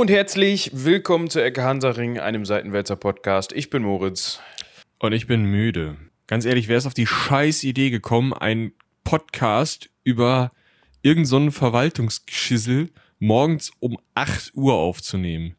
Hallo 0.00 0.06
und 0.06 0.16
herzlich 0.16 0.70
willkommen 0.72 1.28
zu 1.28 1.44
Ecke 1.44 1.62
Hansaring, 1.62 2.18
einem 2.18 2.46
Seitenwälzer 2.46 2.96
Podcast. 2.96 3.52
Ich 3.52 3.68
bin 3.68 3.82
Moritz. 3.82 4.40
Und 4.98 5.12
ich 5.12 5.26
bin 5.26 5.44
müde. 5.44 5.98
Ganz 6.26 6.46
ehrlich, 6.46 6.68
wer 6.68 6.78
ist 6.78 6.86
auf 6.86 6.94
die 6.94 7.06
scheiß 7.06 7.64
Idee 7.64 7.90
gekommen, 7.90 8.32
einen 8.32 8.72
Podcast 9.04 9.90
über 10.02 10.52
irgendeinen 11.02 11.50
so 11.50 11.58
Verwaltungsgeschissel 11.58 12.88
morgens 13.18 13.72
um 13.78 13.98
8 14.14 14.52
Uhr 14.54 14.72
aufzunehmen? 14.72 15.56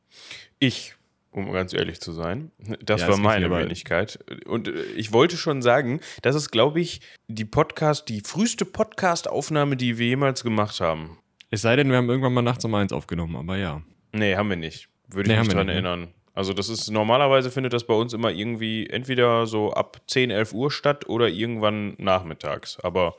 Ich, 0.58 0.96
um 1.30 1.52
ganz 1.52 1.76
ehrlich 1.76 2.02
zu 2.02 2.12
sein. 2.12 2.50
Das 2.84 3.02
Ja, 3.02 3.10
war 3.10 3.18
meine 3.18 3.52
Wenigkeit. 3.52 4.18
Und 4.48 4.70
äh, 4.70 4.82
ich 4.96 5.14
wollte 5.14 5.38
schon 5.38 5.62
sagen, 5.62 6.00
das 6.24 6.36
ist, 6.36 6.50
glaube 6.50 6.82
ich, 6.82 7.02
die 7.28 7.46
Podcast, 7.46 8.10
die 8.10 8.22
früheste 8.22 8.66
Podcast-Aufnahme, 8.66 9.78
die 9.78 10.00
wir 10.00 10.08
jemals 10.08 10.44
gemacht 10.44 10.80
haben. 10.80 11.20
Es 11.52 11.62
sei 11.62 11.76
denn, 11.76 11.92
wir 11.92 11.98
haben 11.98 12.10
irgendwann 12.10 12.34
mal 12.34 12.42
nachts 12.42 12.66
um 12.66 12.74
eins 12.74 12.92
aufgenommen, 12.92 13.36
aber 13.36 13.58
ja. 13.58 13.84
Nee, 14.12 14.36
haben 14.36 14.50
wir 14.50 14.56
nicht. 14.58 14.88
Würde 15.08 15.30
Nee, 15.30 15.36
ich 15.40 15.46
mich 15.48 15.50
dran 15.50 15.66
nicht, 15.68 15.82
ne? 15.82 15.88
erinnern. 15.90 16.08
Also 16.34 16.54
das 16.54 16.70
ist 16.70 16.90
normalerweise 16.90 17.52
findet 17.52 17.74
das 17.74 17.86
bei 17.86 17.94
uns 17.94 18.14
immer 18.14 18.32
irgendwie 18.32 18.88
entweder 18.88 19.46
so 19.48 19.74
ab 19.74 20.00
10, 20.08 20.32
11 20.32 20.54
Uhr 20.54 20.72
statt 20.72 21.10
oder 21.10 21.28
irgendwann 21.28 21.94
nachmittags. 21.98 22.80
Aber 22.80 23.16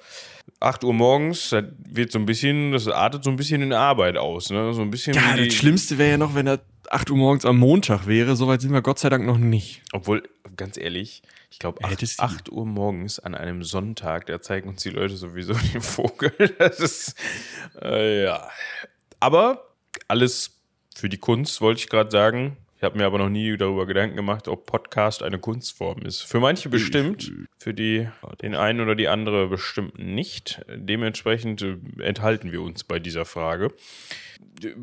8 0.60 0.82
Uhr 0.82 0.94
morgens, 0.94 1.50
das 1.50 1.64
wird 1.90 2.10
so 2.10 2.18
ein 2.18 2.24
bisschen, 2.24 2.72
das 2.72 2.88
artet 2.88 3.22
so 3.24 3.28
ein 3.30 3.36
bisschen 3.36 3.60
in 3.60 3.74
Arbeit 3.74 4.16
aus, 4.16 4.48
ne? 4.48 4.72
So 4.72 4.80
ein 4.80 4.90
bisschen 4.90 5.14
Ja, 5.14 5.36
das 5.36 5.52
Schlimmste 5.52 5.98
wäre 5.98 6.12
ja 6.12 6.16
noch, 6.18 6.34
wenn 6.34 6.46
das 6.46 6.60
8 6.90 7.10
Uhr 7.10 7.18
morgens 7.18 7.44
am 7.44 7.58
Montag 7.58 8.06
wäre. 8.06 8.34
Soweit 8.34 8.62
sind 8.62 8.72
wir 8.72 8.80
Gott 8.80 8.98
sei 8.98 9.10
Dank 9.10 9.26
noch 9.26 9.38
nicht. 9.38 9.82
Obwohl, 9.92 10.22
ganz 10.56 10.78
ehrlich, 10.78 11.22
ich 11.50 11.58
glaube, 11.58 11.84
8, 11.84 11.92
Hättest 11.92 12.18
du- 12.18 12.22
8 12.24 12.50
Uhr 12.50 12.64
morgens 12.64 13.18
an 13.18 13.34
einem 13.34 13.62
Sonntag, 13.62 14.24
da 14.26 14.40
zeigen 14.40 14.70
uns 14.70 14.82
die 14.82 14.90
Leute 14.90 15.16
sowieso 15.18 15.52
den 15.74 15.82
Vogel. 15.82 16.32
Das 16.58 16.80
ist, 16.80 17.14
äh, 17.82 18.24
ja. 18.24 18.48
Aber 19.20 19.68
alles 20.08 20.58
für 20.98 21.08
die 21.08 21.18
Kunst, 21.18 21.60
wollte 21.60 21.80
ich 21.80 21.88
gerade 21.88 22.10
sagen. 22.10 22.56
Ich 22.82 22.84
habe 22.84 22.98
mir 22.98 23.06
aber 23.06 23.18
noch 23.18 23.28
nie 23.28 23.56
darüber 23.56 23.86
Gedanken 23.86 24.16
gemacht, 24.16 24.48
ob 24.48 24.66
Podcast 24.66 25.22
eine 25.22 25.38
Kunstform 25.38 26.02
ist. 26.02 26.22
Für 26.22 26.40
manche 26.40 26.68
bestimmt, 26.68 27.30
für 27.56 27.72
die, 27.72 28.08
den 28.42 28.56
einen 28.56 28.80
oder 28.80 28.96
die 28.96 29.06
andere 29.06 29.46
bestimmt 29.46 30.00
nicht. 30.00 30.60
Dementsprechend 30.68 31.62
äh, 31.62 31.76
enthalten 32.00 32.50
wir 32.50 32.60
uns 32.60 32.82
bei 32.82 32.98
dieser 32.98 33.24
Frage. 33.24 33.72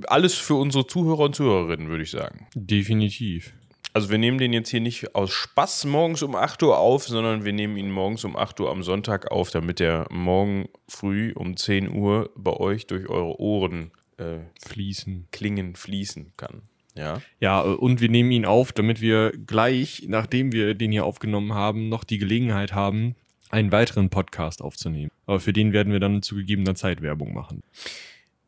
Alles 0.08 0.36
für 0.36 0.56
unsere 0.56 0.88
Zuhörer 0.88 1.26
und 1.26 1.36
Zuhörerinnen, 1.36 1.90
würde 1.90 2.04
ich 2.04 2.12
sagen. 2.12 2.48
Definitiv. 2.56 3.52
Also 3.92 4.10
wir 4.10 4.18
nehmen 4.18 4.38
den 4.38 4.54
jetzt 4.54 4.70
hier 4.70 4.80
nicht 4.80 5.14
aus 5.14 5.32
Spaß 5.32 5.84
morgens 5.84 6.22
um 6.22 6.36
8 6.36 6.64
Uhr 6.64 6.78
auf, 6.78 7.06
sondern 7.06 7.44
wir 7.44 7.52
nehmen 7.52 7.76
ihn 7.76 7.92
morgens 7.92 8.24
um 8.24 8.38
8 8.38 8.62
Uhr 8.62 8.70
am 8.72 8.82
Sonntag 8.82 9.30
auf, 9.30 9.52
damit 9.52 9.82
er 9.82 10.08
morgen 10.10 10.70
früh 10.88 11.34
um 11.36 11.58
10 11.58 11.92
Uhr 11.92 12.30
bei 12.38 12.54
euch 12.54 12.88
durch 12.88 13.10
eure 13.10 13.42
Ohren 13.42 13.92
äh, 14.20 14.40
Fließen. 14.68 15.28
klingen, 15.32 15.76
fließen 15.76 16.34
kann. 16.38 16.62
Ja. 16.96 17.22
Ja, 17.40 17.64
äh, 17.64 17.68
und 17.76 18.02
wir 18.02 18.10
nehmen 18.10 18.32
ihn 18.32 18.46
auf, 18.46 18.72
damit 18.72 19.02
wir 19.02 19.32
gleich, 19.32 20.04
nachdem 20.08 20.52
wir 20.52 20.74
den 20.76 20.92
hier 20.92 21.06
aufgenommen 21.06 21.54
haben, 21.54 21.90
noch 21.90 22.04
die 22.04 22.18
Gelegenheit 22.18 22.74
haben, 22.74 23.16
einen 23.50 23.72
weiteren 23.72 24.10
Podcast 24.10 24.62
aufzunehmen. 24.62 25.12
Aber 25.26 25.40
für 25.40 25.54
den 25.54 25.74
werden 25.74 25.92
wir 25.94 26.00
dann 26.00 26.22
zu 26.22 26.36
gegebener 26.36 26.76
Zeit 26.76 27.02
Werbung 27.02 27.34
machen. 27.34 27.64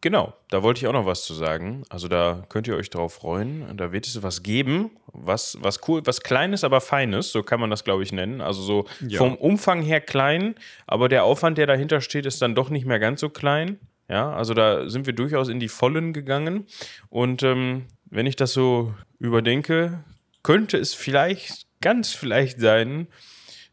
Genau, 0.03 0.33
da 0.49 0.63
wollte 0.63 0.79
ich 0.79 0.87
auch 0.87 0.93
noch 0.93 1.05
was 1.05 1.23
zu 1.25 1.35
sagen. 1.35 1.83
Also 1.89 2.07
da 2.07 2.43
könnt 2.49 2.67
ihr 2.67 2.75
euch 2.75 2.89
drauf 2.89 3.13
freuen. 3.13 3.77
Da 3.77 3.91
wird 3.91 4.07
es 4.07 4.23
was 4.23 4.41
geben, 4.41 4.89
was, 5.13 5.59
was 5.61 5.87
cool, 5.87 6.01
was 6.05 6.21
Kleines, 6.21 6.63
aber 6.63 6.81
Feines, 6.81 7.31
so 7.31 7.43
kann 7.43 7.59
man 7.59 7.69
das, 7.69 7.83
glaube 7.83 8.01
ich, 8.01 8.11
nennen. 8.11 8.41
Also 8.41 8.63
so 8.63 8.85
Ja. 9.07 9.19
vom 9.19 9.35
Umfang 9.35 9.83
her 9.83 10.01
klein, 10.01 10.55
aber 10.87 11.07
der 11.07 11.23
Aufwand, 11.23 11.59
der 11.59 11.67
dahinter 11.67 12.01
steht, 12.01 12.25
ist 12.25 12.41
dann 12.41 12.55
doch 12.55 12.71
nicht 12.71 12.87
mehr 12.87 12.97
ganz 12.97 13.21
so 13.21 13.29
klein. 13.29 13.77
Ja, 14.11 14.33
also 14.33 14.53
da 14.53 14.89
sind 14.89 15.05
wir 15.05 15.13
durchaus 15.13 15.47
in 15.47 15.61
die 15.61 15.69
Vollen 15.69 16.11
gegangen. 16.11 16.65
Und 17.09 17.43
ähm, 17.43 17.85
wenn 18.09 18.25
ich 18.25 18.35
das 18.35 18.51
so 18.51 18.93
überdenke, 19.19 20.03
könnte 20.43 20.77
es 20.77 20.93
vielleicht, 20.93 21.65
ganz 21.79 22.11
vielleicht 22.11 22.59
sein, 22.59 23.07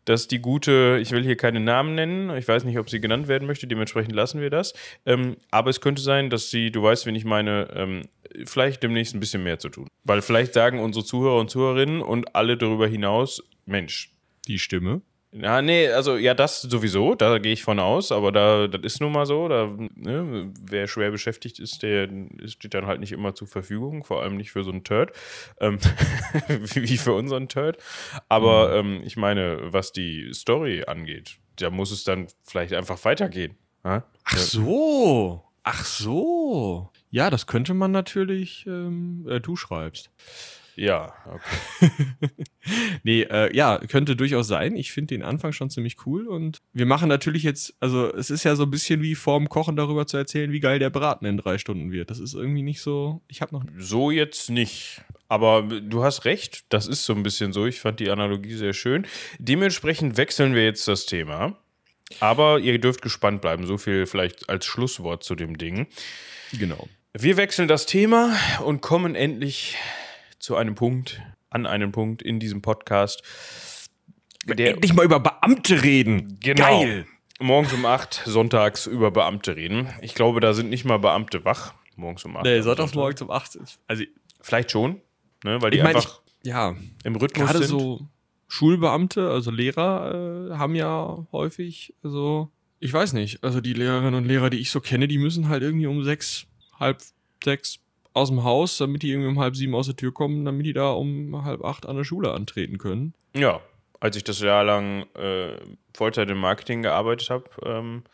dass 0.05 0.29
die 0.29 0.39
gute, 0.39 1.01
ich 1.03 1.11
will 1.11 1.25
hier 1.25 1.37
keine 1.37 1.59
Namen 1.59 1.97
nennen, 1.97 2.35
ich 2.37 2.47
weiß 2.47 2.63
nicht, 2.63 2.79
ob 2.79 2.89
sie 2.89 3.01
genannt 3.01 3.27
werden 3.27 3.49
möchte, 3.49 3.67
dementsprechend 3.67 4.15
lassen 4.15 4.41
wir 4.41 4.49
das. 4.49 4.75
Ähm, 5.05 5.39
aber 5.51 5.71
es 5.71 5.81
könnte 5.81 6.01
sein, 6.03 6.31
dass 6.31 6.51
sie, 6.51 6.71
du 6.71 6.85
weißt, 6.85 7.05
wen 7.07 7.17
ich 7.17 7.25
meine, 7.25 7.69
ähm, 7.75 8.03
vielleicht 8.45 8.85
demnächst 8.85 9.15
ein 9.15 9.21
bisschen 9.21 9.43
mehr 9.43 9.59
zu 9.59 9.71
tun. 9.71 9.89
Weil 10.05 10.23
vielleicht 10.23 10.55
sagen 10.55 10.79
unsere 10.79 11.05
Zuhörer 11.05 11.41
und 11.41 11.51
Zuhörerinnen 11.51 12.01
und 12.01 12.37
alle 12.37 12.57
darüber 12.57 12.87
hinaus, 12.87 13.43
Mensch, 13.67 14.13
Die 14.47 14.61
Stimme. 14.61 15.03
Ja, 15.33 15.61
nee, 15.61 15.89
also 15.89 16.17
ja, 16.17 16.33
das 16.33 16.63
sowieso, 16.63 17.15
da 17.15 17.39
gehe 17.39 17.53
ich 17.53 17.63
von 17.63 17.79
aus, 17.79 18.13
aber 18.13 18.33
da, 18.33 18.67
das 18.67 18.81
ist 18.83 19.01
nun 19.01 19.13
mal 19.13 19.27
so, 19.27 19.47
da, 19.49 19.67
ne, 19.95 20.53
wer 20.61 20.89
schwer 20.89 21.11
beschäftigt 21.11 21.59
ist, 21.59 21.83
der 21.83 22.09
steht 22.47 22.73
dann 22.73 22.87
halt 22.87 23.01
nicht 23.01 23.13
immer 23.13 23.35
zur 23.35 23.47
Verfügung, 23.47 24.05
vor 24.05 24.23
allem 24.23 24.37
nicht 24.37 24.51
für 24.51 24.65
so 24.65 24.71
einen 24.71 24.85
Turd, 24.85 25.13
ähm, 25.61 25.79
wie 26.49 26.97
für 26.97 27.13
unseren 27.13 27.49
Turd. 27.49 27.77
Aber 28.29 28.75
ähm, 28.75 29.03
ich 29.05 29.17
meine, 29.17 29.73
was 29.73 29.93
die 29.93 30.33
Story 30.33 30.85
angeht, 30.87 31.37
da 31.57 31.69
muss 31.69 31.91
es 31.91 32.05
dann 32.05 32.29
vielleicht 32.45 32.73
einfach 32.73 33.05
weitergehen. 33.05 33.55
Ja? 33.85 34.05
Ach 34.25 34.37
so. 34.37 35.45
Ach 35.63 35.85
so. 35.85 36.91
Ja, 37.11 37.29
das 37.29 37.47
könnte 37.47 37.75
man 37.75 37.91
natürlich, 37.91 38.67
ähm, 38.67 39.27
äh, 39.29 39.41
du 39.41 39.57
schreibst. 39.57 40.11
Ja, 40.79 41.13
okay. 41.27 41.91
Nee, 43.03 43.23
äh, 43.23 43.55
ja, 43.57 43.79
könnte 43.79 44.15
durchaus 44.15 44.47
sein. 44.47 44.77
Ich 44.77 44.93
finde 44.93 45.15
den 45.15 45.23
Anfang 45.23 45.53
schon 45.53 45.71
ziemlich 45.71 46.07
cool 46.07 46.29
und 46.29 46.59
wir 46.73 46.85
machen 46.85 47.09
natürlich 47.09 47.43
jetzt, 47.43 47.75
also 47.81 48.15
es 48.15 48.29
ist 48.29 48.45
ja 48.45 48.55
so 48.57 48.65
ein 48.65 48.71
bisschen 48.71 49.01
wie 49.01 49.15
vorm 49.15 49.49
Kochen 49.49 49.75
darüber 49.75 50.07
zu 50.07 50.19
erzählen, 50.19 50.53
wie 50.53 50.61
geil 50.61 50.79
der 50.79 50.91
Braten 50.91 51.25
in 51.25 51.39
drei 51.39 51.59
Stunden 51.59 51.91
wird. 51.91 52.11
Das 52.11 52.21
ist 52.21 52.35
irgendwie 52.35 52.63
nicht 52.63 52.83
so, 52.83 53.23
ich 53.27 53.41
habe 53.41 53.55
noch, 53.55 53.65
So 53.79 54.11
jetzt 54.11 54.51
nicht. 54.51 55.01
Aber 55.29 55.63
du 55.63 56.05
hast 56.05 56.27
recht, 56.27 56.67
das 56.69 56.87
ist 56.87 57.05
so 57.05 57.15
ein 57.15 57.23
bisschen 57.23 57.53
so. 57.53 57.67
Ich 57.67 57.81
fand 57.81 58.01
die 58.01 58.11
Analogie 58.11 58.55
sehr 58.55 58.75
schön. 58.75 59.07
Dementsprechend 59.39 60.17
wechseln 60.17 60.55
wir 60.55 60.65
jetzt 60.65 60.87
das 60.87 61.07
Thema. 61.07 61.57
Aber 62.21 62.61
ihr 62.61 62.79
dürft 62.79 63.03
gespannt 63.03 63.41
bleiben. 63.41 63.67
So 63.67 63.79
viel 63.79 64.07
vielleicht 64.07 64.49
als 64.49 64.67
Schlusswort 64.67 65.25
zu 65.25 65.35
dem 65.35 65.59
Ding. 65.59 65.87
genau. 66.53 66.87
Wir 67.15 67.37
wechseln 67.37 67.67
das 67.67 67.87
Thema 67.87 68.37
und 68.65 68.81
kommen 68.83 69.15
endlich 69.15 69.77
zu 70.39 70.57
einem 70.57 70.75
Punkt, 70.75 71.23
an 71.51 71.67
einen 71.67 71.93
Punkt 71.93 72.23
in 72.23 72.41
diesem 72.41 72.63
Podcast. 72.63 73.23
Der 74.47 74.71
Endlich 74.75 74.95
mal 74.95 75.05
über 75.05 75.21
Beamte 75.21 75.83
reden. 75.83 76.39
Genau. 76.41 76.83
Geil. 76.83 77.07
morgens 77.41 77.73
um 77.73 77.85
8, 77.85 78.23
sonntags 78.25 78.87
über 78.87 79.11
Beamte 79.11 79.57
reden. 79.57 79.89
Ich 80.01 80.15
glaube, 80.15 80.41
da 80.41 80.55
sind 80.55 80.71
nicht 80.71 80.85
mal 80.85 80.99
Beamte 80.99 81.45
wach. 81.45 81.75
Morgens 81.97 82.25
um 82.25 82.37
8. 82.37 82.45
Nee, 82.45 82.61
sonntags 82.61 82.93
Sonntag. 82.93 82.95
morgens 82.97 83.23
um 83.23 83.31
8. 83.31 83.59
Also, 83.87 84.05
Vielleicht 84.41 84.71
schon, 84.71 85.01
ne, 85.45 85.61
weil 85.61 85.71
die 85.71 85.79
ich 85.79 85.83
meine, 85.83 85.97
einfach 85.97 86.21
ja, 86.45 86.77
im 87.05 87.17
Rhythmus 87.17 87.47
gerade 87.51 87.59
sind. 87.59 87.69
so 87.69 88.07
Schulbeamte, 88.47 89.29
also 89.29 89.51
Lehrer, 89.51 90.51
äh, 90.53 90.57
haben 90.57 90.75
ja 90.75 91.27
häufig, 91.33 91.95
also, 92.03 92.51
ich 92.81 92.93
weiß 92.93 93.13
nicht, 93.13 93.43
also 93.43 93.61
die 93.61 93.75
Lehrerinnen 93.75 94.15
und 94.15 94.25
Lehrer, 94.25 94.49
die 94.49 94.59
ich 94.59 94.71
so 94.71 94.81
kenne, 94.81 95.09
die 95.09 95.19
müssen 95.19 95.49
halt 95.49 95.63
irgendwie 95.63 95.87
um 95.87 96.05
sechs, 96.05 96.47
halb 96.79 97.03
sechs 97.45 97.81
aus 98.19 98.29
dem 98.29 98.45
Haus, 98.45 98.79
damit 98.79 99.03
die 99.03 99.11
irgendwie 99.11 99.31
um 99.31 99.39
halb 99.39 99.57
sieben 99.57 99.75
aus 99.75 99.87
der 99.87 99.97
Tür 99.97 100.13
kommen, 100.13 100.45
damit 100.45 100.67
die 100.67 100.73
da 100.73 100.91
um 100.91 101.45
halb 101.45 101.65
acht 101.65 101.87
an 101.87 101.97
der 101.97 102.05
Schule 102.05 102.33
antreten 102.33 102.79
können. 102.79 103.15
Ja, 103.35 103.61
als 104.01 104.17
ich 104.17 104.25
das 104.25 104.41
Jahr 104.41 104.65
lang 104.65 105.07
äh, 105.15 105.57
Vollzeit 105.95 106.31
im 106.31 106.39
Marketing 106.39 106.83
gearbeitet 106.83 107.31
habe, 107.31 107.45
ähm, 107.65 108.05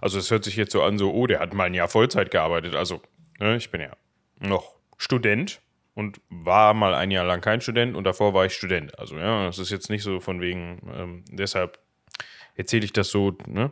also 0.00 0.18
es 0.18 0.30
hört 0.30 0.44
sich 0.44 0.56
jetzt 0.56 0.72
so 0.72 0.82
an, 0.82 0.98
so, 0.98 1.12
oh, 1.12 1.26
der 1.26 1.40
hat 1.40 1.54
mal 1.54 1.64
ein 1.64 1.74
Jahr 1.74 1.88
Vollzeit 1.88 2.30
gearbeitet. 2.30 2.74
Also, 2.74 3.00
ne, 3.38 3.56
ich 3.56 3.70
bin 3.70 3.80
ja 3.80 3.96
noch 4.40 4.74
Student 4.98 5.60
und 5.94 6.20
war 6.28 6.74
mal 6.74 6.94
ein 6.94 7.10
Jahr 7.10 7.24
lang 7.24 7.40
kein 7.40 7.60
Student 7.60 7.96
und 7.96 8.04
davor 8.04 8.34
war 8.34 8.44
ich 8.46 8.54
Student. 8.54 8.98
Also, 8.98 9.16
ja, 9.16 9.46
das 9.46 9.58
ist 9.58 9.70
jetzt 9.70 9.90
nicht 9.90 10.02
so 10.02 10.20
von 10.20 10.40
wegen, 10.40 10.80
ähm, 10.94 11.24
deshalb 11.30 11.78
erzähle 12.54 12.84
ich 12.84 12.92
das 12.92 13.08
so, 13.08 13.36
ne, 13.46 13.70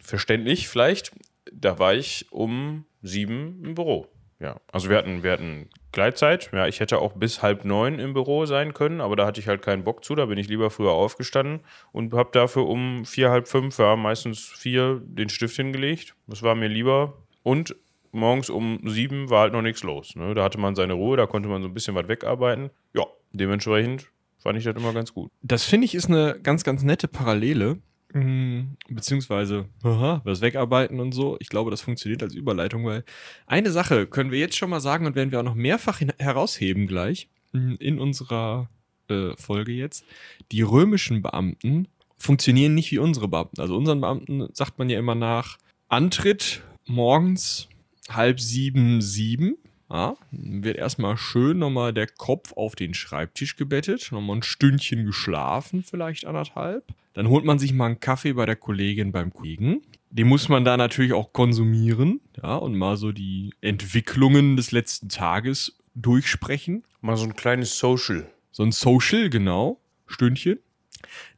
verständlich 0.00 0.68
vielleicht. 0.68 1.12
Da 1.52 1.78
war 1.78 1.94
ich 1.94 2.26
um 2.32 2.84
sieben 3.02 3.62
im 3.64 3.74
Büro. 3.74 4.08
Ja, 4.44 4.60
also 4.70 4.90
wir 4.90 4.98
hatten, 4.98 5.22
wir 5.22 5.32
hatten 5.32 5.70
Gleitzeit. 5.90 6.50
Ja, 6.52 6.66
ich 6.66 6.78
hätte 6.78 6.98
auch 6.98 7.14
bis 7.14 7.40
halb 7.40 7.64
neun 7.64 7.98
im 7.98 8.12
Büro 8.12 8.44
sein 8.44 8.74
können, 8.74 9.00
aber 9.00 9.16
da 9.16 9.24
hatte 9.24 9.40
ich 9.40 9.48
halt 9.48 9.62
keinen 9.62 9.84
Bock 9.84 10.04
zu. 10.04 10.14
Da 10.14 10.26
bin 10.26 10.36
ich 10.36 10.48
lieber 10.48 10.68
früher 10.68 10.90
aufgestanden 10.90 11.60
und 11.92 12.12
habe 12.12 12.28
dafür 12.30 12.66
um 12.66 13.06
vier, 13.06 13.30
halb 13.30 13.48
fünf, 13.48 13.78
ja, 13.78 13.96
meistens 13.96 14.40
vier, 14.40 15.00
den 15.02 15.30
Stift 15.30 15.56
hingelegt. 15.56 16.14
Das 16.26 16.42
war 16.42 16.54
mir 16.54 16.68
lieber. 16.68 17.14
Und 17.42 17.74
morgens 18.12 18.50
um 18.50 18.80
sieben 18.84 19.30
war 19.30 19.40
halt 19.40 19.54
noch 19.54 19.62
nichts 19.62 19.82
los. 19.82 20.14
Ne? 20.14 20.34
Da 20.34 20.44
hatte 20.44 20.60
man 20.60 20.74
seine 20.74 20.92
Ruhe, 20.92 21.16
da 21.16 21.24
konnte 21.24 21.48
man 21.48 21.62
so 21.62 21.68
ein 21.68 21.72
bisschen 21.72 21.94
was 21.94 22.06
wegarbeiten. 22.06 22.68
Ja, 22.92 23.06
dementsprechend 23.32 24.10
fand 24.36 24.58
ich 24.58 24.64
das 24.64 24.76
immer 24.76 24.92
ganz 24.92 25.14
gut. 25.14 25.30
Das 25.40 25.64
finde 25.64 25.86
ich 25.86 25.94
ist 25.94 26.10
eine 26.10 26.38
ganz, 26.42 26.64
ganz 26.64 26.82
nette 26.82 27.08
Parallele. 27.08 27.78
Mm, 28.14 28.76
Beziehungsweise, 28.88 29.66
aha, 29.82 30.20
was 30.24 30.40
wegarbeiten 30.40 31.00
und 31.00 31.12
so. 31.12 31.36
Ich 31.40 31.48
glaube, 31.48 31.72
das 31.72 31.80
funktioniert 31.80 32.22
als 32.22 32.34
Überleitung, 32.34 32.84
weil 32.84 33.04
eine 33.46 33.72
Sache 33.72 34.06
können 34.06 34.30
wir 34.30 34.38
jetzt 34.38 34.56
schon 34.56 34.70
mal 34.70 34.80
sagen 34.80 35.04
und 35.06 35.16
werden 35.16 35.32
wir 35.32 35.40
auch 35.40 35.44
noch 35.44 35.56
mehrfach 35.56 36.00
herausheben 36.18 36.86
gleich 36.86 37.28
mm, 37.52 37.74
in 37.80 37.98
unserer 37.98 38.70
äh, 39.08 39.36
Folge 39.36 39.72
jetzt. 39.72 40.04
Die 40.52 40.62
römischen 40.62 41.22
Beamten 41.22 41.88
funktionieren 42.16 42.74
nicht 42.74 42.92
wie 42.92 42.98
unsere 42.98 43.26
Beamten. 43.26 43.60
Also 43.60 43.76
unseren 43.76 44.00
Beamten 44.00 44.48
sagt 44.52 44.78
man 44.78 44.88
ja 44.88 44.98
immer 44.98 45.16
nach 45.16 45.58
Antritt 45.88 46.62
morgens 46.86 47.68
halb 48.08 48.40
sieben, 48.40 49.02
sieben. 49.02 49.56
Ja, 49.94 50.16
wird 50.32 50.76
erstmal 50.76 51.16
schön 51.16 51.60
nochmal 51.60 51.92
der 51.92 52.08
Kopf 52.08 52.52
auf 52.54 52.74
den 52.74 52.94
Schreibtisch 52.94 53.54
gebettet, 53.54 54.08
nochmal 54.10 54.38
ein 54.38 54.42
Stündchen 54.42 55.06
geschlafen, 55.06 55.84
vielleicht 55.84 56.26
anderthalb. 56.26 56.92
Dann 57.12 57.28
holt 57.28 57.44
man 57.44 57.60
sich 57.60 57.72
mal 57.72 57.86
einen 57.86 58.00
Kaffee 58.00 58.32
bei 58.32 58.44
der 58.44 58.56
Kollegin 58.56 59.12
beim 59.12 59.32
Kollegen. 59.32 59.82
Den 60.10 60.26
muss 60.26 60.48
man 60.48 60.64
da 60.64 60.76
natürlich 60.76 61.12
auch 61.12 61.32
konsumieren, 61.32 62.20
ja, 62.42 62.56
und 62.56 62.76
mal 62.76 62.96
so 62.96 63.12
die 63.12 63.54
Entwicklungen 63.60 64.56
des 64.56 64.72
letzten 64.72 65.10
Tages 65.10 65.78
durchsprechen. 65.94 66.82
Mal 67.00 67.16
so 67.16 67.26
ein 67.26 67.36
kleines 67.36 67.78
Social. 67.78 68.28
So 68.50 68.64
ein 68.64 68.72
Social, 68.72 69.30
genau. 69.30 69.80
Stündchen. 70.08 70.58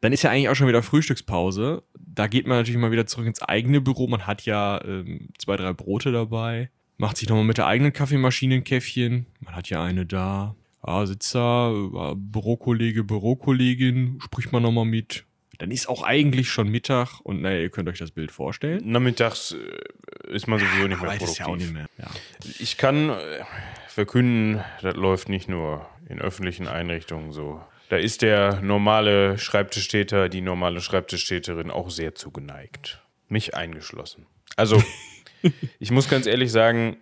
Dann 0.00 0.14
ist 0.14 0.22
ja 0.22 0.30
eigentlich 0.30 0.48
auch 0.48 0.54
schon 0.54 0.68
wieder 0.68 0.82
Frühstückspause. 0.82 1.82
Da 1.98 2.26
geht 2.26 2.46
man 2.46 2.56
natürlich 2.56 2.80
mal 2.80 2.90
wieder 2.90 3.06
zurück 3.06 3.26
ins 3.26 3.42
eigene 3.42 3.82
Büro. 3.82 4.06
Man 4.06 4.26
hat 4.26 4.46
ja 4.46 4.82
ähm, 4.82 5.28
zwei, 5.36 5.56
drei 5.58 5.74
Brote 5.74 6.10
dabei. 6.10 6.70
Macht 6.98 7.19
sich 7.19 7.28
nochmal 7.28 7.44
mit 7.44 7.58
der 7.58 7.66
eigenen 7.66 7.93
Kaffeemaschine 7.93 8.56
ein 8.56 8.64
Käffchen. 8.64 9.26
Man 9.40 9.54
hat 9.54 9.69
ja 9.69 9.82
eine 9.82 10.06
da. 10.06 10.54
Ja, 10.87 11.04
sitzt 11.04 11.34
da, 11.34 11.70
äh, 11.70 12.14
Bürokollege, 12.16 13.04
Bürokollegin, 13.04 14.19
spricht 14.22 14.52
man 14.52 14.62
nochmal 14.62 14.84
mit. 14.84 15.25
Dann 15.58 15.70
ist 15.70 15.88
auch 15.88 16.02
eigentlich 16.02 16.50
schon 16.50 16.69
Mittag 16.69 17.20
und 17.22 17.43
naja, 17.43 17.60
ihr 17.60 17.70
könnt 17.70 17.88
euch 17.88 17.98
das 17.98 18.10
Bild 18.10 18.31
vorstellen. 18.31 18.82
Nachmittags 18.84 19.52
äh, 19.52 20.32
ist 20.32 20.46
man 20.46 20.58
sowieso 20.58 20.87
nicht 20.87 21.00
mehr 21.00 21.10
produktiv. 21.10 21.28
ist 21.28 21.38
ja 21.38 21.46
auch 21.46 21.56
nicht 21.56 21.72
mehr. 21.72 21.87
Ja. 21.98 22.08
Ich 22.58 22.76
kann 22.76 23.10
äh, 23.10 23.14
verkünden, 23.88 24.62
das 24.82 24.94
läuft 24.94 25.28
nicht 25.28 25.49
nur 25.49 25.87
in 26.08 26.20
öffentlichen 26.20 26.69
Einrichtungen 26.69 27.32
so. 27.32 27.60
Da 27.88 27.96
ist 27.96 28.22
der 28.22 28.60
normale 28.62 29.38
Schreibtischtäter, 29.38 30.28
die 30.28 30.40
normale 30.40 30.81
Schreibtischtäterin 30.81 31.70
auch 31.70 31.90
sehr 31.90 32.14
zugeneigt. 32.14 33.02
Mich 33.28 33.54
eingeschlossen. 33.54 34.26
Also, 34.56 34.82
ich 35.78 35.90
muss 35.90 36.08
ganz 36.08 36.26
ehrlich 36.26 36.52
sagen, 36.52 36.96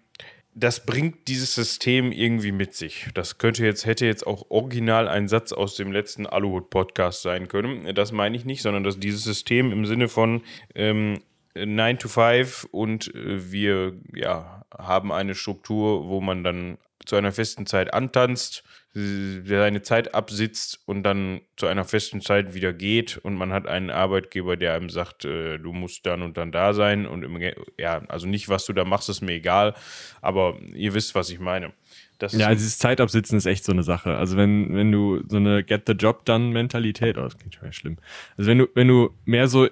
das 0.55 0.87
bringt 0.87 1.27
dieses 1.27 1.55
System 1.55 2.13
irgendwie 2.13 2.53
mit 2.53 2.75
sich. 2.75 3.09
Das 3.15 3.39
könnte 3.39 3.65
jetzt, 3.65 3.87
hätte 3.87 4.07
jetzt 4.07 4.27
auch 4.27 4.51
original 4.51 5.09
ein 5.09 5.27
Satz 5.27 5.53
aus 5.53 5.75
dem 5.75 5.91
letzten 5.91 6.27
Aluhut-Podcast 6.27 7.23
sein 7.23 7.49
können. 7.49 7.93
Das 7.95 8.13
meine 8.13 8.37
ich 8.37 8.45
nicht, 8.45 8.63
sondern 8.63 8.85
dass 8.85 8.99
dieses 8.99 9.25
System 9.25 9.73
im 9.73 9.85
Sinne 9.85 10.09
von 10.09 10.43
ähm, 10.75 11.19
9 11.57 11.99
to 11.99 12.09
5 12.09 12.69
und 12.71 13.13
äh, 13.15 13.53
wir 13.53 13.95
ja, 14.15 14.65
haben 14.77 15.13
eine 15.13 15.35
Struktur, 15.35 16.09
wo 16.09 16.21
man 16.21 16.45
dann 16.45 16.79
zu 17.05 17.17
einer 17.17 17.33
festen 17.33 17.67
Zeit 17.67 17.93
antanzt, 17.93 18.65
seine 18.97 19.83
Zeit 19.83 20.15
absitzt 20.15 20.81
und 20.87 21.03
dann 21.03 21.41
zu 21.57 21.67
einer 21.67 21.85
festen 21.85 22.21
Zeit 22.21 22.55
wieder 22.55 22.73
geht 22.73 23.19
und 23.19 23.35
man 23.35 23.53
hat 23.53 23.67
einen 23.67 23.91
Arbeitgeber, 23.91 24.57
der 24.57 24.75
einem 24.75 24.89
sagt, 24.89 25.25
äh, 25.25 25.59
du 25.59 25.73
musst 25.73 26.07
dann 26.07 26.23
und 26.23 26.37
dann 26.37 26.53
da 26.53 26.73
sein 26.75 27.05
und 27.05 27.25
im, 27.25 27.37
ja, 27.77 28.03
also 28.07 28.29
nicht, 28.29 28.49
was 28.49 28.67
du 28.67 28.73
da 28.73 28.85
machst, 28.85 29.09
ist 29.09 29.21
mir 29.21 29.33
egal, 29.33 29.75
aber 30.23 30.57
ihr 30.75 30.95
wisst, 30.95 31.17
was 31.17 31.29
ich 31.31 31.41
meine. 31.41 31.73
Das 32.19 32.35
Ja, 32.35 32.53
dieses 32.53 32.79
Zeitabsitzen 32.79 33.37
ist 33.37 33.47
echt 33.47 33.65
so 33.65 33.73
eine 33.73 33.83
Sache. 33.83 34.17
Also 34.17 34.37
wenn, 34.37 34.73
wenn 34.73 34.93
du 34.93 35.25
so 35.29 35.39
eine 35.39 35.65
Get 35.65 35.83
the 35.89 35.95
Job 35.95 36.25
done 36.25 36.53
Mentalität, 36.53 37.19
oh, 37.19 37.23
das 37.23 37.37
klingt 37.37 37.57
schon 37.57 37.73
schlimm. 37.73 37.99
Also 38.37 38.49
wenn 38.49 38.59
du, 38.59 38.69
wenn 38.75 38.87
du 38.87 39.11
mehr 39.25 39.49
so, 39.49 39.67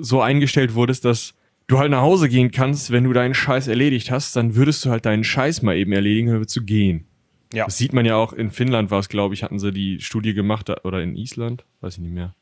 so 0.00 0.20
eingestellt 0.20 0.74
wurdest, 0.74 1.04
dass 1.04 1.34
du 1.68 1.78
halt 1.78 1.92
nach 1.92 2.00
Hause 2.00 2.28
gehen 2.28 2.50
kannst, 2.50 2.90
wenn 2.90 3.04
du 3.04 3.12
deinen 3.12 3.34
Scheiß 3.34 3.68
erledigt 3.68 4.10
hast, 4.10 4.34
dann 4.34 4.56
würdest 4.56 4.84
du 4.84 4.90
halt 4.90 5.06
deinen 5.06 5.22
Scheiß 5.22 5.62
mal 5.62 5.76
eben 5.76 5.92
erledigen, 5.92 6.28
dann 6.28 6.38
würdest 6.38 6.56
du 6.56 6.64
gehen. 6.64 7.05
Ja. 7.52 7.64
Das 7.64 7.78
sieht 7.78 7.92
man 7.92 8.04
ja 8.04 8.16
auch 8.16 8.32
in 8.32 8.50
Finnland 8.50 8.90
war 8.90 9.00
es, 9.00 9.08
glaube 9.08 9.34
ich, 9.34 9.42
hatten 9.42 9.58
sie 9.58 9.72
die 9.72 10.00
Studie 10.00 10.34
gemacht, 10.34 10.70
oder 10.84 11.02
in 11.02 11.16
Island, 11.16 11.64
weiß 11.80 11.94
ich 11.94 12.00
nicht 12.00 12.14
mehr. 12.14 12.34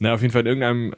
Na, 0.00 0.14
auf 0.14 0.22
jeden 0.22 0.32
Fall 0.32 0.42
in 0.42 0.46
irgendeinem 0.46 0.94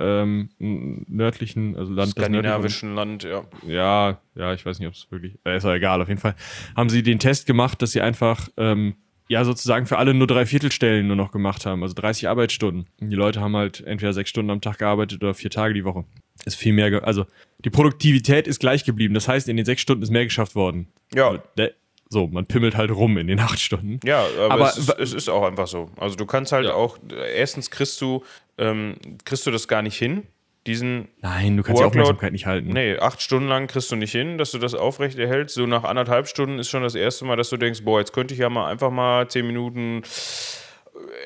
ähm, 0.58 1.04
nördlichen, 1.08 1.76
also 1.76 1.92
Land 1.92 2.12
skandinavischen 2.12 2.94
Land, 2.94 3.24
ja. 3.24 3.44
ja, 3.66 4.18
ja, 4.34 4.52
ich 4.52 4.66
weiß 4.66 4.78
nicht, 4.78 4.88
ob 4.88 4.94
es 4.94 5.06
wirklich, 5.10 5.38
äh, 5.44 5.56
ist 5.56 5.64
ja 5.64 5.74
egal, 5.74 6.02
auf 6.02 6.08
jeden 6.08 6.20
Fall 6.20 6.34
haben 6.76 6.90
sie 6.90 7.02
den 7.02 7.18
Test 7.18 7.46
gemacht, 7.46 7.80
dass 7.80 7.92
sie 7.92 8.02
einfach, 8.02 8.48
ähm, 8.58 8.94
ja, 9.28 9.44
sozusagen 9.44 9.86
für 9.86 9.96
alle 9.96 10.12
nur 10.12 10.26
drei 10.26 10.44
Viertelstellen 10.44 11.06
nur 11.06 11.16
noch 11.16 11.32
gemacht 11.32 11.64
haben, 11.64 11.82
also 11.82 11.94
30 11.94 12.28
Arbeitsstunden. 12.28 12.86
Und 13.00 13.10
die 13.10 13.16
Leute 13.16 13.40
haben 13.40 13.56
halt 13.56 13.80
entweder 13.80 14.12
sechs 14.12 14.28
Stunden 14.28 14.50
am 14.50 14.60
Tag 14.60 14.78
gearbeitet 14.78 15.22
oder 15.22 15.34
vier 15.34 15.50
Tage 15.50 15.72
die 15.72 15.84
Woche. 15.84 16.04
Ist 16.44 16.56
viel 16.56 16.72
mehr, 16.72 17.04
also 17.04 17.26
die 17.64 17.70
Produktivität 17.70 18.48
ist 18.48 18.58
gleich 18.58 18.84
geblieben. 18.84 19.14
Das 19.14 19.28
heißt, 19.28 19.48
in 19.48 19.56
den 19.56 19.64
sechs 19.64 19.82
Stunden 19.82 20.02
ist 20.02 20.10
mehr 20.10 20.24
geschafft 20.24 20.56
worden. 20.56 20.88
Ja, 21.14 21.38
Der, 21.56 21.72
so, 22.12 22.26
man 22.26 22.44
pimmelt 22.44 22.76
halt 22.76 22.90
rum 22.90 23.16
in 23.18 23.28
den 23.28 23.38
acht 23.40 23.60
Stunden. 23.60 24.00
Ja, 24.04 24.24
aber, 24.38 24.50
Aber 24.54 24.68
es, 24.68 24.76
ist, 24.76 24.88
es 24.98 25.12
ist 25.14 25.28
auch 25.30 25.44
einfach 25.44 25.68
so. 25.68 25.90
Also 25.96 26.16
du 26.16 26.26
kannst 26.26 26.50
halt 26.52 26.66
Ja. 26.66 26.74
auch, 26.74 26.98
erstens 27.34 27.70
kriegst 27.70 28.00
du, 28.00 28.24
ähm, 28.58 28.96
kriegst 29.24 29.46
du 29.46 29.50
das 29.52 29.68
gar 29.68 29.80
nicht 29.82 29.96
hin, 29.96 30.24
diesen, 30.66 31.08
Nein, 31.22 31.56
du 31.56 31.62
kannst 31.62 31.80
die 31.80 31.84
Workload- 31.84 31.86
Aufmerksamkeit 32.02 32.32
nicht 32.32 32.46
halten. 32.46 32.68
nee, 32.68 32.98
acht 32.98 33.22
Stunden 33.22 33.48
lang 33.48 33.66
kriegst 33.68 33.90
du 33.92 33.96
nicht 33.96 34.12
hin, 34.12 34.38
dass 34.38 34.50
du 34.50 34.58
das 34.58 34.74
aufrecht 34.74 35.18
erhältst. 35.18 35.54
So 35.54 35.66
nach 35.66 35.84
anderthalb 35.84 36.26
Stunden 36.28 36.58
ist 36.58 36.68
schon 36.68 36.82
das 36.82 36.94
erste 36.96 37.24
Mal, 37.24 37.36
dass 37.36 37.48
du 37.48 37.56
denkst, 37.56 37.82
boah, 37.84 38.00
jetzt 38.00 38.12
könnte 38.12 38.34
ich 38.34 38.40
ja 38.40 38.50
mal 38.50 38.68
einfach 38.68 38.90
mal 38.90 39.28
zehn 39.28 39.46
Minuten 39.46 40.02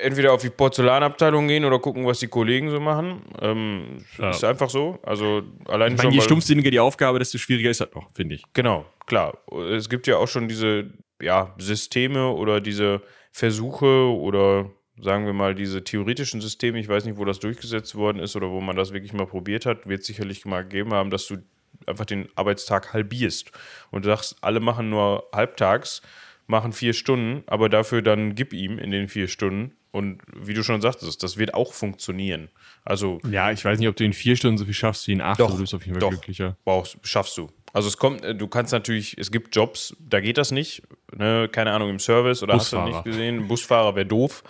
entweder 0.01 0.33
auf 0.33 0.41
die 0.41 0.49
Porzellanabteilung 0.49 1.47
gehen 1.47 1.65
oder 1.65 1.79
gucken, 1.79 2.05
was 2.05 2.19
die 2.19 2.27
Kollegen 2.27 2.69
so 2.69 2.79
machen. 2.79 3.21
Ähm, 3.41 3.97
Ja. 4.17 4.31
Ist 4.31 4.43
einfach 4.43 4.69
so. 4.69 4.99
Also 5.03 5.43
allein 5.65 5.93
Ich 5.93 5.97
meine, 5.97 6.01
schon 6.01 6.11
je 6.11 6.21
stumpfsinniger 6.21 6.71
die 6.71 6.79
Aufgabe, 6.79 7.19
desto 7.19 7.37
schwieriger 7.37 7.69
ist 7.69 7.81
das 7.81 7.89
noch, 7.93 8.09
finde 8.13 8.35
ich. 8.35 8.43
Genau, 8.53 8.85
klar. 9.05 9.37
Es 9.71 9.89
gibt 9.89 10.07
ja 10.07 10.17
auch 10.17 10.27
schon 10.27 10.47
diese 10.47 10.91
ja, 11.21 11.53
Systeme 11.57 12.29
oder 12.29 12.61
diese 12.61 13.01
Versuche 13.31 13.85
oder 13.85 14.69
sagen 15.01 15.25
wir 15.25 15.33
mal 15.33 15.55
diese 15.55 15.83
theoretischen 15.83 16.41
Systeme, 16.41 16.79
ich 16.79 16.87
weiß 16.87 17.05
nicht, 17.05 17.17
wo 17.17 17.25
das 17.25 17.39
durchgesetzt 17.39 17.95
worden 17.95 18.19
ist 18.19 18.35
oder 18.35 18.49
wo 18.49 18.61
man 18.61 18.75
das 18.75 18.93
wirklich 18.93 19.13
mal 19.13 19.27
probiert 19.27 19.65
hat, 19.65 19.87
wird 19.87 20.03
sicherlich 20.03 20.45
mal 20.45 20.63
gegeben 20.63 20.93
haben, 20.93 21.09
dass 21.09 21.27
du 21.27 21.37
einfach 21.85 22.05
den 22.05 22.29
Arbeitstag 22.35 22.93
halbierst 22.93 23.51
und 23.91 24.05
du 24.05 24.09
sagst, 24.09 24.37
alle 24.41 24.59
machen 24.59 24.89
nur 24.89 25.25
halbtags, 25.33 26.01
machen 26.47 26.73
vier 26.73 26.93
Stunden, 26.93 27.43
aber 27.47 27.69
dafür 27.69 28.01
dann 28.01 28.35
gib 28.35 28.53
ihm 28.53 28.77
in 28.79 28.91
den 28.91 29.07
vier 29.07 29.27
Stunden 29.27 29.71
und 29.91 30.21
wie 30.35 30.53
du 30.53 30.63
schon 30.63 30.81
sagtest, 30.81 31.23
das 31.23 31.37
wird 31.37 31.53
auch 31.53 31.73
funktionieren. 31.73 32.49
Also 32.83 33.19
Ja, 33.29 33.51
ich 33.51 33.63
weiß 33.63 33.79
nicht, 33.79 33.87
ob 33.87 33.95
du 33.95 34.03
in 34.03 34.13
vier 34.13 34.35
Stunden 34.35 34.57
so 34.57 34.65
viel 34.65 34.73
schaffst 34.73 35.07
wie 35.07 35.13
in 35.13 35.21
acht, 35.21 35.39
Doch, 35.39 35.45
aber 35.47 35.55
du 35.55 35.61
bist 35.61 35.73
auf 35.73 35.81
jeden 35.85 35.93
Fall 35.99 36.01
doch. 36.01 36.09
glücklicher. 36.09 36.57
brauchst, 36.65 36.97
schaffst 37.01 37.37
du. 37.37 37.49
Also 37.73 37.87
es 37.87 37.97
kommt, 37.97 38.23
äh, 38.23 38.35
du 38.35 38.47
kannst 38.47 38.71
natürlich, 38.73 39.17
es 39.17 39.31
gibt 39.31 39.55
Jobs, 39.55 39.95
da 39.99 40.19
geht 40.21 40.37
das 40.37 40.51
nicht. 40.51 40.83
Ne? 41.15 41.49
Keine 41.51 41.71
Ahnung, 41.71 41.89
im 41.89 41.99
Service 41.99 42.41
oder 42.43 42.53
hast 42.53 42.71
Busfahrer. 42.71 42.85
du 42.89 42.91
nicht 42.93 43.03
gesehen. 43.05 43.47
Busfahrer 43.47 43.95
wäre 43.95 44.05
doof. 44.05 44.43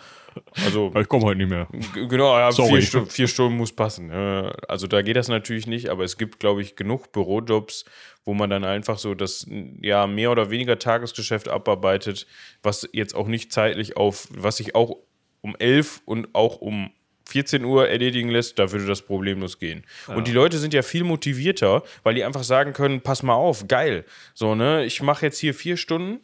Also 0.63 0.91
Ich 0.99 1.07
komme 1.07 1.25
heute 1.25 1.37
nicht 1.37 1.49
mehr. 1.49 1.67
genau, 1.93 2.37
ja, 2.37 2.51
vier, 2.51 2.81
Stu 2.81 3.05
vier 3.05 3.27
Stunden 3.27 3.57
muss 3.57 3.71
passen. 3.71 4.11
Also 4.11 4.87
da 4.87 5.01
geht 5.01 5.15
das 5.15 5.27
natürlich 5.27 5.67
nicht, 5.67 5.89
aber 5.89 6.03
es 6.03 6.17
gibt, 6.17 6.39
glaube 6.39 6.61
ich, 6.61 6.75
genug 6.75 7.11
Bürojobs, 7.11 7.85
wo 8.23 8.33
man 8.33 8.49
dann 8.49 8.63
einfach 8.63 8.97
so 8.97 9.13
das 9.13 9.47
ja 9.81 10.07
mehr 10.07 10.31
oder 10.31 10.49
weniger 10.49 10.79
Tagesgeschäft 10.79 11.47
abarbeitet, 11.47 12.27
was 12.63 12.87
jetzt 12.91 13.15
auch 13.15 13.27
nicht 13.27 13.51
zeitlich 13.51 13.97
auf, 13.97 14.27
was 14.31 14.57
sich 14.57 14.75
auch 14.75 14.97
um 15.41 15.55
11 15.57 16.01
und 16.05 16.33
auch 16.33 16.57
um 16.57 16.89
14 17.27 17.65
Uhr 17.65 17.89
erledigen 17.89 18.29
lässt, 18.29 18.59
da 18.59 18.71
würde 18.71 18.85
das 18.85 19.01
problemlos 19.01 19.57
gehen. 19.59 19.83
Und 20.07 20.27
die 20.27 20.31
Leute 20.31 20.57
sind 20.57 20.73
ja 20.73 20.83
viel 20.83 21.03
motivierter, 21.03 21.83
weil 22.03 22.15
die 22.15 22.23
einfach 22.23 22.43
sagen 22.43 22.73
können, 22.73 23.01
pass 23.01 23.23
mal 23.23 23.33
auf, 23.33 23.67
geil. 23.67 24.05
So, 24.33 24.53
ne, 24.55 24.85
ich 24.85 25.01
mache 25.01 25.25
jetzt 25.25 25.39
hier 25.39 25.53
vier 25.53 25.77
Stunden 25.77 26.19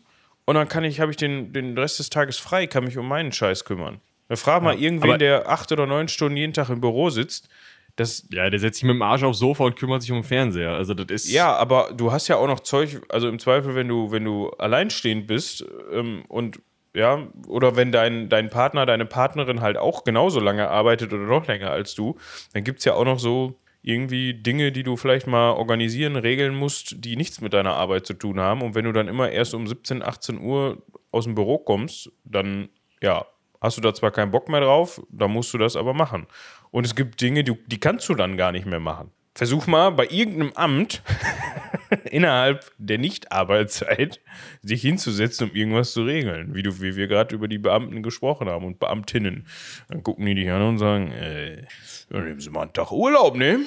und 0.46 0.56
dann 0.56 0.68
kann 0.68 0.84
ich, 0.84 1.00
habe 1.00 1.12
ich 1.12 1.18
den, 1.18 1.54
den 1.54 1.78
Rest 1.78 2.00
des 2.00 2.10
Tages 2.10 2.38
frei, 2.38 2.68
kann 2.68 2.84
mich 2.84 2.98
um 2.98 3.08
meinen 3.08 3.32
Scheiß 3.32 3.66
kümmern. 3.66 4.00
Dann 4.28 4.38
frag 4.38 4.64
mal 4.64 4.76
irgendwen, 4.80 5.10
aber- 5.12 5.18
der 5.18 5.50
acht 5.50 5.72
oder 5.72 5.86
neun 5.86 6.08
Stunden 6.08 6.38
jeden 6.38 6.54
Tag 6.54 6.70
im 6.70 6.82
Büro 6.82 7.10
sitzt. 7.10 7.50
Das, 7.98 8.26
Ja, 8.32 8.50
der 8.50 8.58
setzt 8.60 8.78
sich 8.78 8.86
mit 8.86 8.94
dem 8.96 9.02
Arsch 9.02 9.22
aufs 9.24 9.40
Sofa 9.40 9.66
und 9.66 9.76
kümmert 9.76 10.02
sich 10.02 10.12
um 10.12 10.20
den 10.20 10.24
Fernseher. 10.24 10.72
Also 10.72 10.94
das 10.94 11.08
ist. 11.26 11.32
ja, 11.32 11.54
aber 11.54 11.92
du 11.96 12.12
hast 12.14 12.30
ja 12.30 12.38
auch 12.38 12.48
noch 12.48 12.62
Zeug, 12.62 13.02
also 13.10 13.28
im 13.28 13.38
Zweifel, 13.38 13.76
wenn 13.76 13.90
du, 13.90 14.12
wenn 14.12 14.24
du 14.24 14.50
alleinstehend 14.52 15.28
bist 15.28 15.66
ähm, 15.92 16.24
und 16.30 16.62
ja, 16.94 17.28
oder 17.48 17.76
wenn 17.76 17.92
dein, 17.92 18.30
dein 18.30 18.50
Partner, 18.50 18.86
deine 18.86 19.06
Partnerin 19.06 19.60
halt 19.62 19.78
auch 19.78 20.04
genauso 20.06 20.40
lange 20.40 20.70
arbeitet 20.70 21.12
oder 21.14 21.24
noch 21.24 21.48
länger 21.48 21.70
als 21.72 21.94
du, 21.96 22.18
dann 22.54 22.64
gibt 22.64 22.80
es 22.80 22.86
ja 22.86 22.94
auch 22.94 23.06
noch 23.06 23.20
so 23.20 23.56
irgendwie 23.82 24.34
Dinge, 24.34 24.72
die 24.72 24.84
du 24.84 24.96
vielleicht 24.96 25.28
mal 25.28 25.52
organisieren, 25.52 26.16
regeln 26.16 26.56
musst, 26.56 27.04
die 27.04 27.16
nichts 27.16 27.42
mit 27.42 27.54
deiner 27.54 27.74
Arbeit 27.74 28.06
zu 28.06 28.14
tun 28.14 28.40
haben. 28.40 28.62
Und 28.62 28.76
wenn 28.76 28.86
du 28.86 28.92
dann 28.92 29.08
immer 29.08 29.30
erst 29.30 29.54
um 29.54 29.68
17, 29.68 30.04
18 30.04 30.40
Uhr 30.40 30.84
aus 31.12 31.26
dem 31.26 31.36
Büro 31.36 31.58
kommst, 31.58 32.12
dann 32.24 32.70
ja, 33.02 33.26
hast 33.60 33.78
du 33.78 33.82
da 33.82 33.94
zwar 33.94 34.12
keinen 34.12 34.32
Bock 34.32 34.50
mehr 34.50 34.62
drauf, 34.62 35.02
dann 35.10 35.32
musst 35.32 35.54
du 35.54 35.58
das 35.58 35.76
aber 35.76 35.94
machen. 35.94 36.28
Und 36.70 36.86
es 36.86 36.96
gibt 36.96 37.22
Dinge, 37.22 37.44
die, 37.44 37.58
die 37.68 37.80
kannst 37.80 38.08
du 38.10 38.16
dann 38.16 38.38
gar 38.38 38.52
nicht 38.52 38.66
mehr 38.66 38.80
machen. 38.80 39.12
Versuch 39.34 39.68
mal 39.68 39.92
bei 39.92 40.08
irgendeinem 40.08 40.52
Amt 40.54 41.02
innerhalb 42.12 42.72
der 42.78 42.98
Nicht-Arbeitszeit 42.98 44.20
sich 44.62 44.82
hinzusetzen, 44.82 45.50
um 45.50 45.56
irgendwas 45.56 45.94
zu 45.94 46.04
regeln. 46.04 46.54
Wie, 46.54 46.64
du, 46.64 46.82
wie 46.82 46.96
wir 46.96 47.08
gerade 47.08 47.36
über 47.36 47.48
die 47.48 47.58
Beamten 47.58 48.04
gesprochen 48.04 48.50
haben 48.50 48.66
und 48.66 48.80
Beamtinnen. 48.80 49.48
Dann 49.90 50.04
gucken 50.04 50.26
die 50.26 50.36
dich 50.36 50.50
an 50.50 50.62
und 50.62 50.78
sagen, 50.78 51.12
äh, 51.12 51.62
ja, 52.12 52.20
nehmen 52.20 52.40
Sie 52.40 52.50
mal 52.50 52.64
einen 52.64 52.74
Tag 52.74 52.92
Urlaub, 52.92 53.36
ne? 53.36 53.60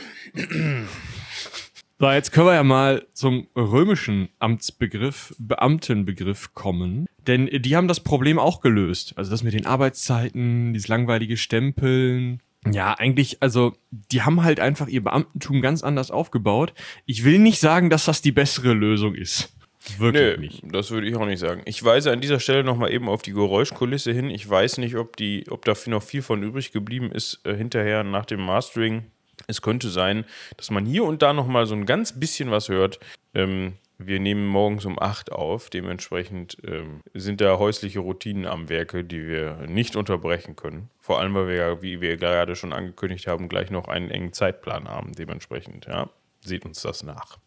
So, 1.99 2.11
jetzt 2.11 2.33
können 2.33 2.49
wir 2.49 2.55
ja 2.55 2.65
mal 2.65 3.07
zum 3.13 3.47
römischen 3.57 4.29
Amtsbegriff, 4.39 5.35
Beamtenbegriff 5.39 6.53
kommen. 6.53 7.07
Denn 7.27 7.47
die 7.47 7.77
haben 7.77 7.89
das 7.89 8.01
Problem 8.01 8.39
auch 8.39 8.61
gelöst. 8.61 9.15
Also 9.17 9.31
das 9.31 9.43
mit 9.43 9.55
den 9.55 9.65
Arbeitszeiten, 9.65 10.75
dieses 10.75 10.89
langweilige 10.89 11.37
Stempeln. 11.37 12.43
Ja, 12.71 12.95
eigentlich, 12.95 13.43
also 13.43 13.75
die 13.91 14.23
haben 14.23 14.43
halt 14.43 14.61
einfach 14.61 14.89
ihr 14.89 15.05
Beamtentum 15.05 15.61
ganz 15.61 15.83
anders 15.83 16.11
aufgebaut. 16.11 16.73
Ich 17.07 17.25
will 17.25 17.39
nicht 17.39 17.61
sagen, 17.61 17.91
dass 17.91 18.07
das 18.07 18.23
die 18.23 18.33
bessere 18.33 18.73
Lösung 18.73 19.15
ist. 19.15 19.53
Wirklich 19.99 20.37
Nee, 20.39 20.47
nicht. 20.47 20.63
das 20.75 20.91
würde 20.91 21.07
ich 21.07 21.15
auch 21.15 21.27
nicht 21.27 21.41
sagen. 21.41 21.61
Ich 21.67 21.85
weise 21.85 22.11
an 22.11 22.23
dieser 22.23 22.41
Stelle 22.41 22.65
nochmal 22.65 22.91
eben 22.91 23.09
auf 23.09 23.21
die 23.21 23.33
Geräuschkulisse 23.33 24.13
hin. 24.13 24.31
Ich 24.31 24.49
weiß 24.49 24.79
nicht, 24.79 24.97
ob, 24.97 25.17
die, 25.19 25.45
ob 25.51 25.65
da 25.67 25.75
noch 25.87 26.03
viel 26.03 26.23
von 26.23 26.43
übrig 26.43 26.73
geblieben 26.73 27.13
ist 27.13 27.41
äh, 27.45 27.55
hinterher 27.55 28.03
nach 28.03 28.25
dem 28.25 28.41
Mastering. 28.41 29.05
Es 29.47 29.61
könnte 29.61 29.91
sein, 29.91 30.25
dass 30.57 30.71
man 30.71 30.87
hier 30.87 31.05
und 31.05 31.21
da 31.21 31.35
nochmal 31.35 31.67
so 31.67 31.75
ein 31.75 31.85
ganz 31.85 32.19
bisschen 32.19 32.51
was 32.51 32.71
hört. 32.71 32.99
Ähm, 33.35 33.75
wir 33.99 34.21
nehmen 34.21 34.47
morgens 34.47 34.85
um 34.85 34.99
8 34.99 35.33
auf. 35.33 35.71
Dementsprechend 35.71 36.57
ähm, 36.67 37.01
sind 37.15 37.41
da 37.41 37.59
häusliche 37.59 38.01
Routinen 38.01 38.47
am 38.47 38.69
Werke, 38.69 39.05
die 39.05 39.27
wir 39.27 39.67
nicht 39.69 39.97
unterbrechen 39.97 40.57
können. 40.57 40.91
Vor 41.01 41.21
allem, 41.21 41.35
weil 41.35 41.49
wir 41.49 41.55
ja, 41.55 41.83
wie 41.83 42.01
wir 42.01 42.17
gerade 42.17 42.57
schon 42.57 42.73
angekündigt 42.73 43.27
haben, 43.27 43.49
gleich 43.49 43.71
noch 43.71 43.89
einen 43.89 44.11
engen 44.11 44.33
Zeitplan 44.33 44.89
haben. 44.89 45.13
Dementsprechend, 45.13 45.87
ja, 45.87 46.11
seht 46.41 46.65
uns 46.65 46.83
das 46.83 47.03
nach. 47.03 47.39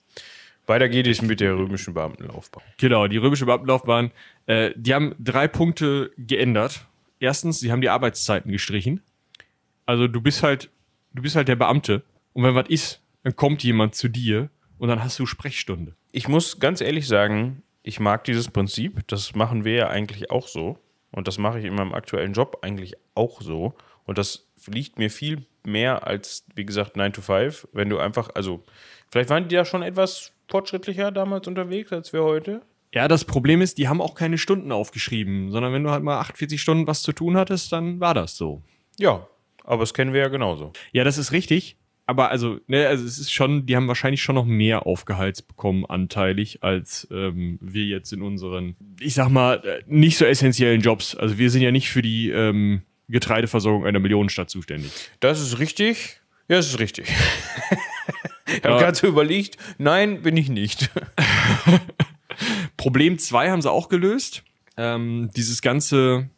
Weiter 0.68 0.90
geht 0.90 1.08
es 1.08 1.22
mit 1.22 1.40
der 1.40 1.56
römischen 1.56 1.94
Beamtenlaufbahn. 1.94 2.64
Genau, 2.78 3.08
die 3.08 3.18
römische 3.18 3.46
Beamtenlaufbahn, 3.46 4.12
äh, 4.48 4.72
die 4.76 4.94
haben 4.94 5.16
drei 5.18 5.48
Punkte 5.48 6.12
geändert. 6.18 6.86
Erstens, 7.20 7.60
sie 7.60 7.72
haben 7.72 7.82
die 7.82 7.90
Arbeitszeiten 7.90 8.52
gestrichen. 8.52 9.02
Also 9.86 10.08
du 10.08 10.22
bist 10.22 10.44
halt, 10.44 10.70
du 11.14 11.22
bist 11.22 11.36
halt 11.36 11.48
der 11.48 11.56
Beamte. 11.56 12.04
Und 12.34 12.44
wenn 12.44 12.54
was 12.54 12.68
ist, 12.68 13.02
dann 13.24 13.36
kommt 13.36 13.64
jemand 13.64 13.96
zu 13.96 14.10
dir 14.10 14.50
und 14.78 14.90
dann 14.90 15.04
hast 15.04 15.18
du 15.20 15.26
Sprechstunde. 15.26 15.96
Ich 16.12 16.28
muss 16.28 16.60
ganz 16.60 16.82
ehrlich 16.82 17.08
sagen, 17.08 17.64
ich 17.84 18.00
mag 18.00 18.24
dieses 18.24 18.50
Prinzip. 18.50 19.08
Das 19.08 19.36
machen 19.36 19.64
wir 19.64 19.74
ja 19.74 19.88
eigentlich 19.90 20.32
auch 20.32 20.48
so. 20.48 20.78
Und 21.12 21.28
das 21.28 21.38
mache 21.38 21.60
ich 21.60 21.66
in 21.66 21.76
meinem 21.76 21.94
aktuellen 21.94 22.34
Job 22.34 22.60
eigentlich 22.62 22.96
auch 23.16 23.42
so. 23.42 23.76
Und 24.06 24.18
das 24.18 24.48
liegt 24.66 25.00
mir 25.00 25.10
viel 25.10 25.46
mehr 25.66 26.06
als, 26.08 26.46
wie 26.56 26.66
gesagt, 26.66 26.98
9 26.98 27.14
to 27.14 27.22
5. 27.22 27.68
Wenn 27.74 27.90
du 27.90 27.98
einfach, 27.98 28.30
also, 28.36 28.64
vielleicht 29.10 29.30
waren 29.30 29.48
die 29.48 29.56
ja 29.56 29.66
schon 29.66 29.84
etwas 29.84 30.34
fortschrittlicher 30.50 31.12
damals 31.12 31.48
unterwegs 31.48 31.92
als 31.92 32.14
wir 32.14 32.24
heute. 32.24 32.62
Ja, 32.94 33.08
das 33.08 33.26
Problem 33.26 33.62
ist, 33.62 33.78
die 33.78 33.88
haben 33.88 34.02
auch 34.02 34.16
keine 34.16 34.38
Stunden 34.38 34.72
aufgeschrieben, 34.72 35.52
sondern 35.52 35.74
wenn 35.74 35.84
du 35.84 35.92
halt 35.92 36.04
mal 36.04 36.20
48 36.20 36.62
Stunden 36.62 36.88
was 36.88 37.02
zu 37.02 37.12
tun 37.12 37.38
hattest, 37.38 37.72
dann 37.72 38.00
war 38.00 38.14
das 38.14 38.38
so. 38.38 38.62
Ja, 38.98 39.28
aber 39.64 39.82
das 39.82 39.94
kennen 39.94 40.14
wir 40.14 40.22
ja 40.22 40.30
genauso. 40.30 40.72
Ja, 40.94 41.04
das 41.04 41.18
ist 41.18 41.32
richtig. 41.32 41.78
Aber 42.10 42.32
also, 42.32 42.60
ne, 42.68 42.88
also 42.88 43.06
es 43.06 43.20
ist 43.20 43.34
schon, 43.34 43.66
die 43.66 43.76
haben 43.76 43.88
wahrscheinlich 43.90 44.22
schon 44.22 44.36
noch 44.36 44.46
mehr 44.46 44.86
Aufgehalts 44.88 45.42
bekommen, 45.42 45.86
anteilig, 45.86 46.64
als 46.64 47.06
ähm, 47.12 47.60
wir 47.62 47.84
jetzt 47.84 48.14
in 48.14 48.22
unseren, 48.22 48.78
ich 49.02 49.14
sag 49.14 49.28
mal, 49.30 49.56
äh, 49.66 49.84
nicht 49.88 50.18
so 50.18 50.24
essentiellen 50.24 50.80
Jobs. 50.82 51.16
Also 51.16 51.38
wir 51.38 51.50
sind 51.52 51.62
ja 51.64 51.72
nicht 51.72 51.90
für 51.90 52.02
die 52.02 52.30
ähm, 52.30 52.82
Getreideversorgung 53.10 53.86
einer 53.86 54.00
Millionenstadt 54.00 54.50
zuständig. 54.50 54.90
Das 55.20 55.42
ist 55.42 55.60
richtig. 55.60 56.22
Ja, 56.48 56.56
das 56.56 56.68
ist 56.70 56.80
richtig. 56.80 57.10
ich 58.48 58.54
habe 58.64 58.70
Ja. 58.70 58.78
gerade 58.80 58.98
so 58.98 59.06
überlegt, 59.08 59.58
nein, 59.78 60.22
bin 60.22 60.38
ich 60.38 60.48
nicht. 60.48 60.90
Problem 62.78 63.20
2 63.20 63.50
haben 63.52 63.62
sie 63.62 63.70
auch 63.72 63.90
gelöst. 63.90 64.44
Ähm, 64.78 65.30
dieses 65.36 65.62
ganze 65.62 66.30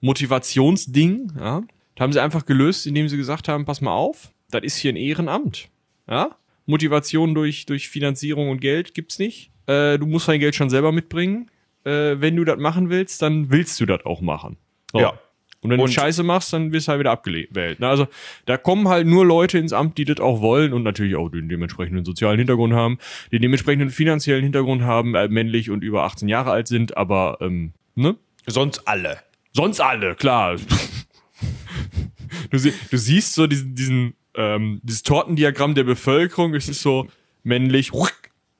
Motivationsding, 0.00 1.32
ja, 1.38 1.62
da 1.94 2.02
haben 2.04 2.12
sie 2.12 2.20
einfach 2.22 2.44
gelöst, 2.44 2.86
indem 2.86 3.08
sie 3.08 3.16
gesagt 3.16 3.48
haben, 3.48 3.64
pass 3.64 3.80
mal 3.80 3.94
auf, 3.94 4.32
das 4.50 4.62
ist 4.62 4.76
hier 4.76 4.92
ein 4.92 4.96
Ehrenamt. 4.96 5.68
Ja? 6.08 6.36
Motivation 6.66 7.34
durch, 7.34 7.66
durch 7.66 7.88
Finanzierung 7.88 8.50
und 8.50 8.60
Geld 8.60 8.94
gibt's 8.94 9.18
nicht. 9.18 9.50
Äh, 9.66 9.98
du 9.98 10.06
musst 10.06 10.28
dein 10.28 10.40
Geld 10.40 10.54
schon 10.54 10.70
selber 10.70 10.92
mitbringen. 10.92 11.50
Äh, 11.84 12.16
wenn 12.20 12.36
du 12.36 12.44
das 12.44 12.58
machen 12.58 12.90
willst, 12.90 13.22
dann 13.22 13.50
willst 13.50 13.80
du 13.80 13.86
das 13.86 14.04
auch 14.04 14.20
machen. 14.20 14.56
So. 14.92 15.00
Ja. 15.00 15.18
Und 15.60 15.70
wenn 15.70 15.80
Und- 15.80 15.88
du 15.88 15.92
Scheiße 15.92 16.22
machst, 16.22 16.52
dann 16.52 16.72
wirst 16.72 16.86
du 16.86 16.90
halt 16.90 17.00
wieder 17.00 17.10
abgewählt. 17.12 17.78
Na, 17.80 17.88
Also 17.90 18.06
da 18.44 18.56
kommen 18.56 18.88
halt 18.88 19.06
nur 19.06 19.24
Leute 19.24 19.58
ins 19.58 19.72
Amt, 19.72 19.98
die 19.98 20.04
das 20.04 20.20
auch 20.20 20.40
wollen 20.40 20.72
und 20.72 20.82
natürlich 20.82 21.16
auch 21.16 21.28
den 21.28 21.48
dementsprechenden 21.48 22.04
sozialen 22.04 22.38
Hintergrund 22.38 22.74
haben, 22.74 22.98
den 23.32 23.42
dementsprechenden 23.42 23.90
finanziellen 23.90 24.42
Hintergrund 24.42 24.82
haben, 24.82 25.14
äh, 25.14 25.28
männlich 25.28 25.70
und 25.70 25.82
über 25.82 26.04
18 26.04 26.28
Jahre 26.28 26.50
alt 26.52 26.68
sind, 26.68 26.96
aber 26.96 27.38
ähm, 27.40 27.72
ne? 27.94 28.16
Sonst 28.46 28.86
alle. 28.86 29.18
Sonst 29.52 29.80
alle, 29.80 30.14
klar. 30.14 30.56
du, 32.50 32.58
sie, 32.58 32.72
du 32.90 32.96
siehst 32.98 33.34
so 33.34 33.46
diesen, 33.46 33.74
diesen 33.74 34.14
ähm, 34.36 34.80
dieses 34.82 35.02
Tortendiagramm 35.02 35.74
der 35.74 35.84
Bevölkerung, 35.84 36.54
es 36.54 36.68
ist 36.68 36.82
so 36.82 37.08
männlich, 37.42 37.90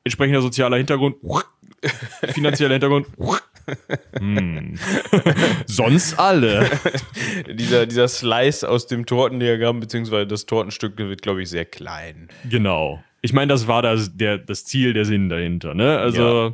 entsprechender 0.04 0.42
sozialer 0.42 0.76
Hintergrund, 0.76 1.16
finanzieller 2.32 2.74
Hintergrund. 2.74 3.06
Hm. 4.18 4.78
Sonst 5.66 6.18
alle. 6.18 6.70
Dieser, 7.52 7.86
dieser 7.86 8.06
Slice 8.06 8.68
aus 8.68 8.86
dem 8.86 9.06
Tortendiagramm, 9.06 9.80
beziehungsweise 9.80 10.26
das 10.26 10.46
Tortenstück 10.46 10.96
wird, 10.96 11.22
glaube 11.22 11.42
ich, 11.42 11.50
sehr 11.50 11.64
klein. 11.64 12.28
Genau. 12.48 13.02
Ich 13.22 13.32
meine, 13.32 13.48
das 13.52 13.66
war 13.66 13.82
das, 13.82 14.16
der, 14.16 14.38
das 14.38 14.64
Ziel, 14.64 14.92
der 14.92 15.04
Sinn 15.04 15.28
dahinter, 15.28 15.74
ne? 15.74 15.98
Also, 15.98 16.52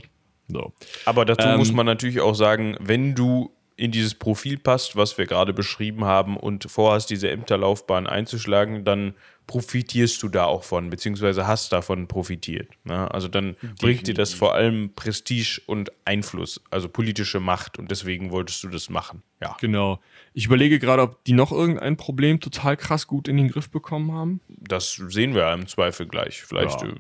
so. 0.49 0.73
Aber 1.05 1.25
dazu 1.25 1.49
Ähm, 1.49 1.59
muss 1.59 1.73
man 1.73 1.87
natürlich 1.87 2.21
auch 2.21 2.35
sagen, 2.35 2.77
wenn 2.81 3.15
du 3.15 3.55
in 3.83 3.91
dieses 3.91 4.15
Profil 4.15 4.59
passt, 4.59 4.95
was 4.95 5.19
wir 5.19 5.27
gerade 5.27 5.53
beschrieben 5.53 6.05
haben 6.05 6.37
und 6.37 6.71
vorhast, 6.71 7.11
diese 7.11 7.29
Ämterlaufbahn 7.29 8.07
einzuschlagen, 8.07 8.85
dann 8.85 9.15
profitierst 9.49 10.23
du 10.23 10.29
da 10.29 10.45
auch 10.45 10.63
von, 10.63 10.89
beziehungsweise 10.89 11.49
hast 11.49 11.73
davon 11.73 12.07
profitiert. 12.07 12.71
Ne? 12.85 13.11
Also 13.13 13.27
dann 13.27 13.57
bringt 13.81 14.07
dir 14.07 14.15
das 14.15 14.35
vor 14.35 14.55
allem 14.55 14.93
Prestige 14.95 15.61
und 15.67 15.91
Einfluss, 16.05 16.61
also 16.71 16.89
politische 16.89 17.41
Macht 17.41 17.77
und 17.79 17.91
deswegen 17.91 18.31
wolltest 18.31 18.63
du 18.63 18.69
das 18.69 18.89
machen. 18.89 19.23
Ja. 19.41 19.57
Genau. 19.61 20.01
Ich 20.33 20.47
überlege 20.47 20.79
gerade, 20.79 21.03
ob 21.03 21.25
die 21.25 21.33
noch 21.33 21.51
irgendein 21.51 21.97
Problem 21.97 22.39
total 22.39 22.77
krass 22.77 23.09
gut 23.09 23.27
in 23.27 23.37
den 23.37 23.49
Griff 23.49 23.69
bekommen 23.69 24.13
haben. 24.13 24.41
Das 24.49 24.95
sehen 24.95 25.35
wir 25.35 25.53
im 25.53 25.67
Zweifel 25.67 26.07
gleich. 26.07 26.43
Vielleicht, 26.43 26.81
Ja, 26.81 26.89
äh, 26.89 26.95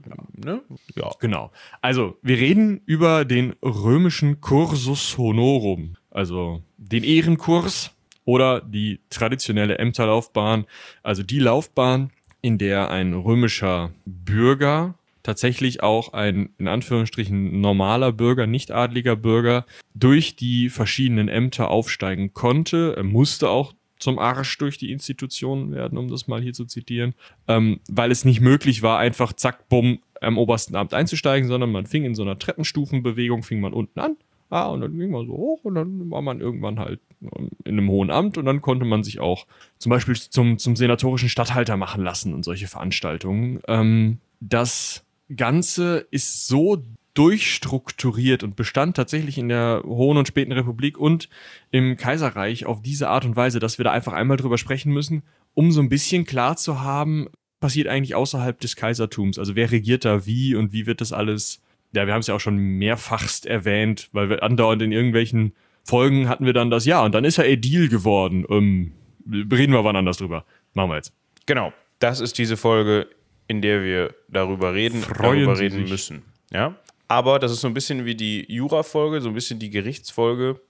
ne? 0.44 0.62
Ja. 0.96 1.10
Genau. 1.20 1.52
Also, 1.80 2.18
wir 2.22 2.38
reden 2.38 2.82
über 2.86 3.24
den 3.24 3.54
römischen 3.62 4.40
Cursus 4.40 5.16
Honorum, 5.16 5.96
also 6.10 6.62
den 6.92 7.04
Ehrenkurs 7.04 7.90
oder 8.24 8.60
die 8.60 9.00
traditionelle 9.10 9.78
Ämterlaufbahn, 9.78 10.66
also 11.02 11.22
die 11.22 11.38
Laufbahn, 11.40 12.10
in 12.40 12.58
der 12.58 12.90
ein 12.90 13.14
römischer 13.14 13.92
Bürger 14.04 14.94
tatsächlich 15.22 15.82
auch 15.82 16.12
ein 16.12 16.50
in 16.58 16.68
Anführungsstrichen 16.68 17.60
normaler 17.60 18.12
Bürger, 18.12 18.46
nicht 18.46 18.72
adliger 18.72 19.16
Bürger 19.16 19.64
durch 19.94 20.36
die 20.36 20.68
verschiedenen 20.68 21.28
Ämter 21.28 21.70
aufsteigen 21.70 22.34
konnte. 22.34 22.94
Er 22.96 23.04
musste 23.04 23.48
auch 23.48 23.72
zum 23.98 24.18
Arsch 24.18 24.58
durch 24.58 24.78
die 24.78 24.90
Institutionen 24.90 25.70
werden, 25.70 25.96
um 25.96 26.08
das 26.08 26.26
mal 26.26 26.42
hier 26.42 26.52
zu 26.52 26.64
zitieren, 26.64 27.14
ähm, 27.46 27.78
weil 27.88 28.10
es 28.10 28.24
nicht 28.24 28.40
möglich 28.40 28.82
war, 28.82 28.98
einfach 28.98 29.32
zack, 29.32 29.68
bumm, 29.68 30.00
am 30.20 30.38
obersten 30.38 30.74
Amt 30.74 30.92
einzusteigen, 30.92 31.48
sondern 31.48 31.70
man 31.70 31.86
fing 31.86 32.04
in 32.04 32.16
so 32.16 32.22
einer 32.22 32.38
Treppenstufenbewegung, 32.38 33.44
fing 33.44 33.60
man 33.60 33.72
unten 33.72 34.00
an, 34.00 34.16
ah, 34.52 34.66
und 34.66 34.82
dann 34.82 34.98
ging 34.98 35.10
man 35.10 35.26
so 35.26 35.32
hoch 35.32 35.64
und 35.64 35.74
dann 35.74 36.10
war 36.10 36.22
man 36.22 36.40
irgendwann 36.40 36.78
halt 36.78 37.00
ähm, 37.22 37.50
in 37.64 37.78
einem 37.78 37.88
hohen 37.88 38.10
Amt 38.10 38.36
und 38.38 38.44
dann 38.44 38.60
konnte 38.60 38.84
man 38.84 39.02
sich 39.02 39.18
auch 39.18 39.46
zum 39.78 39.90
Beispiel 39.90 40.14
zum, 40.14 40.58
zum 40.58 40.76
senatorischen 40.76 41.28
Statthalter 41.28 41.76
machen 41.76 42.04
lassen 42.04 42.34
und 42.34 42.44
solche 42.44 42.68
Veranstaltungen. 42.68 43.60
Ähm, 43.66 44.18
das 44.40 45.04
Ganze 45.34 46.06
ist 46.10 46.46
so 46.46 46.82
durchstrukturiert 47.14 48.42
und 48.42 48.56
bestand 48.56 48.96
tatsächlich 48.96 49.38
in 49.38 49.48
der 49.48 49.82
Hohen 49.84 50.16
und 50.16 50.28
Späten 50.28 50.52
Republik 50.52 50.98
und 50.98 51.28
im 51.70 51.96
Kaiserreich 51.96 52.66
auf 52.66 52.82
diese 52.82 53.08
Art 53.08 53.24
und 53.24 53.36
Weise, 53.36 53.58
dass 53.58 53.78
wir 53.78 53.84
da 53.84 53.92
einfach 53.92 54.12
einmal 54.12 54.36
drüber 54.36 54.58
sprechen 54.58 54.92
müssen, 54.92 55.22
um 55.54 55.72
so 55.72 55.80
ein 55.80 55.88
bisschen 55.88 56.24
klar 56.24 56.56
zu 56.56 56.80
haben, 56.80 57.28
passiert 57.60 57.88
eigentlich 57.88 58.14
außerhalb 58.14 58.58
des 58.60 58.76
Kaisertums. 58.76 59.38
Also 59.38 59.54
wer 59.56 59.70
regiert 59.70 60.04
da 60.04 60.26
wie 60.26 60.54
und 60.54 60.72
wie 60.72 60.86
wird 60.86 61.00
das 61.00 61.12
alles? 61.12 61.62
Ja, 61.94 62.06
wir 62.06 62.14
haben 62.14 62.20
es 62.20 62.26
ja 62.26 62.34
auch 62.34 62.40
schon 62.40 62.56
mehrfachst 62.56 63.46
erwähnt, 63.46 64.08
weil 64.12 64.30
wir 64.30 64.42
andauernd 64.42 64.82
in 64.82 64.92
irgendwelchen 64.92 65.54
Folgen 65.84 66.28
hatten 66.28 66.46
wir 66.46 66.52
dann 66.52 66.70
das 66.70 66.84
Ja 66.86 67.04
und 67.04 67.14
dann 67.14 67.24
ist 67.24 67.38
er 67.38 67.46
Edil 67.46 67.88
geworden. 67.88 68.46
Ähm, 68.48 68.92
reden 69.30 69.72
wir 69.72 69.84
wann 69.84 69.96
anders 69.96 70.18
drüber. 70.18 70.44
Machen 70.74 70.90
wir 70.90 70.96
jetzt. 70.96 71.12
Genau. 71.46 71.72
Das 71.98 72.20
ist 72.20 72.38
diese 72.38 72.56
Folge, 72.56 73.08
in 73.46 73.62
der 73.62 73.82
wir 73.82 74.14
darüber 74.28 74.74
reden, 74.74 75.02
Freuen 75.02 75.44
darüber 75.44 75.58
reden 75.58 75.88
müssen. 75.88 76.22
Ja. 76.50 76.76
Aber 77.08 77.38
das 77.38 77.52
ist 77.52 77.60
so 77.60 77.68
ein 77.68 77.74
bisschen 77.74 78.04
wie 78.04 78.14
die 78.14 78.50
Jura-Folge, 78.50 79.20
so 79.20 79.28
ein 79.28 79.34
bisschen 79.34 79.58
die 79.58 79.70
Gerichtsfolge. 79.70 80.60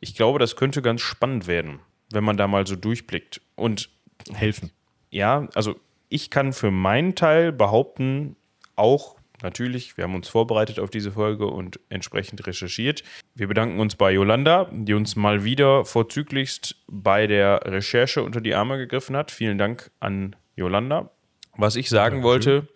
Ich 0.00 0.14
glaube, 0.14 0.38
das 0.38 0.56
könnte 0.56 0.82
ganz 0.82 1.00
spannend 1.00 1.46
werden, 1.46 1.78
wenn 2.10 2.24
man 2.24 2.36
da 2.36 2.48
mal 2.48 2.66
so 2.66 2.74
durchblickt. 2.76 3.40
Und 3.54 3.90
Helfen. 4.32 4.70
ja, 5.10 5.48
also 5.54 5.76
ich 6.08 6.30
kann 6.30 6.52
für 6.52 6.70
meinen 6.70 7.14
Teil 7.14 7.52
behaupten, 7.52 8.36
auch 8.74 9.16
natürlich, 9.42 9.96
wir 9.96 10.04
haben 10.04 10.14
uns 10.14 10.28
vorbereitet 10.28 10.78
auf 10.78 10.90
diese 10.90 11.12
Folge 11.12 11.46
und 11.46 11.80
entsprechend 11.88 12.46
recherchiert. 12.46 13.02
Wir 13.34 13.48
bedanken 13.48 13.80
uns 13.80 13.96
bei 13.96 14.12
Yolanda, 14.12 14.70
die 14.72 14.94
uns 14.94 15.16
mal 15.16 15.44
wieder 15.44 15.84
vorzüglichst 15.84 16.76
bei 16.86 17.26
der 17.26 17.62
Recherche 17.64 18.22
unter 18.22 18.40
die 18.40 18.54
Arme 18.54 18.78
gegriffen 18.78 19.16
hat. 19.16 19.30
Vielen 19.30 19.58
Dank 19.58 19.90
an 20.00 20.36
Yolanda. 20.56 21.10
Was 21.56 21.76
ich 21.76 21.88
sagen 21.88 22.22
wollte, 22.22 22.68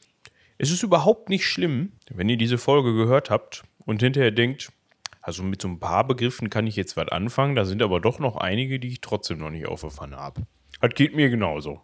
es 0.59 0.71
ist 0.71 0.83
überhaupt 0.83 1.29
nicht 1.29 1.47
schlimm, 1.47 1.93
wenn 2.11 2.29
ihr 2.29 2.37
diese 2.37 2.59
Folge 2.59 2.95
gehört 2.95 3.31
habt 3.31 3.65
und 3.85 4.03
hinterher 4.03 4.31
denkt, 4.31 4.73
also 5.21 5.43
mit 5.43 5.63
so 5.63 5.69
ein 5.69 5.81
paar 5.81 6.07
Begriffen 6.07 6.51
kann 6.51 6.67
ich 6.67 6.77
jetzt 6.77 6.97
was 6.97 7.09
anfangen, 7.09 7.55
da 7.55 7.65
sind 7.65 7.83
aber 7.83 8.01
doch 8.01 8.19
noch 8.19 8.37
einige, 8.37 8.79
die 8.79 8.89
ich 8.89 9.01
trotzdem 9.01 9.39
noch 9.39 9.51
nicht 9.51 9.67
aufgefahren 9.67 10.15
habe. 10.15 10.43
Das 10.81 10.95
geht 10.95 11.15
mir 11.15 11.31
genauso. 11.31 11.81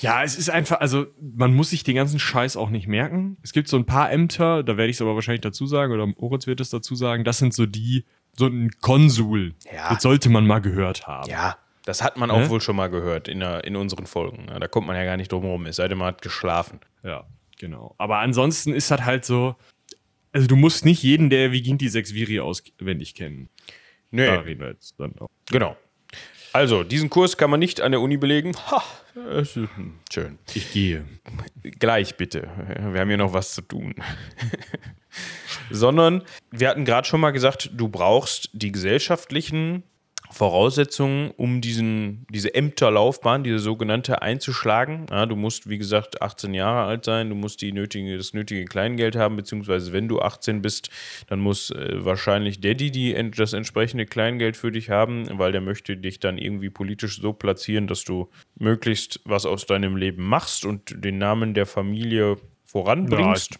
Ja, 0.00 0.22
es 0.22 0.36
ist 0.36 0.50
einfach, 0.50 0.80
also 0.80 1.06
man 1.20 1.54
muss 1.54 1.70
sich 1.70 1.84
den 1.84 1.94
ganzen 1.96 2.18
Scheiß 2.18 2.56
auch 2.56 2.70
nicht 2.70 2.86
merken. 2.86 3.36
Es 3.42 3.52
gibt 3.52 3.68
so 3.68 3.76
ein 3.76 3.86
paar 3.86 4.10
Ämter, 4.10 4.62
da 4.62 4.76
werde 4.76 4.90
ich 4.90 4.96
es 4.96 5.02
aber 5.02 5.14
wahrscheinlich 5.14 5.40
dazu 5.42 5.66
sagen, 5.66 5.92
oder 5.92 6.06
Moritz 6.06 6.46
wird 6.46 6.60
es 6.60 6.70
dazu 6.70 6.94
sagen, 6.94 7.24
das 7.24 7.38
sind 7.38 7.54
so 7.54 7.66
die, 7.66 8.04
so 8.36 8.46
ein 8.46 8.70
Konsul. 8.80 9.54
Ja. 9.72 9.90
Das 9.92 10.02
sollte 10.02 10.28
man 10.30 10.46
mal 10.46 10.60
gehört 10.60 11.06
haben. 11.06 11.28
Ja, 11.30 11.56
das 11.84 12.02
hat 12.02 12.16
man 12.16 12.30
auch 12.30 12.38
Ne? 12.40 12.50
wohl 12.50 12.60
schon 12.60 12.76
mal 12.76 12.88
gehört 12.88 13.28
in, 13.28 13.40
der, 13.40 13.64
in 13.64 13.76
unseren 13.76 14.06
Folgen. 14.06 14.46
Ja, 14.48 14.58
da 14.58 14.68
kommt 14.68 14.86
man 14.86 14.96
ja 14.96 15.04
gar 15.04 15.16
nicht 15.16 15.30
drum 15.32 15.42
herum, 15.44 15.66
es 15.66 15.76
sei 15.76 15.88
denn, 15.88 15.98
man 15.98 16.08
hat 16.08 16.22
geschlafen. 16.22 16.80
Ja, 17.02 17.24
genau. 17.58 17.94
Aber 17.98 18.18
ansonsten 18.18 18.72
ist 18.72 18.90
das 18.90 19.02
halt 19.04 19.24
so, 19.24 19.54
also 20.32 20.46
du 20.46 20.56
musst 20.56 20.84
nicht 20.84 21.02
jeden 21.02 21.30
der 21.30 21.52
Viginti 21.52 21.88
6 21.88 22.14
Viri 22.14 22.40
auswendig 22.40 23.14
kennen. 23.14 23.48
Nee, 24.10 24.26
Da 24.26 24.40
reden 24.40 24.60
wir 24.60 24.68
jetzt 24.68 24.94
dann 24.98 25.18
auch. 25.18 25.28
genau. 25.50 25.76
Also, 26.54 26.84
diesen 26.84 27.10
Kurs 27.10 27.36
kann 27.36 27.50
man 27.50 27.58
nicht 27.58 27.80
an 27.80 27.90
der 27.90 28.00
Uni 28.00 28.16
belegen. 28.16 28.52
Ha, 28.70 28.84
hm, 29.14 29.98
schön. 30.12 30.38
Ich 30.54 30.72
gehe. 30.72 31.04
Gleich 31.80 32.16
bitte. 32.16 32.48
Wir 32.92 33.00
haben 33.00 33.08
hier 33.08 33.16
noch 33.16 33.32
was 33.32 33.54
zu 33.54 33.62
tun. 33.62 33.96
Sondern 35.70 36.22
wir 36.52 36.68
hatten 36.68 36.84
gerade 36.84 37.08
schon 37.08 37.20
mal 37.20 37.32
gesagt, 37.32 37.70
du 37.72 37.88
brauchst 37.88 38.50
die 38.52 38.70
gesellschaftlichen 38.70 39.82
Voraussetzungen, 40.30 41.30
um 41.36 41.60
diesen, 41.60 42.26
diese 42.30 42.54
Ämterlaufbahn, 42.54 43.44
diese 43.44 43.58
sogenannte, 43.58 44.22
einzuschlagen. 44.22 45.06
Ja, 45.10 45.26
du 45.26 45.36
musst, 45.36 45.68
wie 45.68 45.78
gesagt, 45.78 46.22
18 46.22 46.54
Jahre 46.54 46.88
alt 46.88 47.04
sein, 47.04 47.28
du 47.28 47.34
musst 47.34 47.60
die 47.60 47.72
nötige, 47.72 48.16
das 48.16 48.32
nötige 48.32 48.64
Kleingeld 48.64 49.16
haben, 49.16 49.36
beziehungsweise 49.36 49.92
wenn 49.92 50.08
du 50.08 50.20
18 50.20 50.62
bist, 50.62 50.90
dann 51.28 51.40
muss 51.40 51.70
äh, 51.70 52.04
wahrscheinlich 52.04 52.60
Daddy 52.60 52.90
die, 52.90 53.30
das 53.36 53.52
entsprechende 53.52 54.06
Kleingeld 54.06 54.56
für 54.56 54.72
dich 54.72 54.90
haben, 54.90 55.26
weil 55.38 55.52
der 55.52 55.60
möchte 55.60 55.96
dich 55.96 56.20
dann 56.20 56.38
irgendwie 56.38 56.70
politisch 56.70 57.20
so 57.20 57.32
platzieren, 57.32 57.86
dass 57.86 58.04
du 58.04 58.30
möglichst 58.58 59.20
was 59.24 59.46
aus 59.46 59.66
deinem 59.66 59.96
Leben 59.96 60.24
machst 60.24 60.64
und 60.64 61.04
den 61.04 61.18
Namen 61.18 61.54
der 61.54 61.66
Familie 61.66 62.38
voranbringst. 62.64 63.58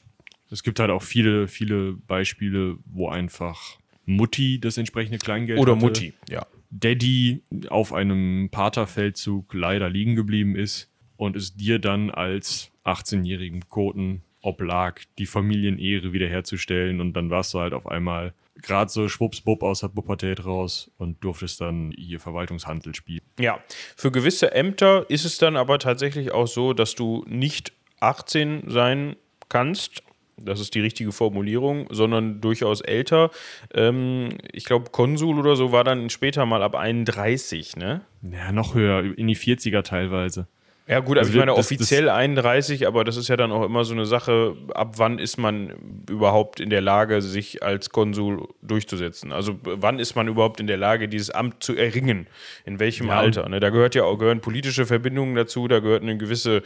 Es 0.50 0.62
gibt 0.62 0.80
halt 0.80 0.90
auch 0.90 1.02
viele, 1.02 1.48
viele 1.48 1.92
Beispiele, 1.92 2.76
wo 2.84 3.08
einfach 3.08 3.78
Mutti 4.06 4.60
das 4.60 4.76
entsprechende 4.76 5.18
Kleingeld 5.18 5.58
Oder 5.58 5.72
hatte. 5.72 5.84
Mutti, 5.84 6.14
ja. 6.28 6.46
Daddy 6.70 7.42
auf 7.68 7.92
einem 7.92 8.48
Paterfeldzug 8.50 9.54
leider 9.54 9.88
liegen 9.88 10.16
geblieben 10.16 10.56
ist 10.56 10.90
und 11.16 11.36
es 11.36 11.54
dir 11.54 11.78
dann 11.78 12.10
als 12.10 12.70
18-jährigen 12.84 13.68
Koten 13.68 14.22
oblag, 14.44 15.00
die 15.18 15.26
Familienehre 15.26 16.12
wiederherzustellen 16.12 17.00
und 17.00 17.14
dann 17.14 17.30
warst 17.30 17.54
du 17.54 17.60
halt 17.60 17.72
auf 17.72 17.86
einmal 17.86 18.34
gerade 18.60 18.90
so 18.90 19.08
schwuppsbupp 19.08 19.62
aus 19.62 19.80
der 19.80 19.88
Pubertät 19.88 20.44
raus 20.44 20.90
und 20.98 21.22
durftest 21.24 21.60
dann 21.60 21.92
hier 21.96 22.20
Verwaltungshandel 22.20 22.94
spielen. 22.94 23.22
Ja, 23.38 23.58
für 23.96 24.12
gewisse 24.12 24.52
Ämter 24.52 25.06
ist 25.08 25.24
es 25.24 25.38
dann 25.38 25.56
aber 25.56 25.78
tatsächlich 25.78 26.32
auch 26.32 26.46
so, 26.46 26.72
dass 26.72 26.94
du 26.94 27.24
nicht 27.26 27.72
18 28.00 28.64
sein 28.68 29.16
kannst. 29.48 30.02
Das 30.36 30.60
ist 30.60 30.74
die 30.74 30.80
richtige 30.80 31.12
Formulierung, 31.12 31.86
sondern 31.90 32.40
durchaus 32.40 32.80
älter. 32.80 33.30
Ähm, 33.72 34.30
ich 34.52 34.64
glaube, 34.64 34.90
Konsul 34.90 35.38
oder 35.38 35.56
so 35.56 35.72
war 35.72 35.84
dann 35.84 36.10
später 36.10 36.44
mal 36.46 36.62
ab 36.62 36.74
31, 36.74 37.76
ne? 37.76 38.00
Ja, 38.22 38.52
noch 38.52 38.74
höher, 38.74 39.04
in 39.16 39.26
die 39.28 39.36
40er 39.36 39.82
teilweise. 39.82 40.46
Ja, 40.86 41.00
gut, 41.00 41.16
also 41.16 41.28
Also 41.28 41.30
ich 41.30 41.36
meine 41.38 41.56
das- 41.56 41.66
das- 41.68 41.78
offiziell 41.78 42.10
31, 42.10 42.86
aber 42.86 43.04
das 43.04 43.16
ist 43.16 43.28
ja 43.28 43.38
dann 43.38 43.52
auch 43.52 43.64
immer 43.64 43.84
so 43.86 43.94
eine 43.94 44.04
Sache, 44.04 44.54
ab 44.74 44.94
wann 44.98 45.18
ist 45.18 45.38
man 45.38 45.72
überhaupt 46.10 46.60
in 46.60 46.68
der 46.68 46.82
Lage, 46.82 47.22
sich 47.22 47.62
als 47.62 47.88
Konsul 47.88 48.48
durchzusetzen? 48.60 49.32
Also 49.32 49.58
wann 49.62 49.98
ist 49.98 50.14
man 50.14 50.28
überhaupt 50.28 50.60
in 50.60 50.66
der 50.66 50.76
Lage, 50.76 51.08
dieses 51.08 51.30
Amt 51.30 51.62
zu 51.62 51.74
erringen? 51.74 52.26
In 52.66 52.80
welchem 52.80 53.06
Ja, 53.08 53.16
Alter? 53.18 53.48
Ne? 53.48 53.60
Da 53.60 53.70
gehört 53.70 53.94
ja 53.94 54.04
auch 54.04 54.18
gehören 54.18 54.42
politische 54.42 54.84
Verbindungen 54.84 55.34
dazu, 55.34 55.68
da 55.68 55.78
gehört 55.78 56.02
eine 56.02 56.18
gewisse, 56.18 56.62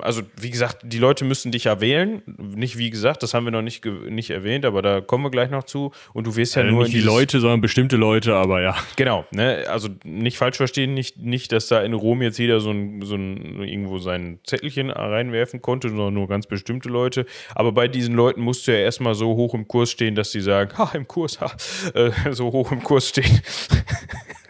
also 0.00 0.22
wie 0.36 0.50
gesagt, 0.50 0.78
die 0.84 0.98
Leute 0.98 1.24
müssen 1.24 1.50
dich 1.52 1.64
ja 1.64 1.80
wählen. 1.80 2.22
Nicht 2.26 2.78
wie 2.78 2.90
gesagt, 2.90 3.22
das 3.22 3.34
haben 3.34 3.44
wir 3.44 3.50
noch 3.50 3.62
nicht, 3.62 3.84
nicht 3.84 4.30
erwähnt, 4.30 4.64
aber 4.64 4.82
da 4.82 5.00
kommen 5.00 5.24
wir 5.24 5.30
gleich 5.30 5.50
noch 5.50 5.64
zu. 5.64 5.92
Und 6.12 6.26
du 6.26 6.36
wirst 6.36 6.56
ja 6.56 6.62
Also 6.62 6.74
nur 6.74 6.84
nicht 6.84 6.94
die 6.94 7.00
Leute, 7.00 7.40
sondern 7.40 7.60
bestimmte 7.60 7.96
Leute, 7.96 8.34
aber 8.34 8.60
ja. 8.60 8.76
Genau, 8.96 9.24
ne? 9.30 9.64
also 9.68 9.88
nicht 10.04 10.38
falsch 10.38 10.56
verstehen, 10.56 10.94
nicht, 10.94 11.18
nicht, 11.18 11.52
dass 11.52 11.68
da 11.68 11.82
in 11.82 11.94
Rom 11.94 12.22
jetzt 12.22 12.38
jeder 12.38 12.60
so 12.60 12.70
ein, 12.70 13.02
so 13.02 13.14
ein 13.14 13.62
irgendwo 13.62 13.98
sein 13.98 14.40
Zettelchen 14.44 14.90
reinwerfen 14.90 15.62
konnte, 15.62 15.88
sondern 15.88 16.14
nur 16.14 16.28
ganz 16.28 16.46
bestimmte 16.46 16.88
Leute. 16.88 17.26
Aber 17.54 17.72
bei 17.72 17.88
diesen 17.88 18.14
Leuten 18.14 18.42
musst 18.42 18.66
du 18.66 18.72
ja 18.72 18.78
erstmal 18.78 19.14
so 19.14 19.34
hoch 19.36 19.54
im 19.54 19.66
Kurs 19.66 19.90
stehen, 19.90 20.14
dass 20.14 20.30
die 20.30 20.40
sagen, 20.40 20.76
ha, 20.78 20.90
im 20.94 21.08
Kurs, 21.08 21.40
ha, 21.40 21.52
äh, 21.94 22.10
so 22.32 22.52
hoch 22.52 22.72
im 22.72 22.82
Kurs 22.82 23.08
stehen. 23.08 23.40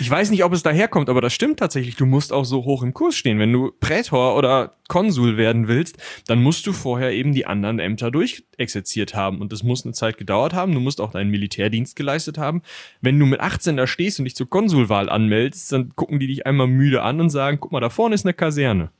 Ich 0.00 0.10
weiß 0.10 0.30
nicht, 0.30 0.44
ob 0.44 0.52
es 0.52 0.62
daherkommt, 0.62 1.08
aber 1.08 1.20
das 1.20 1.32
stimmt 1.32 1.58
tatsächlich. 1.58 1.96
Du 1.96 2.06
musst 2.06 2.32
auch 2.32 2.44
so 2.44 2.64
hoch 2.64 2.82
im 2.82 2.94
Kurs 2.94 3.16
stehen. 3.16 3.38
Wenn 3.38 3.52
du 3.52 3.72
Prätor 3.80 4.36
oder 4.36 4.74
Konsul 4.88 5.36
werden 5.36 5.68
willst, 5.68 5.96
dann 6.26 6.42
musst 6.42 6.66
du 6.66 6.72
vorher 6.72 7.12
eben 7.12 7.32
die 7.32 7.46
anderen 7.46 7.78
Ämter 7.78 8.10
durchexerziert 8.10 9.14
haben. 9.14 9.40
Und 9.40 9.52
das 9.52 9.62
muss 9.62 9.84
eine 9.84 9.94
Zeit 9.94 10.18
gedauert 10.18 10.54
haben. 10.54 10.72
Du 10.72 10.80
musst 10.80 11.00
auch 11.00 11.10
deinen 11.10 11.30
Militärdienst 11.30 11.96
geleistet 11.96 12.38
haben. 12.38 12.62
Wenn 13.00 13.18
du 13.18 13.26
mit 13.26 13.40
18 13.40 13.76
da 13.76 13.86
stehst 13.86 14.18
und 14.18 14.24
dich 14.24 14.36
zur 14.36 14.48
Konsulwahl 14.48 15.08
anmeldest, 15.08 15.72
dann 15.72 15.94
gucken 15.96 16.20
die 16.20 16.26
dich 16.26 16.46
einmal 16.46 16.66
müde 16.66 17.02
an 17.02 17.20
und 17.20 17.30
sagen, 17.30 17.58
guck 17.60 17.72
mal, 17.72 17.80
da 17.80 17.90
vorne 17.90 18.14
ist 18.14 18.24
eine 18.24 18.34
Kaserne. 18.34 18.90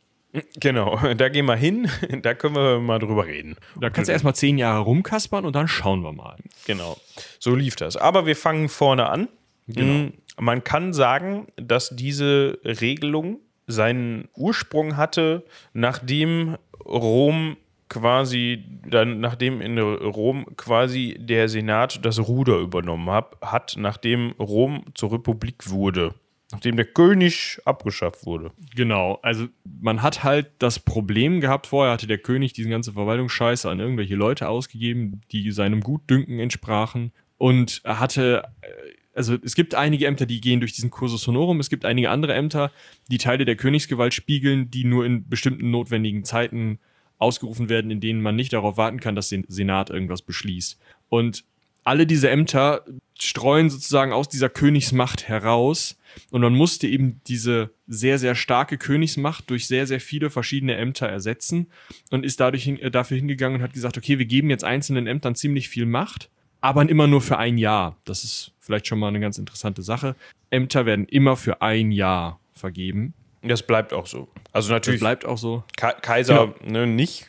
Genau, 0.60 0.98
da 1.16 1.28
gehen 1.28 1.46
wir 1.46 1.56
hin, 1.56 1.88
da 2.22 2.34
können 2.34 2.54
wir 2.54 2.80
mal 2.80 2.98
drüber 2.98 3.26
reden. 3.26 3.56
Da 3.80 3.90
kannst 3.90 4.08
du 4.08 4.12
erstmal 4.12 4.34
zehn 4.34 4.58
Jahre 4.58 4.80
rumkaspern 4.80 5.44
und 5.44 5.54
dann 5.56 5.68
schauen 5.68 6.02
wir 6.02 6.12
mal. 6.12 6.36
Genau, 6.66 6.98
so 7.38 7.54
lief 7.54 7.76
das. 7.76 7.96
Aber 7.96 8.26
wir 8.26 8.36
fangen 8.36 8.68
vorne 8.68 9.08
an. 9.08 9.28
Mm, 9.66 10.08
Man 10.38 10.64
kann 10.64 10.92
sagen, 10.92 11.46
dass 11.56 11.90
diese 11.94 12.58
Regelung 12.64 13.40
seinen 13.66 14.28
Ursprung 14.34 14.96
hatte, 14.96 15.44
nachdem 15.72 16.56
Rom 16.84 17.56
quasi, 17.88 18.64
dann, 18.88 19.20
nachdem 19.20 19.60
in 19.60 19.78
Rom 19.78 20.46
quasi 20.56 21.16
der 21.18 21.48
Senat 21.48 22.04
das 22.04 22.18
Ruder 22.18 22.58
übernommen 22.58 23.10
hab, 23.10 23.44
hat, 23.44 23.76
nachdem 23.78 24.32
Rom 24.38 24.84
zur 24.94 25.12
Republik 25.12 25.70
wurde. 25.70 26.14
Nachdem 26.52 26.76
der 26.76 26.84
König 26.84 27.58
abgeschafft 27.64 28.24
wurde. 28.24 28.52
Genau, 28.76 29.18
also 29.22 29.48
man 29.64 30.02
hat 30.02 30.22
halt 30.22 30.46
das 30.60 30.78
Problem 30.78 31.40
gehabt, 31.40 31.66
vorher 31.66 31.92
hatte 31.92 32.06
der 32.06 32.18
König 32.18 32.52
diesen 32.52 32.70
ganzen 32.70 32.94
Verwaltungsscheiße 32.94 33.68
an 33.68 33.80
irgendwelche 33.80 34.14
Leute 34.14 34.48
ausgegeben, 34.48 35.22
die 35.32 35.50
seinem 35.50 35.80
Gutdünken 35.80 36.38
entsprachen 36.38 37.10
und 37.36 37.82
hatte, 37.84 38.44
äh, 38.60 38.68
also 39.16 39.36
es 39.42 39.54
gibt 39.54 39.74
einige 39.74 40.06
Ämter, 40.06 40.26
die 40.26 40.40
gehen 40.40 40.60
durch 40.60 40.72
diesen 40.72 40.90
Cursus 40.90 41.26
Honorum, 41.26 41.58
es 41.58 41.70
gibt 41.70 41.84
einige 41.84 42.10
andere 42.10 42.34
Ämter, 42.34 42.70
die 43.10 43.18
Teile 43.18 43.44
der 43.44 43.56
Königsgewalt 43.56 44.14
spiegeln, 44.14 44.70
die 44.70 44.84
nur 44.84 45.06
in 45.06 45.28
bestimmten 45.28 45.70
notwendigen 45.70 46.24
Zeiten 46.24 46.78
ausgerufen 47.18 47.68
werden, 47.68 47.90
in 47.90 48.00
denen 48.00 48.20
man 48.20 48.36
nicht 48.36 48.52
darauf 48.52 48.76
warten 48.76 49.00
kann, 49.00 49.16
dass 49.16 49.30
der 49.30 49.42
Senat 49.48 49.90
irgendwas 49.90 50.22
beschließt. 50.22 50.78
Und 51.08 51.44
alle 51.82 52.06
diese 52.06 52.28
Ämter 52.28 52.84
streuen 53.18 53.70
sozusagen 53.70 54.12
aus 54.12 54.28
dieser 54.28 54.48
Königsmacht 54.48 55.28
heraus. 55.28 55.96
Und 56.30 56.40
man 56.40 56.54
musste 56.54 56.88
eben 56.88 57.20
diese 57.28 57.70
sehr, 57.86 58.18
sehr 58.18 58.34
starke 58.34 58.76
Königsmacht 58.76 59.48
durch 59.48 59.66
sehr, 59.68 59.86
sehr 59.86 60.00
viele 60.00 60.28
verschiedene 60.28 60.74
Ämter 60.74 61.06
ersetzen 61.06 61.68
und 62.10 62.24
ist 62.24 62.40
dadurch 62.40 62.64
hin, 62.64 62.78
äh, 62.80 62.90
dafür 62.90 63.16
hingegangen 63.16 63.58
und 63.58 63.62
hat 63.62 63.72
gesagt, 63.72 63.96
okay, 63.96 64.18
wir 64.18 64.26
geben 64.26 64.50
jetzt 64.50 64.64
einzelnen 64.64 65.06
Ämtern 65.06 65.36
ziemlich 65.36 65.68
viel 65.68 65.86
Macht, 65.86 66.28
aber 66.66 66.88
immer 66.88 67.06
nur 67.06 67.20
für 67.20 67.38
ein 67.38 67.58
Jahr. 67.58 67.96
Das 68.04 68.24
ist 68.24 68.52
vielleicht 68.58 68.86
schon 68.86 68.98
mal 68.98 69.08
eine 69.08 69.20
ganz 69.20 69.38
interessante 69.38 69.82
Sache. 69.82 70.16
Ämter 70.50 70.84
werden 70.86 71.06
immer 71.06 71.36
für 71.36 71.62
ein 71.62 71.92
Jahr 71.92 72.40
vergeben. 72.52 73.14
Das 73.42 73.62
bleibt 73.62 73.92
auch 73.92 74.06
so. 74.06 74.28
Also 74.52 74.68
Das 74.68 74.76
natürlich 74.76 75.00
bleibt 75.00 75.24
auch 75.24 75.38
so. 75.38 75.62
Ka 75.76 75.92
Kaiser 75.92 76.54
ne, 76.64 76.86
nicht, 76.86 77.28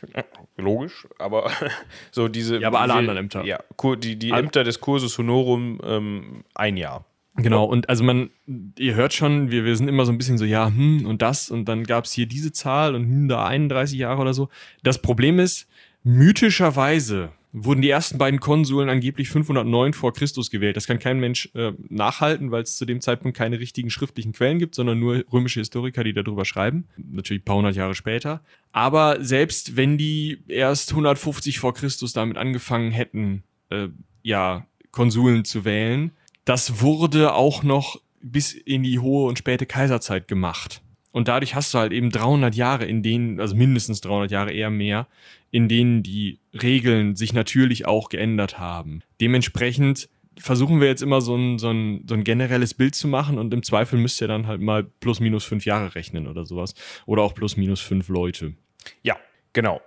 logisch, 0.56 1.06
aber 1.18 1.50
so 2.10 2.26
diese. 2.28 2.58
Ja, 2.58 2.68
aber 2.68 2.80
alle 2.80 2.94
wir- 2.94 2.98
anderen 2.98 3.18
Ämter. 3.18 3.44
Ja, 3.44 3.60
die, 3.96 4.16
die 4.16 4.30
Ämter 4.30 4.64
des 4.64 4.80
Cursus 4.80 5.16
Honorum 5.18 5.80
ähm, 5.84 6.44
ein 6.54 6.76
Jahr. 6.76 7.04
Genau, 7.36 7.66
und 7.66 7.88
also 7.88 8.02
man, 8.02 8.30
ihr 8.76 8.96
hört 8.96 9.14
schon, 9.14 9.52
wir, 9.52 9.64
wir 9.64 9.76
sind 9.76 9.86
immer 9.86 10.04
so 10.04 10.10
ein 10.10 10.18
bisschen 10.18 10.38
so, 10.38 10.44
ja, 10.44 10.66
hm, 10.66 11.06
und 11.06 11.22
das, 11.22 11.52
und 11.52 11.66
dann 11.66 11.84
gab 11.84 12.04
es 12.04 12.12
hier 12.12 12.26
diese 12.26 12.50
Zahl 12.50 12.96
und 12.96 13.02
hm, 13.04 13.28
da 13.28 13.46
31 13.46 13.96
Jahre 13.96 14.20
oder 14.20 14.34
so. 14.34 14.48
Das 14.82 15.00
Problem 15.00 15.38
ist, 15.38 15.68
mythischerweise 16.02 17.30
wurden 17.64 17.82
die 17.82 17.90
ersten 17.90 18.18
beiden 18.18 18.40
Konsuln 18.40 18.88
angeblich 18.88 19.28
509 19.30 19.92
vor 19.92 20.12
Christus 20.12 20.50
gewählt. 20.50 20.76
Das 20.76 20.86
kann 20.86 20.98
kein 20.98 21.20
Mensch 21.20 21.50
äh, 21.54 21.72
nachhalten, 21.88 22.50
weil 22.50 22.62
es 22.62 22.76
zu 22.76 22.84
dem 22.84 23.00
Zeitpunkt 23.00 23.36
keine 23.36 23.58
richtigen 23.58 23.90
schriftlichen 23.90 24.32
Quellen 24.32 24.58
gibt, 24.58 24.74
sondern 24.74 24.98
nur 24.98 25.24
römische 25.32 25.60
Historiker, 25.60 26.04
die 26.04 26.12
darüber 26.12 26.44
schreiben. 26.44 26.88
Natürlich 26.96 27.42
ein 27.42 27.44
paar 27.44 27.56
hundert 27.56 27.76
Jahre 27.76 27.94
später. 27.94 28.42
Aber 28.72 29.22
selbst 29.24 29.76
wenn 29.76 29.98
die 29.98 30.42
erst 30.48 30.90
150 30.90 31.58
vor 31.58 31.74
Christus 31.74 32.12
damit 32.12 32.36
angefangen 32.36 32.90
hätten, 32.90 33.42
äh, 33.70 33.88
ja, 34.22 34.66
Konsuln 34.90 35.44
zu 35.44 35.64
wählen, 35.64 36.12
das 36.44 36.80
wurde 36.80 37.34
auch 37.34 37.62
noch 37.62 38.00
bis 38.20 38.52
in 38.52 38.82
die 38.82 38.98
hohe 38.98 39.28
und 39.28 39.38
späte 39.38 39.66
Kaiserzeit 39.66 40.28
gemacht. 40.28 40.82
Und 41.10 41.28
dadurch 41.28 41.54
hast 41.54 41.72
du 41.74 41.78
halt 41.78 41.92
eben 41.92 42.10
300 42.10 42.54
Jahre, 42.54 42.84
in 42.84 43.02
denen, 43.02 43.40
also 43.40 43.56
mindestens 43.56 44.00
300 44.02 44.30
Jahre 44.30 44.52
eher 44.52 44.70
mehr, 44.70 45.06
in 45.50 45.68
denen 45.68 46.02
die 46.02 46.38
Regeln 46.52 47.16
sich 47.16 47.32
natürlich 47.32 47.86
auch 47.86 48.08
geändert 48.08 48.58
haben. 48.58 49.02
Dementsprechend 49.20 50.08
versuchen 50.38 50.80
wir 50.80 50.88
jetzt 50.88 51.02
immer 51.02 51.20
so 51.20 51.34
ein, 51.36 51.58
so, 51.58 51.70
ein, 51.70 52.04
so 52.06 52.14
ein 52.14 52.24
generelles 52.24 52.74
Bild 52.74 52.94
zu 52.94 53.08
machen 53.08 53.38
und 53.38 53.52
im 53.52 53.62
Zweifel 53.62 53.98
müsst 53.98 54.20
ihr 54.20 54.28
dann 54.28 54.46
halt 54.46 54.60
mal 54.60 54.84
plus 54.84 55.20
minus 55.20 55.44
fünf 55.44 55.64
Jahre 55.64 55.94
rechnen 55.94 56.26
oder 56.26 56.44
sowas. 56.44 56.74
Oder 57.06 57.22
auch 57.22 57.34
plus 57.34 57.56
minus 57.56 57.80
fünf 57.80 58.08
Leute. 58.08 58.54
Ja, 59.02 59.16
genau. 59.52 59.80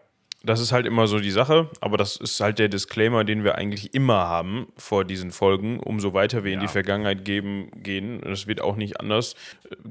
Das 0.44 0.60
ist 0.60 0.72
halt 0.72 0.88
immer 0.88 1.06
so 1.06 1.20
die 1.20 1.32
Sache, 1.32 1.70
aber 1.82 1.98
das 1.98 2.16
ist 2.16 2.40
halt 2.40 2.58
der 2.58 2.68
Disclaimer, 2.68 3.24
den 3.24 3.44
wir 3.44 3.56
eigentlich 3.56 3.94
immer 3.94 4.16
haben 4.28 4.68
vor 4.76 5.06
diesen 5.06 5.32
Folgen. 5.32 5.80
Umso 5.80 6.14
weiter 6.14 6.44
wir 6.44 6.54
in 6.54 6.60
die 6.60 6.68
Vergangenheit 6.68 7.26
geben, 7.26 7.70
gehen, 7.76 8.22
das 8.22 8.48
wird 8.48 8.60
auch 8.60 8.76
nicht 8.76 9.00
anders. 9.00 9.36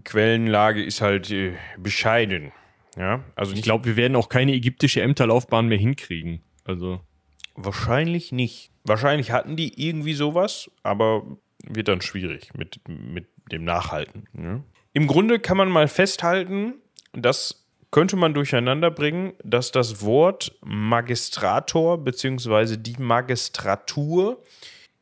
Quellenlage 0.02 0.82
ist 0.82 1.00
halt 1.02 1.30
äh, 1.30 1.52
bescheiden. 1.78 2.50
Ja, 2.96 3.22
also 3.36 3.52
Ich 3.54 3.62
glaube, 3.62 3.84
wir 3.84 3.96
werden 3.96 4.16
auch 4.16 4.28
keine 4.28 4.52
ägyptische 4.52 5.02
Ämterlaufbahn 5.02 5.68
mehr 5.68 5.78
hinkriegen. 5.78 6.42
Also. 6.64 7.00
wahrscheinlich 7.54 8.32
nicht. 8.32 8.70
Wahrscheinlich 8.84 9.30
hatten 9.30 9.56
die 9.56 9.86
irgendwie 9.86 10.14
sowas, 10.14 10.70
aber 10.82 11.24
wird 11.64 11.88
dann 11.88 12.00
schwierig 12.00 12.54
mit, 12.54 12.80
mit 12.88 13.28
dem 13.52 13.64
Nachhalten. 13.64 14.24
Ja. 14.32 14.60
Im 14.92 15.06
Grunde 15.06 15.38
kann 15.38 15.56
man 15.56 15.68
mal 15.68 15.86
festhalten, 15.86 16.74
das 17.12 17.59
könnte 17.90 18.16
man 18.16 18.34
durcheinander 18.34 18.90
bringen, 18.90 19.32
dass 19.42 19.72
das 19.72 20.02
Wort 20.02 20.52
Magistrator 20.62 21.98
bzw. 21.98 22.76
die 22.76 22.96
Magistratur 22.98 24.42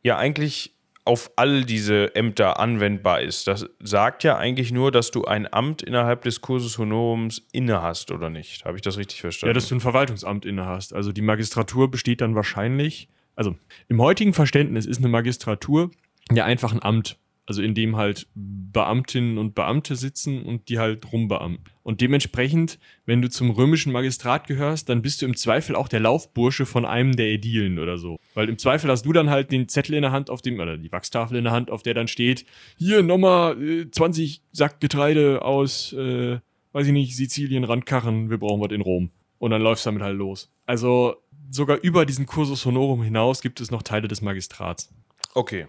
ja 0.02 0.16
eigentlich 0.16 0.74
auf 1.04 1.30
all 1.36 1.64
diese 1.64 2.14
Ämter 2.14 2.60
anwendbar 2.60 3.22
ist. 3.22 3.46
Das 3.46 3.66
sagt 3.80 4.24
ja 4.24 4.36
eigentlich 4.36 4.72
nur, 4.72 4.92
dass 4.92 5.10
du 5.10 5.24
ein 5.24 5.50
Amt 5.50 5.80
innerhalb 5.82 6.22
des 6.22 6.42
Cursus 6.42 6.76
Honorums 6.76 7.46
inne 7.50 7.80
hast, 7.80 8.10
oder 8.10 8.28
nicht? 8.28 8.66
Habe 8.66 8.76
ich 8.76 8.82
das 8.82 8.98
richtig 8.98 9.22
verstanden? 9.22 9.50
Ja, 9.50 9.54
dass 9.54 9.68
du 9.68 9.76
ein 9.76 9.80
Verwaltungsamt 9.80 10.44
inne 10.44 10.66
hast. 10.66 10.92
Also 10.92 11.10
die 11.12 11.22
Magistratur 11.22 11.90
besteht 11.90 12.20
dann 12.20 12.34
wahrscheinlich, 12.34 13.08
also 13.36 13.56
im 13.88 14.02
heutigen 14.02 14.34
Verständnis 14.34 14.84
ist 14.84 14.98
eine 14.98 15.08
Magistratur 15.08 15.90
ja 16.30 16.44
einfach 16.44 16.72
ein 16.72 16.82
Amt. 16.82 17.18
Also 17.48 17.62
in 17.62 17.74
dem 17.74 17.96
halt 17.96 18.26
Beamtinnen 18.34 19.38
und 19.38 19.54
Beamte 19.54 19.96
sitzen 19.96 20.42
und 20.42 20.68
die 20.68 20.78
halt 20.78 21.10
rumbeamten. 21.10 21.64
Und 21.82 22.02
dementsprechend, 22.02 22.78
wenn 23.06 23.22
du 23.22 23.30
zum 23.30 23.50
römischen 23.50 23.90
Magistrat 23.90 24.46
gehörst, 24.46 24.90
dann 24.90 25.00
bist 25.00 25.22
du 25.22 25.26
im 25.26 25.34
Zweifel 25.34 25.74
auch 25.74 25.88
der 25.88 26.00
Laufbursche 26.00 26.66
von 26.66 26.84
einem 26.84 27.16
der 27.16 27.28
Ädilen 27.28 27.78
oder 27.78 27.96
so. 27.96 28.18
Weil 28.34 28.50
im 28.50 28.58
Zweifel 28.58 28.90
hast 28.90 29.06
du 29.06 29.14
dann 29.14 29.30
halt 29.30 29.50
den 29.50 29.66
Zettel 29.66 29.94
in 29.94 30.02
der 30.02 30.12
Hand, 30.12 30.28
auf 30.28 30.42
dem, 30.42 30.60
oder 30.60 30.76
die 30.76 30.92
Wachstafel 30.92 31.38
in 31.38 31.44
der 31.44 31.54
Hand, 31.54 31.70
auf 31.70 31.82
der 31.82 31.94
dann 31.94 32.06
steht, 32.06 32.44
hier 32.76 33.02
nochmal 33.02 33.62
äh, 33.62 33.90
20 33.90 34.42
Sack 34.52 34.78
Getreide 34.80 35.40
aus, 35.40 35.94
äh, 35.94 36.40
weiß 36.72 36.86
ich 36.86 36.92
nicht, 36.92 37.16
Sizilien, 37.16 37.64
Randkarren, 37.64 38.28
wir 38.28 38.36
brauchen 38.36 38.60
was 38.60 38.72
in 38.72 38.82
Rom. 38.82 39.10
Und 39.38 39.52
dann 39.52 39.62
läufst 39.62 39.86
du 39.86 39.88
damit 39.88 40.02
halt 40.02 40.18
los. 40.18 40.50
Also 40.66 41.16
sogar 41.50 41.78
über 41.80 42.04
diesen 42.04 42.26
Cursus 42.26 42.66
Honorum 42.66 43.02
hinaus 43.02 43.40
gibt 43.40 43.62
es 43.62 43.70
noch 43.70 43.82
Teile 43.82 44.06
des 44.06 44.20
Magistrats. 44.20 44.92
Okay. 45.32 45.66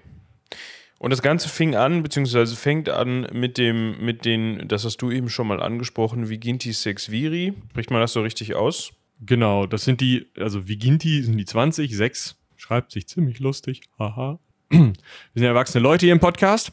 Und 1.00 1.12
das 1.12 1.22
Ganze 1.22 1.48
fing 1.48 1.76
an, 1.76 2.04
beziehungsweise 2.04 2.56
fängt 2.58 2.90
an 2.90 3.26
mit 3.32 3.58
dem, 3.58 4.04
mit 4.04 4.26
den, 4.26 4.68
das 4.68 4.84
hast 4.84 4.98
du 4.98 5.12
eben 5.12 5.30
schon 5.30 5.48
mal 5.48 5.62
angesprochen, 5.62 6.28
Viginti 6.28 6.74
Sex 6.74 7.10
Viri. 7.10 7.54
Spricht 7.70 7.90
man 7.90 8.02
das 8.02 8.12
so 8.12 8.22
richtig 8.22 8.54
aus? 8.54 8.92
Genau, 9.22 9.66
das 9.66 9.86
sind 9.86 10.02
die, 10.02 10.28
also 10.38 10.68
Viginti 10.68 11.24
sind 11.24 11.38
die 11.38 11.46
20, 11.46 11.96
6, 11.96 12.36
schreibt 12.58 12.92
sich 12.92 13.08
ziemlich 13.08 13.40
lustig, 13.40 13.82
haha. 13.98 14.40
Wir 14.70 14.94
sind 15.34 15.44
erwachsene 15.44 15.82
Leute 15.82 16.06
hier 16.06 16.14
im 16.14 16.20
Podcast. 16.20 16.72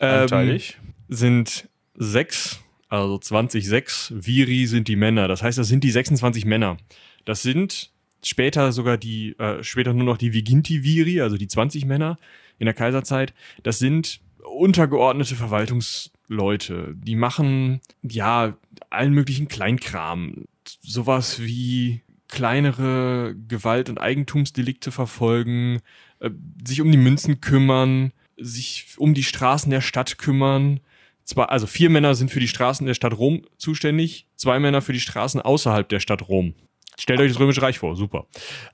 Ähm, 0.00 0.22
Anteilig. 0.22 0.78
sind 1.08 1.68
sechs, 1.94 2.60
also 2.88 3.18
20, 3.18 3.66
6, 3.66 4.14
Viri 4.16 4.66
sind 4.66 4.88
die 4.88 4.96
Männer. 4.96 5.28
Das 5.28 5.42
heißt, 5.42 5.58
das 5.58 5.68
sind 5.68 5.84
die 5.84 5.92
26 5.92 6.44
Männer. 6.44 6.76
Das 7.24 7.42
sind 7.42 7.92
später 8.24 8.72
sogar 8.72 8.96
die, 8.96 9.38
äh, 9.38 9.62
später 9.62 9.92
nur 9.92 10.04
noch 10.04 10.18
die 10.18 10.32
Viginti 10.32 10.82
Viri, 10.82 11.20
also 11.20 11.36
die 11.36 11.48
20 11.48 11.84
Männer 11.84 12.18
in 12.58 12.66
der 12.66 12.74
Kaiserzeit. 12.74 13.34
Das 13.62 13.78
sind 13.78 14.20
untergeordnete 14.44 15.34
Verwaltungsleute. 15.34 16.94
Die 16.96 17.16
machen, 17.16 17.80
ja, 18.02 18.56
allen 18.90 19.12
möglichen 19.12 19.48
Kleinkram. 19.48 20.44
Sowas 20.80 21.40
wie 21.40 22.02
kleinere 22.28 23.34
Gewalt- 23.48 23.90
und 23.90 23.98
Eigentumsdelikte 23.98 24.90
verfolgen, 24.90 25.80
äh, 26.20 26.30
sich 26.66 26.80
um 26.80 26.90
die 26.90 26.98
Münzen 26.98 27.40
kümmern, 27.40 28.12
sich 28.38 28.94
um 28.96 29.14
die 29.14 29.22
Straßen 29.22 29.70
der 29.70 29.80
Stadt 29.82 30.18
kümmern. 30.18 30.80
Zwar, 31.24 31.50
also 31.50 31.66
vier 31.66 31.90
Männer 31.90 32.14
sind 32.14 32.30
für 32.30 32.40
die 32.40 32.48
Straßen 32.48 32.86
der 32.86 32.94
Stadt 32.94 33.16
Rom 33.16 33.42
zuständig, 33.58 34.26
zwei 34.34 34.58
Männer 34.58 34.82
für 34.82 34.92
die 34.92 35.00
Straßen 35.00 35.40
außerhalb 35.40 35.88
der 35.88 36.00
Stadt 36.00 36.28
Rom. 36.28 36.54
Stellt 36.98 37.20
euch 37.20 37.32
das 37.32 37.40
Römische 37.40 37.62
Reich 37.62 37.78
vor, 37.78 37.96
super. 37.96 38.26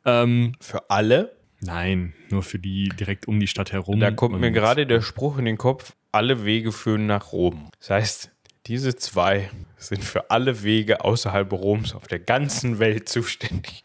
Ähm, 0.05 0.53
Für 0.61 0.91
alle? 0.91 1.37
nein, 1.61 2.15
nur 2.31 2.43
für 2.45 2.59
die 2.59 2.89
direkt 2.89 3.27
um 3.27 3.41
die 3.41 3.49
Stadt 3.49 3.73
herum. 3.73 3.99
Da 3.99 4.11
kommt 4.13 4.39
mir 4.39 4.53
gerade 4.53 4.87
der 4.87 5.01
Spruch 5.01 5.39
in 5.39 5.45
den 5.45 5.59
Kopf, 5.59 5.95
alle 6.13 6.45
Wege 6.45 6.71
führen 6.71 7.07
nach 7.07 7.33
Rom. 7.33 7.71
Das 7.81 7.91
heißt, 7.91 8.31
diese 8.67 8.95
zwei 8.97 9.51
sind 9.77 10.05
für 10.05 10.31
alle 10.31 10.63
Wege 10.63 11.05
außerhalb 11.05 11.51
Roms 11.53 11.95
auf 11.95 12.07
der 12.07 12.19
ganzen 12.19 12.79
Welt 12.79 13.09
zuständig. 13.09 13.83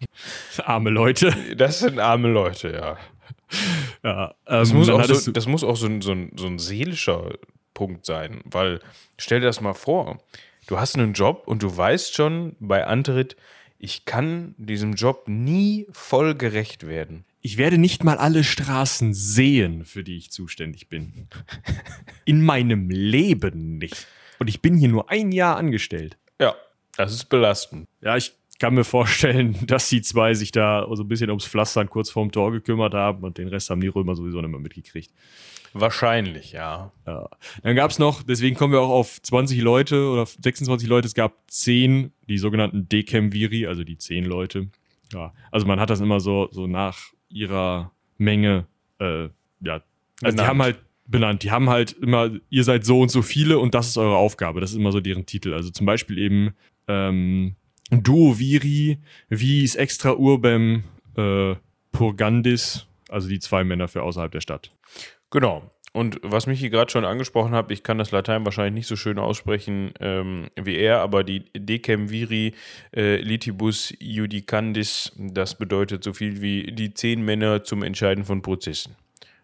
Arme 0.63 0.89
Leute. 0.89 1.33
Das 1.55 1.79
sind 1.79 1.99
arme 1.99 2.27
Leute, 2.29 2.71
ja. 2.71 2.97
Ja, 4.03 4.35
Das 4.45 4.71
ähm, 4.71 4.77
muss, 4.77 4.87
dann 4.87 4.99
auch 5.01 5.05
so, 5.05 5.31
das 5.31 5.47
muss 5.47 5.63
auch 5.63 5.77
so 5.77 5.85
ein, 5.85 6.01
so, 6.01 6.15
so 6.35 6.47
ein 6.47 6.59
seelischer 6.59 7.35
Punkt 7.73 8.05
sein, 8.05 8.41
weil 8.45 8.81
stell 9.17 9.39
dir 9.39 9.45
das 9.45 9.61
mal 9.61 9.73
vor, 9.73 10.19
du 10.67 10.79
hast 10.79 10.95
einen 10.97 11.13
Job 11.13 11.43
und 11.45 11.63
du 11.63 11.75
weißt 11.75 12.13
schon 12.15 12.55
bei 12.59 12.85
Antritt, 12.85 13.35
ich 13.83 14.05
kann 14.05 14.55
diesem 14.57 14.93
Job 14.93 15.27
nie 15.27 15.87
voll 15.91 16.35
gerecht 16.35 16.87
werden. 16.87 17.25
ich 17.41 17.57
werde 17.57 17.77
nicht 17.77 18.05
mal 18.05 18.17
alle 18.17 18.45
Straßen 18.45 19.13
sehen, 19.13 19.83
für 19.83 20.05
die 20.05 20.15
ich 20.15 20.31
zuständig 20.31 20.87
bin. 20.87 21.27
In 22.25 22.41
meinem 22.41 22.89
Leben 22.89 23.77
nicht. 23.77 24.07
Und 24.39 24.47
ich 24.47 24.61
bin 24.61 24.77
hier 24.77 24.87
nur 24.87 25.11
ein 25.11 25.33
Jahr 25.33 25.57
angestellt. 25.57 26.17
Ja, 26.39 26.55
das 26.95 27.13
ist 27.13 27.25
belastend. 27.25 27.89
Ja, 27.99 28.15
ich 28.15 28.31
kann 28.59 28.73
mir 28.73 28.83
vorstellen, 28.83 29.57
dass 29.67 29.89
die 29.89 30.01
zwei 30.01 30.33
sich 30.33 30.51
da 30.51 30.87
so 30.91 31.03
ein 31.03 31.07
bisschen 31.07 31.29
ums 31.29 31.45
Pflastern 31.45 31.89
kurz 31.89 32.09
vorm 32.09 32.31
Tor 32.31 32.51
gekümmert 32.51 32.93
haben 32.93 33.23
und 33.23 33.37
den 33.37 33.47
Rest 33.47 33.69
haben 33.69 33.81
die 33.81 33.87
Römer 33.87 34.15
sowieso 34.15 34.41
nicht 34.41 34.51
mehr 34.51 34.59
mitgekriegt. 34.59 35.11
Wahrscheinlich, 35.73 36.51
ja. 36.51 36.91
Ja. 37.07 37.29
Dann 37.63 37.75
gab 37.75 37.89
es 37.89 37.97
noch, 37.97 38.21
deswegen 38.21 38.55
kommen 38.55 38.73
wir 38.73 38.81
auch 38.81 38.91
auf 38.91 39.21
20 39.21 39.59
Leute 39.61 40.07
oder 40.07 40.25
26 40.25 40.87
Leute, 40.87 41.07
es 41.07 41.15
gab 41.15 41.33
10, 41.47 42.11
die 42.29 42.37
sogenannten 42.37 42.87
Decemviri, 42.87 43.65
also 43.65 43.83
die 43.83 43.97
10 43.97 44.25
Leute. 44.25 44.67
Ja, 45.11 45.33
also 45.51 45.65
man 45.65 45.79
hat 45.79 45.89
das 45.89 45.99
immer 45.99 46.19
so, 46.19 46.47
so 46.51 46.67
nach 46.67 46.99
ihrer 47.29 47.91
Menge, 48.17 48.67
äh, 48.99 49.29
ja, 49.61 49.73
also 49.73 49.81
die 50.21 50.25
Benannt. 50.25 50.47
haben 50.47 50.61
halt 50.61 50.79
benannt, 51.05 51.43
die 51.43 51.51
haben 51.51 51.69
halt 51.69 51.91
immer, 51.93 52.29
ihr 52.49 52.63
seid 52.63 52.85
so 52.85 53.01
und 53.01 53.09
so 53.09 53.21
viele 53.21 53.59
und 53.59 53.73
das 53.73 53.87
ist 53.87 53.97
eure 53.97 54.15
Aufgabe, 54.15 54.61
das 54.61 54.71
ist 54.71 54.77
immer 54.77 54.91
so 54.91 54.99
deren 54.99 55.25
Titel. 55.25 55.53
Also 55.53 55.69
zum 55.69 55.85
Beispiel 55.85 56.17
eben 56.17 56.53
ähm, 56.87 57.55
Duo 58.01 58.39
Viri, 58.39 58.97
Vis 59.29 59.75
extra 59.75 60.13
urbem 60.13 60.83
äh, 61.15 61.55
purgandis, 61.91 62.87
also 63.09 63.29
die 63.29 63.39
zwei 63.39 63.63
Männer 63.63 63.87
für 63.87 64.01
außerhalb 64.01 64.31
der 64.31 64.41
Stadt. 64.41 64.71
Genau. 65.29 65.69
Und 65.95 66.19
was 66.23 66.47
mich 66.47 66.59
hier 66.59 66.71
gerade 66.71 66.91
schon 66.91 67.05
angesprochen 67.05 67.53
hat, 67.53 67.69
ich 67.69 67.83
kann 67.83 67.99
das 67.99 68.09
Latein 68.09 68.43
wahrscheinlich 68.45 68.73
nicht 68.73 68.87
so 68.87 68.95
schön 68.95 69.19
aussprechen 69.19 69.93
ähm, 69.99 70.47
wie 70.59 70.75
er, 70.75 71.01
aber 71.01 71.23
die 71.23 71.45
Decem 71.55 72.09
viri 72.09 72.55
äh, 72.95 73.17
litibus 73.17 73.93
judicandis, 73.99 75.11
das 75.15 75.55
bedeutet 75.55 76.03
so 76.03 76.13
viel 76.13 76.41
wie 76.41 76.71
die 76.71 76.95
zehn 76.95 77.23
Männer 77.23 77.63
zum 77.63 77.83
Entscheiden 77.83 78.23
von 78.23 78.41
Prozessen. 78.41 78.95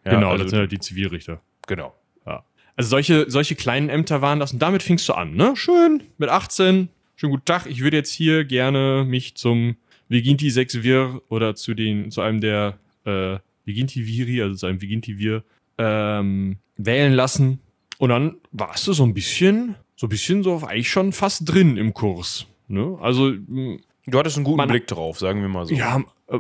Ja, 0.04 0.16
genau, 0.16 0.32
also, 0.32 0.46
das 0.46 0.50
sind 0.50 0.60
halt 0.60 0.72
die 0.72 0.80
Zivilrichter. 0.80 1.40
genau. 1.68 1.94
Ja. 2.26 2.44
Also 2.76 2.90
solche, 2.90 3.30
solche 3.30 3.54
kleinen 3.54 3.90
Ämter 3.90 4.24
waren 4.24 4.40
das 4.40 4.52
und 4.52 4.60
damit 4.60 4.82
fingst 4.82 5.08
du 5.08 5.14
an, 5.14 5.36
ne? 5.36 5.54
Schön, 5.56 6.02
mit 6.18 6.30
18, 6.30 6.90
schönen 7.20 7.32
guten 7.32 7.44
Tag, 7.46 7.66
ich 7.66 7.82
würde 7.82 7.98
jetzt 7.98 8.14
hier 8.14 8.46
gerne 8.46 9.04
mich 9.06 9.36
zum 9.36 9.76
Viginti 10.08 10.50
Sexvir 10.50 11.22
oder 11.28 11.54
zu 11.54 11.74
den, 11.74 12.12
zu 12.12 12.22
einem 12.22 12.40
der 12.40 12.80
äh, 13.04 13.40
Viginti 13.66 14.08
Viri, 14.08 14.42
also 14.42 14.56
zu 14.56 14.66
einem 14.68 14.82
Viginti 14.82 15.20
Vir, 15.20 15.44
ähm, 15.78 16.60
wählen 16.78 17.12
lassen. 17.12 17.60
Und 17.98 18.10
dann 18.10 18.38
warst 18.54 18.88
du 18.88 18.94
so 18.94 19.04
ein 19.04 19.14
bisschen, 19.14 19.76
so 19.98 20.08
ein 20.08 20.10
bisschen 20.10 20.44
so 20.44 20.62
eigentlich 20.66 20.90
schon 20.90 21.12
fast 21.12 21.42
drin 21.52 21.76
im 21.76 21.94
Kurs. 21.94 22.48
Ne? 22.70 22.98
Also, 23.02 23.34
mh, 23.48 23.80
Du 24.06 24.18
hattest 24.18 24.38
einen 24.38 24.46
guten 24.46 24.58
Man- 24.58 24.70
Blick 24.70 24.88
drauf, 24.88 25.20
sagen 25.20 25.42
wir 25.42 25.50
mal 25.50 25.66
so. 25.66 25.76
ja, 25.76 26.02
äh, 26.30 26.38
äh, 26.38 26.40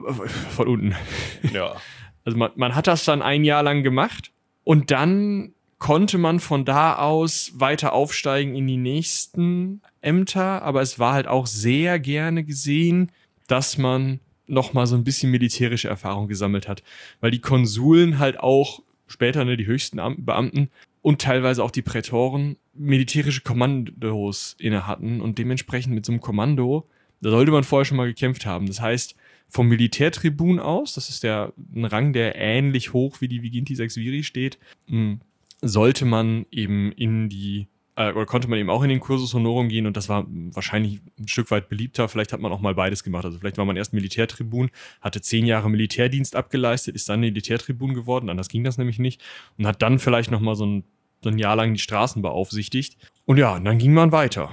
von 0.55 0.67
unten. 0.69 0.95
ja. 1.53 1.75
Also 2.23 2.37
man, 2.37 2.51
man 2.55 2.73
hat 2.73 2.87
das 2.87 3.03
dann 3.03 3.21
ein 3.21 3.43
Jahr 3.43 3.63
lang 3.63 3.83
gemacht 3.83 4.31
und 4.63 4.91
dann 4.91 5.51
konnte 5.77 6.17
man 6.17 6.39
von 6.39 6.63
da 6.63 6.95
aus 6.95 7.51
weiter 7.55 7.91
aufsteigen 7.91 8.55
in 8.55 8.65
die 8.65 8.77
nächsten 8.77 9.81
Ämter, 10.01 10.61
aber 10.61 10.81
es 10.81 10.99
war 10.99 11.13
halt 11.13 11.27
auch 11.27 11.47
sehr 11.47 11.99
gerne 11.99 12.43
gesehen, 12.43 13.11
dass 13.47 13.77
man 13.77 14.19
noch 14.47 14.73
mal 14.73 14.87
so 14.87 14.95
ein 14.95 15.03
bisschen 15.03 15.31
militärische 15.31 15.87
Erfahrung 15.87 16.27
gesammelt 16.27 16.67
hat, 16.67 16.83
weil 17.19 17.31
die 17.31 17.41
Konsuln 17.41 18.19
halt 18.19 18.39
auch 18.39 18.81
später 19.07 19.45
ne, 19.45 19.57
die 19.57 19.67
höchsten 19.67 19.99
Am- 19.99 20.25
Beamten 20.25 20.69
und 21.01 21.21
teilweise 21.21 21.63
auch 21.63 21.71
die 21.71 21.81
Prätoren 21.81 22.57
militärische 22.73 23.41
Kommandos 23.41 24.55
inne 24.59 24.87
hatten 24.87 25.21
und 25.21 25.37
dementsprechend 25.37 25.93
mit 25.93 26.05
so 26.05 26.11
einem 26.11 26.21
Kommando, 26.21 26.87
da 27.21 27.29
sollte 27.29 27.51
man 27.51 27.63
vorher 27.63 27.85
schon 27.85 27.97
mal 27.97 28.07
gekämpft 28.07 28.45
haben. 28.45 28.67
Das 28.67 28.81
heißt, 28.81 29.15
vom 29.49 29.67
Militärtribun 29.67 30.59
aus, 30.59 30.93
das 30.93 31.09
ist 31.09 31.23
der 31.23 31.53
ein 31.75 31.85
Rang, 31.85 32.13
der 32.13 32.35
ähnlich 32.35 32.93
hoch 32.93 33.19
wie 33.19 33.27
die 33.27 33.41
Viginti 33.41 33.75
Sexviri 33.75 34.23
steht, 34.23 34.59
hm, 34.87 35.19
sollte 35.61 36.05
man 36.05 36.45
eben 36.51 36.91
in 36.93 37.29
die 37.29 37.67
äh, 37.99 38.13
oder 38.13 38.25
konnte 38.25 38.47
man 38.47 38.57
eben 38.57 38.69
auch 38.69 38.81
in 38.81 38.89
den 38.89 39.01
Cursus 39.01 39.33
Honorum 39.33 39.67
gehen 39.67 39.85
und 39.85 39.97
das 39.97 40.07
war 40.09 40.25
wahrscheinlich 40.27 41.01
ein 41.19 41.27
Stück 41.27 41.51
weit 41.51 41.67
beliebter. 41.67 42.07
Vielleicht 42.07 42.31
hat 42.31 42.39
man 42.39 42.51
auch 42.51 42.61
mal 42.61 42.73
beides 42.73 43.03
gemacht. 43.03 43.25
Also 43.25 43.37
vielleicht 43.37 43.57
war 43.57 43.65
man 43.65 43.75
erst 43.75 43.93
Militärtribun, 43.93 44.71
hatte 45.01 45.21
zehn 45.21 45.45
Jahre 45.45 45.69
Militärdienst 45.69 46.35
abgeleistet, 46.35 46.95
ist 46.95 47.09
dann 47.09 47.19
Militärtribun 47.19 47.93
geworden, 47.93 48.29
anders 48.29 48.47
ging 48.47 48.63
das 48.63 48.77
nämlich 48.77 48.99
nicht 48.99 49.21
und 49.57 49.67
hat 49.67 49.81
dann 49.81 49.99
vielleicht 49.99 50.31
noch 50.31 50.39
mal 50.39 50.55
so 50.55 50.65
ein, 50.65 50.83
so 51.21 51.29
ein 51.29 51.37
Jahr 51.37 51.57
lang 51.57 51.73
die 51.73 51.79
Straßen 51.79 52.21
beaufsichtigt. 52.21 52.97
Und 53.25 53.37
ja, 53.37 53.55
und 53.55 53.65
dann 53.65 53.77
ging 53.77 53.93
man 53.93 54.13
weiter. 54.13 54.49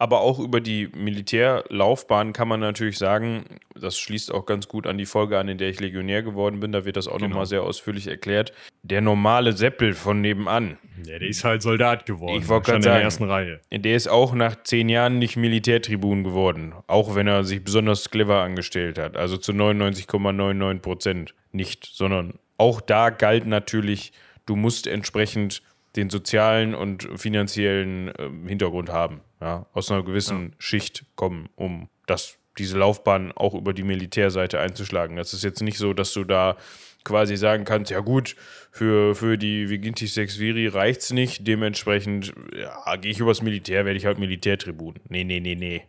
Aber 0.00 0.22
auch 0.22 0.38
über 0.38 0.62
die 0.62 0.88
Militärlaufbahn 0.96 2.32
kann 2.32 2.48
man 2.48 2.60
natürlich 2.60 2.96
sagen, 2.96 3.44
das 3.78 3.98
schließt 3.98 4.32
auch 4.32 4.46
ganz 4.46 4.66
gut 4.66 4.86
an 4.86 4.96
die 4.96 5.04
Folge 5.04 5.38
an, 5.38 5.48
in 5.48 5.58
der 5.58 5.68
ich 5.68 5.78
Legionär 5.78 6.22
geworden 6.22 6.58
bin. 6.60 6.72
Da 6.72 6.86
wird 6.86 6.96
das 6.96 7.06
auch 7.06 7.18
Genau. 7.18 7.28
nochmal 7.28 7.44
sehr 7.46 7.62
ausführlich 7.62 8.06
erklärt. 8.06 8.52
Der 8.82 9.02
normale 9.02 9.52
Seppel 9.52 9.92
von 9.92 10.22
nebenan, 10.22 10.78
Ja, 11.04 11.18
der 11.18 11.28
ist 11.28 11.44
halt 11.44 11.60
Soldat 11.60 12.06
geworden. 12.06 12.38
Ich 12.40 12.48
wollte 12.48 12.64
Stand 12.64 12.66
grad 12.66 12.76
in 12.76 12.82
der 12.82 12.92
sagen. 12.92 13.04
ersten 13.04 13.24
Reihe. 13.24 13.60
der 13.70 13.94
ist 13.94 14.08
auch 14.08 14.32
nach 14.32 14.62
zehn 14.64 14.88
Jahren 14.88 15.18
nicht 15.18 15.36
Militärtribun 15.36 16.24
geworden. 16.24 16.72
Auch 16.86 17.14
wenn 17.14 17.26
er 17.26 17.44
sich 17.44 17.62
besonders 17.62 18.10
clever 18.10 18.40
angestellt 18.40 18.98
hat. 18.98 19.18
Also 19.18 19.36
zu 19.36 19.52
99,99 19.52 20.78
Prozent 20.80 21.34
nicht, 21.52 21.84
sondern 21.84 22.38
auch 22.56 22.80
da 22.80 23.10
galt 23.10 23.46
natürlich, 23.46 24.12
du 24.46 24.56
musst 24.56 24.86
entsprechend 24.86 25.62
den 25.96 26.08
sozialen 26.08 26.74
und 26.74 27.06
finanziellen 27.16 28.12
ähm, 28.18 28.46
Hintergrund 28.46 28.88
haben. 28.90 29.20
Ja, 29.40 29.66
aus 29.72 29.90
einer 29.90 30.02
gewissen 30.02 30.54
Schicht 30.58 31.04
kommen, 31.14 31.48
um 31.56 31.88
das, 32.06 32.38
diese 32.58 32.78
Laufbahn 32.78 33.32
auch 33.32 33.54
über 33.54 33.72
die 33.72 33.84
Militärseite 33.84 34.60
einzuschlagen. 34.60 35.16
Das 35.16 35.32
ist 35.32 35.44
jetzt 35.44 35.62
nicht 35.62 35.78
so, 35.78 35.94
dass 35.94 36.12
du 36.12 36.24
da 36.24 36.56
quasi 37.04 37.36
sagen 37.36 37.64
kannst, 37.64 37.90
ja 37.90 38.00
gut, 38.00 38.36
für, 38.70 39.14
für 39.14 39.38
die 39.38 39.70
Viginti 39.70 40.06
Sexviri 40.06 40.66
reicht's 40.68 41.12
nicht, 41.12 41.46
dementsprechend 41.46 42.34
ja, 42.54 42.96
gehe 42.96 43.10
ich 43.10 43.20
übers 43.20 43.42
Militär, 43.42 43.84
werde 43.84 43.96
ich 43.96 44.06
halt 44.06 44.18
Militärtribun. 44.18 44.96
Nee, 45.08 45.24
nee, 45.24 45.40
nee, 45.40 45.54
nee. 45.54 45.84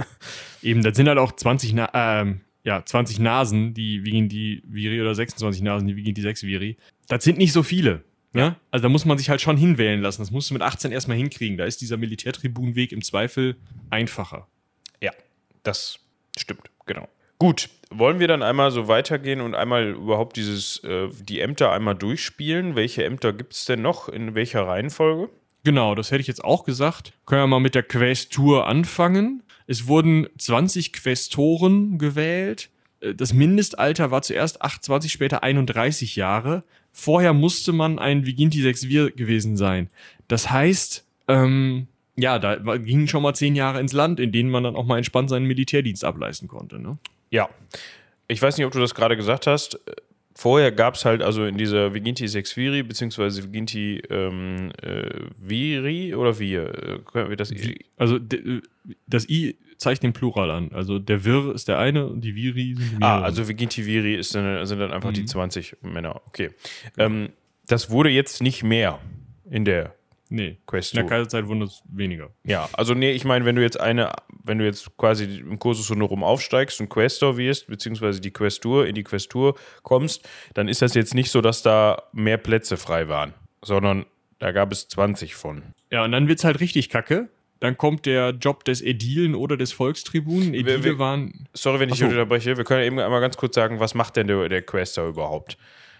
Eben, 0.62 0.82
das 0.82 0.96
sind 0.96 1.08
halt 1.08 1.18
auch 1.18 1.32
20, 1.32 1.74
Na 1.74 1.90
ähm, 1.92 2.40
ja, 2.62 2.84
20 2.84 3.18
Nasen, 3.18 3.74
die 3.74 4.02
die 4.02 4.62
Viri, 4.66 5.00
oder 5.00 5.14
26 5.14 5.62
Nasen, 5.62 5.86
die 5.86 5.96
wiegen 5.96 6.14
die 6.14 6.22
6 6.22 6.44
Viri. 6.44 6.76
Das 7.08 7.24
sind 7.24 7.36
nicht 7.36 7.52
so 7.52 7.62
viele. 7.62 8.04
Ja? 8.34 8.56
Also 8.70 8.82
da 8.82 8.88
muss 8.88 9.04
man 9.04 9.16
sich 9.16 9.30
halt 9.30 9.40
schon 9.40 9.56
hinwählen 9.56 10.00
lassen. 10.00 10.20
Das 10.22 10.30
musst 10.30 10.50
du 10.50 10.54
mit 10.54 10.62
18 10.62 10.92
erstmal 10.92 11.16
hinkriegen. 11.16 11.56
Da 11.56 11.64
ist 11.64 11.80
dieser 11.80 11.96
Militärtribunweg 11.96 12.92
im 12.92 13.02
Zweifel 13.02 13.56
einfacher. 13.90 14.46
Ja, 15.00 15.12
das 15.62 15.98
stimmt, 16.36 16.70
genau. 16.86 17.08
Gut, 17.38 17.68
wollen 17.90 18.20
wir 18.20 18.28
dann 18.28 18.42
einmal 18.42 18.70
so 18.70 18.88
weitergehen 18.88 19.40
und 19.40 19.54
einmal 19.54 19.90
überhaupt 19.90 20.36
dieses, 20.36 20.82
äh, 20.84 21.08
die 21.20 21.40
Ämter 21.40 21.72
einmal 21.72 21.94
durchspielen? 21.94 22.74
Welche 22.74 23.04
Ämter 23.04 23.32
gibt 23.32 23.54
es 23.54 23.64
denn 23.64 23.82
noch? 23.82 24.08
In 24.08 24.34
welcher 24.34 24.66
Reihenfolge? 24.66 25.30
Genau, 25.64 25.94
das 25.94 26.10
hätte 26.10 26.20
ich 26.20 26.26
jetzt 26.26 26.44
auch 26.44 26.64
gesagt. 26.64 27.12
Können 27.26 27.42
wir 27.42 27.46
mal 27.46 27.60
mit 27.60 27.74
der 27.74 27.82
Quästur 27.82 28.66
anfangen. 28.66 29.42
Es 29.66 29.86
wurden 29.86 30.28
20 30.38 30.92
Quästoren 30.92 31.98
gewählt. 31.98 32.70
Äh, 33.00 33.14
Das 33.14 33.32
Mindestalter 33.32 34.10
war 34.10 34.22
zuerst 34.22 34.62
28, 34.62 35.10
später 35.12 35.42
31 35.42 36.16
Jahre. 36.16 36.64
Vorher 36.96 37.32
musste 37.32 37.72
man 37.72 37.98
ein 37.98 38.24
Viginti 38.24 38.62
6 38.62 38.88
Vir 38.88 39.10
gewesen 39.10 39.56
sein. 39.56 39.90
Das 40.28 40.50
heißt, 40.50 41.04
ähm, 41.28 41.88
ja, 42.16 42.38
da 42.38 42.54
gingen 42.76 43.08
schon 43.08 43.22
mal 43.24 43.34
zehn 43.34 43.56
Jahre 43.56 43.80
ins 43.80 43.92
Land, 43.92 44.20
in 44.20 44.30
denen 44.30 44.48
man 44.48 44.62
dann 44.62 44.76
auch 44.76 44.86
mal 44.86 44.96
entspannt 44.98 45.28
seinen 45.28 45.46
Militärdienst 45.46 46.04
ableisten 46.04 46.46
konnte. 46.46 46.78
Ne? 46.78 46.96
Ja. 47.30 47.48
Ich 48.28 48.40
weiß 48.40 48.56
nicht, 48.56 48.64
ob 48.64 48.72
du 48.72 48.78
das 48.78 48.94
gerade 48.94 49.16
gesagt 49.16 49.48
hast. 49.48 49.80
Vorher 50.36 50.70
gab 50.72 50.94
es 50.94 51.04
halt 51.04 51.20
also 51.22 51.44
in 51.44 51.58
dieser 51.58 51.94
Viginti 51.94 52.26
Sexviri, 52.28 52.84
beziehungsweise 52.84 53.42
Viginti 53.44 54.00
ähm, 54.10 54.70
äh, 54.82 55.08
Viri 55.40 56.14
oder 56.14 56.38
Wir, 56.38 56.62
äh, 56.74 56.98
können 57.04 57.28
wir 57.30 57.36
das 57.36 57.52
Also 57.96 58.18
de- 58.20 58.60
das 59.08 59.28
I 59.28 59.56
zeigt 59.84 60.02
den 60.02 60.12
Plural 60.12 60.50
an. 60.50 60.70
Also 60.72 60.98
der 60.98 61.24
Vir 61.24 61.54
ist 61.54 61.68
der 61.68 61.78
eine 61.78 62.06
und 62.06 62.22
die 62.22 62.34
Viri 62.34 62.74
sind 62.76 62.90
die 62.90 62.96
Ah, 62.96 62.98
mehreren. 62.98 63.24
also 63.24 63.46
Viginti 63.48 63.86
Viri 63.86 64.16
ist 64.16 64.34
dann, 64.34 64.66
sind 64.66 64.80
dann 64.80 64.90
einfach 64.92 65.12
die 65.12 65.22
Mhm. 65.22 65.26
20 65.28 65.76
Männer. 65.82 66.20
Okay. 66.26 66.50
Ähm, 66.98 67.28
das 67.68 67.90
wurde 67.90 68.10
jetzt 68.10 68.42
nicht 68.42 68.62
mehr 68.64 68.98
in 69.48 69.64
der 69.64 69.94
nee, 70.28 70.48
in 70.48 70.56
Quest. 70.66 70.96
der 70.96 71.06
Kaiserzeit 71.06 71.46
wurden 71.46 71.62
es 71.62 71.82
weniger. 71.88 72.30
Ja, 72.44 72.68
also 72.72 72.94
nee, 72.94 73.12
ich 73.12 73.24
meine, 73.24 73.44
wenn 73.44 73.54
du 73.56 73.62
jetzt 73.62 73.78
eine, 73.80 74.10
wenn 74.42 74.58
du 74.58 74.64
jetzt 74.64 74.96
quasi 74.96 75.24
im 75.38 75.58
Kursus 75.58 75.88
Honorum 75.90 76.24
aufsteigst 76.24 76.80
und 76.80 76.88
Questor 76.88 77.36
wirst, 77.36 77.68
beziehungsweise 77.68 78.20
die 78.20 78.32
Questur, 78.32 78.86
in 78.86 78.94
die 78.96 79.04
Questur 79.04 79.54
kommst, 79.82 80.28
dann 80.54 80.66
ist 80.68 80.82
das 80.82 80.94
jetzt 80.94 81.14
nicht 81.14 81.30
so, 81.30 81.40
dass 81.40 81.62
da 81.62 82.02
mehr 82.12 82.36
Plätze 82.38 82.76
frei 82.76 83.08
waren, 83.08 83.32
sondern 83.62 84.04
da 84.40 84.50
gab 84.52 84.72
es 84.72 84.88
20 84.88 85.34
von. 85.34 85.62
Ja, 85.90 86.04
und 86.04 86.12
dann 86.12 86.26
wird's 86.28 86.42
halt 86.44 86.60
richtig 86.60 86.88
kacke. 86.90 87.28
Dann 87.64 87.78
kommt 87.78 88.04
der 88.04 88.30
Job 88.30 88.64
des 88.64 88.82
Ädilen 88.82 89.34
oder 89.34 89.56
des 89.56 89.72
Volkstribunen. 89.72 90.52
Ädile 90.52 90.84
wir- 90.84 90.98
waren. 90.98 91.48
Sorry, 91.54 91.80
wenn 91.80 91.88
ich 91.88 91.96
so. 92.00 92.04
unterbreche, 92.04 92.58
wir 92.58 92.64
können 92.64 92.84
eben 92.84 92.98
einmal 92.98 93.22
ganz 93.22 93.38
kurz 93.38 93.54
sagen, 93.54 93.80
was 93.80 93.94
macht 93.94 94.16
denn 94.16 94.26
der, 94.26 94.50
der 94.50 94.60
Questor 94.60 95.08
überhaupt? 95.08 95.56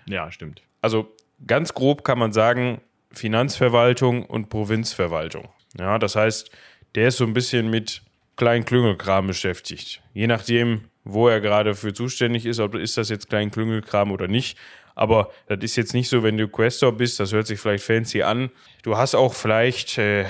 Ja, 0.06 0.30
stimmt. 0.30 0.60
Also 0.82 1.08
ganz 1.46 1.72
grob 1.72 2.04
kann 2.04 2.18
man 2.18 2.32
sagen, 2.32 2.82
Finanzverwaltung 3.12 4.26
und 4.26 4.50
Provinzverwaltung. 4.50 5.48
Ja, 5.78 5.98
das 5.98 6.16
heißt, 6.16 6.50
der 6.94 7.08
ist 7.08 7.16
so 7.16 7.24
ein 7.24 7.32
bisschen 7.32 7.70
mit 7.70 8.02
Kleinklüngelkram 8.36 9.26
beschäftigt. 9.26 10.02
Je 10.12 10.26
nachdem, 10.26 10.82
wo 11.04 11.28
er 11.28 11.40
gerade 11.40 11.74
für 11.74 11.94
zuständig 11.94 12.44
ist, 12.46 12.60
ob 12.60 12.74
ist 12.74 12.96
das 12.98 13.08
jetzt 13.08 13.30
Kleinklüngelkram 13.30 14.12
oder 14.12 14.28
nicht. 14.28 14.58
Aber 14.94 15.30
das 15.48 15.58
ist 15.62 15.76
jetzt 15.76 15.94
nicht 15.94 16.08
so, 16.08 16.22
wenn 16.22 16.36
du 16.36 16.46
Questor 16.46 16.92
bist, 16.92 17.18
das 17.18 17.32
hört 17.32 17.46
sich 17.46 17.58
vielleicht 17.58 17.84
fancy 17.84 18.22
an. 18.22 18.50
Du 18.82 18.96
hast 18.96 19.14
auch 19.14 19.34
vielleicht, 19.34 19.98
äh, 19.98 20.26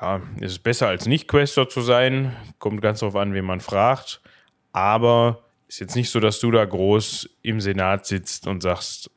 ja, 0.00 0.22
ist 0.40 0.52
es 0.52 0.58
besser 0.58 0.88
als 0.88 1.06
nicht 1.06 1.28
Questor 1.28 1.68
zu 1.68 1.80
sein. 1.80 2.36
Kommt 2.58 2.82
ganz 2.82 3.00
drauf 3.00 3.16
an, 3.16 3.34
wen 3.34 3.44
man 3.44 3.60
fragt. 3.60 4.20
Aber 4.72 5.44
ist 5.68 5.80
jetzt 5.80 5.96
nicht 5.96 6.10
so, 6.10 6.20
dass 6.20 6.38
du 6.40 6.50
da 6.50 6.64
groß 6.64 7.28
im 7.42 7.60
Senat 7.60 8.06
sitzt 8.06 8.46
und 8.46 8.62
sagst, 8.62 9.10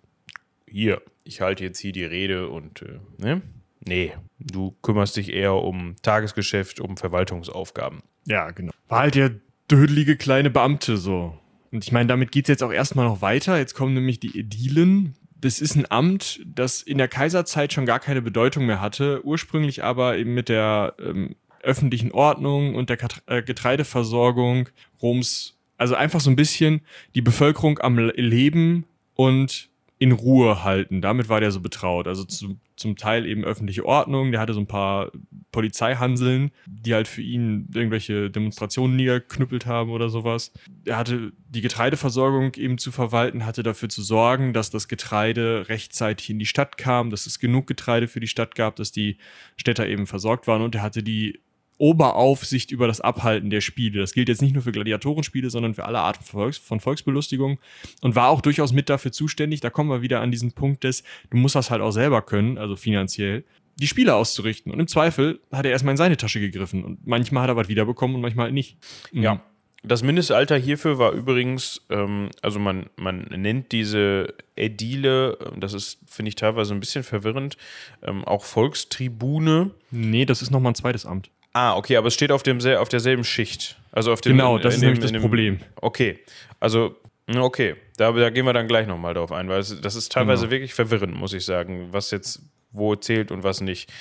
hier, 0.65 1.01
ich 1.23 1.41
halte 1.41 1.63
jetzt 1.63 1.79
hier 1.79 1.91
die 1.91 2.05
Rede 2.05 2.49
und, 2.49 2.81
äh, 2.81 2.99
ne? 3.17 3.41
Nee, 3.81 4.13
du 4.39 4.75
kümmerst 4.81 5.15
dich 5.15 5.31
eher 5.31 5.53
um 5.53 5.95
Tagesgeschäft, 6.01 6.79
um 6.79 6.97
Verwaltungsaufgaben. 6.97 8.01
Ja, 8.25 8.51
genau. 8.51 8.73
War 8.87 8.99
halt 8.99 9.15
der 9.15 9.31
dödelige 9.69 10.17
kleine 10.17 10.49
Beamte 10.49 10.97
so. 10.97 11.37
Und 11.71 11.83
ich 11.83 11.91
meine, 11.91 12.07
damit 12.07 12.31
geht's 12.31 12.49
jetzt 12.49 12.63
auch 12.63 12.71
erstmal 12.71 13.05
noch 13.05 13.21
weiter. 13.21 13.57
Jetzt 13.57 13.75
kommen 13.75 13.93
nämlich 13.93 14.19
die 14.19 14.37
Ädilen. 14.37 15.15
Das 15.41 15.62
ist 15.62 15.75
ein 15.75 15.89
Amt, 15.89 16.41
das 16.45 16.82
in 16.82 16.97
der 16.97 17.08
Kaiserzeit 17.08 17.71
schon 17.71 17.86
gar 17.86 17.99
keine 17.99 18.21
Bedeutung 18.21 18.65
mehr 18.65 18.82
hatte, 18.82 19.25
ursprünglich 19.25 19.84
aber 19.84 20.17
eben 20.17 20.34
mit 20.34 20.49
der 20.49 20.95
ähm, 20.99 21.36
öffentlichen 21.62 22.12
Ordnung 22.12 22.75
und 22.75 22.89
der 22.89 22.97
Kat- 22.97 23.23
äh, 23.28 23.41
Getreideversorgung 23.41 24.69
Roms, 25.02 25.58
also 25.78 25.95
einfach 25.95 26.19
so 26.19 26.30
ein 26.30 26.36
bisschen 26.36 26.82
die 27.15 27.21
Bevölkerung 27.21 27.80
am 27.80 27.97
Le- 27.97 28.13
Leben 28.15 28.86
und 29.15 29.69
in 29.97 30.12
Ruhe 30.12 30.63
halten. 30.63 31.02
Damit 31.02 31.30
war 31.30 31.39
der 31.39 31.52
so 31.52 31.60
betraut. 31.60 32.08
Also 32.08 32.23
zu, 32.23 32.58
zum 32.75 32.95
Teil 32.95 33.25
eben 33.25 33.43
öffentliche 33.43 33.86
Ordnung. 33.86 34.32
Der 34.32 34.39
hatte 34.39 34.54
so 34.54 34.62
ein 34.62 34.67
paar 34.67 35.12
Polizeihanseln, 35.51 36.51
die 36.65 36.93
halt 36.93 37.07
für 37.07 37.21
ihn 37.21 37.67
irgendwelche 37.73 38.29
Demonstrationen 38.29 38.95
niederknüppelt 38.95 39.65
haben 39.65 39.89
oder 39.89 40.09
sowas. 40.09 40.51
Er 40.85 40.97
hatte 40.97 41.31
die 41.49 41.62
Getreideversorgung 41.62 42.53
eben 42.55 42.77
zu 42.77 42.91
verwalten, 42.91 43.45
hatte 43.45 43.63
dafür 43.63 43.89
zu 43.89 44.03
sorgen, 44.03 44.53
dass 44.53 44.69
das 44.69 44.88
Getreide 44.88 45.69
rechtzeitig 45.69 46.29
in 46.29 46.39
die 46.39 46.45
Stadt 46.45 46.77
kam, 46.77 47.09
dass 47.09 47.25
es 47.25 47.39
genug 47.39 47.67
Getreide 47.67 48.07
für 48.07 48.19
die 48.19 48.27
Stadt 48.27 48.55
gab, 48.55 48.75
dass 48.75 48.91
die 48.91 49.17
Städter 49.57 49.88
eben 49.88 50.07
versorgt 50.07 50.47
waren 50.47 50.62
und 50.62 50.75
er 50.75 50.81
hatte 50.83 51.01
die 51.03 51.39
Oberaufsicht 51.79 52.71
über 52.71 52.88
das 52.88 52.99
Abhalten 52.99 53.49
der 53.49 53.62
Spiele. 53.62 54.01
Das 54.01 54.12
gilt 54.13 54.27
jetzt 54.27 54.41
nicht 54.41 54.53
nur 54.53 54.62
für 54.62 54.73
Gladiatorenspiele, 54.73 55.49
sondern 55.49 55.73
für 55.73 55.85
alle 55.85 55.99
Arten 55.99 56.23
von, 56.23 56.41
Volks 56.41 56.57
von 56.57 56.79
Volksbelustigung 56.81 57.57
und 58.01 58.15
war 58.15 58.27
auch 58.27 58.41
durchaus 58.41 58.73
mit 58.73 58.89
dafür 58.89 59.13
zuständig. 59.13 59.62
Da 59.62 59.69
kommen 59.69 59.89
wir 59.89 60.01
wieder 60.01 60.19
an 60.19 60.29
diesen 60.29 60.51
Punkt 60.51 60.83
des, 60.83 61.03
du 61.29 61.38
musst 61.38 61.55
das 61.55 61.71
halt 61.71 61.81
auch 61.81 61.91
selber 61.91 62.21
können, 62.21 62.57
also 62.57 62.75
finanziell, 62.75 63.45
die 63.79 63.87
Spiele 63.87 64.15
auszurichten. 64.15 64.71
Und 64.71 64.79
im 64.79 64.87
Zweifel 64.87 65.39
hat 65.51 65.65
er 65.65 65.71
erstmal 65.71 65.93
in 65.93 65.97
seine 65.97 66.17
Tasche 66.17 66.39
gegriffen 66.39 66.83
und 66.83 67.05
manchmal 67.07 67.43
hat 67.43 67.49
er 67.49 67.55
was 67.55 67.67
wiederbekommen 67.69 68.15
und 68.15 68.21
manchmal 68.21 68.45
halt 68.45 68.53
nicht. 68.53 68.77
Ja. 69.11 69.41
Das 69.81 70.03
Mindestalter 70.03 70.57
hierfür 70.57 70.97
war 70.99 71.13
übrigens, 71.13 71.85
ähm, 71.89 72.29
also 72.41 72.59
man, 72.59 72.87
man 72.97 73.21
nennt 73.29 73.71
diese 73.71 74.33
Ädile, 74.57 75.37
ähm, 75.53 75.61
das 75.61 75.73
ist, 75.73 75.99
finde 76.05 76.27
ich, 76.29 76.35
teilweise 76.35 76.73
ein 76.73 76.81
bisschen 76.81 77.03
verwirrend, 77.03 77.55
ähm, 78.03 78.25
auch 78.25 78.43
Volkstribune. 78.43 79.71
Nee, 79.91 80.25
das 80.25 80.41
ist 80.41 80.51
nochmal 80.51 80.73
ein 80.73 80.75
zweites 80.75 81.05
Amt. 81.05 81.29
Ah, 81.53 81.75
okay, 81.77 81.95
aber 81.97 82.07
es 82.07 82.13
steht 82.13 82.31
auf, 82.31 82.43
dem, 82.43 82.59
auf 82.77 82.89
derselben 82.89 83.23
Schicht. 83.23 83.79
Also 83.91 84.11
auf 84.11 84.21
dem, 84.21 84.33
Genau, 84.33 84.57
das 84.59 84.75
ist 84.75 84.81
dem- 84.81 84.87
nämlich 84.87 85.01
das 85.01 85.11
dem- 85.11 85.21
Problem. 85.21 85.59
Okay, 85.77 86.19
also, 86.59 86.95
okay, 87.35 87.75
da, 87.97 88.11
da 88.11 88.29
gehen 88.29 88.45
wir 88.45 88.53
dann 88.53 88.67
gleich 88.67 88.85
nochmal 88.87 89.13
drauf 89.13 89.31
ein, 89.31 89.47
weil 89.49 89.59
es, 89.61 89.79
das 89.81 89.95
ist 89.95 90.11
teilweise 90.11 90.41
Genau. 90.43 90.51
wirklich 90.51 90.73
verwirrend, 90.73 91.15
muss 91.15 91.33
ich 91.33 91.45
sagen, 91.45 91.87
was 91.91 92.11
jetzt 92.11 92.41
wo 92.71 92.95
zählt 92.95 93.32
und 93.32 93.43
was 93.43 93.62
nicht. 93.62 93.91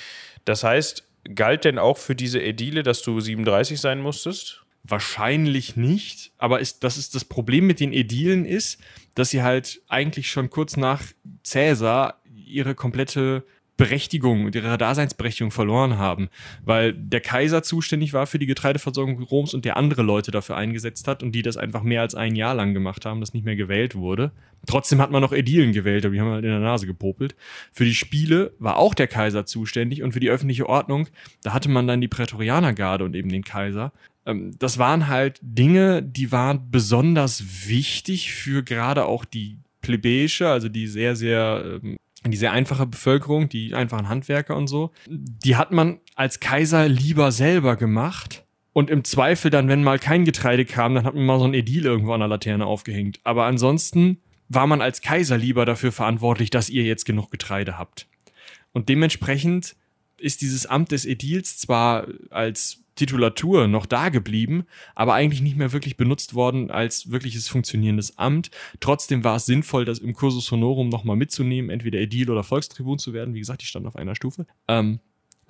Das 0.45 0.63
heißt, 0.63 1.03
galt 1.35 1.65
denn 1.65 1.77
auch 1.77 1.97
für 1.97 2.15
diese 2.15 2.41
Ädile, 2.41 2.83
dass 2.83 3.01
du 3.01 3.19
37 3.19 3.79
sein 3.79 4.01
musstest? 4.01 4.63
Wahrscheinlich 4.83 5.75
nicht, 5.75 6.31
aber 6.37 6.59
ist, 6.59 6.83
das 6.83 6.97
ist 6.97 7.13
das 7.13 7.25
Problem 7.25 7.67
mit 7.67 7.79
den 7.79 7.93
Ädilen 7.93 8.45
ist, 8.45 8.79
dass 9.13 9.29
sie 9.29 9.43
halt 9.43 9.81
eigentlich 9.87 10.31
schon 10.31 10.49
kurz 10.49 10.77
nach 10.77 11.03
Cäsar 11.43 12.21
ihre 12.33 12.75
komplette 12.75 13.43
Berechtigung 13.79 14.43
und 14.43 14.55
ihre 14.55 14.77
Daseinsberechtigung 14.77 15.51
verloren 15.51 15.97
haben, 15.97 16.27
weil 16.65 16.91
der 16.91 17.21
Kaiser 17.21 17.63
zuständig 17.63 18.11
war 18.11 18.27
für 18.27 18.37
die 18.37 18.45
Getreideversorgung 18.45 19.23
Roms 19.23 19.53
und 19.53 19.63
der 19.63 19.77
andere 19.77 20.01
Leute 20.01 20.31
dafür 20.31 20.57
eingesetzt 20.57 21.07
hat 21.07 21.23
und 21.23 21.31
die 21.31 21.43
das 21.43 21.55
einfach 21.55 21.81
mehr 21.81 22.01
als 22.01 22.13
ein 22.13 22.35
Jahr 22.35 22.53
lang 22.53 22.73
gemacht 22.73 23.05
haben, 23.05 23.21
das 23.21 23.33
nicht 23.33 23.45
mehr 23.45 23.55
gewählt 23.55 23.95
wurde. 23.95 24.33
Trotzdem 24.67 24.99
hat 24.99 25.11
man 25.11 25.21
noch 25.21 25.31
Ädilen 25.31 25.71
gewählt, 25.71 26.05
aber 26.05 26.13
die 26.13 26.19
haben 26.19 26.29
halt 26.29 26.43
in 26.43 26.51
der 26.51 26.59
Nase 26.59 26.87
gepopelt. 26.87 27.37
Für 27.71 27.85
die 27.85 27.95
Spiele 27.95 28.51
war 28.59 28.75
auch 28.75 28.93
der 28.93 29.07
Kaiser 29.07 29.45
zuständig 29.45 30.03
und 30.03 30.11
für 30.11 30.19
die 30.19 30.29
öffentliche 30.29 30.67
Ordnung, 30.67 31.07
da 31.43 31.53
hatte 31.53 31.69
man 31.69 31.87
dann 31.87 32.01
die 32.01 32.09
Prätorianergarde 32.09 33.05
und 33.05 33.15
eben 33.15 33.29
den 33.29 33.45
Kaiser. 33.45 33.93
Ähm, 34.25 34.51
das 34.59 34.77
waren 34.77 35.07
halt 35.07 35.39
Dinge, 35.41 36.03
die 36.03 36.33
waren 36.33 36.69
besonders 36.69 37.69
wichtig 37.69 38.33
für 38.33 38.61
gerade 38.61 39.05
auch 39.05 39.23
die 39.23 39.57
plebejische, 39.81 40.49
also 40.49 40.67
die 40.67 40.87
sehr, 40.87 41.15
sehr 41.15 41.79
ähm, 41.81 41.95
die 42.25 42.37
sehr 42.37 42.51
einfache 42.51 42.85
Bevölkerung, 42.85 43.49
die 43.49 43.73
einfachen 43.73 44.09
Handwerker 44.09 44.55
und 44.55 44.67
so, 44.67 44.91
die 45.07 45.55
hat 45.55 45.71
man 45.71 45.99
als 46.15 46.39
Kaiser 46.39 46.87
lieber 46.87 47.31
selber 47.31 47.75
gemacht. 47.75 48.45
Und 48.73 48.89
im 48.89 49.03
Zweifel 49.03 49.51
dann, 49.51 49.67
wenn 49.67 49.83
mal 49.83 49.99
kein 49.99 50.25
Getreide 50.25 50.63
kam, 50.63 50.95
dann 50.95 51.03
hat 51.05 51.15
man 51.15 51.25
mal 51.25 51.39
so 51.39 51.45
ein 51.45 51.53
Edil 51.53 51.85
irgendwo 51.85 52.13
an 52.13 52.19
der 52.19 52.29
Laterne 52.29 52.65
aufgehängt. 52.65 53.19
Aber 53.23 53.45
ansonsten 53.45 54.19
war 54.47 54.67
man 54.67 54.81
als 54.81 55.01
Kaiser 55.01 55.37
lieber 55.37 55.65
dafür 55.65 55.91
verantwortlich, 55.91 56.49
dass 56.49 56.69
ihr 56.69 56.83
jetzt 56.83 57.05
genug 57.05 57.31
Getreide 57.31 57.77
habt. 57.77 58.07
Und 58.71 58.89
dementsprechend 58.89 59.75
ist 60.17 60.41
dieses 60.41 60.65
Amt 60.65 60.91
des 60.91 61.05
Edils 61.05 61.57
zwar 61.57 62.07
als 62.29 62.78
Titulatur 62.99 63.67
noch 63.67 63.85
da 63.85 64.09
geblieben, 64.09 64.65
aber 64.93 65.13
eigentlich 65.13 65.41
nicht 65.41 65.57
mehr 65.57 65.71
wirklich 65.71 65.97
benutzt 65.97 66.33
worden 66.33 66.69
als 66.69 67.09
wirkliches 67.11 67.47
funktionierendes 67.47 68.17
Amt. 68.17 68.51
Trotzdem 68.79 69.23
war 69.23 69.37
es 69.37 69.45
sinnvoll, 69.45 69.85
das 69.85 69.99
im 69.99 70.13
Cursus 70.13 70.51
Honorum 70.51 70.89
nochmal 70.89 71.15
mitzunehmen, 71.15 71.71
entweder 71.71 71.99
Edil 71.99 72.29
oder 72.29 72.43
Volkstribun 72.43 72.99
zu 72.99 73.13
werden. 73.13 73.33
Wie 73.33 73.39
gesagt, 73.39 73.63
ich 73.63 73.69
stand 73.69 73.87
auf 73.87 73.95
einer 73.95 74.15
Stufe. 74.15 74.45
Ähm, 74.67 74.99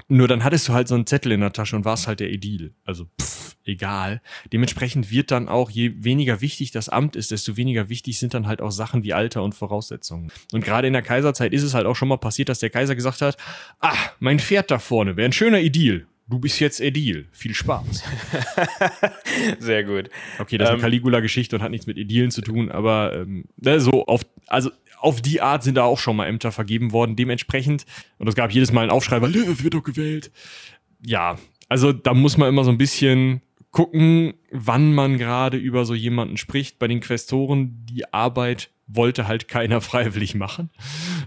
nur 0.08 0.28
dann 0.28 0.44
hattest 0.44 0.68
du 0.68 0.74
halt 0.74 0.88
so 0.88 0.96
einen 0.96 1.06
Zettel 1.06 1.32
in 1.32 1.42
der 1.42 1.52
Tasche 1.52 1.76
und 1.76 1.86
warst 1.86 2.08
halt 2.08 2.20
der 2.20 2.32
Edil. 2.32 2.74
Also 2.86 3.08
pff, 3.22 3.56
egal. 3.66 4.22
Dementsprechend 4.54 5.12
wird 5.12 5.32
dann 5.32 5.50
auch, 5.50 5.70
je 5.70 5.94
weniger 5.98 6.42
wichtig 6.42 6.72
das 6.72 6.90
Amt 6.90 7.16
ist, 7.16 7.32
desto 7.32 7.58
weniger 7.58 7.90
wichtig 7.90 8.20
sind 8.20 8.34
dann 8.34 8.48
halt 8.48 8.62
auch 8.62 8.72
Sachen 8.72 9.04
wie 9.04 9.14
Alter 9.14 9.44
und 9.44 9.56
Voraussetzungen. 9.56 10.32
Und 10.54 10.64
gerade 10.64 10.88
in 10.88 10.94
der 10.94 11.02
Kaiserzeit 11.02 11.54
ist 11.54 11.64
es 11.64 11.74
halt 11.74 11.86
auch 11.86 11.96
schon 11.96 12.08
mal 12.08 12.18
passiert, 12.18 12.50
dass 12.50 12.60
der 12.60 12.70
Kaiser 12.70 12.96
gesagt 12.96 13.22
hat, 13.22 13.38
ah, 13.80 13.98
mein 14.20 14.40
Pferd 14.40 14.72
da 14.72 14.80
vorne 14.80 15.18
wäre 15.18 15.28
ein 15.28 15.34
schöner 15.34 15.60
Edil 15.60 16.08
du 16.30 16.40
bist 16.40 16.60
jetzt 16.60 16.80
Edil. 16.80 17.28
Viel 17.32 17.54
Spaß. 17.54 18.04
Sehr 19.60 19.84
gut. 19.84 20.10
Okay, 20.40 20.58
das 20.58 20.68
ist 20.68 20.70
eine 20.70 20.78
ähm, 20.78 20.82
Caligula-Geschichte 20.82 21.56
und 21.56 21.62
hat 21.62 21.72
nichts 21.72 21.88
mit 21.88 21.98
Edilen 21.98 22.32
zu 22.32 22.42
tun, 22.42 22.72
aber 22.72 23.14
ähm, 23.16 23.46
ne, 23.58 23.80
so 23.80 24.06
auf, 24.06 24.22
also 24.48 24.72
auf 25.00 25.22
die 25.22 25.42
Art 25.42 25.64
sind 25.64 25.76
da 25.76 25.84
auch 25.84 26.00
schon 26.00 26.16
mal 26.16 26.28
Ämter 26.28 26.52
vergeben 26.52 26.92
worden. 26.92 27.16
Dementsprechend, 27.16 27.86
und 28.18 28.28
es 28.28 28.36
gab 28.36 28.52
jedes 28.52 28.72
Mal 28.72 28.82
einen 28.82 28.92
Aufschrei, 28.92 29.22
weil 29.22 29.36
äh, 29.36 29.64
wird 29.64 29.74
doch 29.74 29.84
gewählt. 29.84 30.32
Ja, 31.06 31.38
also 31.68 31.94
da 31.94 32.14
muss 32.14 32.38
man 32.38 32.50
immer 32.50 32.64
so 32.64 32.72
ein 32.72 32.78
bisschen 32.78 33.42
gucken, 33.72 34.34
wann 34.52 34.94
man 34.94 35.18
gerade 35.18 35.58
über 35.58 35.86
so 35.86 35.94
jemanden 35.94 36.38
spricht. 36.38 36.80
Bei 36.80 36.88
den 36.88 37.00
Questoren, 37.00 37.86
die 37.86 38.12
Arbeit 38.14 38.72
wollte 38.90 39.28
halt 39.28 39.48
keiner 39.48 39.82
freiwillig 39.82 40.36
machen. 40.36 40.70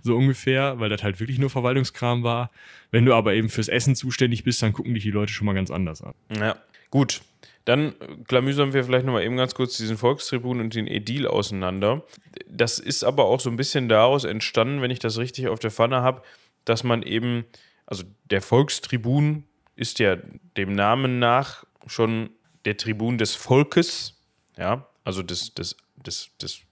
So 0.03 0.17
ungefähr, 0.17 0.79
weil 0.81 0.91
das 0.91 1.03
halt 1.03 1.21
wirklich 1.21 1.39
nur 1.39 1.51
Verwaltungskram 1.51 2.23
war. 2.23 2.51
Wenn 2.91 3.05
du 3.05 3.15
aber 3.15 3.35
eben 3.35 3.49
fürs 3.49 3.69
Essen 3.69 3.97
zuständig 3.97 4.45
bist, 4.45 4.63
dann 4.63 4.73
gucken 4.73 4.95
dich 4.95 5.05
die 5.05 5.11
Leute 5.11 5.33
schon 5.33 5.47
mal 5.47 5.55
ganz 5.55 5.71
anders 5.71 6.03
an. 6.03 6.15
Ja, 6.37 6.57
gut. 6.91 7.23
Dann 7.65 7.95
klamüsern 8.27 8.73
wir 8.73 8.83
vielleicht 8.83 9.07
nochmal 9.07 9.23
eben 9.23 9.37
ganz 9.37 9.55
kurz 9.55 9.77
diesen 9.77 9.97
Volkstribun 9.97 10.59
und 10.59 10.75
den 10.75 10.89
Edil 10.89 11.29
auseinander. 11.29 12.03
Das 12.49 12.81
ist 12.81 13.05
aber 13.05 13.27
auch 13.27 13.39
so 13.39 13.51
ein 13.51 13.57
bisschen 13.57 13.89
daraus 13.89 14.25
entstanden, 14.25 14.83
wenn 14.83 14.91
ich 14.91 14.99
das 14.99 15.17
richtig 15.19 15.47
auf 15.47 15.61
der 15.61 15.71
Pfanne 15.71 16.03
habe, 16.03 16.23
dass 16.65 16.83
man 16.83 17.05
eben, 17.05 17.45
also 17.87 18.03
der 18.31 18.43
Volkstribun 18.43 19.45
ist 19.77 20.01
ja 20.01 20.17
dem 20.57 20.73
Namen 20.73 21.21
nach 21.21 21.65
schon 21.87 22.31
der 22.65 22.77
Tribun 22.77 23.17
des 23.17 23.37
Volkes, 23.37 24.21
ja, 24.57 24.89
also 25.05 25.23
des, 25.23 25.55
des, 25.55 25.77
des, 25.97 26.31
des 26.41 26.63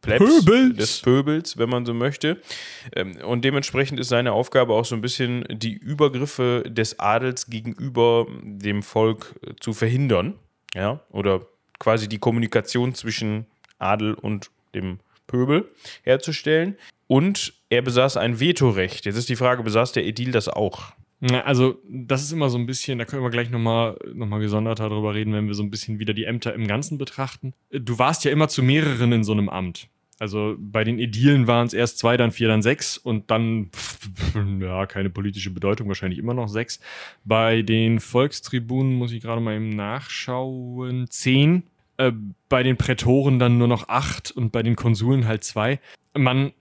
Plebs, 0.00 0.44
Pöbels. 0.44 0.76
des 0.76 1.00
Pöbels, 1.00 1.58
wenn 1.58 1.68
man 1.68 1.86
so 1.86 1.94
möchte. 1.94 2.40
Ähm, 2.94 3.16
und 3.24 3.44
dementsprechend 3.44 4.00
ist 4.00 4.08
seine 4.08 4.32
Aufgabe 4.32 4.74
auch 4.74 4.84
so 4.84 4.94
ein 4.94 5.00
bisschen, 5.00 5.44
die 5.50 5.74
Übergriffe 5.74 6.64
des 6.66 6.98
Adels 6.98 7.46
gegenüber 7.46 8.26
dem 8.42 8.82
Volk 8.82 9.34
äh, 9.46 9.54
zu 9.60 9.72
verhindern. 9.72 10.34
Ja, 10.74 11.00
oder 11.10 11.46
quasi 11.78 12.08
die 12.08 12.18
Kommunikation 12.18 12.94
zwischen 12.94 13.46
Adel 13.78 14.14
und 14.14 14.50
dem 14.74 14.98
Pöbel 15.26 15.70
herzustellen. 16.02 16.76
Und 17.06 17.54
er 17.68 17.82
besaß 17.82 18.16
ein 18.16 18.40
Vetorecht. 18.40 19.04
Jetzt 19.04 19.16
ist 19.16 19.28
die 19.28 19.36
Frage, 19.36 19.62
besaß 19.62 19.92
der 19.92 20.04
Edil 20.04 20.32
das 20.32 20.48
auch? 20.48 20.92
Also, 21.32 21.80
das 21.88 22.22
ist 22.22 22.32
immer 22.32 22.50
so 22.50 22.58
ein 22.58 22.66
bisschen, 22.66 22.98
da 22.98 23.04
können 23.04 23.22
wir 23.22 23.30
gleich 23.30 23.50
nochmal 23.50 23.96
noch 24.12 24.26
mal 24.26 24.40
gesonderter 24.40 24.88
darüber 24.88 25.14
reden, 25.14 25.32
wenn 25.32 25.46
wir 25.46 25.54
so 25.54 25.62
ein 25.62 25.70
bisschen 25.70 25.98
wieder 25.98 26.12
die 26.12 26.24
Ämter 26.24 26.54
im 26.54 26.66
Ganzen 26.66 26.98
betrachten. 26.98 27.54
Du 27.70 27.98
warst 27.98 28.24
ja 28.24 28.30
immer 28.30 28.48
zu 28.48 28.62
mehreren 28.62 29.12
in 29.12 29.24
so 29.24 29.32
einem 29.32 29.48
Amt. 29.48 29.88
Also 30.18 30.54
bei 30.58 30.84
den 30.84 30.98
Edilen 30.98 31.46
waren 31.46 31.66
es 31.66 31.72
erst 31.72 31.98
zwei, 31.98 32.16
dann 32.16 32.30
vier, 32.30 32.48
dann 32.48 32.62
sechs 32.62 32.96
und 32.98 33.30
dann, 33.30 33.70
ja, 34.60 34.86
keine 34.86 35.10
politische 35.10 35.50
Bedeutung, 35.50 35.88
wahrscheinlich 35.88 36.18
immer 36.18 36.34
noch 36.34 36.48
sechs. 36.48 36.80
Bei 37.24 37.62
den 37.62 38.00
Volkstribunen 38.00 38.94
muss 38.94 39.12
ich 39.12 39.22
gerade 39.22 39.40
mal 39.40 39.56
eben 39.56 39.70
nachschauen, 39.70 41.06
zehn. 41.10 41.64
Äh, 41.96 42.12
bei 42.48 42.62
den 42.62 42.76
Prätoren 42.76 43.38
dann 43.38 43.58
nur 43.58 43.68
noch 43.68 43.88
acht 43.88 44.30
und 44.30 44.52
bei 44.52 44.62
den 44.62 44.76
Konsuln 44.76 45.26
halt 45.26 45.44
zwei. 45.44 45.80
Man 46.16 46.52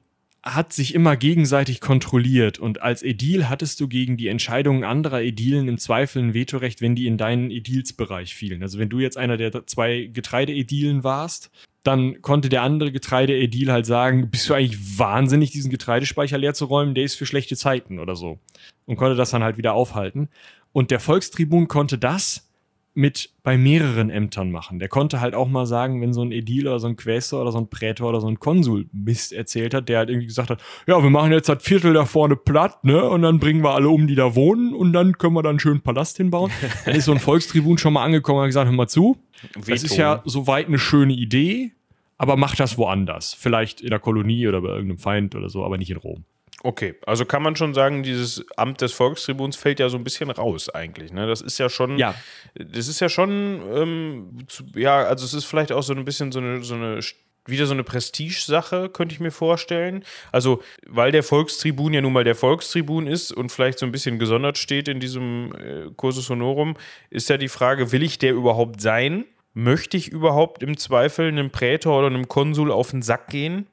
hat 0.43 0.73
sich 0.73 0.93
immer 0.93 1.15
gegenseitig 1.15 1.79
kontrolliert 1.79 2.59
und 2.59 2.81
als 2.81 3.01
Edil 3.01 3.47
hattest 3.47 3.79
du 3.79 3.87
gegen 3.87 4.17
die 4.17 4.27
Entscheidungen 4.27 4.83
anderer 4.83 5.21
Edilen 5.21 5.69
im 5.69 5.77
Zweifel 5.77 6.21
ein 6.21 6.33
Vetorecht, 6.33 6.81
wenn 6.81 6.95
die 6.95 7.07
in 7.07 7.17
deinen 7.17 7.49
Edilsbereich 7.49 8.35
fielen. 8.35 8.61
Also 8.61 8.77
wenn 8.77 8.89
du 8.89 8.99
jetzt 8.99 9.17
einer 9.17 9.37
der 9.37 9.65
zwei 9.67 10.09
Getreideedilen 10.11 11.05
warst, 11.05 11.49
dann 11.83 12.21
konnte 12.21 12.49
der 12.49 12.61
andere 12.61 12.91
Getreideedil 12.91 13.71
halt 13.71 13.85
sagen, 13.85 14.29
bist 14.29 14.49
du 14.49 14.53
eigentlich 14.53 14.99
wahnsinnig, 14.99 15.51
diesen 15.51 15.71
Getreidespeicher 15.71 16.37
leer 16.37 16.53
zu 16.53 16.65
räumen, 16.65 16.93
der 16.93 17.05
ist 17.05 17.15
für 17.15 17.25
schlechte 17.25 17.55
Zeiten 17.55 17.99
oder 17.99 18.15
so. 18.17 18.39
Und 18.85 18.97
konnte 18.97 19.15
das 19.15 19.31
dann 19.31 19.43
halt 19.43 19.57
wieder 19.57 19.73
aufhalten. 19.73 20.27
Und 20.73 20.91
der 20.91 20.99
Volkstribun 20.99 21.69
konnte 21.69 21.97
das 21.97 22.49
mit 22.95 23.31
bei 23.41 23.57
mehreren 23.57 24.09
Ämtern 24.09 24.51
machen. 24.51 24.77
Der 24.77 24.87
konnte 24.87 25.19
halt 25.19 25.33
auch 25.33 25.47
mal 25.47 25.65
sagen, 25.65 26.01
wenn 26.01 26.13
so 26.13 26.21
ein 26.21 26.31
Edil 26.31 26.67
oder 26.67 26.79
so 26.79 26.87
ein 26.87 26.95
Quästor 26.95 27.41
oder 27.41 27.51
so 27.51 27.57
ein 27.57 27.67
Prätor 27.69 28.09
oder 28.09 28.21
so 28.21 28.27
ein 28.27 28.39
Konsul 28.39 28.87
Mist 28.91 29.33
erzählt 29.33 29.73
hat, 29.73 29.89
der 29.89 29.99
halt 29.99 30.09
irgendwie 30.09 30.27
gesagt 30.27 30.49
hat, 30.49 30.61
ja, 30.85 31.01
wir 31.01 31.09
machen 31.09 31.31
jetzt 31.31 31.49
das 31.49 31.63
Viertel 31.63 31.93
da 31.93 32.05
vorne 32.05 32.35
platt, 32.35 32.83
ne, 32.83 33.03
und 33.03 33.23
dann 33.23 33.39
bringen 33.39 33.63
wir 33.63 33.73
alle 33.73 33.89
um, 33.89 34.07
die 34.07 34.15
da 34.15 34.35
wohnen 34.35 34.73
und 34.73 34.93
dann 34.93 35.17
können 35.17 35.33
wir 35.33 35.41
dann 35.41 35.51
einen 35.51 35.59
schönen 35.59 35.81
Palast 35.81 36.17
hinbauen. 36.17 36.51
dann 36.85 36.95
ist 36.95 37.05
so 37.05 37.11
ein 37.11 37.19
Volkstribun 37.19 37.77
schon 37.77 37.93
mal 37.93 38.03
angekommen 38.03 38.39
und 38.39 38.43
hat 38.43 38.49
gesagt, 38.49 38.69
hör 38.69 38.75
mal 38.75 38.87
zu, 38.87 39.17
Veto. 39.53 39.71
das 39.71 39.83
ist 39.83 39.97
ja 39.97 40.21
soweit 40.25 40.67
eine 40.67 40.79
schöne 40.79 41.13
Idee, 41.13 41.71
aber 42.17 42.37
mach 42.37 42.55
das 42.55 42.77
woanders. 42.77 43.33
Vielleicht 43.33 43.81
in 43.81 43.89
der 43.89 43.99
Kolonie 43.99 44.47
oder 44.47 44.61
bei 44.61 44.69
irgendeinem 44.69 44.99
Feind 44.99 45.35
oder 45.35 45.49
so, 45.49 45.65
aber 45.65 45.77
nicht 45.77 45.89
in 45.89 45.97
Rom. 45.97 46.25
Okay, 46.65 46.95
also 47.05 47.25
kann 47.25 47.43
man 47.43 47.57
schon 47.57 47.73
sagen, 47.73 48.03
dieses 48.03 48.45
Amt 48.55 48.79
des 48.79 48.93
Volkstribuns 48.93 49.57
fällt 49.57 49.81
ja 49.81 49.89
so 49.89 49.97
ein 49.97 50.05
bisschen 50.05 50.31
raus 50.31 50.69
eigentlich. 50.69 51.11
Ne? 51.11 51.27
Das 51.27 51.41
ist 51.41 51.57
ja 51.57 51.67
schon, 51.67 51.97
ja. 51.97 52.15
das 52.55 52.87
ist 52.87 53.01
ja 53.01 53.09
schon, 53.09 53.61
ähm, 53.75 54.37
zu, 54.47 54.63
ja, 54.73 55.03
also 55.03 55.25
es 55.25 55.33
ist 55.33 55.43
vielleicht 55.43 55.73
auch 55.73 55.83
so 55.83 55.93
ein 55.93 56.05
bisschen 56.05 56.31
so 56.31 56.39
eine, 56.39 56.63
so 56.63 56.75
eine 56.75 57.01
wieder 57.45 57.65
so 57.65 57.73
eine 57.73 57.83
Prestigesache, 57.83 58.87
könnte 58.87 59.13
ich 59.13 59.19
mir 59.19 59.31
vorstellen. 59.31 60.05
Also, 60.31 60.63
weil 60.87 61.11
der 61.11 61.23
Volkstribun 61.23 61.93
ja 61.93 61.99
nun 61.99 62.13
mal 62.13 62.23
der 62.23 62.35
Volkstribun 62.35 63.07
ist 63.07 63.33
und 63.33 63.51
vielleicht 63.51 63.79
so 63.79 63.85
ein 63.85 63.91
bisschen 63.91 64.17
gesondert 64.17 64.57
steht 64.57 64.87
in 64.87 65.01
diesem 65.01 65.53
äh, 65.55 65.91
Cursus 65.97 66.29
Honorum, 66.29 66.77
ist 67.09 67.29
ja 67.29 67.35
die 67.35 67.49
Frage, 67.49 67.91
will 67.91 68.03
ich 68.03 68.19
der 68.19 68.31
überhaupt 68.31 68.79
sein? 68.79 69.25
Möchte 69.53 69.97
ich 69.97 70.07
überhaupt 70.07 70.63
im 70.63 70.77
Zweifel 70.77 71.27
einem 71.27 71.51
Prätor 71.51 71.99
oder 71.99 72.07
einem 72.07 72.29
Konsul 72.29 72.71
auf 72.71 72.91
den 72.91 73.01
Sack 73.01 73.27
gehen? 73.27 73.67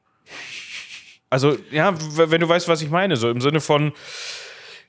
Also, 1.30 1.56
ja, 1.70 1.94
wenn 2.16 2.40
du 2.40 2.48
weißt, 2.48 2.66
was 2.66 2.82
ich 2.82 2.90
meine, 2.90 3.16
so 3.16 3.30
im 3.30 3.40
Sinne 3.40 3.60
von, 3.60 3.92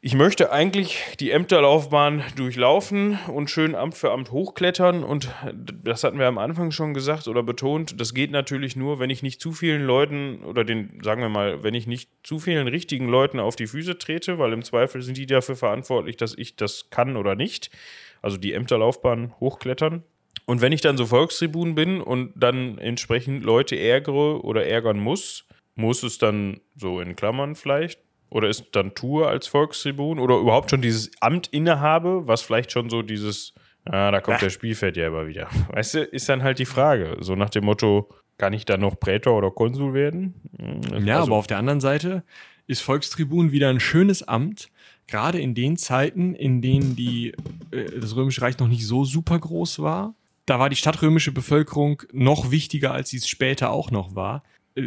ich 0.04 0.16
möchte 0.16 0.52
eigentlich 0.52 1.00
die 1.20 1.30
Ämterlaufbahn 1.30 2.24
durchlaufen 2.36 3.20
und 3.28 3.52
schön 3.52 3.76
Amt 3.76 3.94
für 3.94 4.10
Amt 4.10 4.32
hochklettern. 4.32 5.04
Und 5.04 5.30
das 5.84 6.04
hatten 6.04 6.18
wir 6.18 6.26
am 6.26 6.40
Anfang 6.40 6.72
schon 6.72 6.96
gesagt 6.96 7.28
oder 7.28 7.44
betont. 7.44 8.02
Das 8.02 8.16
geht 8.16 8.32
natürlich 8.32 8.76
nur, 8.76 8.98
wenn 8.98 9.12
ich 9.12 9.22
nicht 9.22 9.40
zu 9.40 9.52
vielen 9.52 9.84
Leuten 9.84 10.44
oder 10.44 10.64
den, 10.64 11.00
sagen 11.04 11.22
wir 11.22 11.30
mal, 11.30 11.62
wenn 11.62 11.76
ich 11.76 11.86
nicht 11.86 12.10
zu 12.24 12.40
vielen 12.40 12.68
richtigen 12.68 13.08
Leuten 13.08 13.40
auf 13.40 13.56
die 13.56 13.68
Füße 13.68 14.00
trete, 14.00 14.40
weil 14.40 14.54
im 14.54 14.64
Zweifel 14.64 15.04
sind 15.04 15.18
die 15.18 15.28
dafür 15.28 15.56
verantwortlich, 15.56 16.18
dass 16.18 16.36
ich 16.36 16.56
das 16.56 16.90
kann 16.90 17.16
oder 17.16 17.36
nicht. 17.36 17.70
Also 18.24 18.38
die 18.38 18.54
Ämterlaufbahn 18.54 19.36
hochklettern. 19.40 20.04
Und 20.48 20.62
wenn 20.62 20.72
ich 20.72 20.82
dann 20.82 20.98
so 20.98 21.06
Volkstribun 21.06 21.76
bin 21.76 22.02
und 22.02 22.34
dann 22.36 22.80
entsprechend 22.80 23.46
Leute 23.46 23.78
ärgere 23.78 24.44
oder 24.44 24.66
ärgern 24.66 24.98
muss, 24.98 25.46
muss 25.82 26.04
es 26.04 26.18
dann 26.18 26.62
so 26.76 27.02
in 27.02 27.16
Klammern 27.16 27.56
vielleicht? 27.56 28.00
Oder 28.30 28.48
ist 28.48 28.70
dann 28.72 28.96
Tour 28.96 29.28
als 29.28 29.48
Volkstribun 29.48 30.18
oder 30.18 30.38
überhaupt 30.38 30.70
schon 30.70 30.82
dieses 30.82 31.12
Amt 31.20 31.48
innehabe, 31.48 32.28
was 32.28 32.42
vielleicht 32.42 32.72
schon 32.72 32.90
so 32.90 33.02
dieses 33.02 33.54
Ah, 33.86 34.12
da 34.12 34.22
kommt 34.22 34.38
Ach. 34.38 34.42
der 34.42 34.50
Spielfeldjäger 34.50 35.28
wieder. 35.28 35.48
Weißt 35.70 35.96
du, 35.96 36.04
ist 36.04 36.30
dann 36.30 36.44
halt 36.44 36.60
die 36.60 36.66
Frage. 36.66 37.18
So 37.20 37.36
nach 37.36 37.50
dem 37.50 37.66
Motto, 37.66 38.10
kann 38.38 38.54
ich 38.54 38.66
dann 38.66 38.82
noch 38.82 39.00
Prätor 39.00 39.38
oder 39.38 39.52
Konsul 39.52 39.94
werden? 39.94 40.36
Hm, 40.58 41.06
ja, 41.06 41.20
also, 41.20 41.32
aber 41.32 41.38
auf 41.38 41.48
der 41.48 41.58
anderen 41.58 41.82
Seite 41.82 42.24
ist 42.68 42.82
Volkstribun 42.82 43.52
wieder 43.52 43.70
ein 43.70 43.80
schönes 43.80 44.24
Amt, 44.24 44.70
gerade 45.08 45.40
in 45.40 45.56
den 45.56 45.78
Zeiten, 45.78 46.36
in 46.36 46.62
denen 46.62 46.96
die, 46.96 47.34
äh, 47.72 48.00
das 48.00 48.16
Römische 48.16 48.42
Reich 48.42 48.58
noch 48.60 48.68
nicht 48.68 48.86
so 48.86 49.04
super 49.04 49.38
groß 49.40 49.80
war. 49.80 50.16
Da 50.46 50.60
war 50.60 50.70
die 50.70 50.76
stadtrömische 50.76 51.32
Bevölkerung 51.32 52.04
noch 52.12 52.52
wichtiger, 52.52 52.94
als 52.94 53.10
sie 53.10 53.18
es 53.18 53.28
später 53.28 53.72
auch 53.72 53.92
noch 53.92 54.16
war 54.16 54.44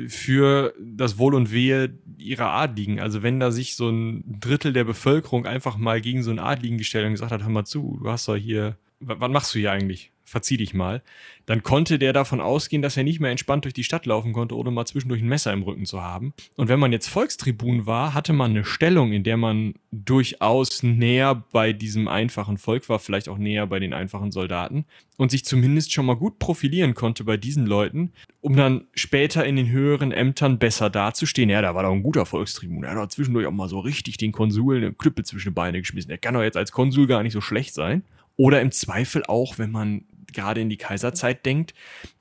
für 0.09 0.74
das 0.80 1.18
Wohl 1.18 1.35
und 1.35 1.53
Wehe 1.53 1.99
ihrer 2.16 2.51
Adligen. 2.51 3.01
Also 3.01 3.22
wenn 3.22 3.41
da 3.41 3.51
sich 3.51 3.76
so 3.76 3.89
ein 3.89 4.39
Drittel 4.41 4.72
der 4.72 4.85
Bevölkerung 4.85 5.47
einfach 5.47 5.76
mal 5.76 6.01
gegen 6.01 6.22
so 6.22 6.30
einen 6.30 6.39
Adligen 6.39 6.78
gestellt 6.78 7.07
und 7.07 7.12
gesagt 7.12 7.32
hat, 7.32 7.43
hör 7.43 7.51
mal 7.51 7.64
zu, 7.64 7.99
du 8.03 8.11
hast 8.11 8.28
doch 8.28 8.37
hier 8.37 8.76
was 9.07 9.30
machst 9.30 9.55
du 9.55 9.59
hier 9.59 9.72
eigentlich? 9.72 10.12
Verzieh 10.35 10.57
dich 10.57 10.74
mal. 10.74 11.01
Dann 11.47 11.62
konnte 11.62 11.97
der 11.97 12.12
davon 12.12 12.41
ausgehen, 12.41 12.82
dass 12.82 12.97
er 12.97 13.05
nicht 13.05 13.20
mehr 13.20 13.30
entspannt 13.30 13.66
durch 13.66 13.72
die 13.72 13.85
Stadt 13.85 14.05
laufen 14.05 14.32
konnte, 14.32 14.57
ohne 14.57 14.72
mal 14.72 14.85
zwischendurch 14.85 15.22
ein 15.22 15.28
Messer 15.28 15.53
im 15.53 15.62
Rücken 15.62 15.87
zu 15.87 16.03
haben. 16.03 16.35
Und 16.57 16.66
wenn 16.68 16.80
man 16.80 16.91
jetzt 16.91 17.07
Volkstribun 17.07 17.87
war, 17.87 18.14
hatte 18.14 18.32
man 18.32 18.51
eine 18.51 18.64
Stellung, 18.64 19.12
in 19.12 19.22
der 19.22 19.37
man 19.37 19.74
durchaus 19.93 20.82
näher 20.82 21.45
bei 21.53 21.72
diesem 21.72 22.09
einfachen 22.09 22.59
Volk 22.59 22.89
war, 22.89 22.99
vielleicht 22.99 23.28
auch 23.28 23.39
näher 23.39 23.68
bei 23.68 23.78
den 23.78 23.95
einfachen 23.95 24.32
Soldaten 24.32 24.87
und 25.16 25.30
sich 25.30 25.45
zumindest 25.45 25.93
schon 25.93 26.07
mal 26.07 26.16
gut 26.16 26.41
profilieren 26.41 26.95
konnte 26.95 27.22
bei 27.22 27.37
diesen 27.37 27.64
Leuten, 27.64 28.11
um 28.41 28.57
dann 28.57 28.89
später 28.93 29.47
in 29.47 29.55
den 29.55 29.68
höheren 29.70 30.11
Ämtern 30.11 30.59
besser 30.59 30.91
dazustehen. 30.91 31.49
Ja, 31.49 31.62
da 31.62 31.76
war 31.76 31.85
doch 31.85 31.93
ein 31.93 32.03
guter 32.03 32.26
Volkstribun. 32.26 32.82
Er 32.82 32.91
hat 32.91 32.99
doch 32.99 33.07
zwischendurch 33.07 33.47
auch 33.47 33.53
mal 33.53 33.68
so 33.68 33.78
richtig 33.78 34.16
den 34.16 34.32
Konsul 34.32 34.78
eine 34.78 34.93
Klüppe 34.93 35.22
zwischen 35.22 35.51
die 35.51 35.55
Beine 35.55 35.78
geschmissen. 35.78 36.09
Der 36.09 36.18
kann 36.18 36.35
doch 36.35 36.43
jetzt 36.43 36.57
als 36.57 36.72
Konsul 36.72 37.07
gar 37.07 37.22
nicht 37.22 37.35
so 37.35 37.41
schlecht 37.41 37.72
sein. 37.72 38.03
Oder 38.37 38.61
im 38.61 38.72
Zweifel 38.72 39.24
auch, 39.26 39.59
wenn 39.59 39.70
man 39.70 40.05
gerade 40.35 40.61
in 40.61 40.68
die 40.68 40.76
Kaiserzeit 40.76 41.47
denkt, 41.47 41.74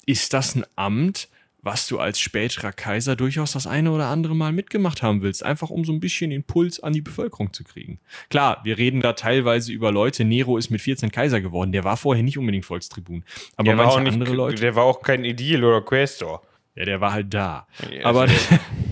ist 0.06 0.34
das 0.34 0.56
ein 0.56 0.66
Amt, 0.76 1.30
was 1.64 1.88
du 1.88 1.98
als 1.98 2.20
späterer 2.20 2.74
Kaiser 2.74 3.16
durchaus 3.16 3.54
das 3.54 3.68
eine 3.68 3.92
oder 3.92 4.08
andere 4.08 4.36
Mal 4.36 4.52
mitgemacht 4.52 5.02
haben 5.02 5.22
willst, 5.22 5.44
einfach 5.44 5.70
um 5.70 5.86
so 5.86 5.94
ein 5.94 6.02
bisschen 6.02 6.30
den 6.30 6.44
Puls 6.44 6.82
an 6.82 6.92
die 6.92 7.02
Bevölkerung 7.02 7.54
zu 7.54 7.64
kriegen. 7.64 8.00
Klar, 8.30 8.60
wir 8.66 8.78
reden 8.78 9.00
da 9.00 9.14
teilweise 9.14 9.72
über 9.72 9.92
Leute, 9.92 10.26
Nero 10.26 10.58
ist 10.58 10.70
mit 10.70 10.82
14 10.82 11.12
Kaiser 11.12 11.40
geworden, 11.40 11.72
der 11.72 11.86
war 11.86 11.96
vorher 11.96 12.24
nicht 12.24 12.38
unbedingt 12.38 12.66
Volkstribun, 12.66 13.24
aber 13.56 13.64
der 13.64 13.76
manche 13.78 14.02
nicht, 14.02 14.14
andere 14.14 14.34
Leute. 14.34 14.62
Der 14.62 14.76
war 14.76 14.84
auch 14.84 15.02
kein 15.02 15.24
Edil 15.24 15.64
oder 15.64 15.82
Quästor. 15.82 16.42
Ja, 16.76 16.86
der 16.86 17.00
war 17.00 17.14
halt 17.14 17.34
da. 17.34 17.68
Ja, 17.90 18.06
aber 18.06 18.28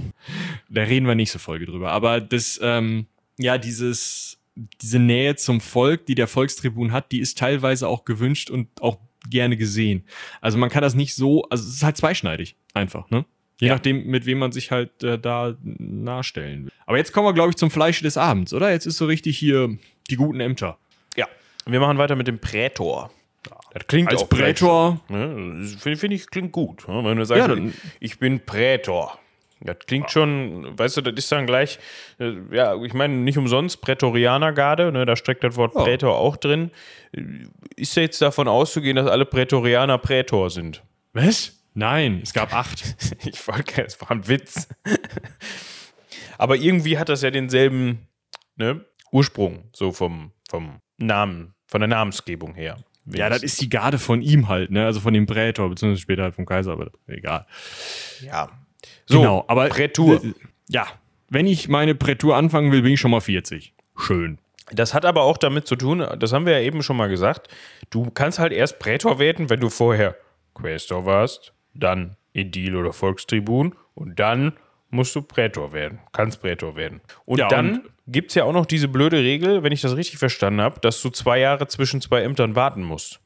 da 0.70 0.82
reden 0.84 1.08
wir 1.08 1.16
nicht 1.16 1.32
so 1.32 1.40
Folge 1.40 1.66
drüber. 1.66 1.92
Aber 1.92 2.22
das, 2.22 2.60
ähm, 2.64 3.08
ja, 3.38 3.58
dieses 3.58 4.38
diese 4.82 5.00
Nähe 5.00 5.36
zum 5.36 5.62
Volk, 5.62 6.06
die 6.06 6.16
der 6.16 6.28
Volkstribun 6.28 6.92
hat, 6.92 7.12
die 7.12 7.20
ist 7.20 7.38
teilweise 7.38 7.88
auch 7.88 8.06
gewünscht 8.06 8.50
und 8.50 8.68
auch 8.82 8.98
gerne 9.30 9.58
gesehen. 9.58 10.04
Also 10.42 10.58
man 10.58 10.70
kann 10.70 10.82
das 10.82 10.96
nicht 10.96 11.16
so, 11.16 11.44
also 11.50 11.64
es 11.68 11.76
ist 11.76 11.84
halt 11.84 11.98
zweischneidig 11.98 12.56
einfach, 12.74 13.10
ne? 13.10 13.26
Je 13.60 13.68
ja. 13.68 13.76
nachdem, 13.76 14.08
mit 14.08 14.26
wem 14.26 14.40
man 14.40 14.52
sich 14.52 14.72
halt 14.72 15.04
äh, 15.04 15.20
da 15.20 15.56
nachstellen 15.62 16.66
will. 16.66 16.72
Aber 16.88 16.98
jetzt 16.98 17.14
kommen 17.14 17.28
wir, 17.28 17.34
glaube 17.34 17.52
ich, 17.52 17.58
zum 17.58 17.70
Fleisch 17.70 18.02
des 18.02 18.18
Abends, 18.18 18.54
oder? 18.54 18.72
Jetzt 18.72 18.88
ist 18.88 18.98
so 18.98 19.06
richtig 19.06 19.38
hier 19.38 19.78
die 20.10 20.16
guten 20.16 20.40
Ämter. 20.40 20.80
Ja. 21.16 21.28
Wir 21.68 21.80
machen 21.80 22.00
weiter 22.00 22.16
mit 22.16 22.28
dem 22.28 22.40
Prätor. 22.40 23.12
Das 23.74 23.88
klingt 23.88 24.10
Als 24.10 24.24
auch 24.24 24.30
Prätor. 24.30 25.00
Ne? 25.10 25.66
Finde 25.80 25.98
find 25.98 26.14
ich, 26.14 26.28
klingt 26.28 26.52
gut. 26.52 26.88
Ne? 26.88 27.04
Wenn 27.04 27.18
du 27.18 27.26
sagst, 27.26 27.48
ja, 27.48 27.56
ich 28.00 28.20
bin 28.20 28.40
Prätor. 28.40 29.20
Das 29.64 29.78
klingt 29.86 30.10
schon, 30.10 30.78
weißt 30.78 30.98
du, 30.98 31.02
das 31.02 31.14
ist 31.16 31.32
dann 31.32 31.46
gleich, 31.46 31.78
äh, 32.20 32.34
ja, 32.52 32.76
ich 32.84 32.94
meine, 32.94 33.14
nicht 33.14 33.38
umsonst 33.38 33.82
Prätorianergarde, 33.82 34.92
ne, 34.92 35.06
da 35.06 35.16
steckt 35.16 35.44
das 35.44 35.56
Wort 35.56 35.74
oh. 35.76 35.84
Prätor 35.84 36.18
auch 36.18 36.36
drin. 36.36 36.72
Ist 37.76 37.96
ja 37.96 38.02
jetzt 38.02 38.22
davon 38.22 38.48
auszugehen, 38.48 38.96
dass 38.96 39.08
alle 39.08 39.26
Prätorianer 39.26 40.00
Prätor 40.00 40.50
sind? 40.50 40.84
Was? 41.14 41.58
Nein, 41.74 42.22
es 42.24 42.34
gab 42.34 42.54
acht. 42.54 42.96
ich 43.24 43.48
wollte, 43.48 43.86
es 43.86 44.02
war 44.02 44.12
ein 44.12 44.28
Witz. 44.28 44.68
Aber 46.38 46.56
irgendwie 46.56 46.98
hat 46.98 47.10
das 47.10 47.22
ja 47.22 47.30
denselben 47.30 48.08
ne, 48.56 48.84
Ursprung, 49.12 49.70
so 49.74 49.92
vom, 49.92 50.32
vom 50.50 50.80
Namen, 50.98 51.54
von 51.68 51.82
der 51.82 51.88
Namensgebung 51.88 52.56
her. 52.56 52.78
Wenigstens. 53.04 53.20
Ja, 53.20 53.30
das 53.30 53.44
ist 53.44 53.62
die 53.62 53.70
Garde 53.70 53.98
von 53.98 54.22
ihm 54.22 54.48
halt, 54.48 54.70
ne? 54.70 54.86
Also 54.86 55.00
von 55.00 55.14
dem 55.14 55.26
Prätor, 55.26 55.70
beziehungsweise 55.70 56.02
später 56.02 56.24
halt 56.24 56.36
vom 56.36 56.46
Kaiser, 56.46 56.72
aber 56.72 56.92
egal. 57.08 57.48
Ja, 58.22 58.50
so, 59.06 59.20
genau, 59.20 59.46
aber 59.48 59.68
Prätur. 59.70 60.22
Ja, 60.70 60.88
wenn 61.30 61.48
ich 61.48 61.70
meine 61.70 61.96
Prätur 61.96 62.36
anfangen 62.36 62.72
will, 62.72 62.82
bin 62.82 62.94
ich 62.94 63.00
schon 63.00 63.12
mal 63.12 63.22
40. 63.22 63.74
Schön. 63.98 64.38
Das 64.72 64.94
hat 64.94 65.06
aber 65.06 65.24
auch 65.24 65.38
damit 65.38 65.68
zu 65.68 65.76
tun, 65.76 66.06
das 66.20 66.32
haben 66.32 66.46
wir 66.46 66.54
ja 66.54 66.66
eben 66.66 66.82
schon 66.82 66.96
mal 66.96 67.10
gesagt, 67.10 67.50
du 67.90 68.10
kannst 68.12 68.40
halt 68.40 68.54
erst 68.54 68.80
Prätor 68.80 69.20
werden, 69.20 69.50
wenn 69.50 69.60
du 69.60 69.70
vorher 69.70 70.16
Quästor 70.54 71.06
warst, 71.06 71.54
dann 71.74 72.16
Edil 72.34 72.76
oder 72.76 72.94
Volkstribun 72.94 73.76
und 73.94 74.20
dann 74.20 74.54
musst 74.90 75.16
du 75.16 75.22
Prätor 75.22 75.74
werden, 75.74 76.00
kannst 76.12 76.42
Prätor 76.42 76.76
werden. 76.76 77.02
Und 77.26 77.40
ja, 77.40 77.48
dann 77.48 77.84
gibt 78.08 78.30
es 78.30 78.36
ja 78.36 78.44
auch 78.44 78.54
noch 78.54 78.66
diese 78.66 78.88
blöde 78.88 79.18
Regel, 79.18 79.64
wenn 79.64 79.72
ich 79.72 79.82
das 79.82 79.96
richtig 79.96 80.20
verstanden 80.20 80.62
habe, 80.62 80.80
dass 80.82 81.02
du 81.02 81.10
zwei 81.10 81.40
Jahre 81.40 81.68
zwischen 81.68 82.02
zwei 82.02 82.22
Ämtern 82.22 82.56
warten 82.56 82.84
musst. 82.84 83.20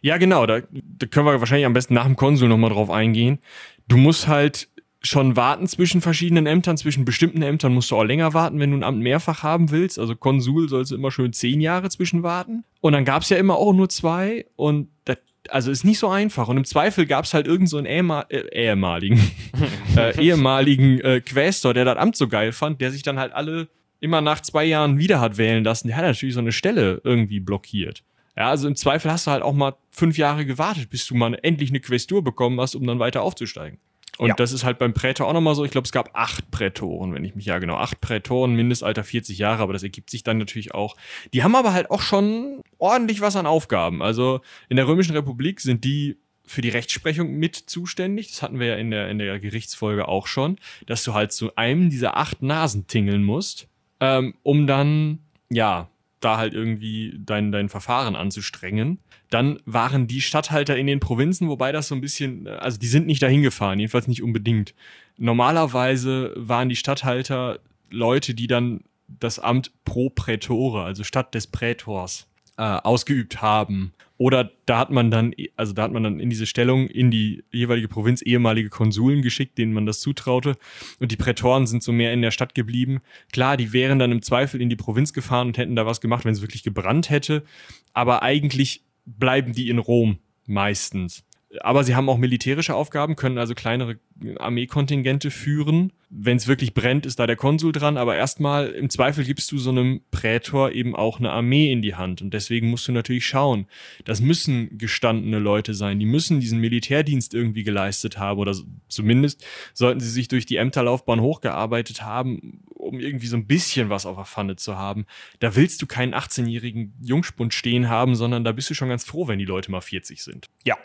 Ja, 0.00 0.16
genau, 0.16 0.46
da, 0.46 0.60
da 0.70 1.06
können 1.06 1.26
wir 1.26 1.38
wahrscheinlich 1.38 1.66
am 1.66 1.72
besten 1.72 1.94
nach 1.94 2.06
dem 2.06 2.16
Konsul 2.16 2.48
nochmal 2.48 2.70
drauf 2.70 2.90
eingehen. 2.90 3.38
Du 3.86 3.96
musst 3.96 4.26
halt 4.26 4.68
schon 5.00 5.36
warten 5.36 5.66
zwischen 5.66 6.00
verschiedenen 6.00 6.46
Ämtern. 6.46 6.76
Zwischen 6.76 7.04
bestimmten 7.04 7.42
Ämtern 7.42 7.72
musst 7.72 7.90
du 7.90 7.96
auch 7.96 8.04
länger 8.04 8.34
warten, 8.34 8.58
wenn 8.58 8.70
du 8.72 8.78
ein 8.78 8.82
Amt 8.82 9.00
mehrfach 9.00 9.42
haben 9.42 9.70
willst. 9.70 9.98
Also 9.98 10.16
Konsul 10.16 10.68
sollst 10.68 10.90
du 10.90 10.96
immer 10.96 11.10
schön 11.10 11.32
zehn 11.32 11.60
Jahre 11.60 11.88
zwischen 11.90 12.22
warten. 12.22 12.64
Und 12.80 12.92
dann 12.92 13.04
gab 13.04 13.22
es 13.22 13.28
ja 13.28 13.36
immer 13.36 13.56
auch 13.56 13.72
nur 13.72 13.88
zwei. 13.88 14.46
Und 14.56 14.88
das, 15.04 15.18
also 15.48 15.70
ist 15.70 15.84
nicht 15.84 15.98
so 15.98 16.08
einfach. 16.08 16.48
Und 16.48 16.56
im 16.56 16.64
Zweifel 16.64 17.06
gab 17.06 17.24
es 17.24 17.34
halt 17.34 17.46
irgend 17.46 17.68
so 17.68 17.76
einen 17.76 17.86
Ehema 17.86 18.22
äh, 18.28 18.42
ehemaligen, 18.52 19.20
äh, 19.96 20.20
ehemaligen 20.20 21.00
äh, 21.00 21.20
Quästor, 21.20 21.74
der 21.74 21.84
das 21.84 21.96
Amt 21.96 22.16
so 22.16 22.28
geil 22.28 22.52
fand, 22.52 22.80
der 22.80 22.90
sich 22.90 23.02
dann 23.02 23.18
halt 23.18 23.32
alle 23.32 23.68
immer 24.00 24.20
nach 24.20 24.40
zwei 24.40 24.64
Jahren 24.64 24.98
wieder 24.98 25.20
hat 25.20 25.38
wählen 25.38 25.64
lassen. 25.64 25.88
Der 25.88 25.96
hat 25.96 26.04
natürlich 26.04 26.34
so 26.34 26.40
eine 26.40 26.52
Stelle 26.52 27.00
irgendwie 27.04 27.40
blockiert. 27.40 28.02
Ja, 28.36 28.50
also 28.50 28.68
im 28.68 28.76
Zweifel 28.76 29.10
hast 29.10 29.26
du 29.26 29.32
halt 29.32 29.42
auch 29.42 29.52
mal 29.52 29.74
fünf 29.90 30.16
Jahre 30.16 30.46
gewartet, 30.46 30.90
bis 30.90 31.06
du 31.08 31.16
mal 31.16 31.36
endlich 31.42 31.70
eine 31.70 31.80
Questur 31.80 32.22
bekommen 32.22 32.60
hast, 32.60 32.76
um 32.76 32.86
dann 32.86 33.00
weiter 33.00 33.22
aufzusteigen. 33.22 33.80
Und 34.18 34.28
ja. 34.28 34.34
das 34.34 34.52
ist 34.52 34.64
halt 34.64 34.78
beim 34.78 34.92
Prätor 34.92 35.28
auch 35.28 35.32
nochmal 35.32 35.54
so. 35.54 35.64
Ich 35.64 35.70
glaube, 35.70 35.84
es 35.84 35.92
gab 35.92 36.10
acht 36.12 36.50
Prätoren, 36.50 37.14
wenn 37.14 37.24
ich 37.24 37.36
mich 37.36 37.46
ja 37.46 37.58
genau. 37.58 37.76
Acht 37.76 38.00
Prätoren, 38.00 38.54
Mindestalter 38.54 39.04
40 39.04 39.38
Jahre, 39.38 39.62
aber 39.62 39.72
das 39.72 39.84
ergibt 39.84 40.10
sich 40.10 40.24
dann 40.24 40.38
natürlich 40.38 40.74
auch. 40.74 40.96
Die 41.32 41.44
haben 41.44 41.54
aber 41.54 41.72
halt 41.72 41.90
auch 41.90 42.02
schon 42.02 42.62
ordentlich 42.78 43.20
was 43.20 43.36
an 43.36 43.46
Aufgaben. 43.46 44.02
Also 44.02 44.40
in 44.68 44.76
der 44.76 44.88
Römischen 44.88 45.14
Republik 45.14 45.60
sind 45.60 45.84
die 45.84 46.18
für 46.44 46.62
die 46.62 46.70
Rechtsprechung 46.70 47.30
mit 47.32 47.54
zuständig. 47.54 48.30
Das 48.30 48.42
hatten 48.42 48.58
wir 48.58 48.66
ja 48.68 48.76
in 48.76 48.90
der, 48.90 49.08
in 49.08 49.18
der 49.18 49.38
Gerichtsfolge 49.38 50.08
auch 50.08 50.26
schon, 50.26 50.58
dass 50.86 51.04
du 51.04 51.14
halt 51.14 51.32
zu 51.32 51.54
einem 51.56 51.90
dieser 51.90 52.16
acht 52.16 52.42
Nasen 52.42 52.86
tingeln 52.86 53.22
musst, 53.22 53.68
ähm, 54.00 54.34
um 54.42 54.66
dann, 54.66 55.20
ja, 55.50 55.88
da 56.20 56.36
halt 56.36 56.54
irgendwie 56.54 57.14
dein, 57.18 57.52
dein 57.52 57.68
Verfahren 57.68 58.16
anzustrengen. 58.16 58.98
Dann 59.30 59.60
waren 59.66 60.06
die 60.06 60.20
Statthalter 60.20 60.76
in 60.76 60.86
den 60.86 61.00
Provinzen, 61.00 61.48
wobei 61.48 61.72
das 61.72 61.88
so 61.88 61.94
ein 61.94 62.00
bisschen, 62.00 62.46
äh, 62.46 62.50
also 62.50 62.78
die 62.78 62.86
sind 62.86 63.06
nicht 63.06 63.22
dahin 63.22 63.42
gefahren, 63.42 63.78
jedenfalls 63.78 64.08
nicht 64.08 64.22
unbedingt. 64.22 64.74
Normalerweise 65.16 66.32
waren 66.36 66.68
die 66.68 66.76
Statthalter 66.76 67.58
Leute, 67.90 68.34
die 68.34 68.46
dann 68.46 68.80
das 69.08 69.38
Amt 69.38 69.72
pro 69.84 70.10
Prätore, 70.10 70.84
also 70.84 71.04
statt 71.04 71.34
des 71.34 71.46
Prätors, 71.46 72.28
äh, 72.58 72.62
ausgeübt 72.62 73.40
haben. 73.40 73.92
Oder 74.16 74.50
da 74.66 74.80
hat 74.80 74.90
man 74.90 75.12
dann, 75.12 75.32
also 75.54 75.72
da 75.72 75.84
hat 75.84 75.92
man 75.92 76.02
dann 76.02 76.18
in 76.18 76.28
diese 76.28 76.44
Stellung 76.44 76.88
in 76.88 77.12
die 77.12 77.44
jeweilige 77.52 77.86
Provinz 77.86 78.20
ehemalige 78.20 78.68
Konsuln 78.68 79.22
geschickt, 79.22 79.56
denen 79.58 79.72
man 79.72 79.86
das 79.86 80.00
zutraute. 80.00 80.56
Und 80.98 81.12
die 81.12 81.16
Prätoren 81.16 81.68
sind 81.68 81.84
so 81.84 81.92
mehr 81.92 82.12
in 82.12 82.20
der 82.20 82.32
Stadt 82.32 82.56
geblieben. 82.56 83.00
Klar, 83.32 83.56
die 83.56 83.72
wären 83.72 84.00
dann 84.00 84.10
im 84.10 84.22
Zweifel 84.22 84.60
in 84.60 84.68
die 84.68 84.76
Provinz 84.76 85.12
gefahren 85.12 85.46
und 85.46 85.58
hätten 85.58 85.76
da 85.76 85.86
was 85.86 86.00
gemacht, 86.00 86.24
wenn 86.24 86.32
es 86.32 86.42
wirklich 86.42 86.64
gebrannt 86.64 87.10
hätte. 87.10 87.44
Aber 87.92 88.22
eigentlich 88.24 88.82
bleiben 89.06 89.52
die 89.52 89.70
in 89.70 89.78
Rom 89.78 90.18
meistens. 90.46 91.24
Aber 91.60 91.82
sie 91.82 91.96
haben 91.96 92.10
auch 92.10 92.18
militärische 92.18 92.74
Aufgaben, 92.74 93.16
können 93.16 93.38
also 93.38 93.54
kleinere 93.54 93.98
Armeekontingente 94.38 95.30
führen. 95.30 95.92
Wenn 96.10 96.36
es 96.36 96.46
wirklich 96.46 96.74
brennt, 96.74 97.06
ist 97.06 97.18
da 97.18 97.26
der 97.26 97.36
Konsul 97.36 97.72
dran. 97.72 97.96
Aber 97.96 98.16
erstmal, 98.16 98.68
im 98.68 98.90
Zweifel 98.90 99.24
gibst 99.24 99.50
du 99.50 99.58
so 99.58 99.70
einem 99.70 100.02
Prätor 100.10 100.72
eben 100.72 100.94
auch 100.94 101.18
eine 101.18 101.30
Armee 101.30 101.72
in 101.72 101.80
die 101.80 101.94
Hand. 101.94 102.20
Und 102.20 102.34
deswegen 102.34 102.68
musst 102.68 102.86
du 102.86 102.92
natürlich 102.92 103.26
schauen. 103.26 103.66
Das 104.04 104.20
müssen 104.20 104.76
gestandene 104.76 105.38
Leute 105.38 105.72
sein. 105.72 105.98
Die 105.98 106.06
müssen 106.06 106.40
diesen 106.40 106.60
Militärdienst 106.60 107.32
irgendwie 107.32 107.64
geleistet 107.64 108.18
haben. 108.18 108.40
Oder 108.40 108.54
zumindest 108.88 109.42
sollten 109.72 110.00
sie 110.00 110.10
sich 110.10 110.28
durch 110.28 110.44
die 110.44 110.56
Ämterlaufbahn 110.56 111.22
hochgearbeitet 111.22 112.02
haben, 112.02 112.62
um 112.74 113.00
irgendwie 113.00 113.26
so 113.26 113.36
ein 113.38 113.46
bisschen 113.46 113.88
was 113.88 114.04
auf 114.04 114.16
der 114.16 114.26
Pfanne 114.26 114.56
zu 114.56 114.76
haben. 114.76 115.06
Da 115.40 115.56
willst 115.56 115.80
du 115.80 115.86
keinen 115.86 116.14
18-jährigen 116.14 116.94
Jungspund 117.00 117.54
stehen 117.54 117.88
haben, 117.88 118.16
sondern 118.16 118.44
da 118.44 118.52
bist 118.52 118.68
du 118.68 118.74
schon 118.74 118.90
ganz 118.90 119.04
froh, 119.04 119.28
wenn 119.28 119.38
die 119.38 119.46
Leute 119.46 119.70
mal 119.70 119.80
40 119.80 120.22
sind. 120.22 120.50
Ja, 120.64 120.76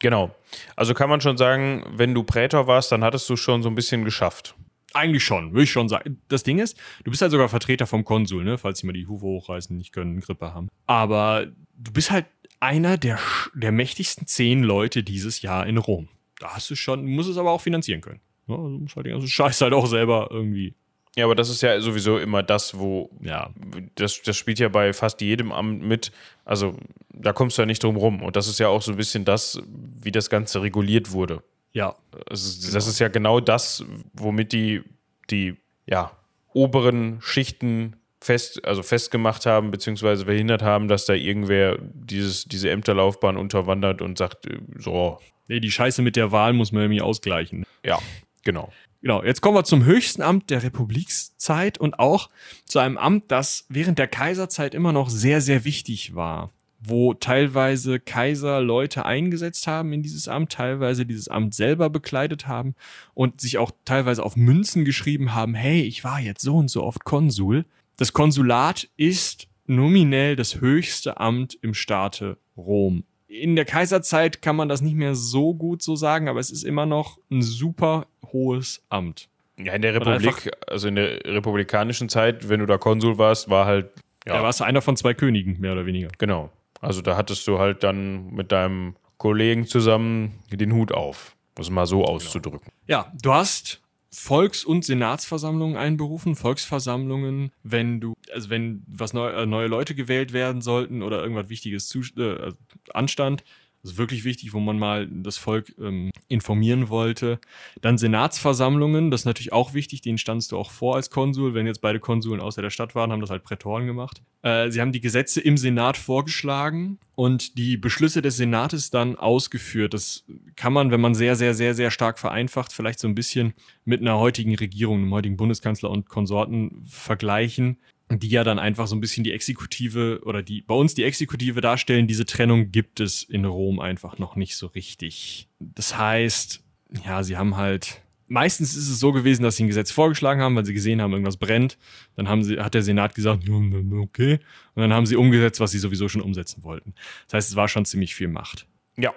Genau. 0.00 0.34
Also 0.76 0.94
kann 0.94 1.08
man 1.08 1.20
schon 1.20 1.36
sagen, 1.36 1.84
wenn 1.90 2.14
du 2.14 2.24
Prätor 2.24 2.66
warst, 2.66 2.90
dann 2.90 3.04
hattest 3.04 3.28
du 3.30 3.36
schon 3.36 3.62
so 3.62 3.68
ein 3.68 3.74
bisschen 3.74 4.04
geschafft. 4.04 4.54
Eigentlich 4.92 5.22
schon, 5.22 5.52
würde 5.52 5.62
ich 5.64 5.70
schon 5.70 5.88
sagen. 5.88 6.20
Das 6.28 6.42
Ding 6.42 6.58
ist, 6.58 6.76
du 7.04 7.10
bist 7.10 7.22
halt 7.22 7.30
sogar 7.30 7.48
Vertreter 7.48 7.86
vom 7.86 8.04
Konsul, 8.04 8.42
ne? 8.42 8.58
falls 8.58 8.80
die 8.80 8.86
mal 8.86 8.92
die 8.92 9.06
Hufe 9.06 9.24
hochreißen, 9.24 9.76
nicht 9.76 9.92
können, 9.92 10.20
Grippe 10.20 10.52
haben. 10.52 10.68
Aber 10.86 11.46
du 11.76 11.92
bist 11.92 12.10
halt 12.10 12.26
einer 12.58 12.98
der, 12.98 13.18
der 13.54 13.72
mächtigsten 13.72 14.26
zehn 14.26 14.62
Leute 14.62 15.02
dieses 15.04 15.42
Jahr 15.42 15.66
in 15.66 15.78
Rom. 15.78 16.08
Da 16.40 16.54
hast 16.54 16.68
du 16.70 16.74
schon, 16.74 17.06
muss 17.06 17.28
es 17.28 17.36
aber 17.36 17.52
auch 17.52 17.60
finanzieren 17.60 18.00
können. 18.00 18.20
Ja, 18.48 18.56
also 18.56 18.78
muss 18.78 18.96
halt 18.96 19.06
den 19.06 19.12
ganzen 19.12 19.28
Scheiß 19.28 19.60
halt 19.60 19.74
auch 19.74 19.86
selber 19.86 20.28
irgendwie. 20.30 20.74
Ja, 21.16 21.24
aber 21.24 21.34
das 21.34 21.48
ist 21.48 21.60
ja 21.60 21.80
sowieso 21.80 22.18
immer 22.18 22.42
das, 22.42 22.78
wo. 22.78 23.10
Ja. 23.20 23.50
Das, 23.96 24.22
das 24.22 24.36
spielt 24.36 24.58
ja 24.58 24.68
bei 24.68 24.92
fast 24.92 25.20
jedem 25.20 25.52
Amt 25.52 25.82
mit. 25.82 26.12
Also, 26.44 26.76
da 27.12 27.32
kommst 27.32 27.58
du 27.58 27.62
ja 27.62 27.66
nicht 27.66 27.82
drum 27.82 27.96
rum. 27.96 28.22
Und 28.22 28.36
das 28.36 28.48
ist 28.48 28.60
ja 28.60 28.68
auch 28.68 28.82
so 28.82 28.92
ein 28.92 28.96
bisschen 28.96 29.24
das, 29.24 29.60
wie 29.66 30.12
das 30.12 30.30
Ganze 30.30 30.62
reguliert 30.62 31.10
wurde. 31.10 31.42
Ja. 31.72 31.96
Also, 32.28 32.72
das 32.72 32.86
ist 32.86 33.00
ja 33.00 33.08
genau 33.08 33.40
das, 33.40 33.84
womit 34.12 34.52
die, 34.52 34.82
die 35.30 35.56
ja, 35.86 36.12
oberen 36.52 37.20
Schichten 37.20 37.96
fest, 38.20 38.64
also 38.64 38.82
festgemacht 38.82 39.46
haben, 39.46 39.70
beziehungsweise 39.70 40.26
verhindert 40.26 40.62
haben, 40.62 40.88
dass 40.88 41.06
da 41.06 41.14
irgendwer 41.14 41.78
dieses, 41.80 42.44
diese 42.44 42.70
Ämterlaufbahn 42.70 43.36
unterwandert 43.36 44.02
und 44.02 44.18
sagt, 44.18 44.46
äh, 44.46 44.58
so. 44.76 45.18
Nee, 45.48 45.58
die 45.58 45.70
Scheiße 45.72 46.02
mit 46.02 46.14
der 46.14 46.30
Wahl 46.30 46.52
muss 46.52 46.70
man 46.70 46.82
irgendwie 46.82 47.00
ausgleichen. 47.00 47.66
Ja, 47.84 47.98
genau. 48.44 48.72
Genau, 49.02 49.24
jetzt 49.24 49.40
kommen 49.40 49.56
wir 49.56 49.64
zum 49.64 49.84
höchsten 49.84 50.20
Amt 50.20 50.50
der 50.50 50.62
Republikszeit 50.62 51.78
und 51.78 51.98
auch 51.98 52.28
zu 52.66 52.78
einem 52.80 52.98
Amt, 52.98 53.30
das 53.30 53.64
während 53.70 53.98
der 53.98 54.08
Kaiserzeit 54.08 54.74
immer 54.74 54.92
noch 54.92 55.08
sehr, 55.08 55.40
sehr 55.40 55.64
wichtig 55.64 56.14
war, 56.14 56.52
wo 56.80 57.14
teilweise 57.14 57.98
Kaiser 57.98 58.60
Leute 58.60 59.06
eingesetzt 59.06 59.66
haben 59.66 59.94
in 59.94 60.02
dieses 60.02 60.28
Amt, 60.28 60.52
teilweise 60.52 61.06
dieses 61.06 61.28
Amt 61.28 61.54
selber 61.54 61.88
bekleidet 61.88 62.46
haben 62.46 62.74
und 63.14 63.40
sich 63.40 63.56
auch 63.56 63.70
teilweise 63.86 64.22
auf 64.22 64.36
Münzen 64.36 64.84
geschrieben 64.84 65.34
haben, 65.34 65.54
hey, 65.54 65.80
ich 65.80 66.04
war 66.04 66.20
jetzt 66.20 66.42
so 66.42 66.56
und 66.56 66.68
so 66.68 66.82
oft 66.82 67.04
Konsul. 67.04 67.64
Das 67.96 68.12
Konsulat 68.12 68.90
ist 68.98 69.48
nominell 69.66 70.36
das 70.36 70.60
höchste 70.60 71.18
Amt 71.18 71.56
im 71.62 71.72
Staate 71.72 72.36
Rom. 72.54 73.04
In 73.30 73.54
der 73.54 73.64
Kaiserzeit 73.64 74.42
kann 74.42 74.56
man 74.56 74.68
das 74.68 74.80
nicht 74.80 74.96
mehr 74.96 75.14
so 75.14 75.54
gut 75.54 75.82
so 75.82 75.94
sagen, 75.94 76.28
aber 76.28 76.40
es 76.40 76.50
ist 76.50 76.64
immer 76.64 76.84
noch 76.84 77.16
ein 77.30 77.42
super 77.42 78.08
hohes 78.32 78.84
Amt. 78.88 79.28
Ja, 79.56 79.74
in 79.74 79.82
der 79.82 79.94
Republik, 79.94 80.50
also 80.66 80.88
in 80.88 80.96
der 80.96 81.24
republikanischen 81.24 82.08
Zeit, 82.08 82.48
wenn 82.48 82.58
du 82.58 82.66
da 82.66 82.76
Konsul 82.76 83.18
warst, 83.18 83.48
war 83.48 83.66
halt. 83.66 83.92
Ja, 84.26 84.34
da 84.34 84.42
warst 84.42 84.58
du 84.58 84.64
einer 84.64 84.82
von 84.82 84.96
zwei 84.96 85.14
Königen, 85.14 85.60
mehr 85.60 85.72
oder 85.72 85.86
weniger. 85.86 86.08
Genau. 86.18 86.50
Also 86.80 87.02
da 87.02 87.16
hattest 87.16 87.46
du 87.46 87.60
halt 87.60 87.84
dann 87.84 88.30
mit 88.32 88.50
deinem 88.50 88.96
Kollegen 89.16 89.64
zusammen 89.64 90.40
den 90.50 90.72
Hut 90.72 90.90
auf, 90.90 91.36
um 91.56 91.62
es 91.62 91.70
mal 91.70 91.86
so 91.86 92.04
auszudrücken. 92.04 92.72
Ja, 92.88 93.12
du 93.22 93.32
hast 93.32 93.79
Volks- 94.12 94.64
und 94.64 94.84
Senatsversammlungen 94.84 95.76
einberufen, 95.76 96.34
Volksversammlungen, 96.34 97.52
wenn 97.62 98.00
du, 98.00 98.14
also 98.32 98.50
wenn 98.50 98.82
was 98.88 99.12
neu, 99.12 99.30
äh, 99.30 99.46
neue 99.46 99.68
Leute 99.68 99.94
gewählt 99.94 100.32
werden 100.32 100.62
sollten 100.62 101.02
oder 101.02 101.22
irgendwas 101.22 101.48
Wichtiges 101.48 101.86
zu, 101.88 102.00
äh, 102.16 102.52
anstand, 102.92 103.44
also 103.82 103.96
wirklich 103.96 104.24
wichtig, 104.24 104.52
wo 104.52 104.60
man 104.60 104.78
mal 104.78 105.06
das 105.06 105.38
Volk 105.38 105.74
ähm, 105.78 106.10
informieren 106.28 106.88
wollte. 106.90 107.40
Dann 107.80 107.96
Senatsversammlungen, 107.96 109.10
das 109.10 109.22
ist 109.22 109.24
natürlich 109.24 109.52
auch 109.52 109.72
wichtig, 109.72 110.02
denen 110.02 110.18
standst 110.18 110.52
du 110.52 110.58
auch 110.58 110.70
vor 110.70 110.96
als 110.96 111.10
Konsul. 111.10 111.54
Wenn 111.54 111.66
jetzt 111.66 111.80
beide 111.80 111.98
Konsuln 111.98 112.40
außer 112.40 112.60
der 112.60 112.70
Stadt 112.70 112.94
waren, 112.94 113.10
haben 113.10 113.20
das 113.20 113.30
halt 113.30 113.42
Prätoren 113.42 113.86
gemacht. 113.86 114.22
Äh, 114.42 114.70
sie 114.70 114.80
haben 114.80 114.92
die 114.92 115.00
Gesetze 115.00 115.40
im 115.40 115.56
Senat 115.56 115.96
vorgeschlagen 115.96 116.98
und 117.14 117.56
die 117.56 117.78
Beschlüsse 117.78 118.20
des 118.20 118.36
Senates 118.36 118.90
dann 118.90 119.16
ausgeführt. 119.16 119.94
Das 119.94 120.24
kann 120.56 120.72
man, 120.72 120.90
wenn 120.90 121.00
man 121.00 121.14
sehr, 121.14 121.36
sehr, 121.36 121.54
sehr, 121.54 121.74
sehr 121.74 121.90
stark 121.90 122.18
vereinfacht, 122.18 122.72
vielleicht 122.72 122.98
so 122.98 123.08
ein 123.08 123.14
bisschen 123.14 123.54
mit 123.86 124.00
einer 124.02 124.18
heutigen 124.18 124.54
Regierung, 124.56 124.98
einem 124.98 125.14
heutigen 125.14 125.36
Bundeskanzler 125.38 125.90
und 125.90 126.08
Konsorten 126.08 126.82
vergleichen 126.86 127.78
die 128.10 128.28
ja 128.28 128.44
dann 128.44 128.58
einfach 128.58 128.86
so 128.86 128.96
ein 128.96 129.00
bisschen 129.00 129.24
die 129.24 129.32
Exekutive 129.32 130.20
oder 130.24 130.42
die 130.42 130.62
bei 130.62 130.74
uns 130.74 130.94
die 130.94 131.04
Exekutive 131.04 131.60
darstellen, 131.60 132.06
diese 132.06 132.26
Trennung 132.26 132.72
gibt 132.72 133.00
es 133.00 133.22
in 133.22 133.44
Rom 133.44 133.80
einfach 133.80 134.18
noch 134.18 134.36
nicht 134.36 134.56
so 134.56 134.66
richtig. 134.66 135.48
Das 135.60 135.96
heißt, 135.96 136.62
ja, 137.04 137.22
sie 137.22 137.36
haben 137.36 137.56
halt 137.56 138.02
meistens 138.30 138.76
ist 138.76 138.88
es 138.88 138.98
so 139.00 139.12
gewesen, 139.12 139.42
dass 139.42 139.56
sie 139.56 139.64
ein 139.64 139.66
Gesetz 139.66 139.90
vorgeschlagen 139.90 140.40
haben, 140.40 140.56
weil 140.56 140.64
sie 140.64 140.72
gesehen 140.72 141.02
haben, 141.02 141.12
irgendwas 141.12 141.36
brennt. 141.36 141.76
Dann 142.16 142.28
haben 142.28 142.42
sie, 142.42 142.58
hat 142.58 142.74
der 142.74 142.82
Senat 142.82 143.14
gesagt, 143.14 143.42
okay. 143.48 144.38
Und 144.74 144.82
dann 144.82 144.94
haben 144.94 145.04
sie 145.04 145.16
umgesetzt, 145.16 145.60
was 145.60 145.72
sie 145.72 145.78
sowieso 145.78 146.08
schon 146.08 146.22
umsetzen 146.22 146.62
wollten. 146.62 146.94
Das 147.26 147.34
heißt, 147.34 147.50
es 147.50 147.56
war 147.56 147.68
schon 147.68 147.84
ziemlich 147.84 148.14
viel 148.14 148.28
Macht. 148.28 148.66
Ja. 148.96 149.12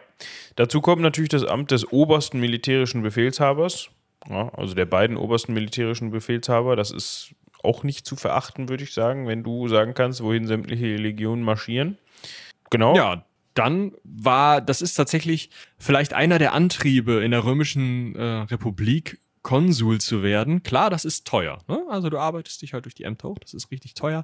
Dazu 0.56 0.82
kommt 0.82 1.02
natürlich 1.02 1.30
das 1.30 1.46
Amt 1.46 1.72
des 1.72 1.90
obersten 1.92 2.40
militärischen 2.40 3.04
Befehlshabers. 3.04 3.90
Ja, 4.30 4.50
also 4.54 4.74
der 4.74 4.86
beiden 4.86 5.18
obersten 5.18 5.54
militärischen 5.54 6.12
Befehlshaber. 6.12 6.76
Das 6.76 6.92
ist 6.92 7.36
auch 7.64 7.84
nicht 7.84 8.06
zu 8.06 8.16
verachten, 8.16 8.70
würde 8.70 8.84
ich 8.84 8.94
sagen, 8.94 9.28
wenn 9.28 9.44
du 9.44 9.68
sagen 9.68 9.94
kannst, 9.94 10.22
wohin 10.22 10.48
sämtliche 10.48 10.96
Legionen 10.96 11.44
marschieren. 11.44 11.98
Genau. 12.70 12.96
Ja, 12.96 13.26
dann 13.54 13.94
war, 14.04 14.62
das 14.62 14.82
ist 14.82 14.96
tatsächlich 14.96 15.50
vielleicht 15.78 16.14
einer 16.14 16.40
der 16.40 16.54
Antriebe 16.54 17.24
in 17.24 17.32
der 17.32 17.46
römischen 17.46 18.16
äh, 18.16 18.24
Republik, 18.24 19.20
Konsul 19.44 20.00
zu 20.00 20.24
werden. 20.24 20.64
Klar, 20.64 20.90
das 20.90 21.06
ist 21.06 21.28
teuer. 21.28 21.60
Ne? 21.68 21.84
Also 21.90 22.10
du 22.10 22.18
arbeitest 22.18 22.62
dich 22.62 22.74
halt 22.74 22.86
durch 22.86 22.96
die 22.96 23.04
Ämter 23.04 23.30
hoch, 23.30 23.40
das 23.40 23.54
ist 23.54 23.72
richtig 23.72 23.94
teuer. 23.94 24.24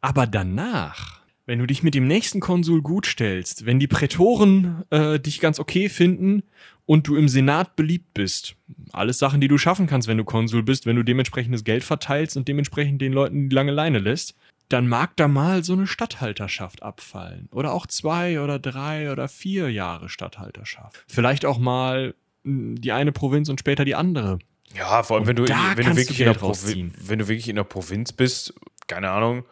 Aber 0.00 0.26
danach, 0.26 1.20
wenn 1.46 1.60
du 1.60 1.66
dich 1.66 1.82
mit 1.82 1.94
dem 1.94 2.06
nächsten 2.06 2.40
Konsul 2.40 2.82
gut 2.82 3.06
stellst, 3.06 3.64
wenn 3.64 3.78
die 3.78 3.86
Prätoren 3.86 4.82
äh, 4.90 5.20
dich 5.20 5.40
ganz 5.40 5.60
okay 5.60 5.88
finden 5.88 6.42
und 6.86 7.06
du 7.08 7.16
im 7.16 7.28
Senat 7.28 7.76
beliebt 7.76 8.14
bist, 8.14 8.56
alles 8.92 9.18
Sachen, 9.18 9.40
die 9.40 9.48
du 9.48 9.58
schaffen 9.58 9.86
kannst, 9.86 10.08
wenn 10.08 10.18
du 10.18 10.24
Konsul 10.24 10.62
bist, 10.62 10.86
wenn 10.86 10.96
du 10.96 11.02
dementsprechendes 11.02 11.64
Geld 11.64 11.84
verteilst 11.84 12.36
und 12.36 12.48
dementsprechend 12.48 13.02
den 13.02 13.12
Leuten 13.12 13.48
die 13.48 13.54
lange 13.54 13.72
Leine 13.72 13.98
lässt, 13.98 14.34
dann 14.68 14.88
mag 14.88 15.16
da 15.16 15.28
mal 15.28 15.62
so 15.62 15.74
eine 15.74 15.86
Statthalterschaft 15.86 16.82
abfallen. 16.82 17.48
Oder 17.52 17.72
auch 17.72 17.86
zwei 17.86 18.40
oder 18.40 18.58
drei 18.58 19.12
oder 19.12 19.28
vier 19.28 19.70
Jahre 19.70 20.08
Statthalterschaft. 20.08 21.04
Vielleicht 21.06 21.44
auch 21.44 21.58
mal 21.58 22.14
hm, 22.44 22.80
die 22.80 22.92
eine 22.92 23.12
Provinz 23.12 23.48
und 23.48 23.60
später 23.60 23.84
die 23.84 23.94
andere. 23.94 24.38
Ja, 24.74 25.02
vor 25.02 25.18
allem, 25.18 25.26
wenn 25.26 25.36
du, 25.36 25.44
wenn, 25.44 25.86
du 25.86 25.96
wirklich 25.96 26.18
du 26.18 26.24
in 26.24 26.32
der 26.32 27.08
wenn 27.08 27.18
du 27.18 27.28
wirklich 27.28 27.48
in 27.48 27.56
der 27.56 27.64
Provinz 27.64 28.12
bist, 28.12 28.54
keine 28.88 29.10
Ahnung, 29.10 29.44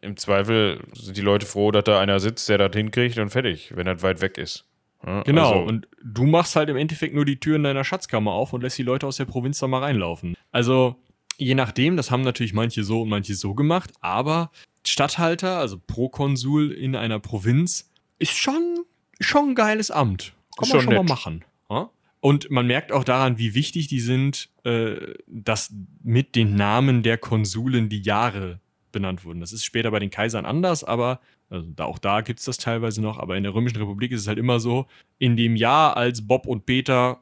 im 0.00 0.16
Zweifel 0.16 0.80
sind 0.94 1.16
die 1.16 1.22
Leute 1.22 1.46
froh, 1.46 1.70
dass 1.70 1.84
da 1.84 2.00
einer 2.00 2.18
sitzt, 2.18 2.48
der 2.48 2.58
das 2.58 2.72
hinkriegt 2.74 3.18
und 3.18 3.30
fertig, 3.30 3.72
wenn 3.76 3.86
das 3.86 4.02
weit 4.02 4.20
weg 4.20 4.38
ist. 4.38 4.64
Ja, 5.06 5.22
genau, 5.22 5.52
also, 5.52 5.64
und 5.64 5.88
du 6.02 6.24
machst 6.24 6.56
halt 6.56 6.68
im 6.70 6.76
Endeffekt 6.76 7.14
nur 7.14 7.24
die 7.24 7.38
Türen 7.38 7.62
deiner 7.62 7.84
Schatzkammer 7.84 8.32
auf 8.32 8.52
und 8.52 8.62
lässt 8.62 8.78
die 8.78 8.82
Leute 8.82 9.06
aus 9.06 9.16
der 9.16 9.26
Provinz 9.26 9.58
da 9.58 9.66
mal 9.66 9.80
reinlaufen. 9.80 10.36
Also, 10.50 10.96
je 11.36 11.54
nachdem, 11.54 11.96
das 11.96 12.10
haben 12.10 12.22
natürlich 12.22 12.54
manche 12.54 12.84
so 12.84 13.02
und 13.02 13.08
manche 13.08 13.34
so 13.34 13.54
gemacht, 13.54 13.92
aber 14.00 14.50
Statthalter, 14.86 15.58
also 15.58 15.78
Prokonsul 15.78 16.72
in 16.72 16.96
einer 16.96 17.18
Provinz, 17.18 17.90
ist 18.18 18.36
schon, 18.36 18.84
schon 19.20 19.50
ein 19.50 19.54
geiles 19.54 19.90
Amt. 19.90 20.34
Kann 20.56 20.68
man 20.68 20.80
schon 20.80 20.88
nett. 20.88 20.98
mal 20.98 21.08
machen. 21.08 21.44
Ja? 21.68 21.90
Und 22.20 22.50
man 22.50 22.66
merkt 22.66 22.92
auch 22.92 23.04
daran, 23.04 23.38
wie 23.38 23.54
wichtig 23.54 23.88
die 23.88 24.00
sind, 24.00 24.48
äh, 24.64 24.96
dass 25.26 25.72
mit 26.02 26.36
den 26.36 26.54
Namen 26.54 27.02
der 27.02 27.18
Konsulen 27.18 27.88
die 27.88 28.00
Jahre 28.00 28.60
benannt 28.92 29.24
wurden. 29.24 29.40
Das 29.40 29.52
ist 29.52 29.64
später 29.64 29.90
bei 29.90 29.98
den 29.98 30.10
Kaisern 30.10 30.46
anders, 30.46 30.84
aber 30.84 31.20
also 31.50 31.66
da, 31.74 31.84
auch 31.84 31.98
da 31.98 32.20
gibt 32.20 32.40
es 32.40 32.46
das 32.46 32.56
teilweise 32.56 33.02
noch, 33.02 33.18
aber 33.18 33.36
in 33.36 33.42
der 33.42 33.54
Römischen 33.54 33.78
Republik 33.78 34.12
ist 34.12 34.22
es 34.22 34.28
halt 34.28 34.38
immer 34.38 34.60
so, 34.60 34.86
in 35.18 35.36
dem 35.36 35.56
Jahr, 35.56 35.96
als 35.96 36.26
Bob 36.26 36.46
und 36.46 36.66
Peter 36.66 37.20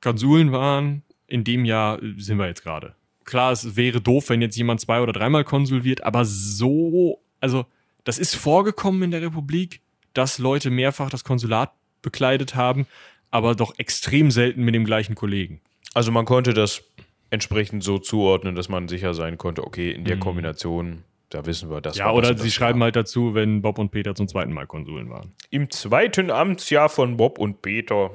Konsuln 0.00 0.52
waren, 0.52 1.02
in 1.26 1.44
dem 1.44 1.64
Jahr 1.64 1.98
sind 2.16 2.38
wir 2.38 2.46
jetzt 2.46 2.62
gerade 2.62 2.94
klar, 3.24 3.52
es 3.52 3.76
wäre 3.76 4.00
doof, 4.00 4.28
wenn 4.28 4.42
jetzt 4.42 4.56
jemand 4.56 4.80
zwei- 4.80 5.00
oder 5.00 5.12
dreimal 5.12 5.44
Konsul 5.44 5.84
wird, 5.84 6.04
aber 6.04 6.24
so, 6.24 7.20
also 7.40 7.66
das 8.04 8.18
ist 8.18 8.34
vorgekommen 8.34 9.02
in 9.02 9.10
der 9.10 9.22
Republik, 9.22 9.80
dass 10.12 10.38
Leute 10.38 10.70
mehrfach 10.70 11.10
das 11.10 11.24
Konsulat 11.24 11.72
bekleidet 12.02 12.54
haben, 12.54 12.86
aber 13.30 13.54
doch 13.54 13.78
extrem 13.78 14.30
selten 14.30 14.62
mit 14.62 14.74
dem 14.74 14.84
gleichen 14.84 15.14
Kollegen. 15.14 15.60
Also 15.94 16.12
man 16.12 16.24
konnte 16.24 16.54
das 16.54 16.84
entsprechend 17.30 17.82
so 17.82 17.98
zuordnen, 17.98 18.54
dass 18.54 18.68
man 18.68 18.88
sicher 18.88 19.14
sein 19.14 19.38
konnte, 19.38 19.64
okay, 19.64 19.90
in 19.90 20.04
der 20.04 20.16
mhm. 20.16 20.20
Kombination, 20.20 21.04
da 21.34 21.44
wissen 21.46 21.68
wir, 21.68 21.80
das 21.80 21.96
Ja, 21.96 22.12
oder 22.12 22.38
sie 22.38 22.50
schreiben 22.50 22.78
war. 22.78 22.86
halt 22.86 22.96
dazu, 22.96 23.34
wenn 23.34 23.60
Bob 23.60 23.78
und 23.78 23.90
Peter 23.90 24.14
zum 24.14 24.28
zweiten 24.28 24.52
Mal 24.52 24.66
Konsuln 24.66 25.10
waren. 25.10 25.32
Im 25.50 25.68
zweiten 25.68 26.30
Amtsjahr 26.30 26.88
von 26.88 27.16
Bob 27.16 27.38
und 27.38 27.60
Peter 27.60 28.12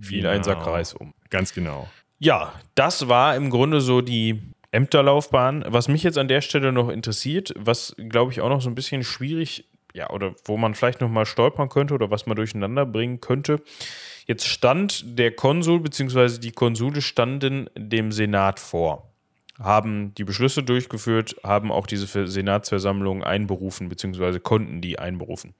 fiel 0.00 0.22
genau. 0.22 0.30
ein 0.30 0.42
Sack 0.42 0.66
Reis 0.66 0.94
um. 0.94 1.12
Ganz 1.28 1.52
genau. 1.52 1.88
Ja, 2.18 2.54
das 2.74 3.08
war 3.08 3.36
im 3.36 3.50
Grunde 3.50 3.82
so 3.82 4.00
die 4.00 4.40
Ämterlaufbahn. 4.70 5.64
Was 5.68 5.88
mich 5.88 6.02
jetzt 6.02 6.16
an 6.16 6.28
der 6.28 6.40
Stelle 6.40 6.72
noch 6.72 6.88
interessiert, 6.88 7.52
was 7.58 7.94
glaube 7.96 8.32
ich 8.32 8.40
auch 8.40 8.48
noch 8.48 8.62
so 8.62 8.70
ein 8.70 8.74
bisschen 8.74 9.04
schwierig, 9.04 9.68
ja, 9.92 10.08
oder 10.08 10.34
wo 10.46 10.56
man 10.56 10.74
vielleicht 10.74 11.02
noch 11.02 11.10
mal 11.10 11.26
stolpern 11.26 11.68
könnte 11.68 11.92
oder 11.92 12.10
was 12.10 12.24
man 12.24 12.36
durcheinander 12.36 12.86
bringen 12.86 13.20
könnte. 13.20 13.60
Jetzt 14.26 14.46
stand 14.46 15.18
der 15.18 15.32
Konsul 15.32 15.80
bzw. 15.80 16.38
die 16.38 16.52
Konsule 16.52 17.02
standen 17.02 17.68
dem 17.76 18.12
Senat 18.12 18.60
vor, 18.60 19.09
haben 19.60 20.14
die 20.14 20.24
Beschlüsse 20.24 20.62
durchgeführt, 20.62 21.36
haben 21.44 21.70
auch 21.70 21.86
diese 21.86 22.26
Senatsversammlung 22.26 23.22
einberufen 23.22 23.88
bzw. 23.88 24.38
konnten 24.40 24.80
die 24.80 24.98
einberufen. 24.98 25.54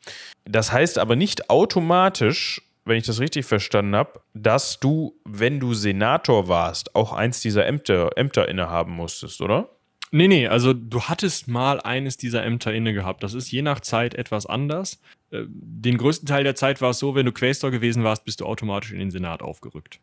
Das 0.45 0.73
heißt 0.73 0.99
aber 0.99 1.17
nicht 1.17 1.51
automatisch, 1.51 2.63
wenn 2.85 2.97
ich 2.97 3.07
das 3.07 3.21
richtig 3.21 3.45
verstanden 3.45 3.95
habe, 3.95 4.21
dass 4.35 4.81
du, 4.81 5.15
wenn 5.25 5.61
du 5.61 5.75
Senator 5.75 6.49
warst, 6.49 6.95
auch 6.95 7.13
eins 7.13 7.41
dieser 7.41 7.67
Ämter, 7.67 8.17
Ämter 8.17 8.49
innehaben 8.49 8.93
musstest, 8.93 9.41
oder? 9.43 9.69
Nee, 10.13 10.27
nee, 10.27 10.49
also 10.49 10.73
du 10.73 11.03
hattest 11.03 11.47
mal 11.47 11.81
eines 11.81 12.17
dieser 12.17 12.45
Ämter 12.45 12.73
inne 12.73 12.93
gehabt. 12.93 13.23
Das 13.23 13.35
ist 13.35 13.53
je 13.53 13.63
nach 13.63 13.81
Zeit 13.81 14.15
etwas 14.15 14.47
anders. 14.47 15.01
äh, 15.31 15.45
den 15.47 15.99
größten 15.99 16.27
Teil 16.27 16.43
der 16.43 16.57
Zeit 16.57 16.81
war 16.81 16.91
es 16.91 16.99
so, 16.99 17.15
wenn 17.15 17.27
du 17.27 17.33
Quästor 17.33 17.71
gewesen 17.71 18.03
warst, 18.03 18.25
bist 18.25 18.41
du 18.41 18.47
automatisch 18.47 18.91
in 18.93 18.99
den 18.99 19.11
Senat 19.11 19.43
aufgerückt. 19.43 20.01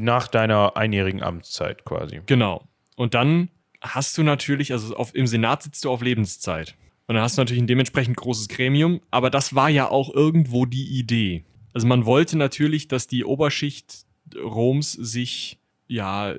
Nach 0.00 0.28
deiner 0.28 0.76
einjährigen 0.76 1.22
Amtszeit 1.22 1.84
quasi. 1.84 2.20
Genau. 2.26 2.68
Und 2.98 3.14
dann 3.14 3.48
hast 3.80 4.18
du 4.18 4.24
natürlich, 4.24 4.72
also 4.72 4.96
auf, 4.96 5.14
im 5.14 5.28
Senat 5.28 5.62
sitzt 5.62 5.84
du 5.84 5.90
auf 5.90 6.02
Lebenszeit. 6.02 6.74
Und 7.06 7.14
dann 7.14 7.22
hast 7.22 7.38
du 7.38 7.42
natürlich 7.42 7.62
ein 7.62 7.68
dementsprechend 7.68 8.16
großes 8.16 8.48
Gremium, 8.48 9.00
aber 9.12 9.30
das 9.30 9.54
war 9.54 9.70
ja 9.70 9.88
auch 9.88 10.12
irgendwo 10.12 10.66
die 10.66 10.98
Idee. 10.98 11.44
Also 11.72 11.86
man 11.86 12.06
wollte 12.06 12.36
natürlich, 12.36 12.88
dass 12.88 13.06
die 13.06 13.24
Oberschicht 13.24 14.04
Roms 14.34 14.92
sich, 14.92 15.58
ja, 15.86 16.34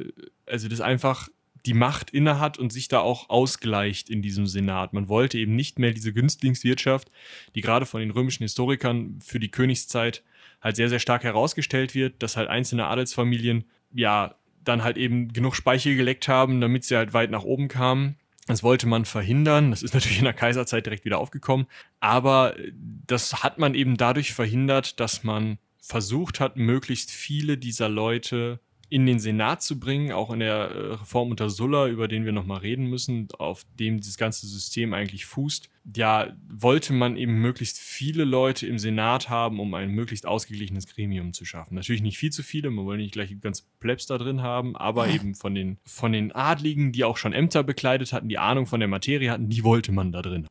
also 0.46 0.68
das 0.68 0.82
einfach 0.82 1.30
die 1.66 1.74
Macht 1.74 2.10
innehat 2.10 2.60
und 2.60 2.74
sich 2.74 2.90
da 2.90 3.00
auch 3.00 3.30
ausgleicht 3.30 4.10
in 4.10 4.22
diesem 4.22 4.46
Senat. 4.46 4.92
Man 4.92 5.08
wollte 5.08 5.38
eben 5.38 5.56
nicht 5.56 5.80
mehr 5.80 5.94
diese 5.94 6.12
Günstlingswirtschaft, 6.12 7.10
die 7.56 7.62
gerade 7.62 7.86
von 7.86 8.02
den 8.02 8.12
römischen 8.12 8.44
Historikern 8.44 9.18
für 9.24 9.40
die 9.40 9.50
Königszeit 9.50 10.24
halt 10.62 10.76
sehr, 10.76 10.90
sehr 10.90 11.00
stark 11.00 11.24
herausgestellt 11.24 11.96
wird, 11.96 12.22
dass 12.22 12.36
halt 12.36 12.50
einzelne 12.50 12.88
Adelsfamilien 12.88 13.64
ja 13.94 14.36
dann 14.70 14.84
halt 14.84 14.98
eben 14.98 15.34
genug 15.34 15.56
Speichel 15.56 15.96
geleckt 15.96 16.28
haben, 16.28 16.62
damit 16.62 16.86
sie 16.86 16.96
halt 16.96 17.14
weit 17.14 17.32
nach 17.32 17.44
oben 17.44 17.68
kamen. 17.68 18.16
Das 18.48 18.64
wollte 18.64 18.88
man 18.88 19.06
verhindern. 19.06 19.72
Das 19.72 19.84
ist 19.84 19.94
natürlich 19.96 20.20
in 20.20 20.24
der 20.24 20.34
Kaiserzeit 20.34 20.86
direkt 20.86 21.06
wieder 21.06 21.20
aufgekommen. 21.20 21.68
Aber 22.00 22.56
das 22.74 23.44
hat 23.44 23.60
man 23.60 23.76
eben 23.76 23.98
dadurch 23.98 24.34
verhindert, 24.34 25.00
dass 25.00 25.24
man 25.24 25.58
versucht 25.82 26.40
hat, 26.40 26.56
möglichst 26.56 27.12
viele 27.12 27.58
dieser 27.58 27.90
Leute 27.90 28.60
in 28.90 29.06
den 29.06 29.20
Senat 29.20 29.62
zu 29.62 29.80
bringen, 29.80 30.12
auch 30.12 30.32
in 30.32 30.40
der 30.40 30.56
äh, 30.56 30.94
Reform 30.94 31.30
unter 31.30 31.50
Sulla, 31.50 31.88
über 31.88 32.08
den 32.08 32.26
wir 32.26 32.32
nochmal 32.32 32.60
reden 32.60 32.86
müssen, 32.86 33.28
auf 33.38 33.64
dem 33.80 34.00
dieses 34.00 34.18
ganze 34.18 34.48
System 34.48 34.94
eigentlich 34.94 35.26
fußt, 35.28 35.70
ja, 35.96 36.36
wollte 36.52 36.94
man 36.94 37.16
eben 37.16 37.36
möglichst 37.36 37.78
viele 37.78 38.24
Leute 38.24 38.66
im 38.66 38.80
Senat 38.80 39.30
haben, 39.30 39.60
um 39.60 39.74
ein 39.76 39.92
möglichst 39.92 40.26
ausgeglichenes 40.26 40.88
Gremium 40.88 41.34
zu 41.34 41.46
schaffen. 41.46 41.76
Natürlich 41.76 42.02
nicht 42.02 42.18
viel 42.18 42.32
zu 42.32 42.42
viele, 42.42 42.72
man 42.72 42.86
wollte 42.86 43.04
nicht 43.04 43.14
gleich 43.14 43.40
ganz 43.42 43.68
Plebs 43.80 44.08
da 44.08 44.18
drin 44.18 44.42
haben, 44.42 44.76
aber 44.76 45.08
eben 45.08 45.36
von 45.36 45.54
den, 45.54 45.78
von 45.86 46.12
den 46.12 46.32
Adligen, 46.32 46.92
die 46.92 47.04
auch 47.04 47.18
schon 47.18 47.34
Ämter 47.34 47.64
bekleidet 47.64 48.12
hatten, 48.12 48.28
die 48.28 48.40
Ahnung 48.40 48.66
von 48.66 48.80
der 48.80 48.90
Materie 48.90 49.30
hatten, 49.30 49.50
die 49.50 49.64
wollte 49.64 49.92
man 49.92 50.12
da 50.12 50.24
drin. 50.24 50.48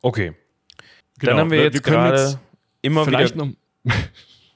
Okay. 0.00 0.32
Genau. 1.18 1.32
Dann 1.32 1.40
haben 1.40 1.50
wir 1.50 1.62
jetzt 1.62 1.74
wir 1.74 1.80
können 1.80 1.96
gerade 1.96 2.40
immer 2.82 3.04
Vielleicht 3.04 3.34
wieder. 3.34 3.46
noch. 3.46 3.54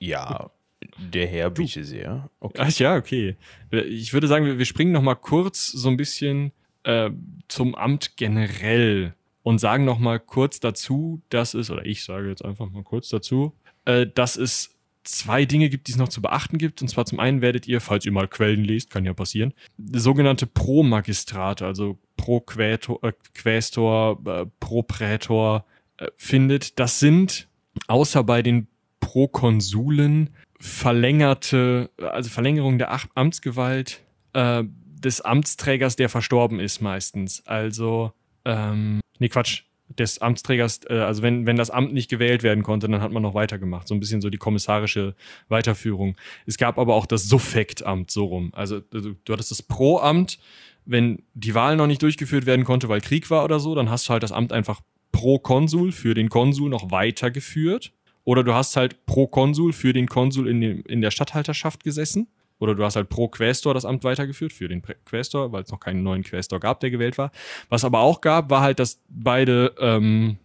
Ja, 0.00 0.52
der 0.98 1.26
Herr 1.26 1.50
bitte 1.50 1.84
sehr. 1.84 2.28
Okay. 2.40 2.58
Ach 2.60 2.70
ja, 2.78 2.96
okay. 2.96 3.36
Ich 3.70 4.12
würde 4.12 4.26
sagen, 4.26 4.44
wir, 4.44 4.58
wir 4.58 4.64
springen 4.64 4.92
noch 4.92 5.02
mal 5.02 5.14
kurz 5.14 5.66
so 5.68 5.88
ein 5.88 5.96
bisschen 5.96 6.52
äh, 6.84 7.10
zum 7.48 7.74
Amt 7.74 8.16
generell 8.16 9.14
und 9.42 9.58
sagen 9.58 9.84
noch 9.84 9.98
mal 9.98 10.20
kurz 10.20 10.60
dazu, 10.60 11.22
dass 11.30 11.54
es, 11.54 11.70
oder 11.70 11.86
ich 11.86 12.04
sage 12.04 12.28
jetzt 12.28 12.44
einfach 12.44 12.70
mal 12.70 12.82
kurz 12.82 13.08
dazu, 13.08 13.54
äh, 13.84 14.06
dass 14.06 14.36
es 14.36 14.74
zwei 15.04 15.44
Dinge 15.46 15.70
gibt, 15.70 15.88
die 15.88 15.92
es 15.92 15.98
noch 15.98 16.08
zu 16.08 16.20
beachten 16.20 16.58
gibt. 16.58 16.82
Und 16.82 16.88
zwar 16.88 17.06
zum 17.06 17.18
einen 17.18 17.40
werdet 17.40 17.66
ihr, 17.66 17.80
falls 17.80 18.04
ihr 18.04 18.12
mal 18.12 18.28
Quellen 18.28 18.64
lest, 18.64 18.90
kann 18.90 19.04
ja 19.04 19.14
passieren, 19.14 19.54
sogenannte 19.78 20.46
Pro-Magistrate, 20.46 21.64
also 21.64 21.98
Pro-Quästor, 22.16 23.02
äh, 23.02 23.12
Quästor, 23.34 24.20
äh, 24.26 24.46
Pro-Prätor 24.60 25.64
äh, 25.96 26.08
findet. 26.16 26.78
Das 26.78 27.00
sind 27.00 27.48
außer 27.86 28.22
bei 28.24 28.42
den 28.42 28.66
Prokonsulen 29.00 30.30
verlängerte, 30.58 31.90
also 31.98 32.30
Verlängerung 32.30 32.78
der 32.78 32.98
Amtsgewalt 33.14 34.00
äh, 34.32 34.64
des 34.64 35.20
Amtsträgers, 35.20 35.96
der 35.96 36.08
verstorben 36.08 36.60
ist 36.60 36.80
meistens. 36.80 37.46
Also, 37.46 38.12
ähm, 38.44 39.00
nee, 39.18 39.28
Quatsch, 39.28 39.62
des 39.88 40.18
Amtsträgers, 40.20 40.80
äh, 40.88 40.94
also 40.94 41.22
wenn, 41.22 41.46
wenn 41.46 41.56
das 41.56 41.70
Amt 41.70 41.92
nicht 41.92 42.10
gewählt 42.10 42.42
werden 42.42 42.62
konnte, 42.62 42.88
dann 42.88 43.00
hat 43.00 43.12
man 43.12 43.22
noch 43.22 43.34
weitergemacht. 43.34 43.88
So 43.88 43.94
ein 43.94 44.00
bisschen 44.00 44.20
so 44.20 44.30
die 44.30 44.38
kommissarische 44.38 45.14
Weiterführung. 45.48 46.16
Es 46.46 46.58
gab 46.58 46.78
aber 46.78 46.94
auch 46.94 47.06
das 47.06 47.28
Suffektamt, 47.28 48.10
so 48.10 48.26
rum. 48.26 48.50
Also 48.54 48.80
du, 48.80 49.14
du 49.24 49.32
hattest 49.32 49.50
das 49.50 49.62
Pro-Amt, 49.62 50.38
wenn 50.84 51.22
die 51.34 51.54
Wahl 51.54 51.76
noch 51.76 51.86
nicht 51.86 52.02
durchgeführt 52.02 52.46
werden 52.46 52.64
konnte, 52.64 52.88
weil 52.88 53.00
Krieg 53.00 53.30
war 53.30 53.44
oder 53.44 53.60
so, 53.60 53.74
dann 53.74 53.90
hast 53.90 54.08
du 54.08 54.12
halt 54.12 54.22
das 54.22 54.32
Amt 54.32 54.52
einfach 54.52 54.80
pro 55.12 55.38
Konsul 55.38 55.92
für 55.92 56.14
den 56.14 56.28
Konsul 56.28 56.70
noch 56.70 56.90
weitergeführt. 56.90 57.92
Oder 58.28 58.44
du 58.44 58.52
hast 58.52 58.76
halt 58.76 59.06
pro 59.06 59.26
Konsul 59.26 59.72
für 59.72 59.94
den 59.94 60.06
Konsul 60.06 60.48
in, 60.48 60.60
dem, 60.60 60.82
in 60.82 61.00
der 61.00 61.10
Statthalterschaft 61.10 61.82
gesessen. 61.82 62.28
Oder 62.58 62.74
du 62.74 62.84
hast 62.84 62.94
halt 62.94 63.08
pro 63.08 63.28
Quästor 63.28 63.72
das 63.72 63.86
Amt 63.86 64.04
weitergeführt 64.04 64.52
für 64.52 64.68
den 64.68 64.82
Quästor, 65.06 65.50
weil 65.50 65.62
es 65.62 65.70
noch 65.70 65.80
keinen 65.80 66.02
neuen 66.02 66.24
Quästor 66.24 66.60
gab, 66.60 66.80
der 66.80 66.90
gewählt 66.90 67.16
war. 67.16 67.32
Was 67.70 67.86
aber 67.86 68.00
auch 68.00 68.20
gab, 68.20 68.50
war 68.50 68.60
halt, 68.60 68.80
dass 68.80 69.00
beide, 69.08 69.74
ähm, 69.80 70.36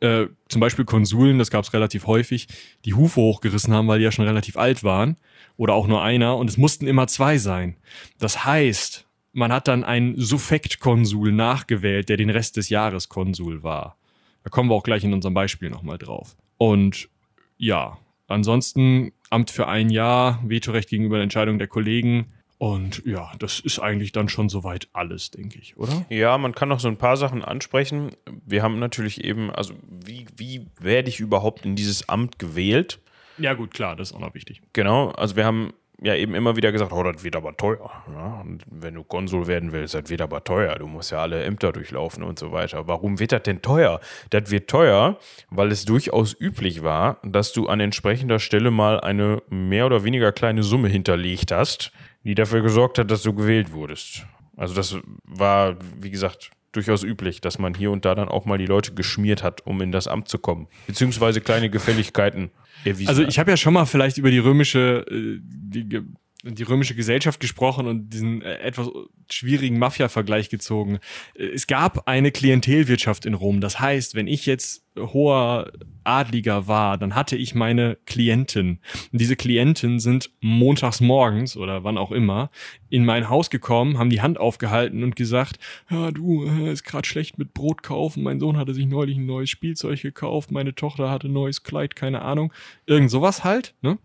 äh, 0.00 0.28
zum 0.48 0.62
Beispiel 0.62 0.86
Konsuln, 0.86 1.38
das 1.38 1.50
gab 1.50 1.66
es 1.66 1.74
relativ 1.74 2.06
häufig, 2.06 2.48
die 2.86 2.94
Hufe 2.94 3.20
hochgerissen 3.20 3.74
haben, 3.74 3.88
weil 3.88 3.98
die 3.98 4.06
ja 4.06 4.10
schon 4.10 4.24
relativ 4.24 4.56
alt 4.56 4.82
waren. 4.82 5.18
Oder 5.58 5.74
auch 5.74 5.88
nur 5.88 6.02
einer. 6.02 6.38
Und 6.38 6.48
es 6.48 6.56
mussten 6.56 6.86
immer 6.86 7.08
zwei 7.08 7.36
sein. 7.36 7.76
Das 8.20 8.46
heißt, 8.46 9.06
man 9.34 9.52
hat 9.52 9.68
dann 9.68 9.84
einen 9.84 10.18
Suffektkonsul 10.18 11.30
nachgewählt, 11.30 12.08
der 12.08 12.16
den 12.16 12.30
Rest 12.30 12.56
des 12.56 12.70
Jahres 12.70 13.10
Konsul 13.10 13.62
war. 13.62 13.98
Da 14.44 14.48
kommen 14.48 14.70
wir 14.70 14.74
auch 14.76 14.82
gleich 14.82 15.04
in 15.04 15.12
unserem 15.12 15.34
Beispiel 15.34 15.68
nochmal 15.68 15.98
drauf. 15.98 16.36
Und 16.62 17.08
ja, 17.56 17.98
ansonsten 18.28 19.10
Amt 19.30 19.50
für 19.50 19.66
ein 19.66 19.90
Jahr, 19.90 20.40
Vetorecht 20.46 20.90
gegenüber 20.90 21.16
der 21.16 21.24
Entscheidung 21.24 21.58
der 21.58 21.66
Kollegen. 21.66 22.32
Und 22.56 23.02
ja, 23.04 23.32
das 23.40 23.58
ist 23.58 23.80
eigentlich 23.80 24.12
dann 24.12 24.28
schon 24.28 24.48
soweit 24.48 24.86
alles, 24.92 25.32
denke 25.32 25.58
ich, 25.58 25.76
oder? 25.76 26.06
Ja, 26.08 26.38
man 26.38 26.54
kann 26.54 26.68
noch 26.68 26.78
so 26.78 26.86
ein 26.86 26.98
paar 26.98 27.16
Sachen 27.16 27.42
ansprechen. 27.42 28.12
Wir 28.46 28.62
haben 28.62 28.78
natürlich 28.78 29.24
eben, 29.24 29.50
also 29.50 29.74
wie, 29.90 30.26
wie 30.36 30.68
werde 30.78 31.08
ich 31.08 31.18
überhaupt 31.18 31.66
in 31.66 31.74
dieses 31.74 32.08
Amt 32.08 32.38
gewählt? 32.38 33.00
Ja, 33.38 33.54
gut, 33.54 33.74
klar, 33.74 33.96
das 33.96 34.10
ist 34.10 34.14
auch 34.14 34.20
noch 34.20 34.34
wichtig. 34.34 34.62
Genau, 34.72 35.08
also 35.08 35.34
wir 35.34 35.44
haben 35.44 35.72
ja 36.02 36.14
eben 36.14 36.34
immer 36.34 36.56
wieder 36.56 36.72
gesagt, 36.72 36.92
oh, 36.92 37.02
das 37.02 37.22
wird 37.24 37.36
aber 37.36 37.56
teuer. 37.56 37.90
Ja? 38.12 38.40
Und 38.40 38.64
wenn 38.66 38.94
du 38.94 39.04
Konsul 39.04 39.46
werden 39.46 39.72
willst, 39.72 39.94
das 39.94 40.08
wird 40.10 40.20
aber 40.20 40.44
teuer. 40.44 40.74
Du 40.76 40.86
musst 40.86 41.12
ja 41.12 41.18
alle 41.18 41.42
Ämter 41.44 41.72
durchlaufen 41.72 42.22
und 42.22 42.38
so 42.38 42.52
weiter. 42.52 42.88
Warum 42.88 43.18
wird 43.18 43.32
das 43.32 43.42
denn 43.42 43.62
teuer? 43.62 44.00
Das 44.30 44.50
wird 44.50 44.68
teuer, 44.68 45.18
weil 45.50 45.70
es 45.70 45.84
durchaus 45.84 46.38
üblich 46.38 46.82
war, 46.82 47.18
dass 47.22 47.52
du 47.52 47.68
an 47.68 47.80
entsprechender 47.80 48.38
Stelle 48.38 48.70
mal 48.70 49.00
eine 49.00 49.42
mehr 49.48 49.86
oder 49.86 50.04
weniger 50.04 50.32
kleine 50.32 50.62
Summe 50.62 50.88
hinterlegt 50.88 51.52
hast, 51.52 51.92
die 52.24 52.34
dafür 52.34 52.62
gesorgt 52.62 52.98
hat, 52.98 53.10
dass 53.10 53.22
du 53.22 53.32
gewählt 53.32 53.72
wurdest. 53.72 54.26
Also 54.56 54.74
das 54.74 54.96
war, 55.24 55.76
wie 56.00 56.10
gesagt, 56.10 56.50
durchaus 56.72 57.02
üblich, 57.02 57.40
dass 57.40 57.58
man 57.58 57.74
hier 57.74 57.90
und 57.90 58.04
da 58.04 58.14
dann 58.14 58.28
auch 58.28 58.44
mal 58.44 58.58
die 58.58 58.66
Leute 58.66 58.94
geschmiert 58.94 59.42
hat, 59.42 59.66
um 59.66 59.80
in 59.80 59.92
das 59.92 60.08
Amt 60.08 60.28
zu 60.28 60.38
kommen. 60.38 60.68
Beziehungsweise 60.86 61.40
kleine 61.40 61.70
Gefälligkeiten 61.70 62.50
erwiesen 62.84 63.08
Also 63.08 63.22
ich 63.22 63.38
habe 63.38 63.50
ja 63.50 63.56
schon 63.56 63.74
mal 63.74 63.84
vielleicht 63.84 64.18
über 64.18 64.30
die 64.30 64.38
römische, 64.38 65.04
äh, 65.08 65.38
die, 65.40 66.00
die 66.42 66.62
römische 66.64 66.94
Gesellschaft 66.94 67.38
gesprochen 67.40 67.86
und 67.86 68.10
diesen 68.10 68.42
äh, 68.42 68.58
etwas 68.58 68.88
schwierigen 69.30 69.78
Mafia-Vergleich 69.78 70.50
gezogen. 70.50 70.98
Äh, 71.34 71.46
Es 71.46 71.66
gab 71.66 72.08
eine 72.08 72.32
Klientelwirtschaft 72.32 73.26
in 73.26 73.34
Rom. 73.34 73.60
Das 73.60 73.78
heißt, 73.78 74.14
wenn 74.14 74.26
ich 74.26 74.46
jetzt 74.46 74.84
hoher 74.96 75.72
Adliger 76.04 76.66
war, 76.66 76.98
dann 76.98 77.14
hatte 77.14 77.36
ich 77.36 77.54
meine 77.54 77.96
Klienten. 78.06 78.80
Und 79.12 79.20
diese 79.20 79.36
Klienten 79.36 80.00
sind 80.00 80.30
montags 80.40 81.00
morgens 81.00 81.56
oder 81.56 81.84
wann 81.84 81.96
auch 81.96 82.10
immer 82.10 82.50
in 82.90 83.04
mein 83.04 83.30
Haus 83.30 83.48
gekommen, 83.48 83.98
haben 83.98 84.10
die 84.10 84.20
Hand 84.20 84.38
aufgehalten 84.38 85.02
und 85.04 85.16
gesagt, 85.16 85.58
ja 85.90 86.10
du, 86.10 86.44
äh, 86.44 86.72
ist 86.72 86.84
gerade 86.84 87.06
schlecht 87.06 87.38
mit 87.38 87.54
Brot 87.54 87.82
kaufen. 87.82 88.22
Mein 88.22 88.40
Sohn 88.40 88.56
hatte 88.56 88.74
sich 88.74 88.86
neulich 88.86 89.16
ein 89.16 89.26
neues 89.26 89.48
Spielzeug 89.48 90.02
gekauft, 90.02 90.50
meine 90.50 90.74
Tochter 90.74 91.08
hatte 91.08 91.28
ein 91.28 91.32
neues 91.32 91.62
Kleid, 91.62 91.94
keine 91.96 92.22
Ahnung. 92.22 92.52
Irgend 92.84 93.10
sowas 93.10 93.44
halt, 93.44 93.74
ne? 93.80 93.98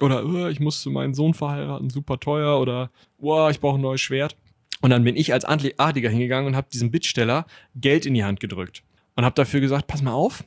Oder 0.00 0.24
äh, 0.24 0.50
ich 0.50 0.60
musste 0.60 0.90
meinen 0.90 1.14
Sohn 1.14 1.34
verheiraten, 1.34 1.90
super 1.90 2.18
teuer. 2.18 2.60
Oder 2.60 2.90
boah, 3.18 3.50
ich 3.50 3.60
brauche 3.60 3.78
ein 3.78 3.82
neues 3.82 4.00
Schwert. 4.00 4.36
Und 4.80 4.90
dann 4.90 5.04
bin 5.04 5.16
ich 5.16 5.32
als 5.32 5.46
Adli- 5.46 5.74
Adliger 5.78 6.10
hingegangen 6.10 6.48
und 6.48 6.56
habe 6.56 6.68
diesem 6.72 6.90
Bittsteller 6.90 7.46
Geld 7.74 8.06
in 8.06 8.14
die 8.14 8.24
Hand 8.24 8.40
gedrückt. 8.40 8.82
Und 9.16 9.24
habe 9.24 9.34
dafür 9.34 9.60
gesagt, 9.60 9.86
pass 9.86 10.02
mal 10.02 10.12
auf, 10.12 10.44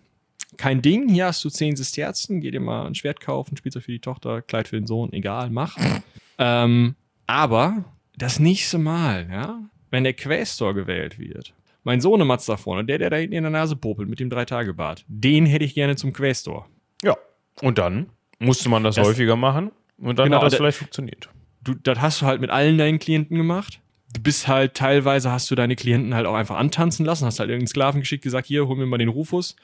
kein 0.57 0.81
Ding, 0.81 1.09
hier 1.09 1.25
hast 1.25 1.43
du 1.43 1.49
10 1.49 1.75
Sesterzen, 1.75 2.41
geh 2.41 2.51
dir 2.51 2.59
mal 2.59 2.85
ein 2.85 2.95
Schwert 2.95 3.19
kaufen, 3.19 3.57
Spielzeug 3.57 3.83
für 3.83 3.91
die 3.91 3.99
Tochter, 3.99 4.41
Kleid 4.41 4.67
für 4.67 4.75
den 4.75 4.87
Sohn, 4.87 5.11
egal, 5.13 5.49
mach. 5.49 5.77
ähm, 6.37 6.95
aber 7.25 7.85
das 8.17 8.39
nächste 8.39 8.77
Mal, 8.77 9.27
ja, 9.31 9.59
wenn 9.89 10.03
der 10.03 10.13
Quästor 10.13 10.73
gewählt 10.73 11.19
wird, 11.19 11.53
mein 11.83 12.01
Sohnematz 12.01 12.45
da 12.45 12.57
vorne, 12.57 12.85
der, 12.85 12.97
der 12.97 13.09
da 13.09 13.17
hinten 13.17 13.35
in 13.35 13.43
der 13.43 13.51
Nase 13.51 13.75
popelt 13.75 14.09
mit 14.09 14.19
dem 14.19 14.29
Drei-Tage-Bart, 14.29 15.05
den 15.07 15.45
hätte 15.45 15.65
ich 15.65 15.73
gerne 15.73 15.95
zum 15.95 16.13
Quästor. 16.13 16.67
Ja. 17.01 17.15
Und 17.61 17.77
dann 17.77 18.09
musste 18.39 18.69
man 18.69 18.83
das, 18.83 18.95
Das- 18.95 19.07
häufiger 19.07 19.35
machen 19.35 19.71
und 19.97 20.17
dann 20.19 20.25
Genau, 20.25 20.37
hat 20.37 20.43
das 20.43 20.51
der- 20.51 20.57
vielleicht 20.59 20.77
funktioniert. 20.77 21.29
du, 21.63 21.73
das 21.75 21.99
hast 22.01 22.21
du 22.21 22.25
halt 22.25 22.41
mit 22.41 22.49
allen 22.49 22.77
deinen 22.77 22.99
Klienten 22.99 23.37
gemacht. 23.37 23.81
Du 24.13 24.21
bist 24.21 24.47
halt 24.47 24.73
teilweise 24.73 25.31
hast 25.31 25.51
du 25.51 25.55
deine 25.55 25.75
Klienten 25.75 26.15
halt 26.15 26.25
auch 26.25 26.33
einfach 26.35 26.55
antanzen 26.55 27.05
lassen, 27.05 27.25
hast 27.25 27.39
halt 27.39 27.49
irgendeinen 27.49 27.67
Sklaven 27.67 27.99
geschickt, 27.99 28.23
gesagt, 28.23 28.47
hier, 28.47 28.65
hol 28.67 28.77
mir 28.77 28.85
mal 28.85 28.97
den 28.97 29.09
Rufus. 29.09 29.55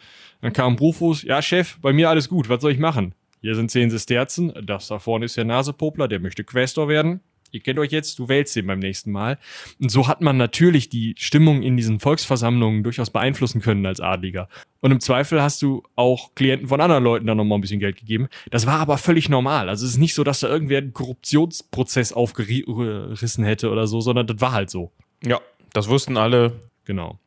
Dann 0.41 0.51
kam 0.51 0.75
Rufus, 0.75 1.23
ja, 1.23 1.41
Chef, 1.41 1.77
bei 1.81 1.93
mir 1.93 2.09
alles 2.09 2.27
gut, 2.27 2.49
was 2.49 2.61
soll 2.61 2.73
ich 2.73 2.79
machen? 2.79 3.15
Hier 3.41 3.55
sind 3.55 3.71
zehn 3.71 3.89
Sesterzen, 3.89 4.53
das 4.63 4.87
da 4.87 4.99
vorne 4.99 5.25
ist 5.25 5.37
der 5.37 5.45
Nasepopler, 5.45 6.07
der 6.09 6.19
möchte 6.19 6.43
Questor 6.43 6.87
werden. 6.89 7.21
Ihr 7.53 7.61
kennt 7.61 7.79
euch 7.79 7.91
jetzt, 7.91 8.19
du 8.19 8.27
wählst 8.27 8.55
den 8.55 8.67
beim 8.67 8.79
nächsten 8.79 9.11
Mal. 9.11 9.37
Und 9.79 9.89
so 9.89 10.07
hat 10.07 10.21
man 10.21 10.35
natürlich 10.35 10.89
die 10.89 11.15
Stimmung 11.17 11.61
in 11.63 11.77
diesen 11.77 11.99
Volksversammlungen 11.99 12.83
durchaus 12.83 13.11
beeinflussen 13.11 13.61
können 13.61 13.85
als 13.85 14.01
Adliger. 14.01 14.49
Und 14.81 14.91
im 14.91 14.99
Zweifel 14.99 15.41
hast 15.41 15.61
du 15.61 15.83
auch 15.95 16.35
Klienten 16.35 16.67
von 16.67 16.81
anderen 16.81 17.03
Leuten 17.03 17.27
dann 17.27 17.37
nochmal 17.37 17.57
ein 17.57 17.61
bisschen 17.61 17.79
Geld 17.79 17.95
gegeben. 17.95 18.27
Das 18.51 18.65
war 18.65 18.79
aber 18.79 18.97
völlig 18.97 19.29
normal. 19.29 19.69
Also 19.69 19.85
es 19.85 19.93
ist 19.93 19.99
nicht 19.99 20.15
so, 20.15 20.23
dass 20.23 20.41
da 20.41 20.49
irgendwer 20.49 20.79
einen 20.79 20.93
Korruptionsprozess 20.93 22.11
aufgerissen 22.11 23.43
hätte 23.45 23.69
oder 23.69 23.87
so, 23.87 24.01
sondern 24.01 24.27
das 24.27 24.41
war 24.41 24.51
halt 24.51 24.69
so. 24.69 24.91
Ja, 25.23 25.39
das 25.71 25.87
wussten 25.87 26.17
alle. 26.17 26.59
Genau. 26.85 27.19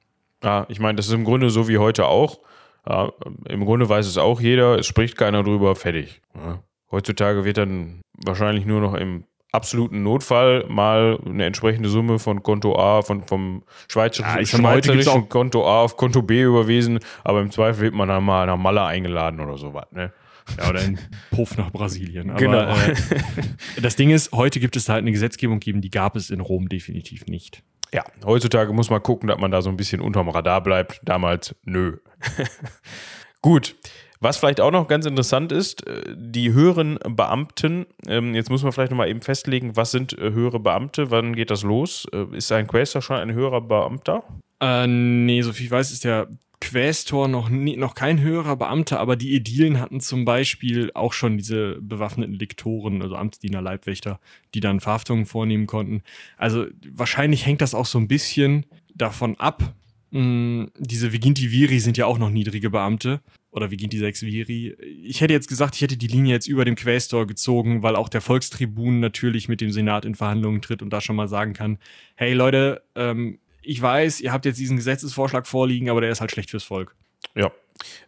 Ja, 0.42 0.66
ich 0.68 0.80
meine, 0.80 0.96
das 0.96 1.06
ist 1.06 1.14
im 1.14 1.24
Grunde 1.24 1.50
so 1.50 1.68
wie 1.68 1.78
heute 1.78 2.06
auch. 2.06 2.40
Ja, 2.88 3.12
Im 3.48 3.64
Grunde 3.64 3.88
weiß 3.88 4.06
es 4.06 4.18
auch 4.18 4.40
jeder, 4.40 4.78
es 4.78 4.86
spricht 4.86 5.16
keiner 5.16 5.42
drüber, 5.42 5.74
fertig. 5.74 6.20
Ja. 6.34 6.62
Heutzutage 6.90 7.44
wird 7.44 7.56
dann 7.56 8.00
wahrscheinlich 8.24 8.64
nur 8.64 8.80
noch 8.80 8.94
im 8.94 9.24
absoluten 9.52 10.02
Notfall 10.02 10.64
mal 10.68 11.18
eine 11.24 11.46
entsprechende 11.46 11.88
Summe 11.88 12.18
von 12.18 12.42
Konto 12.42 12.78
A, 12.78 13.02
von, 13.02 13.22
vom 13.22 13.62
schweizerischen, 13.88 14.40
Ja, 14.40 14.46
schweizerischen 14.46 15.28
Konto 15.28 15.66
A 15.66 15.82
auf 15.82 15.96
Konto 15.96 16.22
B 16.22 16.42
überwiesen, 16.42 16.98
aber 17.24 17.40
im 17.40 17.50
Zweifel 17.50 17.82
wird 17.82 17.94
man 17.94 18.08
dann 18.08 18.24
mal 18.24 18.46
nach 18.46 18.56
Malle 18.56 18.82
eingeladen 18.82 19.40
oder 19.40 19.56
sowas. 19.56 19.86
Ne? 19.92 20.12
Ja, 20.58 20.68
oder 20.68 20.80
ein 20.80 20.98
Puff 21.30 21.56
nach 21.56 21.70
Brasilien. 21.70 22.30
Aber, 22.30 22.38
Genau. 22.38 22.68
Äh, 22.76 22.94
das 23.82 23.96
Ding 23.96 24.10
ist, 24.10 24.32
heute 24.32 24.60
gibt 24.60 24.76
es 24.76 24.88
halt 24.88 25.02
eine 25.02 25.12
Gesetzgebung 25.12 25.60
geben, 25.60 25.80
die 25.80 25.90
gab 25.90 26.16
es 26.16 26.30
in 26.30 26.40
Rom 26.40 26.68
definitiv 26.68 27.26
nicht. 27.26 27.62
Ja, 27.92 28.04
heutzutage 28.24 28.72
muss 28.72 28.90
man 28.90 29.02
gucken, 29.02 29.28
dass 29.28 29.38
man 29.38 29.50
da 29.50 29.62
so 29.62 29.70
ein 29.70 29.76
bisschen 29.76 30.00
unterm 30.00 30.28
Radar 30.28 30.62
bleibt. 30.62 31.00
Damals, 31.04 31.54
nö. 31.64 31.98
Gut. 33.42 33.76
Was 34.20 34.36
vielleicht 34.36 34.60
auch 34.60 34.70
noch 34.70 34.88
ganz 34.88 35.06
interessant 35.06 35.52
ist, 35.52 35.86
äh, 35.86 36.14
die 36.16 36.52
höheren 36.52 36.98
Beamten, 37.08 37.86
ähm, 38.06 38.34
jetzt 38.34 38.50
muss 38.50 38.62
man 38.62 38.72
vielleicht 38.72 38.90
nochmal 38.90 39.08
eben 39.08 39.22
festlegen, 39.22 39.76
was 39.76 39.90
sind 39.90 40.18
äh, 40.18 40.32
höhere 40.32 40.60
Beamte, 40.60 41.10
wann 41.10 41.34
geht 41.34 41.50
das 41.50 41.62
los? 41.62 42.06
Äh, 42.12 42.36
Ist 42.36 42.50
ein 42.52 42.66
Quaestor 42.66 43.02
schon 43.02 43.16
ein 43.16 43.32
höherer 43.32 43.60
Beamter? 43.60 44.22
Äh, 44.60 44.86
nee, 44.86 45.42
so 45.42 45.52
viel 45.52 45.66
ich 45.66 45.72
weiß, 45.72 45.92
ist 45.92 46.04
der 46.04 46.28
Quästor 46.60 47.28
noch, 47.28 47.50
nie, 47.50 47.76
noch 47.76 47.94
kein 47.94 48.20
höherer 48.20 48.56
Beamter, 48.56 48.98
aber 48.98 49.16
die 49.16 49.34
Ädilen 49.36 49.78
hatten 49.78 50.00
zum 50.00 50.24
Beispiel 50.24 50.90
auch 50.94 51.12
schon 51.12 51.36
diese 51.36 51.78
bewaffneten 51.80 52.34
Lektoren, 52.34 53.02
also 53.02 53.14
Amtsdiener, 53.14 53.60
Leibwächter, 53.60 54.20
die 54.54 54.60
dann 54.60 54.80
Verhaftungen 54.80 55.26
vornehmen 55.26 55.66
konnten. 55.66 56.02
Also 56.38 56.66
wahrscheinlich 56.90 57.44
hängt 57.44 57.60
das 57.60 57.74
auch 57.74 57.86
so 57.86 57.98
ein 57.98 58.08
bisschen 58.08 58.64
davon 58.94 59.38
ab. 59.38 59.74
Mh, 60.12 60.68
diese 60.78 61.12
Viginti 61.12 61.50
Viri 61.50 61.78
sind 61.78 61.98
ja 61.98 62.06
auch 62.06 62.18
noch 62.18 62.30
niedrige 62.30 62.70
Beamte. 62.70 63.20
Oder 63.56 63.70
Viginti 63.70 63.96
6 63.96 64.22
Viri. 64.22 64.76
Ich 65.02 65.22
hätte 65.22 65.32
jetzt 65.32 65.48
gesagt, 65.48 65.76
ich 65.76 65.80
hätte 65.80 65.96
die 65.96 66.08
Linie 66.08 66.34
jetzt 66.34 66.46
über 66.46 66.66
dem 66.66 66.74
Quästor 66.74 67.26
gezogen, 67.26 67.82
weil 67.82 67.96
auch 67.96 68.10
der 68.10 68.20
Volkstribun 68.20 69.00
natürlich 69.00 69.48
mit 69.48 69.62
dem 69.62 69.70
Senat 69.70 70.04
in 70.04 70.14
Verhandlungen 70.14 70.60
tritt 70.60 70.82
und 70.82 70.90
da 70.90 71.00
schon 71.00 71.16
mal 71.16 71.26
sagen 71.26 71.54
kann, 71.54 71.78
hey 72.16 72.34
Leute, 72.34 72.82
ähm, 72.94 73.38
ich 73.62 73.80
weiß, 73.80 74.20
ihr 74.20 74.32
habt 74.32 74.44
jetzt 74.44 74.60
diesen 74.60 74.76
Gesetzesvorschlag 74.76 75.46
vorliegen, 75.46 75.88
aber 75.88 76.02
der 76.02 76.10
ist 76.10 76.20
halt 76.20 76.30
schlecht 76.30 76.50
fürs 76.50 76.64
Volk. 76.64 76.94
Ja. 77.34 77.50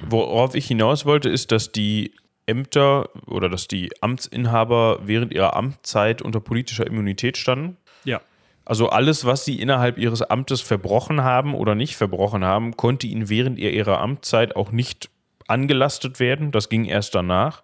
Worauf 0.07 0.55
ich 0.55 0.66
hinaus 0.66 1.07
wollte, 1.07 1.30
ist, 1.30 1.51
dass 1.51 1.72
die 1.72 2.12
Ämter 2.44 3.09
oder 3.26 3.49
dass 3.49 3.68
die 3.68 3.90
Amtsinhaber 4.03 5.01
während 5.05 5.32
ihrer 5.32 5.57
Amtszeit 5.57 6.20
unter 6.20 6.40
politischer 6.40 6.86
Immunität 6.86 7.38
standen. 7.38 7.78
Ja. 8.05 8.20
Also 8.66 8.90
alles, 8.90 9.24
was 9.24 9.46
sie 9.46 9.61
innerhalb 9.61 9.96
ihres 9.96 10.20
Amtes 10.20 10.61
verbrochen 10.61 11.22
haben 11.22 11.55
oder 11.55 11.74
nicht 11.74 11.96
verbrochen 11.96 12.44
haben, 12.44 12.76
konnte 12.76 13.07
ihnen 13.07 13.30
während 13.30 13.59
ihrer 13.59 13.99
Amtszeit 14.01 14.55
auch 14.55 14.72
nicht 14.72 15.09
angelastet 15.49 16.20
werden. 16.20 16.53
Das 16.53 16.68
ging 16.68 16.84
erst 16.84 17.14
danach. 17.14 17.62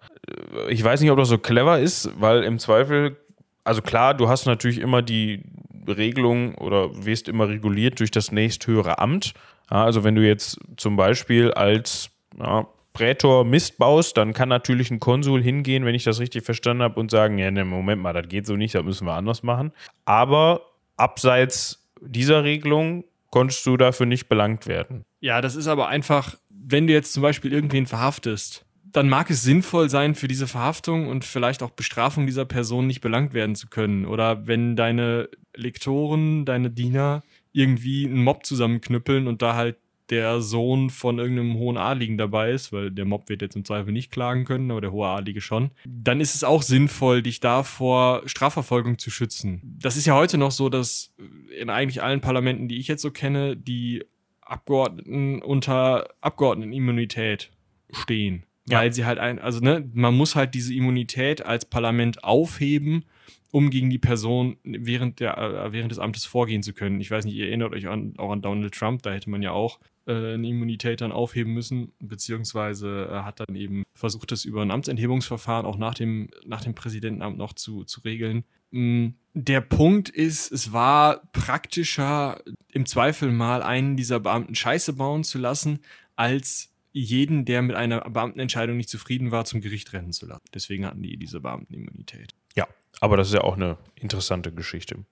Ich 0.69 0.83
weiß 0.83 1.01
nicht, 1.01 1.11
ob 1.11 1.17
das 1.17 1.29
so 1.29 1.37
clever 1.37 1.79
ist, 1.79 2.09
weil 2.19 2.43
im 2.43 2.59
Zweifel, 2.59 3.17
also 3.63 3.81
klar, 3.81 4.13
du 4.13 4.27
hast 4.27 4.45
natürlich 4.45 4.79
immer 4.79 5.01
die 5.01 5.43
Regelung 5.87 6.55
oder 6.55 7.05
wirst 7.05 7.29
immer 7.29 7.47
reguliert 7.47 7.99
durch 7.99 8.11
das 8.11 8.31
nächsthöhere 8.31 8.99
Amt. 8.99 9.33
Also 9.67 10.03
wenn 10.03 10.15
du 10.15 10.25
jetzt 10.25 10.59
zum 10.77 10.95
Beispiel 10.95 11.51
als 11.51 12.09
ja, 12.37 12.67
Prätor 12.93 13.45
Mist 13.45 13.77
baust, 13.77 14.17
dann 14.17 14.33
kann 14.33 14.49
natürlich 14.49 14.89
ein 14.89 14.99
Konsul 14.99 15.43
hingehen, 15.43 15.85
wenn 15.85 15.95
ich 15.95 16.03
das 16.03 16.19
richtig 16.19 16.43
verstanden 16.43 16.83
habe, 16.83 16.99
und 16.99 17.11
sagen, 17.11 17.37
ja, 17.37 17.51
ne, 17.51 17.65
Moment 17.65 18.01
mal, 18.01 18.13
das 18.13 18.27
geht 18.27 18.45
so 18.45 18.55
nicht, 18.55 18.73
das 18.73 18.83
müssen 18.83 19.05
wir 19.05 19.13
anders 19.13 19.43
machen. 19.43 19.71
Aber 20.05 20.61
abseits 20.97 21.85
dieser 22.01 22.43
Regelung 22.43 23.03
konntest 23.31 23.65
du 23.65 23.75
dafür 23.75 24.05
nicht 24.05 24.29
belangt 24.29 24.65
werden. 24.65 25.03
Ja, 25.25 25.41
das 25.41 25.55
ist 25.55 25.65
aber 25.65 25.87
einfach, 25.87 26.35
wenn 26.51 26.85
du 26.85 26.93
jetzt 26.93 27.11
zum 27.11 27.23
Beispiel 27.23 27.51
irgendwen 27.51 27.87
verhaftest, 27.87 28.63
dann 28.83 29.09
mag 29.09 29.31
es 29.31 29.41
sinnvoll 29.41 29.89
sein, 29.89 30.13
für 30.13 30.27
diese 30.27 30.45
Verhaftung 30.45 31.07
und 31.07 31.25
vielleicht 31.25 31.63
auch 31.63 31.71
Bestrafung 31.71 32.27
dieser 32.27 32.45
Person 32.45 32.85
nicht 32.85 33.01
belangt 33.01 33.33
werden 33.33 33.55
zu 33.55 33.65
können. 33.67 34.05
Oder 34.05 34.45
wenn 34.45 34.75
deine 34.75 35.29
Lektoren, 35.55 36.45
deine 36.45 36.69
Diener 36.69 37.23
irgendwie 37.53 38.05
einen 38.05 38.23
Mob 38.23 38.45
zusammenknüppeln 38.45 39.27
und 39.27 39.41
da 39.41 39.55
halt 39.55 39.77
der 40.11 40.41
Sohn 40.41 40.91
von 40.91 41.17
irgendeinem 41.17 41.55
hohen 41.55 41.77
Adligen 41.77 42.19
dabei 42.19 42.51
ist, 42.51 42.71
weil 42.71 42.91
der 42.91 43.05
Mob 43.05 43.27
wird 43.27 43.41
jetzt 43.41 43.55
im 43.55 43.65
Zweifel 43.65 43.91
nicht 43.91 44.11
klagen 44.11 44.45
können, 44.45 44.69
aber 44.69 44.81
der 44.81 44.91
hohe 44.91 45.07
Adlige 45.07 45.41
schon, 45.41 45.71
dann 45.87 46.21
ist 46.21 46.35
es 46.35 46.43
auch 46.43 46.61
sinnvoll, 46.61 47.23
dich 47.23 47.39
da 47.39 47.63
vor 47.63 48.21
Strafverfolgung 48.27 48.99
zu 48.99 49.09
schützen. 49.09 49.59
Das 49.79 49.97
ist 49.97 50.05
ja 50.05 50.13
heute 50.13 50.37
noch 50.37 50.51
so, 50.51 50.69
dass 50.69 51.15
in 51.59 51.71
eigentlich 51.71 52.03
allen 52.03 52.21
Parlamenten, 52.21 52.67
die 52.67 52.77
ich 52.77 52.87
jetzt 52.87 53.01
so 53.01 53.09
kenne, 53.09 53.57
die 53.57 54.03
Abgeordneten 54.45 55.41
unter 55.41 56.07
Abgeordnetenimmunität 56.21 57.51
stehen. 57.91 58.45
Ja. 58.67 58.79
Weil 58.79 58.93
sie 58.93 59.05
halt 59.05 59.19
ein, 59.19 59.39
also 59.39 59.59
ne, 59.59 59.87
man 59.93 60.15
muss 60.15 60.35
halt 60.35 60.55
diese 60.55 60.73
Immunität 60.73 61.45
als 61.45 61.65
Parlament 61.65 62.23
aufheben, 62.23 63.05
um 63.51 63.69
gegen 63.69 63.89
die 63.89 63.99
Person 63.99 64.57
während, 64.63 65.19
der, 65.19 65.37
äh, 65.37 65.71
während 65.71 65.91
des 65.91 65.99
Amtes 65.99 66.25
vorgehen 66.25 66.63
zu 66.63 66.73
können. 66.73 66.99
Ich 66.99 67.11
weiß 67.11 67.25
nicht, 67.25 67.35
ihr 67.35 67.47
erinnert 67.47 67.73
euch 67.73 67.87
an, 67.87 68.13
auch 68.17 68.31
an 68.31 68.41
Donald 68.41 68.73
Trump, 68.73 69.03
da 69.03 69.13
hätte 69.13 69.29
man 69.29 69.41
ja 69.41 69.51
auch 69.51 69.79
äh, 70.07 70.33
eine 70.33 70.47
Immunität 70.47 71.01
dann 71.01 71.11
aufheben 71.11 71.53
müssen, 71.53 71.93
beziehungsweise 71.99 73.07
äh, 73.09 73.23
hat 73.23 73.39
dann 73.39 73.55
eben 73.55 73.83
versucht, 73.93 74.31
das 74.31 74.45
über 74.45 74.61
ein 74.61 74.71
Amtsenthebungsverfahren 74.71 75.65
auch 75.65 75.77
nach 75.77 75.93
dem, 75.93 76.29
nach 76.45 76.61
dem 76.61 76.75
Präsidentenamt 76.75 77.37
noch 77.37 77.53
zu, 77.53 77.83
zu 77.83 78.01
regeln. 78.01 78.45
Mm, 78.75 79.13
Der 79.33 79.61
Punkt 79.61 80.09
ist, 80.09 80.51
es 80.51 80.71
war 80.71 81.21
praktischer, 81.31 82.41
im 82.71 82.85
Zweifel 82.85 83.31
mal 83.31 83.63
einen 83.63 83.95
dieser 83.97 84.19
Beamten 84.19 84.55
Scheiße 84.55 84.93
bauen 84.93 85.23
zu 85.23 85.37
lassen, 85.37 85.79
als 86.15 86.71
jeden, 86.91 87.43
der 87.45 87.61
mit 87.61 87.75
einer 87.75 88.01
Beamtenentscheidung 88.09 88.77
nicht 88.77 88.89
zufrieden 88.89 89.31
war, 89.31 89.43
zum 89.45 89.59
Gericht 89.61 89.91
rennen 89.93 90.13
zu 90.13 90.25
lassen. 90.25 90.43
Deswegen 90.53 90.85
hatten 90.85 91.01
die 91.01 91.17
diese 91.17 91.41
Beamtenimmunität. 91.41 92.33
Ja, 92.55 92.67
aber 93.01 93.17
das 93.17 93.27
ist 93.27 93.33
ja 93.33 93.41
auch 93.41 93.55
eine 93.55 93.77
interessante 93.95 94.53
Geschichte. 94.53 95.05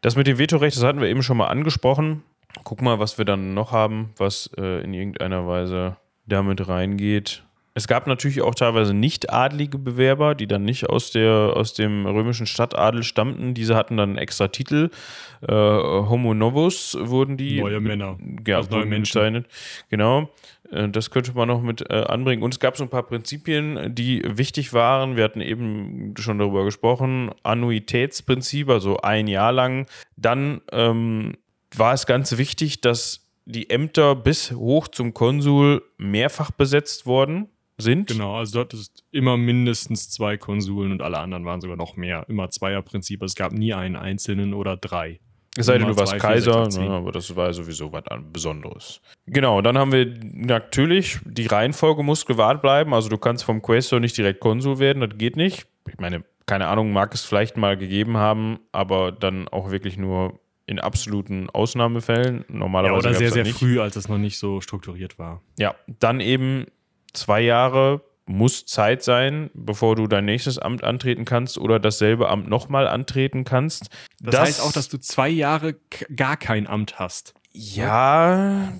Das 0.00 0.16
mit 0.16 0.26
dem 0.26 0.38
Vetorecht, 0.38 0.76
das 0.76 0.82
hatten 0.82 1.00
wir 1.00 1.08
eben 1.08 1.22
schon 1.22 1.36
mal 1.36 1.48
angesprochen. 1.48 2.22
Guck 2.64 2.82
mal, 2.82 2.98
was 2.98 3.18
wir 3.18 3.24
dann 3.24 3.54
noch 3.54 3.70
haben, 3.70 4.12
was 4.16 4.50
äh, 4.56 4.82
in 4.82 4.92
irgendeiner 4.94 5.46
Weise 5.46 5.96
damit 6.26 6.66
reingeht. 6.66 7.44
Es 7.72 7.86
gab 7.86 8.06
natürlich 8.08 8.42
auch 8.42 8.54
teilweise 8.54 8.94
nicht 8.94 9.32
adlige 9.32 9.78
Bewerber, 9.78 10.34
die 10.34 10.48
dann 10.48 10.64
nicht 10.64 10.90
aus, 10.90 11.12
der, 11.12 11.52
aus 11.54 11.72
dem 11.72 12.04
römischen 12.04 12.46
Stadtadel 12.46 13.04
stammten. 13.04 13.54
Diese 13.54 13.76
hatten 13.76 13.96
dann 13.96 14.10
einen 14.10 14.18
extra 14.18 14.48
Titel. 14.48 14.90
Äh, 15.46 15.52
Homo 15.52 16.34
novus 16.34 16.96
wurden 17.00 17.36
die. 17.36 17.60
Neue 17.60 17.80
Männer. 17.80 18.18
Ja, 18.46 18.56
Also 18.56 18.70
neue 18.70 18.80
wurden 18.80 18.90
Menschen. 18.90 19.12
bezeichnet. 19.14 19.46
Genau. 19.88 20.30
Äh, 20.72 20.88
Das 20.88 21.10
könnte 21.10 21.32
man 21.32 21.46
noch 21.46 21.62
mit 21.62 21.88
äh, 21.88 21.94
anbringen. 21.94 22.42
Und 22.42 22.54
es 22.54 22.58
gab 22.60 22.76
so 22.76 22.82
ein 22.82 22.90
paar 22.90 23.04
Prinzipien, 23.04 23.94
die 23.94 24.22
wichtig 24.26 24.72
waren. 24.72 25.16
Wir 25.16 25.22
hatten 25.22 25.40
eben 25.40 26.14
schon 26.18 26.38
darüber 26.40 26.64
gesprochen. 26.64 27.30
Annuitätsprinzip, 27.44 28.68
also 28.68 28.96
ein 28.98 29.28
Jahr 29.28 29.52
lang. 29.52 29.86
Dann 30.16 30.60
ähm, 30.72 31.34
war 31.76 31.94
es 31.94 32.06
ganz 32.06 32.36
wichtig, 32.36 32.80
dass 32.80 33.28
die 33.44 33.70
Ämter 33.70 34.16
bis 34.16 34.50
hoch 34.50 34.88
zum 34.88 35.14
Konsul 35.14 35.82
mehrfach 35.98 36.50
besetzt 36.50 37.06
worden 37.06 37.48
sind. 37.80 38.08
Genau, 38.08 38.36
also 38.36 38.58
dort 38.60 38.74
ist 38.74 39.04
immer 39.10 39.36
mindestens 39.36 40.10
zwei 40.10 40.36
Konsuln 40.36 40.92
und 40.92 41.02
alle 41.02 41.18
anderen 41.18 41.44
waren 41.44 41.60
sogar 41.60 41.76
noch 41.76 41.96
mehr. 41.96 42.24
Immer 42.28 42.50
Zweierprinzip. 42.50 43.22
Also 43.22 43.32
es 43.32 43.36
gab 43.36 43.52
nie 43.52 43.74
einen 43.74 43.96
einzelnen 43.96 44.54
oder 44.54 44.76
drei. 44.76 45.20
Es 45.56 45.66
sei 45.66 45.78
denn, 45.78 45.88
du 45.88 45.96
warst 45.96 46.16
Kaiser, 46.18 46.70
zehn. 46.70 46.84
ne, 46.84 46.90
aber 46.90 47.10
das 47.10 47.34
war 47.34 47.48
ja 47.48 47.52
sowieso 47.52 47.92
was 47.92 48.04
Besonderes. 48.32 49.00
Genau, 49.26 49.60
dann 49.62 49.76
haben 49.76 49.90
wir 49.90 50.06
natürlich, 50.22 51.18
die 51.24 51.46
Reihenfolge 51.46 52.04
muss 52.04 52.24
gewahrt 52.24 52.62
bleiben. 52.62 52.94
Also 52.94 53.08
du 53.08 53.18
kannst 53.18 53.44
vom 53.44 53.60
Quaestor 53.60 53.98
nicht 53.98 54.16
direkt 54.16 54.38
Konsul 54.38 54.78
werden, 54.78 55.00
das 55.00 55.18
geht 55.18 55.36
nicht. 55.36 55.66
Ich 55.88 55.98
meine, 55.98 56.24
keine 56.46 56.68
Ahnung, 56.68 56.92
mag 56.92 57.12
es 57.14 57.22
vielleicht 57.22 57.56
mal 57.56 57.76
gegeben 57.76 58.16
haben, 58.16 58.60
aber 58.70 59.10
dann 59.10 59.48
auch 59.48 59.70
wirklich 59.72 59.96
nur 59.96 60.38
in 60.66 60.78
absoluten 60.78 61.50
Ausnahmefällen. 61.50 62.44
Ja, 62.48 62.54
Normalerweise 62.54 62.98
oder 62.98 63.08
gab's 63.10 63.18
sehr, 63.18 63.32
sehr 63.32 63.42
nicht. 63.42 63.58
früh, 63.58 63.80
als 63.80 63.96
es 63.96 64.08
noch 64.08 64.18
nicht 64.18 64.38
so 64.38 64.60
strukturiert 64.60 65.18
war. 65.18 65.42
Ja, 65.58 65.74
dann 65.98 66.20
eben 66.20 66.66
zwei 67.12 67.40
Jahre 67.40 68.02
muss 68.26 68.64
Zeit 68.64 69.02
sein, 69.02 69.50
bevor 69.54 69.96
du 69.96 70.06
dein 70.06 70.24
nächstes 70.24 70.58
Amt 70.58 70.84
antreten 70.84 71.24
kannst 71.24 71.58
oder 71.58 71.80
dasselbe 71.80 72.28
Amt 72.28 72.48
nochmal 72.48 72.86
antreten 72.86 73.44
kannst. 73.44 73.90
Das, 74.20 74.38
heißt 74.38 74.60
auch, 74.62 74.72
dass 74.72 74.88
du 74.88 74.98
zwei 74.98 75.28
Jahre 75.28 75.74
gar 76.14 76.36
kein 76.36 76.66
Amt 76.66 76.98
hast. 76.98 77.34
Ja, 77.52 78.72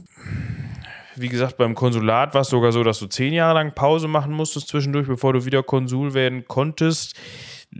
wie 1.16 1.28
gesagt, 1.28 1.56
beim 1.56 1.74
Konsulat 1.74 2.34
war 2.34 2.42
es 2.42 2.48
sogar 2.48 2.70
so, 2.70 2.84
dass 2.84 3.00
du 3.00 3.06
zehn 3.06 3.32
Jahre 3.32 3.54
lang 3.54 3.74
Pause 3.74 4.06
machen 4.06 4.32
musstest 4.32 4.68
zwischendurch, 4.68 5.08
bevor 5.08 5.32
du 5.32 5.44
wieder 5.44 5.62
Konsul 5.62 6.14
werden 6.14 6.46
konntest. 6.46 7.16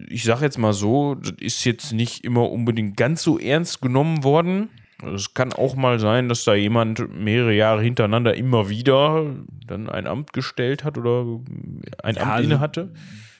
ich 0.09 0.25
sage 0.25 0.45
jetzt 0.45 0.59
mal 0.59 0.73
so, 0.73 1.15
das 1.15 1.35
ist 1.39 1.65
jetzt 1.65 1.93
nicht 1.93 2.25
immer 2.25 2.51
unbedingt 2.51 2.97
ganz 2.97 3.23
so 3.23 3.39
ernst 3.39 3.81
genommen 3.81 4.25
worden. 4.25 4.71
Es 5.15 5.35
kann 5.35 5.53
auch 5.53 5.77
mal 5.77 5.99
sein, 5.99 6.29
dass 6.29 6.45
da 6.45 6.55
jemand 6.55 7.09
mehrere 7.15 7.55
Jahre 7.55 7.83
hintereinander 7.83 8.35
immer 8.35 8.69
wieder 8.69 9.35
dann 9.67 9.89
ein 9.89 10.07
Amt 10.07 10.33
gestellt 10.33 10.85
hat 10.85 10.99
oder 10.99 11.23
ein 12.03 12.15
Ja, 12.17 12.23
Amt 12.23 12.31
also- 12.33 12.45
inne 12.45 12.61
hatte. 12.61 12.93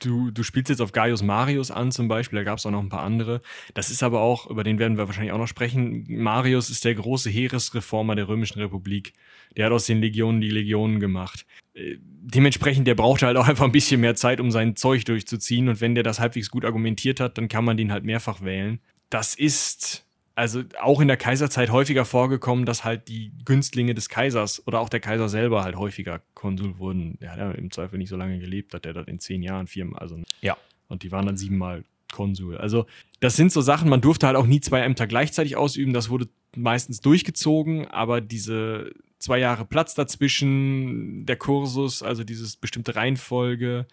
Du, 0.03 0.31
du 0.31 0.43
spielst 0.43 0.71
jetzt 0.71 0.81
auf 0.81 0.93
Gaius 0.93 1.23
Marius 1.23 1.71
an 1.71 1.93
zum 1.93 2.09
Beispiel, 2.09 2.39
da 2.39 2.43
gab 2.43 2.57
es 2.57 2.65
auch 2.65 2.71
noch 2.71 2.81
ein 2.81 2.89
paar 2.89 3.03
andere. 3.03 3.43
Das 3.75 3.91
ist 3.91 4.03
aber 4.03 4.23
auch, 4.23 4.49
über 4.49 4.65
den 4.65 4.79
werden 4.79 4.97
wir 4.97 5.07
wahrscheinlich 5.09 5.33
auch 5.33 5.39
noch 5.39 5.47
sprechen. 5.47 6.07
Marius 6.09 6.71
ist 6.71 6.87
der 6.87 6.95
große 6.95 7.29
Heeresreformer 7.29 8.15
der 8.17 8.27
Römischen 8.27 8.61
Republik. 8.61 9.13
Der 9.59 9.67
hat 9.67 9.73
aus 9.73 9.85
den 9.85 10.01
Legionen 10.01 10.41
die 10.41 10.49
Legionen 10.49 11.01
gemacht. 11.01 11.45
Äh, 11.75 11.97
Dementsprechend, 12.23 12.87
der 12.87 12.95
brauchte 12.95 13.27
halt 13.27 13.37
auch 13.37 13.47
einfach 13.49 13.65
ein 13.67 13.73
bisschen 13.73 14.01
mehr 14.01 14.15
Zeit, 14.15 14.41
um 14.41 14.51
sein 14.51 14.75
Zeug 14.77 15.05
durchzuziehen. 15.05 15.69
Und 15.69 15.83
wenn 15.83 15.95
der 15.95 16.05
das 16.05 16.19
halbwegs 16.21 16.49
gut 16.51 16.65
argumentiert 16.65 17.21
hat, 17.21 17.37
dann 17.37 17.49
kann 17.49 17.65
man 17.67 17.77
den 17.77 17.93
halt 17.93 18.05
mehrfach 18.05 18.41
wählen. 18.43 18.81
Das 19.11 19.35
ist 19.35 20.07
also 20.35 20.63
auch 20.81 21.01
in 21.01 21.09
der 21.09 21.17
Kaiserzeit 21.17 21.71
häufiger 21.71 22.05
vorgekommen, 22.05 22.65
dass 22.65 22.85
halt 22.85 23.09
die 23.09 23.33
Günstlinge 23.45 23.95
des 23.95 24.09
Kaisers 24.09 24.67
oder 24.67 24.81
auch 24.81 24.89
der 24.89 25.01
Kaiser 25.01 25.29
selber 25.29 25.65
halt 25.65 25.77
häufiger 25.77 26.21
Konsul 26.35 26.79
wurden. 26.79 27.19
Der 27.21 27.33
hat 27.33 27.39
ja 27.39 27.51
im 27.51 27.71
Zweifel 27.71 27.99
nicht 27.99 28.09
so 28.09 28.17
lange 28.17 28.39
gelebt, 28.39 28.73
hat 28.75 28.85
der 28.85 28.93
das 28.95 29.07
in 29.07 29.19
zehn 29.21 29.43
Jahren 29.43 29.67
viermal, 29.67 30.01
also 30.01 30.19
Ja. 30.41 30.57
und 30.89 31.03
die 31.03 31.13
waren 31.13 31.27
dann 31.27 31.37
siebenmal 31.37 31.85
Konsul. 32.13 32.57
Also 32.59 32.87
das 33.21 33.37
sind 33.37 33.53
so 33.53 33.61
Sachen, 33.61 33.89
man 33.89 34.01
durfte 34.01 34.27
halt 34.27 34.37
auch 34.37 34.47
nie 34.47 34.61
zwei 34.61 34.81
Ämter 34.81 35.07
gleichzeitig 35.07 35.57
ausüben, 35.57 35.93
das 35.93 36.11
wurde 36.11 36.29
meistens 36.57 37.01
durchgezogen, 37.01 37.87
aber 37.89 38.21
diese 38.21 38.93
zwei 39.19 39.39
Jahre 39.39 39.65
Platz 39.67 39.95
dazwischen, 39.95 41.27
der 41.27 41.37
Kursus, 41.37 42.03
also 42.03 42.25
dieses 42.25 42.57
bestimmte 42.57 42.97
Reihenfolge 42.97 43.87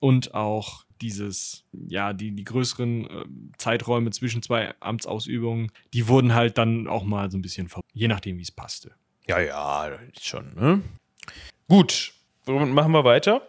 und 0.00 0.34
auch 0.34 0.84
dieses, 1.02 1.64
ja, 1.72 2.12
die, 2.12 2.30
die 2.30 2.44
größeren 2.44 3.06
äh, 3.06 3.24
Zeiträume 3.58 4.10
zwischen 4.10 4.42
zwei 4.42 4.74
Amtsausübungen, 4.80 5.70
die 5.92 6.08
wurden 6.08 6.34
halt 6.34 6.56
dann 6.58 6.86
auch 6.86 7.04
mal 7.04 7.30
so 7.30 7.36
ein 7.36 7.42
bisschen, 7.42 7.68
je 7.92 8.08
nachdem, 8.08 8.38
wie 8.38 8.42
es 8.42 8.52
passte. 8.52 8.92
Ja, 9.26 9.40
ja, 9.40 9.90
schon, 10.20 10.54
ne? 10.54 10.82
Gut, 11.68 12.12
machen 12.46 12.92
wir 12.92 13.04
weiter? 13.04 13.42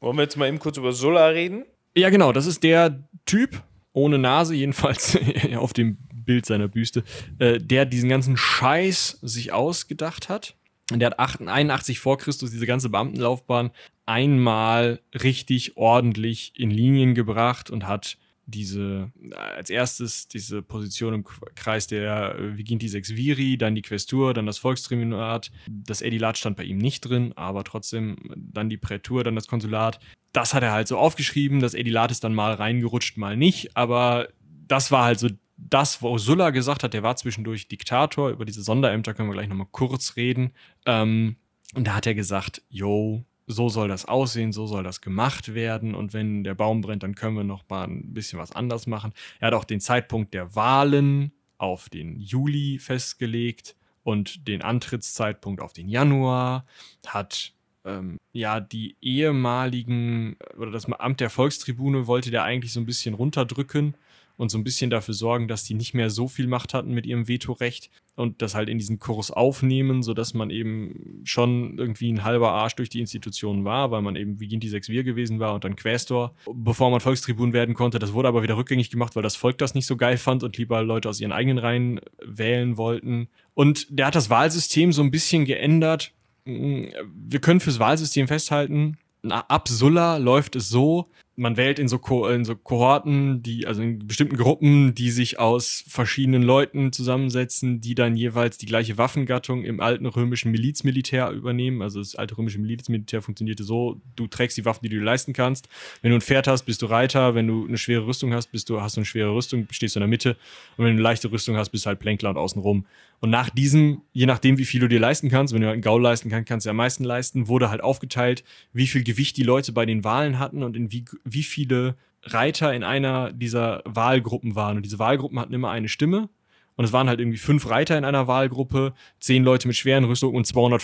Wollen 0.00 0.16
wir 0.16 0.22
jetzt 0.22 0.36
mal 0.36 0.48
eben 0.48 0.58
kurz 0.58 0.76
über 0.76 0.92
Sulla 0.92 1.26
reden? 1.26 1.64
Ja, 1.94 2.10
genau, 2.10 2.32
das 2.32 2.46
ist 2.46 2.62
der 2.62 3.04
Typ, 3.26 3.62
ohne 3.92 4.18
Nase, 4.18 4.54
jedenfalls 4.54 5.18
auf 5.56 5.72
dem 5.72 5.98
Bild 6.12 6.46
seiner 6.46 6.68
Büste, 6.68 7.04
äh, 7.38 7.58
der 7.58 7.86
diesen 7.86 8.08
ganzen 8.08 8.36
Scheiß 8.36 9.18
sich 9.22 9.52
ausgedacht 9.52 10.28
hat. 10.28 10.54
Und 10.90 11.00
Der 11.00 11.10
hat 11.10 11.18
81 11.18 11.98
vor 11.98 12.18
Christus 12.18 12.50
diese 12.50 12.66
ganze 12.66 12.88
Beamtenlaufbahn 12.88 13.70
einmal 14.06 15.00
richtig 15.14 15.76
ordentlich 15.76 16.52
in 16.56 16.70
Linien 16.70 17.14
gebracht 17.14 17.70
und 17.70 17.86
hat 17.86 18.18
diese, 18.50 19.12
äh, 19.22 19.34
als 19.34 19.70
erstes 19.70 20.28
diese 20.28 20.62
Position 20.62 21.14
im 21.14 21.24
Kreis 21.24 21.86
der 21.86 22.34
äh, 22.34 22.58
Viginti 22.58 22.88
Sex 22.88 23.14
Viri, 23.14 23.56
dann 23.56 23.74
die 23.74 23.82
Questur, 23.82 24.34
dann 24.34 24.46
das 24.46 24.58
Volkstribunat. 24.58 25.50
Das 25.68 26.02
Ädilat 26.02 26.38
stand 26.38 26.56
bei 26.56 26.64
ihm 26.64 26.78
nicht 26.78 27.02
drin, 27.02 27.32
aber 27.36 27.64
trotzdem 27.64 28.16
dann 28.36 28.68
die 28.68 28.76
Prätur, 28.76 29.24
dann 29.24 29.36
das 29.36 29.46
Konsulat. 29.46 30.00
Das 30.32 30.54
hat 30.54 30.62
er 30.62 30.72
halt 30.72 30.88
so 30.88 30.98
aufgeschrieben. 30.98 31.60
Das 31.60 31.74
Ädilat 31.74 32.10
ist 32.10 32.24
dann 32.24 32.34
mal 32.34 32.54
reingerutscht, 32.54 33.16
mal 33.16 33.36
nicht. 33.36 33.76
Aber 33.76 34.28
das 34.66 34.90
war 34.90 35.04
halt 35.04 35.18
so 35.18 35.28
das, 35.68 36.02
wo 36.02 36.16
Sulla 36.18 36.50
gesagt 36.50 36.82
hat, 36.82 36.94
der 36.94 37.02
war 37.02 37.16
zwischendurch 37.16 37.68
Diktator. 37.68 38.30
Über 38.30 38.44
diese 38.44 38.62
Sonderämter 38.62 39.14
können 39.14 39.28
wir 39.28 39.34
gleich 39.34 39.48
nochmal 39.48 39.68
kurz 39.70 40.16
reden. 40.16 40.52
Ähm, 40.86 41.36
und 41.74 41.86
da 41.86 41.94
hat 41.94 42.06
er 42.06 42.14
gesagt, 42.14 42.62
yo, 42.68 43.24
so 43.46 43.68
soll 43.68 43.88
das 43.88 44.06
aussehen, 44.06 44.52
so 44.52 44.66
soll 44.66 44.82
das 44.82 45.00
gemacht 45.00 45.54
werden. 45.54 45.94
Und 45.94 46.12
wenn 46.12 46.44
der 46.44 46.54
Baum 46.54 46.80
brennt, 46.80 47.02
dann 47.02 47.14
können 47.14 47.36
wir 47.36 47.44
noch 47.44 47.64
mal 47.68 47.86
ein 47.86 48.14
bisschen 48.14 48.38
was 48.38 48.52
anders 48.52 48.86
machen. 48.86 49.12
Er 49.38 49.48
hat 49.48 49.54
auch 49.54 49.64
den 49.64 49.80
Zeitpunkt 49.80 50.34
der 50.34 50.54
Wahlen 50.54 51.32
auf 51.58 51.88
den 51.88 52.18
Juli 52.18 52.78
festgelegt 52.78 53.76
und 54.02 54.48
den 54.48 54.62
Antrittszeitpunkt 54.62 55.60
auf 55.60 55.72
den 55.72 55.88
Januar. 55.88 56.64
Hat 57.06 57.52
ähm, 57.84 58.18
ja 58.32 58.60
die 58.60 58.96
ehemaligen 59.00 60.36
oder 60.56 60.70
das 60.70 60.86
Amt 60.86 61.20
der 61.20 61.30
Volkstribune 61.30 62.06
wollte 62.06 62.30
der 62.30 62.44
eigentlich 62.44 62.72
so 62.72 62.80
ein 62.80 62.86
bisschen 62.86 63.14
runterdrücken 63.14 63.94
und 64.40 64.48
so 64.48 64.56
ein 64.56 64.64
bisschen 64.64 64.88
dafür 64.88 65.12
sorgen, 65.12 65.48
dass 65.48 65.64
die 65.64 65.74
nicht 65.74 65.92
mehr 65.92 66.08
so 66.08 66.26
viel 66.26 66.46
Macht 66.46 66.72
hatten 66.72 66.94
mit 66.94 67.04
ihrem 67.04 67.28
Vetorecht 67.28 67.90
und 68.16 68.40
das 68.40 68.54
halt 68.54 68.70
in 68.70 68.78
diesen 68.78 68.98
Kurs 68.98 69.30
aufnehmen, 69.30 70.02
sodass 70.02 70.32
man 70.32 70.48
eben 70.48 71.20
schon 71.24 71.76
irgendwie 71.76 72.10
ein 72.10 72.24
halber 72.24 72.52
Arsch 72.52 72.74
durch 72.74 72.88
die 72.88 73.00
Institutionen 73.00 73.66
war, 73.66 73.90
weil 73.90 74.00
man 74.00 74.16
eben 74.16 74.40
Viginti 74.40 74.70
Sex 74.70 74.88
Wir 74.88 75.04
gewesen 75.04 75.40
war 75.40 75.52
und 75.52 75.64
dann 75.64 75.76
Quästor, 75.76 76.34
bevor 76.54 76.90
man 76.90 77.00
Volkstribun 77.00 77.52
werden 77.52 77.74
konnte. 77.74 77.98
Das 77.98 78.14
wurde 78.14 78.28
aber 78.28 78.42
wieder 78.42 78.56
rückgängig 78.56 78.88
gemacht, 78.88 79.14
weil 79.14 79.22
das 79.22 79.36
Volk 79.36 79.58
das 79.58 79.74
nicht 79.74 79.86
so 79.86 79.98
geil 79.98 80.16
fand 80.16 80.42
und 80.42 80.56
lieber 80.56 80.82
Leute 80.82 81.10
aus 81.10 81.20
ihren 81.20 81.32
eigenen 81.32 81.58
Reihen 81.58 82.00
wählen 82.24 82.78
wollten. 82.78 83.28
Und 83.52 83.88
der 83.90 84.06
hat 84.06 84.14
das 84.14 84.30
Wahlsystem 84.30 84.94
so 84.94 85.02
ein 85.02 85.10
bisschen 85.10 85.44
geändert. 85.44 86.12
Wir 86.46 87.40
können 87.42 87.60
fürs 87.60 87.78
Wahlsystem 87.78 88.26
festhalten, 88.26 88.96
ab 89.28 89.68
Sulla 89.68 90.16
läuft 90.16 90.56
es 90.56 90.70
so, 90.70 91.10
man 91.40 91.56
wählt 91.56 91.78
in 91.78 91.88
so, 91.88 91.98
Ko 91.98 92.28
in 92.28 92.44
so 92.44 92.54
Kohorten, 92.54 93.42
die, 93.42 93.66
also 93.66 93.80
in 93.80 94.06
bestimmten 94.06 94.36
Gruppen, 94.36 94.94
die 94.94 95.10
sich 95.10 95.38
aus 95.38 95.82
verschiedenen 95.88 96.42
Leuten 96.42 96.92
zusammensetzen, 96.92 97.80
die 97.80 97.94
dann 97.94 98.14
jeweils 98.14 98.58
die 98.58 98.66
gleiche 98.66 98.98
Waffengattung 98.98 99.64
im 99.64 99.80
alten 99.80 100.04
römischen 100.04 100.52
Milizmilitär 100.52 101.30
übernehmen. 101.30 101.80
Also 101.80 101.98
das 101.98 102.14
alte 102.14 102.36
römische 102.36 102.58
Milizmilitär 102.58 103.22
funktionierte 103.22 103.64
so, 103.64 104.02
du 104.16 104.26
trägst 104.26 104.58
die 104.58 104.66
Waffen, 104.66 104.80
die 104.82 104.90
du 104.90 104.98
dir 104.98 105.04
leisten 105.04 105.32
kannst. 105.32 105.68
Wenn 106.02 106.10
du 106.10 106.18
ein 106.18 106.20
Pferd 106.20 106.46
hast, 106.46 106.64
bist 106.64 106.82
du 106.82 106.86
Reiter. 106.86 107.34
Wenn 107.34 107.46
du 107.46 107.66
eine 107.66 107.78
schwere 107.78 108.06
Rüstung 108.06 108.34
hast, 108.34 108.48
bist 108.52 108.68
du, 108.68 108.82
hast 108.82 108.96
du 108.96 109.00
eine 109.00 109.06
schwere 109.06 109.34
Rüstung, 109.34 109.66
stehst 109.70 109.96
du 109.96 110.00
in 110.00 110.02
der 110.02 110.08
Mitte. 110.08 110.36
Und 110.76 110.84
wenn 110.84 110.92
du 110.92 110.92
eine 110.92 111.00
leichte 111.00 111.32
Rüstung 111.32 111.56
hast, 111.56 111.70
bist 111.70 111.86
du 111.86 111.88
halt 111.88 112.00
Plänkler 112.00 112.30
und 112.30 112.36
außenrum. 112.36 112.84
Und 113.20 113.28
nach 113.28 113.50
diesem, 113.50 114.00
je 114.12 114.24
nachdem, 114.26 114.56
wie 114.56 114.64
viel 114.64 114.80
du 114.80 114.88
dir 114.88 114.98
leisten 114.98 115.28
kannst, 115.28 115.52
wenn 115.52 115.60
du 115.60 115.66
halt 115.66 115.74
einen 115.74 115.82
Gaul 115.82 116.02
leisten 116.02 116.30
kannst, 116.30 116.48
kannst 116.48 116.66
du 116.66 116.70
am 116.70 116.76
meisten 116.76 117.04
leisten, 117.04 117.48
wurde 117.48 117.70
halt 117.70 117.82
aufgeteilt, 117.82 118.44
wie 118.72 118.86
viel 118.86 119.04
Gewicht 119.04 119.36
die 119.36 119.42
Leute 119.42 119.72
bei 119.72 119.84
den 119.84 120.04
Wahlen 120.04 120.38
hatten 120.38 120.62
und 120.62 120.74
in 120.74 120.90
wie, 120.90 121.04
wie 121.32 121.42
viele 121.42 121.96
Reiter 122.22 122.74
in 122.74 122.84
einer 122.84 123.32
dieser 123.32 123.82
Wahlgruppen 123.84 124.54
waren. 124.54 124.76
Und 124.76 124.82
diese 124.84 124.98
Wahlgruppen 124.98 125.38
hatten 125.38 125.54
immer 125.54 125.70
eine 125.70 125.88
Stimme. 125.88 126.28
Und 126.76 126.84
es 126.84 126.92
waren 126.92 127.08
halt 127.08 127.20
irgendwie 127.20 127.38
fünf 127.38 127.68
Reiter 127.68 127.96
in 127.98 128.04
einer 128.04 128.26
Wahlgruppe, 128.26 128.94
zehn 129.18 129.44
Leute 129.44 129.68
mit 129.68 129.76
schweren 129.76 130.04
Rüstungen 130.04 130.36
und 130.36 130.46
200 130.46 130.82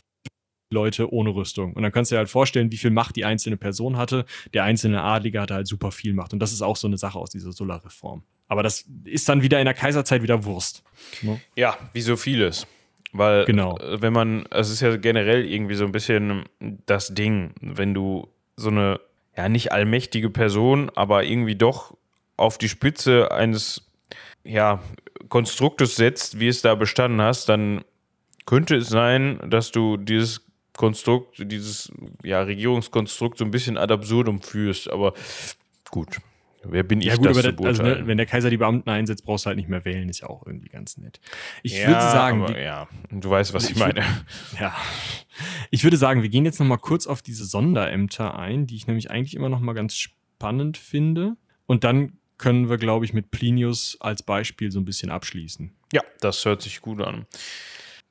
Leute 0.73 1.13
ohne 1.13 1.31
Rüstung. 1.35 1.73
Und 1.75 1.83
dann 1.83 1.93
kannst 1.93 2.11
du 2.11 2.15
dir 2.17 2.19
halt 2.19 2.29
vorstellen, 2.29 2.73
wie 2.73 2.77
viel 2.77 2.91
Macht 2.91 3.17
die 3.17 3.25
einzelne 3.25 3.57
Person 3.57 3.97
hatte. 3.97 4.25
Der 4.53 4.65
einzelne 4.65 5.03
Adlige 5.03 5.41
hatte 5.41 5.55
halt 5.55 5.67
super 5.69 5.93
viel 5.93 6.13
Macht. 6.13 6.33
Und 6.33 6.41
das 6.41 6.53
ist 6.53 6.61
auch 6.63 6.77
so 6.77 6.89
eine 6.89 6.99
Sache 6.99 7.19
aus 7.19 7.31
dieser 7.31 7.53
Sulla-Reform. 7.53 8.23
Aber 8.49 8.63
das 8.63 8.85
ist 9.05 9.29
dann 9.29 9.43
wieder 9.43 9.59
in 9.61 9.65
der 9.65 9.75
Kaiserzeit 9.75 10.23
wieder 10.23 10.45
Wurst. 10.45 10.83
Ne? 11.23 11.41
Ja, 11.55 11.77
wie 11.93 12.01
so 12.01 12.17
vieles. 12.17 12.67
Weil, 13.13 13.45
Genau. 13.45 13.79
äh, 13.79 14.03
wenn 14.03 14.13
man, 14.13 14.47
also 14.51 14.69
es 14.69 14.75
ist 14.75 14.81
ja 14.83 14.97
generell 14.97 15.45
irgendwie 15.47 15.75
so 15.77 15.85
ein 15.85 15.93
bisschen 15.93 16.45
das 16.87 17.15
Ding, 17.15 17.53
wenn 17.61 17.95
du 17.95 18.29
so 18.57 18.69
eine, 18.69 19.01
ja, 19.37 19.49
nicht 19.49 19.73
allmächtige 19.73 20.31
Person, 20.31 20.91
aber 20.95 21.25
irgendwie 21.25 21.57
doch 21.57 21.97
auf 22.37 22.59
die 22.59 22.69
Spitze 22.69 23.31
eines, 23.31 23.83
ja, 24.45 24.83
Konstruktes 25.29 25.97
setzt, 25.97 26.39
wie 26.39 26.49
es 26.49 26.63
da 26.63 26.75
bestanden 26.75 27.21
hast, 27.21 27.49
dann 27.49 27.85
könnte 28.45 28.77
es 28.77 28.89
sein, 28.89 29.41
dass 29.49 29.73
du 29.73 29.97
dieses 29.97 30.47
Konstrukt, 30.77 31.37
dieses, 31.51 31.91
ja, 32.23 32.43
Regierungskonstrukt 32.43 33.39
so 33.39 33.45
ein 33.45 33.51
bisschen 33.51 33.77
ad 33.77 33.93
absurdum 33.93 34.41
führst, 34.41 34.91
aber 34.91 35.15
gut. 35.91 36.21
Wer 36.71 36.83
bin 36.83 37.01
ich, 37.01 37.07
Ja, 37.07 37.17
gut, 37.17 37.27
das 37.27 37.37
zu 37.37 37.43
das, 37.43 37.47
also, 37.47 37.83
beurteilen? 37.83 38.01
ne, 38.03 38.07
wenn 38.07 38.17
der 38.17 38.27
Kaiser 38.27 38.51
die 38.51 38.57
Beamten 38.57 38.89
einsetzt, 38.91 39.25
brauchst 39.25 39.45
du 39.45 39.49
halt 39.49 39.57
nicht 39.57 39.69
mehr 39.69 39.85
wählen, 39.85 40.09
ist 40.09 40.21
ja 40.21 40.29
auch 40.29 40.47
irgendwie 40.47 40.69
ganz 40.69 40.97
nett. 40.97 41.21
Ich 41.63 41.77
ja, 41.79 41.89
würde 41.89 42.01
sagen, 42.01 42.43
aber, 42.43 42.55
die, 42.55 42.61
ja, 42.61 42.89
du 43.11 43.31
weißt, 43.31 43.55
was 43.55 43.65
ich 43.65 43.77
Ich 43.77 43.83
würd- 43.83 43.95
meine. 43.95 44.05
Ja. 44.61 44.75
Ich 45.71 45.85
würde 45.85 45.97
sagen, 45.97 46.23
wir 46.23 46.29
gehen 46.29 46.45
jetzt 46.45 46.59
noch 46.61 46.67
mal 46.67 46.77
kurz 46.79 47.07
auf 47.07 47.23
diese 47.23 47.45
Sonderämter 47.45 48.39
ein, 48.39 48.67
die 48.67 48.77
ich 48.77 48.87
nämlich 48.87 49.11
eigentlich 49.11 49.35
immer 49.35 49.49
noch 49.49 49.61
mal 49.61 49.75
ganz 49.75 49.95
spannend 49.97 50.77
finde. 50.79 51.37
Und 51.67 51.85
dann 51.85 52.13
können 52.39 52.69
wir, 52.69 52.77
glaube 52.79 53.05
ich, 53.05 53.13
mit 53.13 53.31
Plinius 53.31 53.97
als 54.01 54.23
Beispiel 54.23 54.71
so 54.71 54.79
ein 54.79 54.85
bisschen 54.85 55.11
abschließen. 55.11 55.73
Ja, 55.93 56.03
das 56.21 56.45
hört 56.45 56.63
sich 56.63 56.81
gut 56.81 57.01
an. 57.01 57.27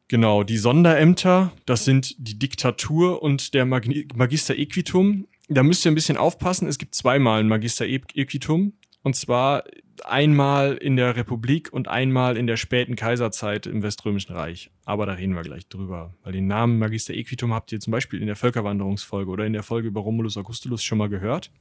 Genau, 0.07 0.43
die 0.43 0.57
Sonderämter, 0.57 1.51
das 1.65 1.83
sind 1.85 2.15
die 2.19 2.37
Diktatur 2.37 3.23
und 3.23 3.53
der 3.55 3.65
Magni 3.65 4.07
Magister 4.15 4.55
Equitum. 4.55 5.27
Da 5.49 5.63
müsst 5.63 5.85
ihr 5.85 5.91
ein 5.91 5.95
bisschen 5.95 6.17
aufpassen. 6.17 6.67
Es 6.67 6.77
gibt 6.77 6.93
zweimal 6.95 7.39
ein 7.39 7.47
Magister 7.47 7.87
E- 7.87 8.01
Equitum. 8.13 8.73
Und 9.01 9.15
zwar 9.15 9.63
einmal 10.03 10.75
in 10.77 10.95
der 10.95 11.15
Republik 11.15 11.71
und 11.71 11.87
einmal 11.87 12.37
in 12.37 12.47
der 12.47 12.57
späten 12.57 12.95
Kaiserzeit 12.95 13.65
im 13.67 13.81
Weströmischen 13.83 14.35
Reich. 14.35 14.71
Aber 14.83 15.05
da 15.05 15.13
reden 15.13 15.35
wir 15.35 15.43
gleich 15.43 15.67
drüber. 15.67 16.13
Weil 16.23 16.33
den 16.33 16.47
Namen 16.47 16.79
Magister 16.79 17.13
Equitum 17.13 17.53
habt 17.53 17.71
ihr 17.71 17.79
zum 17.79 17.91
Beispiel 17.91 18.19
in 18.19 18.27
der 18.27 18.35
Völkerwanderungsfolge 18.35 19.29
oder 19.31 19.45
in 19.45 19.53
der 19.53 19.63
Folge 19.63 19.87
über 19.87 20.01
Romulus 20.01 20.37
Augustulus 20.37 20.83
schon 20.83 20.97
mal 20.97 21.09
gehört. 21.09 21.51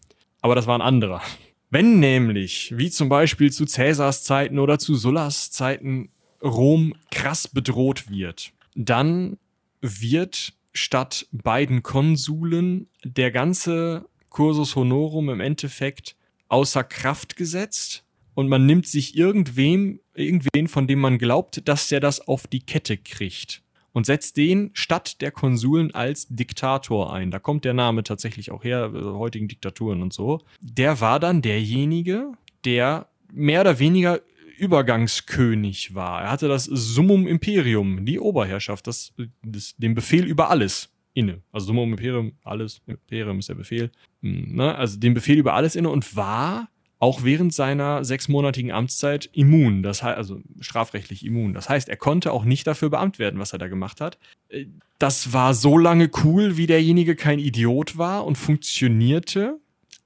Aber 0.41 0.55
das 0.55 0.67
war 0.67 0.77
ein 0.77 0.83
anderer. 0.83 1.23
Wenn 1.71 1.99
nämlich, 1.99 2.73
wie 2.77 2.91
zum 2.91 3.09
Beispiel 3.09 3.51
zu 3.53 3.67
Cäsars 3.67 4.23
Zeiten 4.23 4.59
oder 4.59 4.79
zu 4.79 4.95
Sullas 4.95 5.51
Zeiten, 5.51 6.11
Rom 6.45 6.95
krass 7.11 7.49
bedroht 7.49 8.11
wird, 8.11 8.53
dann 8.75 9.39
wird 9.81 10.53
statt 10.73 11.27
beiden 11.33 11.83
Konsulen 11.83 12.89
der 13.03 13.31
ganze 13.31 14.07
Cursus 14.29 14.77
Honorum 14.77 15.31
im 15.31 15.41
Endeffekt 15.41 16.17
außer 16.49 16.85
Kraft 16.85 17.37
gesetzt 17.37 18.05
und 18.35 18.49
man 18.49 18.67
nimmt 18.67 18.87
sich 18.87 19.17
irgendwem, 19.17 20.01
irgendwen, 20.15 20.69
von 20.69 20.87
dem 20.87 21.01
man 21.01 21.19
glaubt, 21.19 21.67
dass 21.69 21.89
der 21.89 22.01
das 22.01 22.27
auf 22.27 22.47
die 22.47 22.61
Kette 22.61 22.97
kriegt 22.97 23.63
und 23.93 24.07
setzt 24.07 24.37
den 24.37 24.71
statt 24.75 25.21
der 25.21 25.31
Konsuln 25.31 25.93
als 25.93 26.27
Diktator 26.29 27.13
ein. 27.13 27.31
Da 27.31 27.39
kommt 27.39 27.65
der 27.65 27.75
Name 27.75 28.03
tatsächlich 28.03 28.51
auch 28.51 28.65
her, 28.65 28.93
äh, 28.93 29.03
heutigen 29.03 29.49
Diktaturen 29.49 30.03
und 30.03 30.13
so. 30.13 30.41
Der 30.61 31.01
war 31.01 31.21
dann 31.21 31.43
derjenige, 31.43 32.33
der 32.65 33.09
mehr 33.33 33.61
oder 33.61 33.79
weniger 33.79 34.21
Übergangskönig 34.65 35.95
war. 35.95 36.23
Er 36.23 36.31
hatte 36.31 36.49
das 36.49 36.65
Summum 36.65 37.27
Imperium, 37.27 38.05
die 38.05 38.19
Oberherrschaft, 38.19 38.87
das, 38.87 39.13
das, 39.43 39.75
den 39.77 39.95
Befehl 39.95 40.25
über 40.25 40.51
alles 40.51 40.91
inne. 41.15 41.43
Also 41.53 41.69
Summum 41.69 41.93
Imperium, 41.93 42.33
alles, 42.43 42.81
Imperium 42.87 43.39
ist 43.39 43.49
der 43.49 43.55
Befehl. 43.55 43.91
Hm, 44.23 44.57
ne? 44.57 44.75
Also 44.75 44.99
den 44.99 45.15
Befehl 45.15 45.39
über 45.39 45.55
alles 45.55 45.77
inne 45.77 45.91
und 45.91 46.17
war 46.17 46.69
auch 46.99 47.23
während 47.23 47.53
seiner 47.53 48.03
sechsmonatigen 48.03 48.73
Amtszeit 48.73 49.29
immun, 49.35 49.83
das 49.83 50.03
heißt, 50.03 50.17
also 50.17 50.41
strafrechtlich 50.61 51.25
immun. 51.27 51.53
Das 51.53 51.69
heißt, 51.69 51.91
er 51.91 51.97
konnte 51.97 52.33
auch 52.33 52.45
nicht 52.45 52.67
dafür 52.67 52.89
beamt 52.89 53.19
werden, 53.19 53.39
was 53.39 53.53
er 53.53 53.59
da 53.59 53.69
gemacht 53.69 54.01
hat. 54.01 54.19
Äh, 54.49 54.67
das 54.99 55.33
war 55.33 55.53
so 55.55 55.77
lange 55.77 56.11
cool, 56.25 56.57
wie 56.57 56.67
derjenige 56.67 57.15
kein 57.15 57.39
Idiot 57.39 57.99
war 57.99 58.25
und 58.25 58.39
funktionierte 58.39 59.61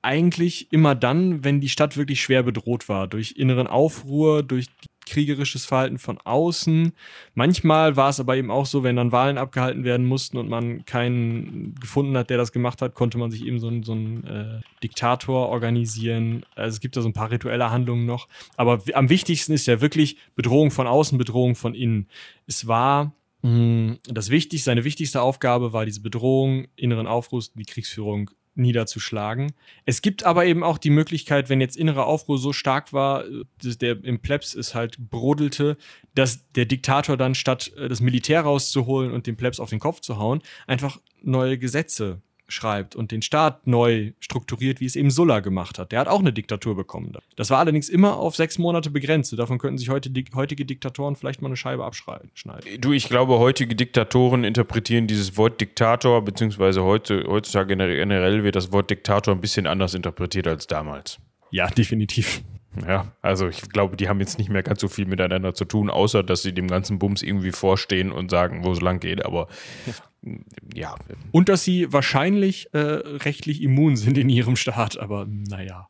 eigentlich 0.09 0.73
immer 0.73 0.95
dann, 0.95 1.45
wenn 1.45 1.61
die 1.61 1.69
Stadt 1.69 1.99
wirklich 1.99 2.23
schwer 2.23 2.43
bedroht 2.43 2.89
war, 2.89 3.07
durch 3.09 3.35
inneren 3.37 3.67
Aufruhr, 3.67 4.43
durch 4.43 4.69
kriegerisches 5.05 5.67
Verhalten 5.67 5.99
von 5.99 6.17
außen. 6.19 6.93
Manchmal 7.35 7.97
war 7.97 8.09
es 8.09 8.19
aber 8.19 8.37
eben 8.37 8.51
auch 8.51 8.65
so, 8.65 8.83
wenn 8.83 8.97
dann 8.97 9.13
Wahlen 9.13 9.37
abgehalten 9.37 9.85
werden 9.85 10.07
mussten 10.07 10.39
und 10.39 10.49
man 10.49 10.87
keinen 10.87 11.75
gefunden 11.75 12.17
hat, 12.17 12.31
der 12.31 12.39
das 12.39 12.53
gemacht 12.53 12.81
hat, 12.81 12.95
konnte 12.95 13.19
man 13.19 13.31
sich 13.31 13.45
eben 13.45 13.59
so, 13.59 13.71
so 13.83 13.93
einen 13.93 14.25
äh, 14.25 14.61
Diktator 14.83 15.51
organisieren. 15.51 16.47
Also 16.55 16.77
es 16.77 16.81
gibt 16.81 16.97
da 16.97 17.03
so 17.03 17.09
ein 17.09 17.15
paar 17.15 17.31
rituelle 17.31 17.71
Handlungen 17.71 18.07
noch. 18.07 18.29
Aber 18.57 18.83
am 18.95 19.11
wichtigsten 19.11 19.53
ist 19.53 19.67
ja 19.67 19.83
wirklich 19.83 20.17
Bedrohung 20.37 20.71
von 20.71 20.87
außen, 20.87 21.19
Bedrohung 21.19 21.55
von 21.55 21.75
innen. 21.75 22.09
Es 22.47 22.67
war 22.67 23.13
hm, 23.43 23.99
das 24.05 24.31
Wichtigste, 24.31 24.65
seine 24.65 24.85
wichtigste 24.85 25.21
Aufgabe 25.21 25.75
war 25.75 25.85
diese 25.85 26.01
Bedrohung, 26.01 26.67
inneren 26.77 27.07
Aufruhr, 27.07 27.43
die 27.55 27.65
Kriegsführung 27.65 28.31
niederzuschlagen. 28.59 29.53
Es 29.85 30.03
gibt 30.03 30.25
aber 30.25 30.45
eben 30.47 30.63
auch 30.63 30.79
die 30.79 30.91
Möglichkeit, 30.91 31.49
wenn 31.49 31.61
jetzt 31.61 31.77
innere 31.77 32.05
Aufruhr 32.05 32.39
so 32.39 32.53
stark 32.53 32.93
war, 32.93 33.25
der 33.63 34.05
im 34.05 34.21
Plebs 34.21 34.55
es 34.55 34.75
halt 34.75 34.99
brodelte, 34.99 35.77
dass 36.15 36.51
der 36.53 36.67
Diktator 36.67 37.17
dann 37.17 37.35
statt 37.35 37.73
äh, 37.77 37.89
das 37.89 38.01
Militär 38.01 38.43
rauszuholen 38.43 39.13
und 39.13 39.27
den 39.27 39.37
Plebs 39.37 39.61
auf 39.61 39.71
den 39.71 39.81
Kopf 39.81 40.01
zu 40.01 40.19
hauen, 40.19 40.43
einfach 40.67 41.01
neue 41.23 41.59
Gesetze 41.59 42.21
schreibt 42.49 42.97
und 42.97 43.13
den 43.13 43.23
Staat 43.23 43.67
neu 43.67 44.13
strukturiert, 44.21 44.81
wie 44.81 44.87
es 44.87 44.97
eben 44.97 45.11
Sulla 45.11 45.41
gemacht 45.41 45.79
hat. 45.79 45.93
Der 45.93 46.01
hat 46.01 46.09
auch 46.09 46.21
eine 46.21 46.33
Diktatur 46.33 46.75
bekommen. 46.75 47.13
Das 47.37 47.51
war 47.51 47.59
allerdings 47.59 47.89
immer 47.89 48.17
auf 48.17 48.37
sechs 48.37 48.59
Monate 48.59 48.91
begrenzt. 48.91 49.39
Davon 49.39 49.59
könnten 49.59 49.79
sich 49.79 49.91
heute, 49.91 50.11
heutige 50.35 50.65
Diktatoren 50.65 51.17
vielleicht 51.17 51.43
mal 51.43 51.49
eine 51.49 51.57
Scheibe 51.57 51.85
abschneiden. 51.85 52.31
Du, 52.81 52.93
ich 52.93 53.09
glaube, 53.09 53.39
heutige 53.39 53.75
Diktatoren 53.75 54.45
interpretieren 54.45 55.07
dieses 55.07 55.37
Wort 55.37 55.61
Diktator, 55.61 56.23
beziehungsweise 56.23 56.83
heute, 56.83 57.25
heutzutage 57.29 57.77
generell 57.77 58.43
wird 58.45 58.57
das 58.57 58.73
Wort 58.73 58.91
Diktator 58.91 59.35
ein 59.35 59.41
bisschen 59.41 59.67
anders 59.67 59.95
interpretiert 59.95 60.47
als 60.47 60.67
damals. 60.67 61.19
Ja, 61.51 61.69
definitiv. 61.69 62.43
Ja, 62.87 63.13
also 63.23 63.49
ich 63.49 63.63
glaube, 63.71 63.97
die 63.97 64.09
haben 64.09 64.21
jetzt 64.21 64.39
nicht 64.39 64.51
mehr 64.51 64.63
ganz 64.63 64.81
so 64.81 64.89
viel 64.89 65.07
miteinander 65.07 65.55
zu 65.55 65.65
tun, 65.65 65.91
außer 65.91 66.23
dass 66.23 66.43
sie 66.43 66.53
dem 66.53 66.69
ganzen 66.69 66.99
Bums 66.99 67.23
irgendwie 67.23 67.51
vorstehen 67.51 68.13
und 68.13 68.31
sagen, 68.31 68.65
wo 68.65 68.73
es 68.73 68.81
lang 68.81 69.01
geht. 69.01 69.25
Aber 69.25 69.49
ja. 70.75 70.95
Und 71.31 71.49
dass 71.49 71.65
sie 71.65 71.93
wahrscheinlich 71.93 72.73
äh, 72.75 72.79
rechtlich 72.79 73.63
immun 73.63 73.97
sind 73.97 74.19
in 74.19 74.29
ihrem 74.29 74.57
Staat, 74.57 74.99
aber 74.99 75.27
naja. 75.27 75.89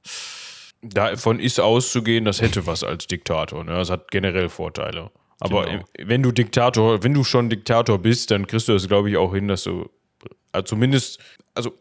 Davon 0.82 1.40
ist 1.40 1.58
auszugehen, 1.58 2.24
das 2.24 2.40
hätte 2.40 2.66
was 2.66 2.84
als 2.84 3.06
Diktator. 3.06 3.64
Ne? 3.64 3.72
Das 3.72 3.90
hat 3.90 4.10
generell 4.10 4.48
Vorteile. 4.48 5.10
Aber 5.40 5.66
genau. 5.66 5.84
wenn 5.98 6.22
du 6.22 6.32
Diktator, 6.32 7.02
wenn 7.02 7.14
du 7.14 7.24
schon 7.24 7.48
Diktator 7.48 7.98
bist, 7.98 8.30
dann 8.30 8.46
kriegst 8.46 8.68
du 8.68 8.74
es, 8.74 8.88
glaube 8.88 9.10
ich, 9.10 9.16
auch 9.16 9.34
hin, 9.34 9.48
dass 9.48 9.64
du 9.64 9.88
also 10.52 10.64
zumindest, 10.64 11.20
also 11.54 11.78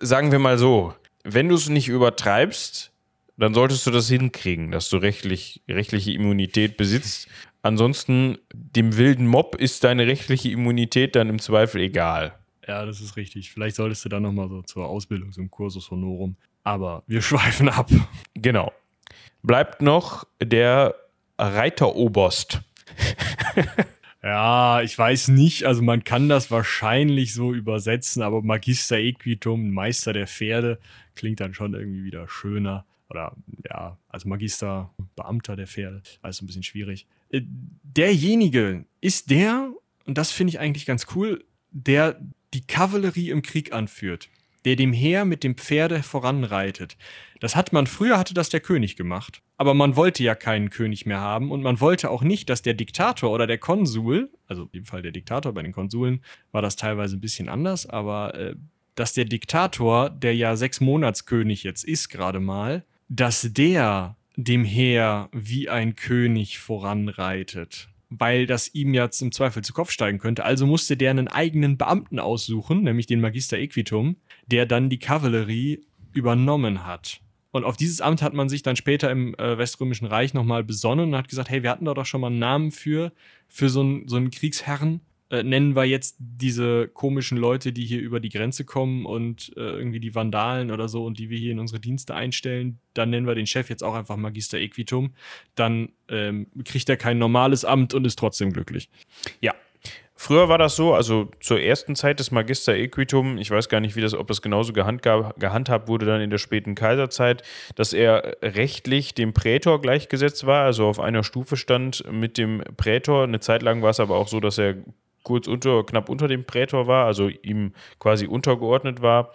sagen 0.00 0.32
wir 0.32 0.38
mal 0.38 0.58
so, 0.58 0.94
wenn 1.24 1.48
du 1.48 1.54
es 1.54 1.68
nicht 1.68 1.88
übertreibst, 1.88 2.92
dann 3.36 3.54
solltest 3.54 3.86
du 3.86 3.90
das 3.90 4.08
hinkriegen, 4.08 4.70
dass 4.70 4.90
du 4.90 4.98
rechtlich, 4.98 5.62
rechtliche 5.68 6.12
Immunität 6.12 6.76
besitzt. 6.76 7.28
Ansonsten, 7.62 8.38
dem 8.52 8.96
wilden 8.96 9.26
Mob 9.26 9.54
ist 9.54 9.84
deine 9.84 10.06
rechtliche 10.06 10.50
Immunität 10.50 11.14
dann 11.14 11.28
im 11.28 11.38
Zweifel 11.38 11.82
egal. 11.82 12.34
Ja, 12.66 12.86
das 12.86 13.00
ist 13.00 13.16
richtig. 13.16 13.52
Vielleicht 13.52 13.76
solltest 13.76 14.04
du 14.04 14.08
dann 14.08 14.22
nochmal 14.22 14.48
so 14.48 14.62
zur 14.62 14.86
Ausbildung, 14.86 15.32
zum 15.32 15.50
Kursus 15.50 15.90
Honorum. 15.90 16.36
Aber 16.62 17.02
wir 17.06 17.22
schweifen 17.22 17.68
ab. 17.68 17.90
Genau. 18.34 18.72
Bleibt 19.42 19.82
noch 19.82 20.26
der 20.42 20.94
Reiteroberst. 21.38 22.60
ja, 24.22 24.82
ich 24.82 24.96
weiß 24.96 25.28
nicht. 25.28 25.64
Also 25.64 25.82
man 25.82 26.04
kann 26.04 26.28
das 26.28 26.50
wahrscheinlich 26.50 27.34
so 27.34 27.52
übersetzen, 27.52 28.22
aber 28.22 28.42
Magister 28.42 28.98
Equitum, 28.98 29.70
Meister 29.70 30.12
der 30.12 30.26
Pferde, 30.26 30.78
klingt 31.14 31.40
dann 31.40 31.54
schon 31.54 31.74
irgendwie 31.74 32.04
wieder 32.04 32.28
schöner. 32.28 32.84
Oder 33.08 33.32
ja, 33.68 33.98
also 34.08 34.28
Magister, 34.28 34.90
Beamter 35.16 35.56
der 35.56 35.66
Pferde. 35.66 36.02
Also 36.22 36.44
ein 36.44 36.46
bisschen 36.46 36.62
schwierig. 36.62 37.06
Derjenige 37.32 38.84
ist 39.00 39.30
der, 39.30 39.72
und 40.06 40.18
das 40.18 40.30
finde 40.30 40.52
ich 40.52 40.60
eigentlich 40.60 40.86
ganz 40.86 41.06
cool, 41.14 41.44
der 41.70 42.20
die 42.54 42.66
Kavallerie 42.66 43.30
im 43.30 43.42
Krieg 43.42 43.72
anführt, 43.72 44.28
der 44.64 44.76
dem 44.76 44.92
Heer 44.92 45.24
mit 45.24 45.44
dem 45.44 45.56
Pferde 45.56 46.02
voranreitet. 46.02 46.96
Das 47.38 47.56
hat 47.56 47.72
man, 47.72 47.86
früher 47.86 48.18
hatte 48.18 48.34
das 48.34 48.50
der 48.50 48.60
König 48.60 48.96
gemacht, 48.96 49.42
aber 49.56 49.74
man 49.74 49.96
wollte 49.96 50.22
ja 50.22 50.34
keinen 50.34 50.70
König 50.70 51.06
mehr 51.06 51.20
haben 51.20 51.50
und 51.50 51.62
man 51.62 51.80
wollte 51.80 52.10
auch 52.10 52.22
nicht, 52.22 52.50
dass 52.50 52.62
der 52.62 52.74
Diktator 52.74 53.30
oder 53.30 53.46
der 53.46 53.58
Konsul, 53.58 54.30
also 54.46 54.66
dem 54.66 54.84
Fall 54.84 55.02
der 55.02 55.12
Diktator, 55.12 55.52
bei 55.52 55.62
den 55.62 55.72
Konsuln 55.72 56.22
war 56.52 56.62
das 56.62 56.76
teilweise 56.76 57.16
ein 57.16 57.20
bisschen 57.20 57.48
anders, 57.48 57.86
aber 57.86 58.34
äh, 58.34 58.54
dass 58.94 59.14
der 59.14 59.24
Diktator, 59.24 60.10
der 60.10 60.34
ja 60.34 60.56
sechs 60.56 60.80
Monatskönig 60.80 61.62
jetzt 61.62 61.84
ist 61.84 62.10
gerade 62.10 62.40
mal, 62.40 62.84
dass 63.08 63.48
der 63.52 64.16
dem 64.44 64.64
Heer 64.64 65.28
wie 65.32 65.68
ein 65.68 65.96
König 65.96 66.58
voranreitet, 66.58 67.88
weil 68.08 68.46
das 68.46 68.74
ihm 68.74 68.94
jetzt 68.94 69.20
im 69.22 69.32
Zweifel 69.32 69.62
zu 69.62 69.72
Kopf 69.72 69.90
steigen 69.90 70.18
könnte. 70.18 70.44
Also 70.44 70.66
musste 70.66 70.96
der 70.96 71.10
einen 71.10 71.28
eigenen 71.28 71.78
Beamten 71.78 72.18
aussuchen, 72.18 72.82
nämlich 72.82 73.06
den 73.06 73.20
Magister 73.20 73.58
Equitum, 73.58 74.16
der 74.46 74.66
dann 74.66 74.88
die 74.88 74.98
Kavallerie 74.98 75.84
übernommen 76.12 76.86
hat. 76.86 77.20
Und 77.52 77.64
auf 77.64 77.76
dieses 77.76 78.00
Amt 78.00 78.22
hat 78.22 78.32
man 78.32 78.48
sich 78.48 78.62
dann 78.62 78.76
später 78.76 79.10
im 79.10 79.34
äh, 79.34 79.58
Weströmischen 79.58 80.06
Reich 80.06 80.34
nochmal 80.34 80.62
besonnen 80.62 81.10
und 81.10 81.16
hat 81.16 81.28
gesagt, 81.28 81.50
hey, 81.50 81.62
wir 81.62 81.70
hatten 81.70 81.84
da 81.84 81.94
doch 81.94 82.06
schon 82.06 82.20
mal 82.20 82.28
einen 82.28 82.38
Namen 82.38 82.70
für, 82.70 83.12
für 83.48 83.68
so 83.68 83.80
einen, 83.80 84.06
so 84.06 84.16
einen 84.16 84.30
Kriegsherren 84.30 85.00
äh, 85.30 85.42
nennen 85.42 85.76
wir 85.76 85.84
jetzt 85.84 86.16
diese 86.18 86.88
komischen 86.88 87.38
Leute, 87.38 87.72
die 87.72 87.84
hier 87.84 88.00
über 88.00 88.20
die 88.20 88.28
Grenze 88.28 88.64
kommen 88.64 89.06
und 89.06 89.52
äh, 89.56 89.60
irgendwie 89.60 90.00
die 90.00 90.14
Vandalen 90.14 90.70
oder 90.70 90.88
so 90.88 91.04
und 91.04 91.18
die 91.18 91.30
wir 91.30 91.38
hier 91.38 91.52
in 91.52 91.60
unsere 91.60 91.80
Dienste 91.80 92.14
einstellen, 92.14 92.78
dann 92.94 93.10
nennen 93.10 93.26
wir 93.26 93.34
den 93.34 93.46
Chef 93.46 93.70
jetzt 93.70 93.84
auch 93.84 93.94
einfach 93.94 94.16
Magister 94.16 94.58
Equitum. 94.58 95.14
Dann 95.54 95.90
ähm, 96.08 96.48
kriegt 96.64 96.88
er 96.88 96.96
kein 96.96 97.18
normales 97.18 97.64
Amt 97.64 97.94
und 97.94 98.04
ist 98.04 98.18
trotzdem 98.18 98.52
glücklich. 98.52 98.90
Ja, 99.40 99.54
Früher 100.22 100.50
war 100.50 100.58
das 100.58 100.76
so, 100.76 100.92
also 100.92 101.30
zur 101.40 101.60
ersten 101.60 101.96
Zeit 101.96 102.20
des 102.20 102.30
Magister 102.30 102.74
Equitum, 102.74 103.38
ich 103.38 103.50
weiß 103.50 103.70
gar 103.70 103.80
nicht, 103.80 103.96
wie 103.96 104.02
das, 104.02 104.12
ob 104.12 104.26
das 104.26 104.42
genauso 104.42 104.74
gehandhabt 104.74 105.88
wurde 105.88 106.04
dann 106.04 106.20
in 106.20 106.28
der 106.28 106.36
späten 106.36 106.74
Kaiserzeit, 106.74 107.42
dass 107.74 107.94
er 107.94 108.36
rechtlich 108.42 109.14
dem 109.14 109.32
Prätor 109.32 109.80
gleichgesetzt 109.80 110.44
war, 110.44 110.66
also 110.66 110.86
auf 110.88 111.00
einer 111.00 111.24
Stufe 111.24 111.56
stand 111.56 112.04
mit 112.12 112.36
dem 112.36 112.62
Prätor. 112.76 113.24
Eine 113.24 113.40
Zeit 113.40 113.62
lang 113.62 113.80
war 113.80 113.88
es 113.88 113.98
aber 113.98 114.16
auch 114.16 114.28
so, 114.28 114.40
dass 114.40 114.58
er 114.58 114.76
kurz 115.22 115.46
unter, 115.46 115.84
knapp 115.84 116.08
unter 116.08 116.28
dem 116.28 116.44
Prätor 116.44 116.86
war, 116.86 117.06
also 117.06 117.28
ihm 117.28 117.72
quasi 117.98 118.26
untergeordnet 118.26 119.02
war. 119.02 119.32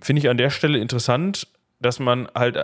Finde 0.00 0.20
ich 0.20 0.28
an 0.28 0.36
der 0.36 0.50
Stelle 0.50 0.78
interessant, 0.78 1.48
dass 1.80 1.98
man 1.98 2.28
halt, 2.34 2.58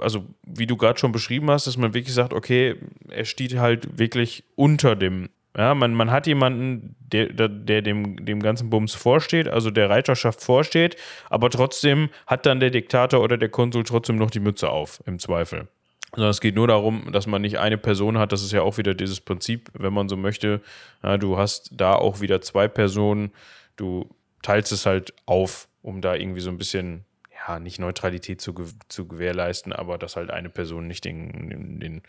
also 0.00 0.24
wie 0.46 0.66
du 0.66 0.76
gerade 0.76 0.98
schon 0.98 1.12
beschrieben 1.12 1.50
hast, 1.50 1.66
dass 1.66 1.76
man 1.76 1.94
wirklich 1.94 2.14
sagt, 2.14 2.32
okay, 2.32 2.76
er 3.08 3.24
steht 3.24 3.56
halt 3.56 3.98
wirklich 3.98 4.44
unter 4.56 4.96
dem, 4.96 5.28
ja, 5.56 5.74
man, 5.74 5.94
man 5.94 6.10
hat 6.10 6.26
jemanden, 6.26 6.96
der, 7.00 7.28
der 7.28 7.82
dem, 7.82 8.24
dem 8.24 8.40
ganzen 8.40 8.70
Bums 8.70 8.94
vorsteht, 8.94 9.48
also 9.48 9.70
der 9.70 9.90
Reiterschaft 9.90 10.42
vorsteht, 10.42 10.96
aber 11.28 11.50
trotzdem 11.50 12.08
hat 12.26 12.46
dann 12.46 12.60
der 12.60 12.70
Diktator 12.70 13.20
oder 13.20 13.36
der 13.36 13.50
Konsul 13.50 13.84
trotzdem 13.84 14.16
noch 14.16 14.30
die 14.30 14.40
Mütze 14.40 14.70
auf, 14.70 15.02
im 15.06 15.18
Zweifel 15.18 15.68
sondern 16.14 16.30
es 16.30 16.40
geht 16.40 16.54
nur 16.54 16.68
darum, 16.68 17.10
dass 17.10 17.26
man 17.26 17.40
nicht 17.40 17.58
eine 17.58 17.78
Person 17.78 18.18
hat. 18.18 18.32
Das 18.32 18.42
ist 18.42 18.52
ja 18.52 18.62
auch 18.62 18.76
wieder 18.76 18.94
dieses 18.94 19.20
Prinzip, 19.20 19.70
wenn 19.72 19.94
man 19.94 20.08
so 20.08 20.16
möchte. 20.16 20.60
Ja, 21.02 21.16
du 21.16 21.38
hast 21.38 21.70
da 21.72 21.94
auch 21.94 22.20
wieder 22.20 22.42
zwei 22.42 22.68
Personen. 22.68 23.32
Du 23.76 24.14
teilst 24.42 24.72
es 24.72 24.84
halt 24.84 25.14
auf, 25.24 25.68
um 25.80 26.02
da 26.02 26.14
irgendwie 26.14 26.40
so 26.40 26.50
ein 26.50 26.58
bisschen, 26.58 27.06
ja, 27.48 27.58
nicht 27.58 27.78
Neutralität 27.78 28.42
zu, 28.42 28.54
zu 28.88 29.08
gewährleisten, 29.08 29.72
aber 29.72 29.96
dass 29.96 30.16
halt 30.16 30.30
eine 30.30 30.50
Person 30.50 30.86
nicht 30.86 31.06
den, 31.06 31.80
den, 31.80 32.02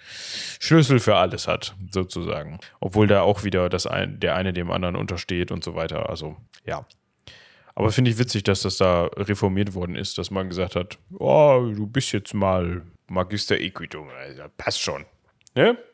Schlüssel 0.60 1.00
für 1.00 1.16
alles 1.16 1.48
hat, 1.48 1.74
sozusagen. 1.90 2.60
Obwohl 2.82 3.08
da 3.08 3.22
auch 3.22 3.46
wieder 3.46 3.70
das 3.70 3.88
ein, 3.88 4.20
der 4.20 4.36
eine 4.36 4.52
dem 4.52 4.70
anderen 4.70 4.98
untersteht 4.98 5.50
und 5.50 5.64
so 5.64 5.76
weiter. 5.76 6.10
Also, 6.10 6.36
ja. 6.66 6.86
Aber 7.74 7.92
finde 7.92 8.12
ich 8.12 8.20
witzig, 8.20 8.44
dass 8.44 8.62
das 8.64 8.78
da 8.78 9.06
reformiert 9.16 9.74
worden 9.74 9.96
ist, 9.96 10.18
dass 10.18 10.30
man 10.30 10.50
gesagt 10.50 10.76
hat, 10.76 11.00
oh, 11.18 11.72
du 11.74 11.88
bist 11.88 12.12
jetzt 12.12 12.34
mal 12.34 12.84
Magister 13.08 13.60
Equitum. 13.60 14.10
Also, 14.10 14.44
passt 14.58 14.82
schon. 14.82 15.06
Ne? 15.56 15.78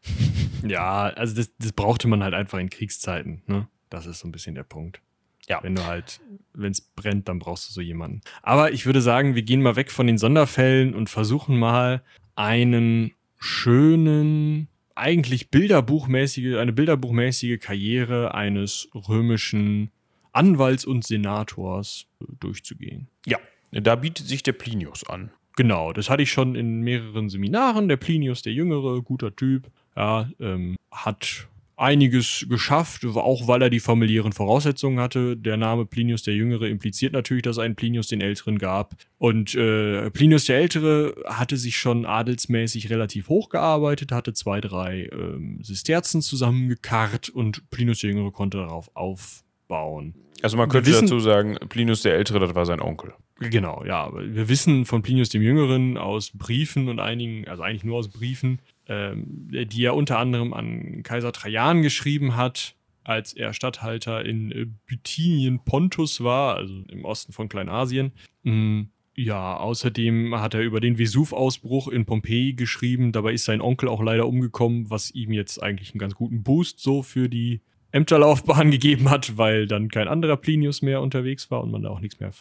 Ja, 0.68 1.04
also 1.04 1.38
das, 1.38 1.56
das 1.58 1.72
brauchte 1.72 2.10
man 2.10 2.22
halt 2.22 2.34
einfach 2.34 2.60
in 2.60 2.70
Kriegszeiten. 2.70 3.44
Ne? 3.48 3.70
Das 3.90 4.06
ist 4.06 4.20
so 4.20 4.28
ein 4.28 4.34
bisschen 4.34 4.56
der 4.56 4.64
Punkt. 4.64 5.02
Ja. 5.48 5.64
Wenn 5.64 5.76
du 5.76 5.86
halt, 5.86 6.20
wenn 6.54 6.72
es 6.72 6.82
brennt, 6.82 7.28
dann 7.30 7.40
brauchst 7.40 7.70
du 7.70 7.74
so 7.74 7.82
jemanden. 7.82 8.22
Aber 8.44 8.72
ich 8.72 8.86
würde 8.86 9.02
sagen, 9.02 9.36
wir 9.36 9.42
gehen 9.42 9.62
mal 9.62 9.78
weg 9.78 9.90
von 9.90 10.06
den 10.06 10.18
Sonderfällen 10.18 10.94
und 10.94 11.10
versuchen 11.10 11.58
mal 11.58 12.04
einen 12.36 13.14
schönen, 13.38 14.68
eigentlich 14.96 15.50
bilderbuchmäßige, 15.50 16.58
eine 16.58 16.74
bilderbuchmäßige 16.74 17.60
Karriere 17.60 18.36
eines 18.36 18.90
römischen 18.94 19.92
Anwalts 20.34 20.86
und 20.86 21.06
Senators 21.06 22.06
durchzugehen. 22.40 23.08
Ja, 23.26 23.40
da 23.72 23.96
bietet 23.96 24.28
sich 24.28 24.44
der 24.44 24.54
Plinius 24.54 25.04
an. 25.08 25.32
Genau, 25.60 25.92
das 25.92 26.10
hatte 26.10 26.24
ich 26.24 26.32
schon 26.32 26.56
in 26.56 26.80
mehreren 26.84 27.28
Seminaren. 27.28 27.90
Der 27.90 27.98
Plinius, 27.98 28.42
der 28.42 28.54
Jüngere, 28.54 29.02
guter 29.02 29.36
Typ, 29.36 29.70
ja, 29.94 30.30
ähm, 30.40 30.78
hat 30.90 31.50
einiges 31.76 32.46
geschafft, 32.48 33.04
auch 33.06 33.46
weil 33.46 33.64
er 33.64 33.70
die 33.70 33.82
familiären 33.82 34.32
Voraussetzungen 34.32 35.02
hatte. 35.02 35.36
Der 35.36 35.58
Name 35.58 35.86
Plinius 35.86 36.24
der 36.24 36.34
Jüngere 36.34 36.70
impliziert 36.70 37.12
natürlich, 37.12 37.44
dass 37.44 37.58
es 37.58 37.62
einen 37.62 37.76
Plinius 37.76 38.08
den 38.08 38.22
Älteren 38.22 38.58
gab. 38.58 38.96
Und 39.18 39.54
äh, 39.56 40.10
Plinius 40.12 40.46
der 40.46 40.60
Ältere 40.60 41.14
hatte 41.26 41.58
sich 41.58 41.76
schon 41.76 42.06
adelsmäßig 42.06 42.90
relativ 42.90 43.28
hochgearbeitet, 43.28 44.14
hatte 44.14 44.32
zwei, 44.32 44.62
drei 44.62 45.10
ähm, 45.12 45.60
Sisterzen 45.62 46.22
zusammengekarrt 46.22 47.28
und 47.28 47.70
Plinius 47.70 48.00
der 48.00 48.12
Jüngere 48.12 48.32
konnte 48.32 48.60
darauf 48.60 48.96
aufbauen. 48.96 50.14
Also 50.42 50.56
man 50.56 50.70
könnte 50.70 50.90
wissen, 50.90 51.08
dazu 51.08 51.20
sagen, 51.20 51.58
Plinius 51.68 52.04
der 52.04 52.14
Ältere, 52.14 52.40
das 52.40 52.56
war 52.56 52.66
sein 52.66 52.80
Onkel. 52.80 53.12
Genau, 53.40 53.84
ja. 53.86 54.12
Wir 54.14 54.50
wissen 54.50 54.86
von 54.86 55.02
Plinius 55.02 55.30
dem 55.30 55.42
Jüngeren 55.42 55.98
aus 55.98 56.32
Briefen 56.32 56.90
und 56.90 57.00
einigen, 57.00 57.48
also 57.48 57.64
eigentlich 57.64 57.86
nur 57.86 57.98
aus 57.98 58.10
Briefen, 58.10 58.60
ähm, 58.88 59.48
die 59.50 59.84
er 59.84 59.96
unter 59.96 60.20
anderem 60.20 60.54
an 60.54 61.04
Kaiser 61.04 61.32
Trajan 61.32 61.82
geschrieben 61.82 62.36
hat, 62.36 62.76
als 63.04 63.34
er 63.34 63.54
Statthalter 63.54 64.26
in 64.26 64.52
äh, 64.52 64.66
Bithynien 64.86 65.64
Pontus 65.64 66.22
war, 66.22 66.56
also 66.56 66.84
im 66.90 67.06
Osten 67.06 67.32
von 67.32 67.48
Kleinasien. 67.48 68.12
Mm, 68.44 68.84
ja, 69.16 69.58
außerdem 69.58 70.36
hat 70.40 70.54
er 70.54 70.62
über 70.62 70.82
den 70.82 70.98
Vesuv-Ausbruch 70.98 71.88
in 71.88 72.06
Pompeji 72.06 72.54
geschrieben. 72.54 73.12
Dabei 73.12 73.34
ist 73.34 73.46
sein 73.46 73.62
Onkel 73.62 73.90
auch 73.90 74.02
leider 74.02 74.28
umgekommen, 74.28 74.90
was 74.90 75.12
ihm 75.12 75.32
jetzt 75.32 75.64
eigentlich 75.64 75.92
einen 75.92 76.00
ganz 76.00 76.16
guten 76.16 76.44
Boost 76.44 76.80
so 76.80 77.04
für 77.04 77.30
die 77.30 77.62
Ämterlaufbahn 77.92 78.70
gegeben 78.72 79.10
hat, 79.10 79.38
weil 79.38 79.66
dann 79.66 79.90
kein 79.90 80.08
anderer 80.10 80.38
Plinius 80.38 80.82
mehr 80.82 81.02
unterwegs 81.02 81.50
war 81.52 81.64
und 81.64 81.72
man 81.72 81.84
da 81.84 81.90
auch 81.90 82.02
nichts 82.02 82.20
mehr 82.20 82.32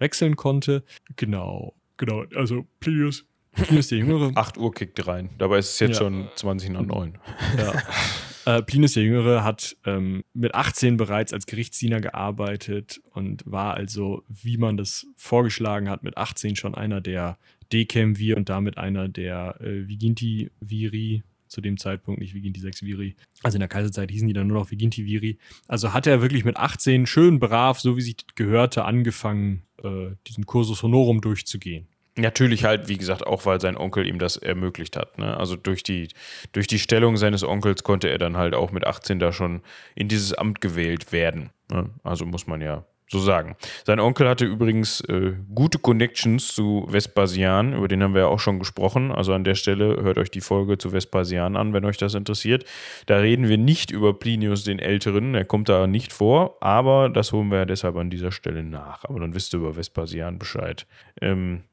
verwechseln 0.00 0.36
konnte. 0.36 0.82
Genau, 1.16 1.74
genau. 1.98 2.24
Also 2.34 2.66
Plinius 2.80 3.26
Plinius 3.52 3.88
der 3.88 3.98
Jüngere. 3.98 4.32
8 4.36 4.56
Uhr 4.58 4.72
kickt 4.72 5.06
rein. 5.06 5.30
Dabei 5.38 5.58
ist 5.58 5.72
es 5.72 5.80
jetzt 5.80 5.98
ja. 6.00 6.06
schon 6.06 6.28
20 6.36 6.70
nach 6.70 6.82
9. 6.82 7.18
Ja. 7.58 8.56
äh, 8.56 8.62
Plinius 8.62 8.94
der 8.94 9.02
Jüngere 9.02 9.44
hat 9.44 9.76
ähm, 9.84 10.24
mit 10.32 10.54
18 10.54 10.96
bereits 10.96 11.32
als 11.32 11.46
Gerichtsdiener 11.46 12.00
gearbeitet 12.00 13.00
und 13.10 13.42
war 13.44 13.74
also, 13.74 14.22
wie 14.28 14.56
man 14.56 14.76
das 14.76 15.06
vorgeschlagen 15.16 15.90
hat, 15.90 16.02
mit 16.02 16.16
18 16.16 16.56
schon 16.56 16.74
einer 16.74 17.00
der 17.00 17.38
Decemvir 17.72 18.36
und 18.36 18.48
damit 18.48 18.78
einer 18.78 19.08
der 19.08 19.60
äh, 19.60 19.86
Viginti 19.88 20.50
Viri, 20.60 21.22
zu 21.50 21.60
dem 21.60 21.76
Zeitpunkt 21.76 22.20
nicht 22.20 22.34
Viginti 22.34 22.60
6 22.60 22.82
Viri. 22.82 23.16
Also 23.42 23.56
in 23.56 23.60
der 23.60 23.68
Kaiserzeit 23.68 24.10
hießen 24.10 24.28
die 24.28 24.34
dann 24.34 24.46
nur 24.46 24.58
noch 24.58 24.70
Viginti 24.70 25.04
Viri. 25.04 25.38
Also 25.66 25.92
hat 25.92 26.06
er 26.06 26.22
wirklich 26.22 26.44
mit 26.44 26.56
18 26.56 27.06
schön 27.06 27.40
brav, 27.40 27.80
so 27.80 27.96
wie 27.96 28.02
sich 28.02 28.16
gehörte, 28.36 28.84
angefangen, 28.84 29.64
äh, 29.82 30.12
diesen 30.26 30.46
Cursus 30.46 30.82
Honorum 30.82 31.20
durchzugehen. 31.20 31.88
Natürlich 32.16 32.64
halt, 32.64 32.88
wie 32.88 32.98
gesagt, 32.98 33.26
auch 33.26 33.46
weil 33.46 33.60
sein 33.60 33.76
Onkel 33.76 34.06
ihm 34.06 34.18
das 34.18 34.36
ermöglicht 34.36 34.96
hat. 34.96 35.18
Ne? 35.18 35.36
Also 35.36 35.56
durch 35.56 35.82
die, 35.82 36.08
durch 36.52 36.66
die 36.66 36.78
Stellung 36.78 37.16
seines 37.16 37.44
Onkels 37.44 37.82
konnte 37.82 38.08
er 38.08 38.18
dann 38.18 38.36
halt 38.36 38.54
auch 38.54 38.72
mit 38.72 38.86
18 38.86 39.18
da 39.18 39.32
schon 39.32 39.62
in 39.94 40.08
dieses 40.08 40.34
Amt 40.34 40.60
gewählt 40.60 41.12
werden. 41.12 41.50
Ne? 41.70 41.90
Also 42.02 42.26
muss 42.26 42.46
man 42.46 42.60
ja 42.60 42.84
so 43.10 43.18
sagen. 43.18 43.56
Sein 43.84 43.98
Onkel 43.98 44.28
hatte 44.28 44.44
übrigens 44.44 45.00
äh, 45.02 45.32
gute 45.52 45.78
Connections 45.78 46.54
zu 46.54 46.86
Vespasian, 46.88 47.74
über 47.74 47.88
den 47.88 48.02
haben 48.02 48.14
wir 48.14 48.22
ja 48.22 48.26
auch 48.28 48.38
schon 48.38 48.60
gesprochen. 48.60 49.10
Also 49.10 49.32
an 49.34 49.42
der 49.42 49.56
Stelle 49.56 50.00
hört 50.02 50.16
euch 50.16 50.30
die 50.30 50.40
Folge 50.40 50.78
zu 50.78 50.92
Vespasian 50.92 51.56
an, 51.56 51.72
wenn 51.72 51.84
euch 51.84 51.96
das 51.96 52.14
interessiert. 52.14 52.64
Da 53.06 53.16
reden 53.16 53.48
wir 53.48 53.58
nicht 53.58 53.90
über 53.90 54.14
Plinius 54.14 54.62
den 54.62 54.78
Älteren, 54.78 55.34
er 55.34 55.44
kommt 55.44 55.68
da 55.68 55.88
nicht 55.88 56.12
vor, 56.12 56.56
aber 56.60 57.08
das 57.08 57.32
holen 57.32 57.50
wir 57.50 57.58
ja 57.58 57.64
deshalb 57.64 57.96
an 57.96 58.10
dieser 58.10 58.30
Stelle 58.30 58.62
nach. 58.62 59.04
Aber 59.04 59.18
dann 59.18 59.34
wisst 59.34 59.52
ihr 59.54 59.58
über 59.58 59.76
Vespasian 59.76 60.38
Bescheid. 60.38 60.86
Ähm, 61.20 61.64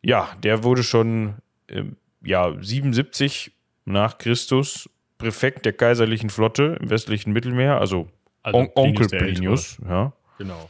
ja, 0.00 0.28
der 0.44 0.62
wurde 0.62 0.84
schon 0.84 1.34
äh, 1.66 1.82
ja, 2.22 2.54
77 2.60 3.50
nach 3.84 4.18
Christus 4.18 4.88
Präfekt 5.18 5.64
der 5.64 5.72
kaiserlichen 5.72 6.30
Flotte 6.30 6.78
im 6.80 6.90
westlichen 6.90 7.32
Mittelmeer, 7.32 7.80
also, 7.80 8.08
also 8.42 8.58
On 8.58 8.68
Onkel 8.74 9.08
Plinius. 9.08 9.78
Ja. 9.88 10.12
Genau. 10.38 10.68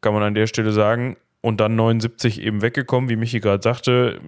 Kann 0.00 0.14
man 0.14 0.22
an 0.22 0.34
der 0.34 0.46
Stelle 0.46 0.72
sagen. 0.72 1.16
Und 1.40 1.60
dann 1.60 1.76
79 1.76 2.40
eben 2.40 2.60
weggekommen, 2.60 3.08
wie 3.08 3.16
Michi 3.16 3.40
gerade 3.40 3.62
sagte. 3.62 4.20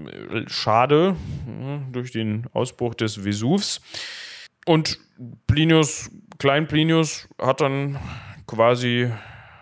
Schade, 0.46 1.16
hm, 1.46 1.92
durch 1.92 2.12
den 2.12 2.46
Ausbruch 2.52 2.94
des 2.94 3.24
Vesuvs. 3.24 3.80
Und 4.66 4.98
Plinius, 5.46 6.10
Klein 6.38 6.68
Plinius, 6.68 7.28
hat 7.40 7.60
dann 7.60 7.98
quasi 8.46 9.10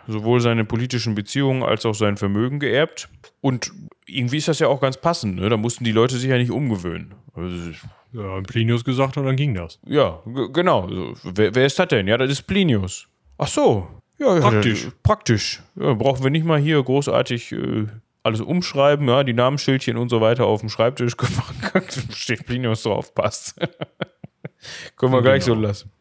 sowohl 0.07 0.41
seine 0.41 0.65
politischen 0.65 1.15
Beziehungen 1.15 1.63
als 1.63 1.87
auch 1.87 1.95
sein 1.95 2.17
Vermögen 2.17 2.59
geerbt. 2.59 3.09
Und 3.41 3.73
irgendwie 4.07 4.39
ist 4.39 4.49
das 4.49 4.59
ja 4.59 4.69
auch 4.69 4.81
ganz 4.81 5.01
passend, 5.01 5.37
ne? 5.37 5.49
Da 5.49 5.57
mussten 5.57 5.85
die 5.85 5.93
Leute 5.93 6.17
sich 6.17 6.31
ja 6.31 6.39
nicht 6.39 6.51
umgewöhnen. 6.51 7.15
Also, 7.35 7.73
ja, 8.13 8.41
Plinius 8.41 8.85
gesagt 8.85 9.17
und 9.17 9.27
dann 9.27 9.37
ging 9.37 9.55
das. 9.55 9.79
Ja, 9.87 10.23
genau. 10.53 10.89
Wer, 11.23 11.55
wer, 11.55 11.67
ist 11.67 11.79
das 11.79 11.89
denn? 11.89 12.07
Ja, 12.07 12.17
das 12.17 12.31
ist 12.31 12.43
Plinius. 12.43 13.09
Ach 13.39 13.49
so. 13.49 13.89
Ja, 14.19 14.41
praktisch. 14.41 14.85
Ja, 14.85 14.91
praktisch. 15.03 15.63
Ja, 15.75 15.95
brauchen 15.95 16.23
wir 16.23 16.31
nicht 16.31 16.45
mal 16.45 16.59
hier 16.59 16.83
großartig 16.83 17.53
äh, 17.53 17.87
alles 18.23 18.41
umschreiben, 18.41 19.09
ja, 19.09 19.23
die 19.25 19.33
Namensschildchen 19.33 19.97
und 19.97 20.09
so 20.09 20.21
weiter 20.21 20.47
auf 20.47 20.61
dem 20.61 20.69
Schreibtisch 20.69 21.15
steht 22.11 22.47
Plinius 22.47 22.83
drauf, 22.83 23.15
passt. 23.15 23.59
Können 24.97 25.13
wir 25.13 25.19
genau. 25.19 25.23
gleich 25.23 25.45
so 25.45 25.55
lassen. 25.55 25.93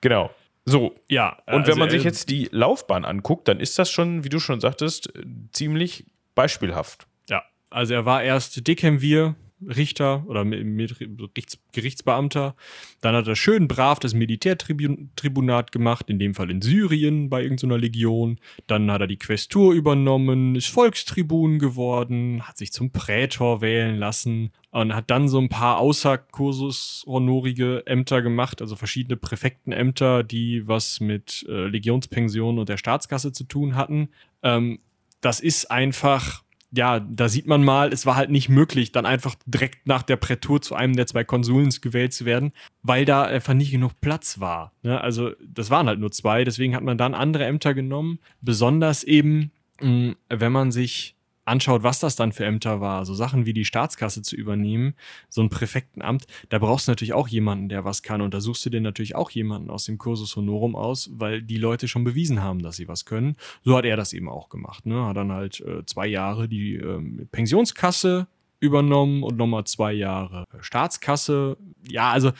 Genau. 0.00 0.30
So, 0.64 0.94
ja. 1.08 1.38
Und 1.46 1.54
also 1.54 1.72
wenn 1.72 1.78
man 1.78 1.90
sich 1.90 2.04
jetzt 2.04 2.30
die 2.30 2.48
Laufbahn 2.50 3.04
anguckt, 3.04 3.48
dann 3.48 3.60
ist 3.60 3.78
das 3.78 3.90
schon, 3.90 4.24
wie 4.24 4.28
du 4.28 4.40
schon 4.40 4.60
sagtest, 4.60 5.12
ziemlich 5.52 6.06
beispielhaft. 6.34 7.06
Ja, 7.28 7.42
also 7.68 7.94
er 7.94 8.06
war 8.06 8.22
erst 8.22 8.66
Dekemvir, 8.66 9.34
Richter 9.66 10.24
oder 10.26 10.44
Gerichtsbeamter. 10.44 12.54
Dann 13.00 13.14
hat 13.14 13.28
er 13.28 13.36
schön 13.36 13.68
brav 13.68 13.98
das 13.98 14.14
Militärtribunat 14.14 15.72
gemacht, 15.72 16.08
in 16.08 16.18
dem 16.18 16.34
Fall 16.34 16.50
in 16.50 16.62
Syrien 16.62 17.28
bei 17.28 17.42
irgendeiner 17.42 17.78
Legion. 17.78 18.38
Dann 18.66 18.90
hat 18.90 19.00
er 19.00 19.06
die 19.06 19.18
Questur 19.18 19.72
übernommen, 19.72 20.54
ist 20.54 20.68
Volkstribun 20.68 21.58
geworden, 21.58 22.46
hat 22.46 22.58
sich 22.58 22.72
zum 22.72 22.90
Prätor 22.90 23.60
wählen 23.60 23.96
lassen 23.96 24.52
und 24.70 24.94
hat 24.94 25.10
dann 25.10 25.28
so 25.28 25.38
ein 25.38 25.48
paar 25.48 25.78
außerkursus 25.78 27.04
honorige 27.06 27.86
Ämter 27.86 28.22
gemacht, 28.22 28.62
also 28.62 28.76
verschiedene 28.76 29.16
Präfektenämter, 29.16 30.22
die 30.22 30.66
was 30.66 31.00
mit 31.00 31.44
äh, 31.48 31.66
Legionspension 31.66 32.58
und 32.58 32.68
der 32.68 32.76
Staatskasse 32.76 33.32
zu 33.32 33.44
tun 33.44 33.74
hatten. 33.74 34.10
Ähm, 34.42 34.78
das 35.20 35.40
ist 35.40 35.70
einfach 35.70 36.42
ja, 36.72 37.00
da 37.00 37.28
sieht 37.28 37.46
man 37.46 37.64
mal, 37.64 37.92
es 37.92 38.06
war 38.06 38.16
halt 38.16 38.30
nicht 38.30 38.48
möglich, 38.48 38.92
dann 38.92 39.06
einfach 39.06 39.34
direkt 39.46 39.86
nach 39.86 40.02
der 40.02 40.16
Prätur 40.16 40.62
zu 40.62 40.74
einem 40.74 40.94
der 40.94 41.06
zwei 41.06 41.24
Konsuln 41.24 41.70
gewählt 41.80 42.12
zu 42.12 42.24
werden, 42.24 42.52
weil 42.82 43.04
da 43.04 43.24
einfach 43.24 43.54
nicht 43.54 43.72
genug 43.72 44.00
Platz 44.00 44.38
war. 44.40 44.72
Ne? 44.82 45.00
Also 45.00 45.32
das 45.44 45.70
waren 45.70 45.88
halt 45.88 45.98
nur 45.98 46.12
zwei, 46.12 46.44
deswegen 46.44 46.76
hat 46.76 46.84
man 46.84 46.98
dann 46.98 47.14
andere 47.14 47.44
Ämter 47.44 47.74
genommen, 47.74 48.20
besonders 48.40 49.02
eben, 49.02 49.50
mh, 49.80 50.14
wenn 50.28 50.52
man 50.52 50.70
sich 50.70 51.16
anschaut, 51.50 51.82
was 51.82 52.00
das 52.00 52.16
dann 52.16 52.32
für 52.32 52.44
Ämter 52.44 52.80
war, 52.80 53.04
so 53.04 53.14
Sachen 53.14 53.44
wie 53.44 53.52
die 53.52 53.64
Staatskasse 53.64 54.22
zu 54.22 54.36
übernehmen, 54.36 54.94
so 55.28 55.42
ein 55.42 55.50
Präfektenamt, 55.50 56.26
da 56.48 56.58
brauchst 56.58 56.88
du 56.88 56.92
natürlich 56.92 57.12
auch 57.12 57.28
jemanden, 57.28 57.68
der 57.68 57.84
was 57.84 58.02
kann. 58.02 58.20
Und 58.22 58.32
da 58.32 58.40
suchst 58.40 58.64
du 58.64 58.70
dir 58.70 58.80
natürlich 58.80 59.14
auch 59.14 59.30
jemanden 59.30 59.70
aus 59.70 59.84
dem 59.84 59.98
Cursus 59.98 60.36
Honorum 60.36 60.76
aus, 60.76 61.10
weil 61.12 61.42
die 61.42 61.58
Leute 61.58 61.88
schon 61.88 62.04
bewiesen 62.04 62.42
haben, 62.42 62.62
dass 62.62 62.76
sie 62.76 62.88
was 62.88 63.04
können. 63.04 63.36
So 63.64 63.76
hat 63.76 63.84
er 63.84 63.96
das 63.96 64.12
eben 64.12 64.28
auch 64.28 64.48
gemacht. 64.48 64.86
Ne? 64.86 65.04
Hat 65.04 65.16
dann 65.16 65.32
halt 65.32 65.60
äh, 65.60 65.84
zwei 65.84 66.06
Jahre 66.06 66.48
die 66.48 66.76
ähm, 66.76 67.28
Pensionskasse 67.32 68.28
übernommen 68.60 69.22
und 69.22 69.36
nochmal 69.36 69.64
zwei 69.64 69.92
Jahre 69.92 70.44
Staatskasse. 70.60 71.56
Ja, 71.88 72.10
also 72.10 72.32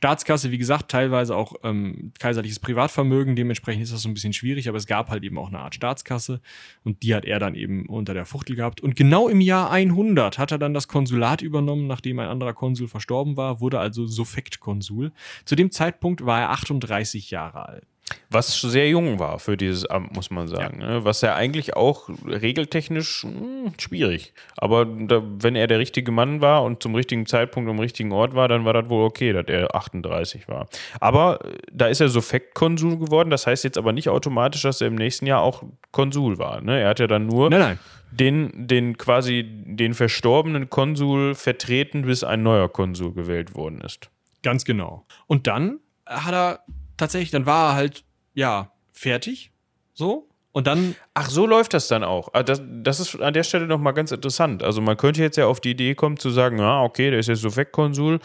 Staatskasse, 0.00 0.50
wie 0.50 0.56
gesagt, 0.56 0.90
teilweise 0.90 1.36
auch 1.36 1.56
ähm, 1.62 2.14
kaiserliches 2.18 2.58
Privatvermögen. 2.58 3.36
Dementsprechend 3.36 3.82
ist 3.82 3.92
das 3.92 4.00
so 4.00 4.08
ein 4.08 4.14
bisschen 4.14 4.32
schwierig, 4.32 4.66
aber 4.66 4.78
es 4.78 4.86
gab 4.86 5.10
halt 5.10 5.22
eben 5.24 5.36
auch 5.36 5.48
eine 5.48 5.58
Art 5.58 5.74
Staatskasse 5.74 6.40
und 6.84 7.02
die 7.02 7.14
hat 7.14 7.26
er 7.26 7.38
dann 7.38 7.54
eben 7.54 7.84
unter 7.84 8.14
der 8.14 8.24
Fuchtel 8.24 8.56
gehabt. 8.56 8.80
Und 8.80 8.96
genau 8.96 9.28
im 9.28 9.42
Jahr 9.42 9.70
100 9.70 10.38
hat 10.38 10.52
er 10.52 10.58
dann 10.58 10.72
das 10.72 10.88
Konsulat 10.88 11.42
übernommen, 11.42 11.86
nachdem 11.86 12.18
ein 12.18 12.28
anderer 12.28 12.54
Konsul 12.54 12.88
verstorben 12.88 13.36
war, 13.36 13.60
wurde 13.60 13.78
also 13.78 14.06
Suffektkonsul. 14.06 15.12
Zu 15.44 15.54
dem 15.54 15.70
Zeitpunkt 15.70 16.24
war 16.24 16.40
er 16.40 16.50
38 16.52 17.30
Jahre 17.30 17.68
alt. 17.68 17.86
Was 18.30 18.60
sehr 18.60 18.88
jung 18.88 19.18
war 19.18 19.38
für 19.38 19.56
dieses 19.56 19.86
Amt, 19.86 20.14
muss 20.14 20.30
man 20.30 20.48
sagen. 20.48 20.80
Ja. 20.80 20.86
Ne? 20.86 21.04
Was 21.04 21.20
ja 21.20 21.34
eigentlich 21.34 21.76
auch 21.76 22.08
regeltechnisch 22.26 23.24
mh, 23.24 23.32
hm, 23.32 23.72
schwierig. 23.78 24.32
Aber 24.56 24.84
da, 24.84 25.22
wenn 25.22 25.56
er 25.56 25.66
der 25.66 25.78
richtige 25.78 26.12
Mann 26.12 26.40
war 26.40 26.62
und 26.62 26.82
zum 26.82 26.94
richtigen 26.94 27.26
Zeitpunkt 27.26 27.68
am 27.68 27.78
richtigen 27.78 28.12
Ort 28.12 28.34
war, 28.34 28.48
dann 28.48 28.64
war 28.64 28.72
das 28.72 28.88
wohl 28.88 29.04
okay, 29.04 29.32
dass 29.32 29.46
er 29.48 29.74
38 29.74 30.48
war. 30.48 30.68
Aber 31.00 31.44
äh, 31.44 31.58
da 31.72 31.86
ist 31.86 32.00
er 32.00 32.08
Suffekt-Konsul 32.08 32.98
geworden. 32.98 33.30
Das 33.30 33.46
heißt 33.46 33.64
jetzt 33.64 33.78
aber 33.78 33.92
nicht 33.92 34.08
automatisch, 34.08 34.62
dass 34.62 34.80
er 34.80 34.86
im 34.86 34.96
nächsten 34.96 35.26
Jahr 35.26 35.42
auch 35.42 35.62
Konsul 35.90 36.38
war. 36.38 36.60
Ne? 36.60 36.80
Er 36.80 36.88
hat 36.88 37.00
ja 37.00 37.06
dann 37.06 37.26
nur 37.26 37.50
nein, 37.50 37.60
nein. 37.60 37.78
Den, 38.12 38.66
den 38.66 38.98
quasi 38.98 39.44
den 39.46 39.94
verstorbenen 39.94 40.68
Konsul 40.68 41.34
vertreten, 41.34 42.02
bis 42.02 42.24
ein 42.24 42.42
neuer 42.42 42.68
Konsul 42.68 43.14
gewählt 43.14 43.54
worden 43.54 43.80
ist. 43.82 44.10
Ganz 44.42 44.64
genau. 44.64 45.06
Und 45.26 45.46
dann 45.46 45.78
hat 46.06 46.34
er 46.34 46.60
tatsächlich, 47.00 47.30
dann 47.30 47.46
war 47.46 47.70
er 47.70 47.74
halt, 47.74 48.04
ja, 48.34 48.72
fertig. 48.92 49.50
So. 49.94 50.28
Und 50.52 50.66
dann. 50.66 50.96
Ach, 51.14 51.30
so 51.30 51.46
läuft 51.46 51.74
das 51.74 51.88
dann 51.88 52.02
auch. 52.04 52.30
Ah, 52.32 52.42
das, 52.42 52.60
das 52.64 53.00
ist 53.00 53.20
an 53.20 53.34
der 53.34 53.44
Stelle 53.44 53.66
nochmal 53.66 53.94
ganz 53.94 54.10
interessant. 54.10 54.62
Also, 54.62 54.80
man 54.80 54.96
könnte 54.96 55.22
jetzt 55.22 55.36
ja 55.36 55.46
auf 55.46 55.60
die 55.60 55.70
Idee 55.70 55.94
kommen 55.94 56.16
zu 56.16 56.30
sagen: 56.30 56.58
Ja, 56.58 56.82
okay, 56.82 57.10
der 57.10 57.20
ist 57.20 57.28
jetzt 57.28 57.42
so 57.42 57.56
Wegkonsul. 57.56 58.18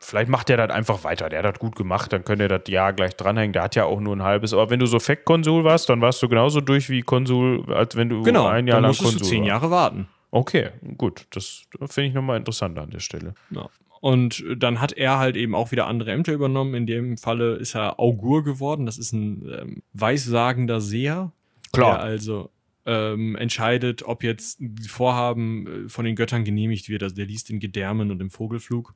Vielleicht 0.00 0.30
macht 0.30 0.48
der 0.48 0.56
das 0.56 0.70
einfach 0.70 1.04
weiter. 1.04 1.28
Der 1.28 1.40
hat 1.40 1.44
das 1.44 1.58
gut 1.58 1.76
gemacht, 1.76 2.12
dann 2.12 2.24
könnte 2.24 2.44
er 2.44 2.58
das 2.58 2.72
Jahr 2.72 2.94
gleich 2.94 3.14
dranhängen. 3.16 3.52
Der 3.52 3.64
hat 3.64 3.74
ja 3.74 3.84
auch 3.84 4.00
nur 4.00 4.16
ein 4.16 4.22
halbes. 4.22 4.54
Aber 4.54 4.70
wenn 4.70 4.80
du 4.80 4.86
so 4.86 4.98
Fact-Konsul 4.98 5.64
warst, 5.64 5.90
dann 5.90 6.00
warst 6.00 6.22
du 6.22 6.28
genauso 6.28 6.62
durch 6.62 6.88
wie 6.88 7.02
Konsul, 7.02 7.70
als 7.74 7.94
wenn 7.96 8.08
du 8.08 8.22
genau, 8.22 8.46
ein 8.46 8.66
Jahr 8.66 8.76
dann 8.76 8.84
lang 8.84 8.90
musstest 8.90 9.10
Konsul 9.10 9.26
du 9.26 9.28
zehn 9.28 9.44
Jahre 9.44 9.70
warten. 9.70 10.08
Okay, 10.30 10.70
gut. 10.96 11.26
Das 11.30 11.66
finde 11.90 12.08
ich 12.08 12.14
nochmal 12.14 12.38
interessant 12.38 12.78
an 12.78 12.90
der 12.90 13.00
Stelle. 13.00 13.34
Ja. 13.50 13.68
Und 14.00 14.44
dann 14.56 14.80
hat 14.80 14.92
er 14.92 15.18
halt 15.18 15.36
eben 15.36 15.54
auch 15.54 15.72
wieder 15.72 15.86
andere 15.86 16.12
Ämter 16.12 16.32
übernommen. 16.32 16.74
In 16.74 16.86
dem 16.86 17.18
Falle 17.18 17.56
ist 17.56 17.74
er 17.74 17.98
Augur 17.98 18.44
geworden. 18.44 18.86
Das 18.86 18.98
ist 18.98 19.12
ein 19.12 19.48
ähm, 19.50 19.82
weissagender 19.92 20.80
Seher. 20.80 21.32
Klar. 21.72 21.96
Der 21.96 22.02
also 22.02 22.50
ähm, 22.86 23.36
entscheidet, 23.36 24.02
ob 24.04 24.22
jetzt 24.22 24.60
Vorhaben 24.86 25.86
äh, 25.86 25.88
von 25.88 26.04
den 26.04 26.16
Göttern 26.16 26.44
genehmigt 26.44 26.88
wird. 26.88 27.02
Also 27.02 27.16
der 27.16 27.26
liest 27.26 27.50
in 27.50 27.60
Gedärmen 27.60 28.10
und 28.10 28.20
im 28.20 28.30
Vogelflug. 28.30 28.94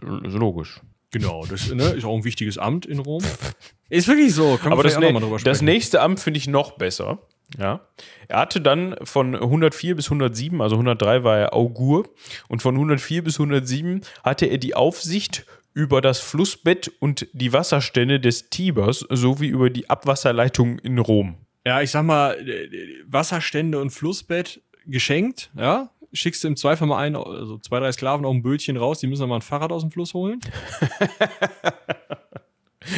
Logisch. 0.00 0.80
Genau, 1.10 1.44
das 1.46 1.72
ne, 1.72 1.84
ist 1.90 2.04
auch 2.04 2.16
ein 2.16 2.24
wichtiges 2.24 2.58
Amt 2.58 2.86
in 2.86 2.98
Rom. 2.98 3.22
Ist 3.88 4.08
wirklich 4.08 4.34
so. 4.34 4.58
Aber 4.64 4.82
das, 4.82 4.98
ne 4.98 5.38
das 5.44 5.62
nächste 5.62 6.00
Amt 6.00 6.18
finde 6.18 6.38
ich 6.38 6.48
noch 6.48 6.72
besser. 6.72 7.20
Ja. 7.58 7.80
Er 8.28 8.38
hatte 8.38 8.60
dann 8.60 8.96
von 9.02 9.34
104 9.34 9.96
bis 9.96 10.06
107, 10.06 10.60
also 10.60 10.76
103 10.76 11.24
war 11.24 11.38
er 11.38 11.54
Augur, 11.54 12.08
und 12.48 12.62
von 12.62 12.74
104 12.74 13.22
bis 13.22 13.38
107 13.38 14.02
hatte 14.22 14.46
er 14.46 14.58
die 14.58 14.74
Aufsicht 14.74 15.46
über 15.72 16.00
das 16.00 16.20
Flussbett 16.20 16.90
und 17.00 17.26
die 17.32 17.52
Wasserstände 17.52 18.20
des 18.20 18.48
Tibers 18.48 19.04
sowie 19.10 19.48
über 19.48 19.70
die 19.70 19.90
Abwasserleitung 19.90 20.78
in 20.78 20.98
Rom. 20.98 21.36
Ja, 21.66 21.80
ich 21.82 21.90
sag 21.90 22.04
mal, 22.04 22.36
Wasserstände 23.06 23.80
und 23.80 23.90
Flussbett 23.90 24.62
geschenkt, 24.86 25.50
ja. 25.56 25.90
Schickst 26.12 26.44
du 26.44 26.48
im 26.48 26.56
Zweifel 26.56 26.86
mal 26.86 26.98
einen, 26.98 27.16
also 27.16 27.58
zwei, 27.58 27.80
drei 27.80 27.90
Sklaven 27.90 28.24
auf 28.24 28.32
ein 28.32 28.42
Bötchen 28.42 28.76
raus, 28.76 29.00
die 29.00 29.08
müssen 29.08 29.22
dann 29.22 29.30
mal 29.30 29.36
ein 29.36 29.42
Fahrrad 29.42 29.72
aus 29.72 29.82
dem 29.82 29.90
Fluss 29.90 30.14
holen. 30.14 30.38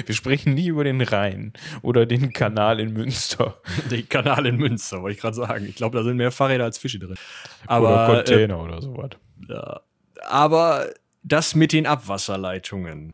Wir 0.04 0.14
sprechen 0.14 0.54
nie 0.54 0.68
über 0.68 0.84
den 0.84 1.00
Rhein 1.00 1.52
oder 1.82 2.06
den 2.06 2.32
Kanal 2.32 2.80
in 2.80 2.92
Münster. 2.92 3.60
Den 3.90 4.08
Kanal 4.08 4.46
in 4.46 4.56
Münster, 4.56 5.02
wollte 5.02 5.14
ich 5.14 5.20
gerade 5.20 5.36
sagen. 5.36 5.66
Ich 5.68 5.76
glaube, 5.76 5.96
da 5.98 6.04
sind 6.04 6.16
mehr 6.16 6.30
Fahrräder 6.30 6.64
als 6.64 6.78
Fische 6.78 6.98
drin. 6.98 7.16
Aber, 7.66 7.88
oder 7.88 8.16
Container 8.16 8.54
äh, 8.54 8.58
oder 8.58 8.82
sowas. 8.82 9.10
Ja. 9.48 9.80
Aber 10.28 10.86
das 11.22 11.54
mit 11.54 11.72
den 11.72 11.86
Abwasserleitungen. 11.86 13.12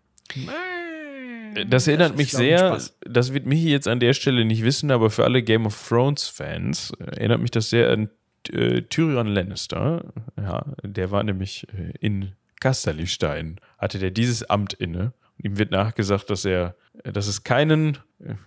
Das 1.67 1.87
erinnert 1.87 2.13
das 2.13 2.17
mich 2.17 2.33
sehr, 2.33 2.81
das 3.01 3.33
wird 3.33 3.47
mich 3.47 3.63
jetzt 3.63 3.89
an 3.89 4.01
der 4.01 4.15
Stelle 4.15 4.45
nicht 4.45 4.63
wissen, 4.63 4.91
aber 4.91 5.11
für 5.11 5.25
alle 5.25 5.43
Game 5.43 5.67
of 5.67 5.89
Thrones 5.89 6.29
Fans 6.29 6.93
erinnert 6.99 7.41
mich 7.41 7.51
das 7.51 7.71
sehr 7.71 7.91
an 7.91 8.09
äh, 8.51 8.83
Tyrion 8.83 9.27
Lannister. 9.27 10.13
Ja, 10.37 10.65
der 10.83 11.11
war 11.11 11.23
nämlich 11.23 11.67
äh, 11.69 11.93
in 12.01 12.33
Kasterlistein, 12.61 13.61
hatte 13.79 13.99
der 13.99 14.11
dieses 14.11 14.49
Amt 14.49 14.73
inne. 14.73 15.13
Ihm 15.43 15.59
wird 15.59 15.71
nachgesagt, 15.71 16.31
dass 16.31 16.45
er, 16.45 16.77
dass 17.05 17.27
es 17.27 17.43
keinen, 17.43 17.99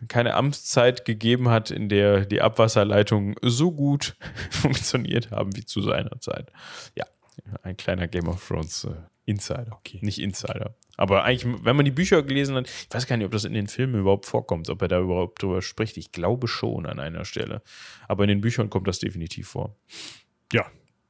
keine 0.08 0.34
Amtszeit 0.36 1.06
gegeben 1.06 1.50
hat, 1.50 1.72
in 1.72 1.90
der 1.90 2.26
die 2.26 2.42
Abwasserleitungen 2.42 3.36
so 3.42 3.72
gut 3.72 4.16
funktioniert 4.50 5.32
haben 5.32 5.56
wie 5.56 5.66
zu 5.66 5.82
seiner 5.82 6.20
Zeit. 6.22 6.52
Ja, 6.96 7.06
ein 7.64 7.78
kleiner 7.78 8.08
Game 8.08 8.28
of 8.28 8.46
Thrones 8.48 8.86
äh, 8.86 8.94
Insider. 9.26 9.74
Okay. 9.74 10.00
Nicht 10.02 10.20
Insider. 10.20 10.76
Aber 10.98 11.24
eigentlich, 11.24 11.54
wenn 11.64 11.76
man 11.76 11.86
die 11.86 11.92
Bücher 11.92 12.24
gelesen 12.24 12.56
hat, 12.56 12.68
ich 12.68 12.88
weiß 12.90 13.08
gar 13.08 13.18
nicht, 13.18 13.26
ob 13.26 13.32
das 13.32 13.44
in 13.44 13.54
den 13.54 13.68
Filmen 13.68 14.00
überhaupt 14.00 14.26
vorkommt, 14.26 14.70
ob 14.70 14.82
er 14.82 14.88
da 14.88 15.00
überhaupt 15.00 15.42
drüber 15.42 15.62
spricht. 15.62 15.98
Ich 15.98 16.12
glaube 16.12 16.48
schon 16.48 16.86
an 16.86 17.00
einer 17.00 17.26
Stelle. 17.26 17.62
Aber 18.08 18.24
in 18.24 18.30
den 18.30 18.42
Büchern 18.42 18.70
kommt 18.70 18.88
das 18.88 19.00
definitiv 19.00 19.50
vor. 19.50 19.76
Ja. 20.54 20.66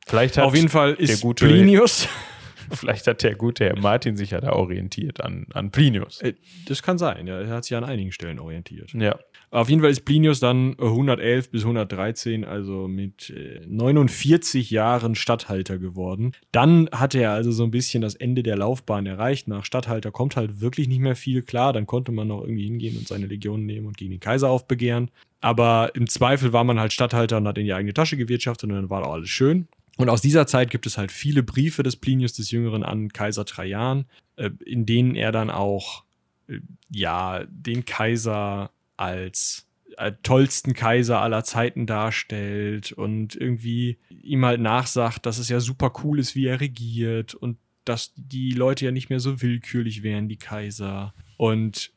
Vielleicht 0.08 0.38
hat 0.38 0.46
Auf 0.46 0.56
jeden 0.56 0.70
Fall 0.70 0.94
ist 0.94 1.10
der 1.10 1.18
gute 1.18 1.46
Plinius 1.46 2.08
Vielleicht 2.72 3.08
hat 3.08 3.24
der 3.24 3.36
gute 3.36 3.66
Herr 3.66 3.80
Martin 3.80 4.18
sich 4.18 4.32
ja 4.32 4.42
da 4.42 4.54
orientiert 4.54 5.22
an, 5.22 5.48
an 5.54 5.72
Plinius. 5.72 6.22
Äh, 6.22 6.34
das 6.68 6.84
kann 6.84 6.98
sein, 6.98 7.28
ja. 7.28 7.40
Er 7.40 7.50
hat 7.50 7.66
sich 7.66 7.76
an 7.76 7.84
einigen 7.84 8.12
Stellen 8.12 8.40
orientiert. 8.40 8.94
Ja. 8.94 9.18
Auf 9.52 9.70
jeden 9.70 9.82
Fall 9.82 9.92
ist 9.92 10.04
Plinius 10.04 10.40
dann 10.40 10.76
111 10.80 11.50
bis 11.50 11.62
113, 11.62 12.44
also 12.44 12.88
mit 12.90 13.34
49 13.68 14.70
äh, 14.72 14.76
Jahren 14.76 15.16
Statthalter 15.16 15.78
geworden. 15.78 16.34
Dann 16.52 16.90
hatte 16.92 17.20
er 17.20 17.32
also 17.32 17.52
so 17.52 17.64
ein 17.64 17.72
bisschen 17.72 18.02
das 18.02 18.16
Ende 18.16 18.44
der 18.44 18.58
Laufbahn 18.58 19.06
erreicht. 19.06 19.48
Nach 19.48 19.64
Statthalter 19.64 20.12
kommt 20.12 20.36
halt 20.36 20.60
wirklich 20.60 20.88
nicht 20.88 21.00
mehr 21.00 21.16
viel 21.16 21.42
klar. 21.42 21.72
Dann 21.72 21.86
konnte 21.86 22.12
man 22.12 22.28
noch 22.28 22.42
irgendwie 22.42 22.66
hingehen 22.66 22.98
und 22.98 23.08
seine 23.08 23.28
Legionen 23.28 23.66
nehmen 23.66 23.88
und 23.88 23.98
gegen 23.98 24.12
den 24.12 24.20
Kaiser 24.20 24.50
aufbegehren. 24.50 25.10
Aber 25.42 25.92
im 25.94 26.08
Zweifel 26.08 26.52
war 26.54 26.64
man 26.64 26.80
halt 26.80 26.92
Statthalter 26.92 27.38
und 27.38 27.48
hat 27.48 27.58
in 27.58 27.66
die 27.66 27.74
eigene 27.74 27.94
Tasche 27.94 28.18
gewirtschaftet 28.18 28.70
und 28.70 28.76
dann 28.76 28.90
war 28.90 29.06
auch 29.06 29.14
alles 29.14 29.30
schön. 29.30 29.68
Und 29.98 30.10
aus 30.10 30.22
dieser 30.22 30.48
Zeit 30.48 30.70
gibt 30.70 30.86
es 30.86 30.98
halt 30.98 31.12
viele 31.12 31.44
Briefe 31.44 31.84
des 31.84 31.96
Plinius 31.96 32.34
des 32.34 32.52
Jüngeren 32.52 32.84
an 32.84 33.10
Kaiser 33.10 33.46
Trajan, 33.46 34.06
äh, 34.36 34.50
in 34.66 34.86
denen 34.86 35.16
er 35.16 35.32
dann 35.32 35.50
auch 35.50 36.04
äh, 36.48 36.60
ja 36.90 37.46
den 37.48 37.86
Kaiser 37.86 38.72
als 38.98 39.68
äh, 39.98 40.12
tollsten 40.24 40.74
Kaiser 40.74 41.22
aller 41.22 41.44
Zeiten 41.44 41.86
darstellt 41.86 42.92
und 42.92 43.36
irgendwie 43.36 43.98
ihm 44.10 44.46
halt 44.46 44.60
nachsagt, 44.60 45.26
dass 45.26 45.38
es 45.38 45.50
ja 45.50 45.60
super 45.60 45.94
cool 46.04 46.20
ist, 46.20 46.36
wie 46.36 46.48
er 46.48 46.60
regiert 46.60 47.34
und 47.34 47.58
dass 47.86 48.12
die 48.16 48.52
Leute 48.52 48.86
ja 48.86 48.92
nicht 48.92 49.10
mehr 49.10 49.20
so 49.20 49.42
willkürlich 49.42 50.04
wären, 50.04 50.28
die 50.28 50.38
Kaiser. 50.38 51.14
Und 51.38 51.92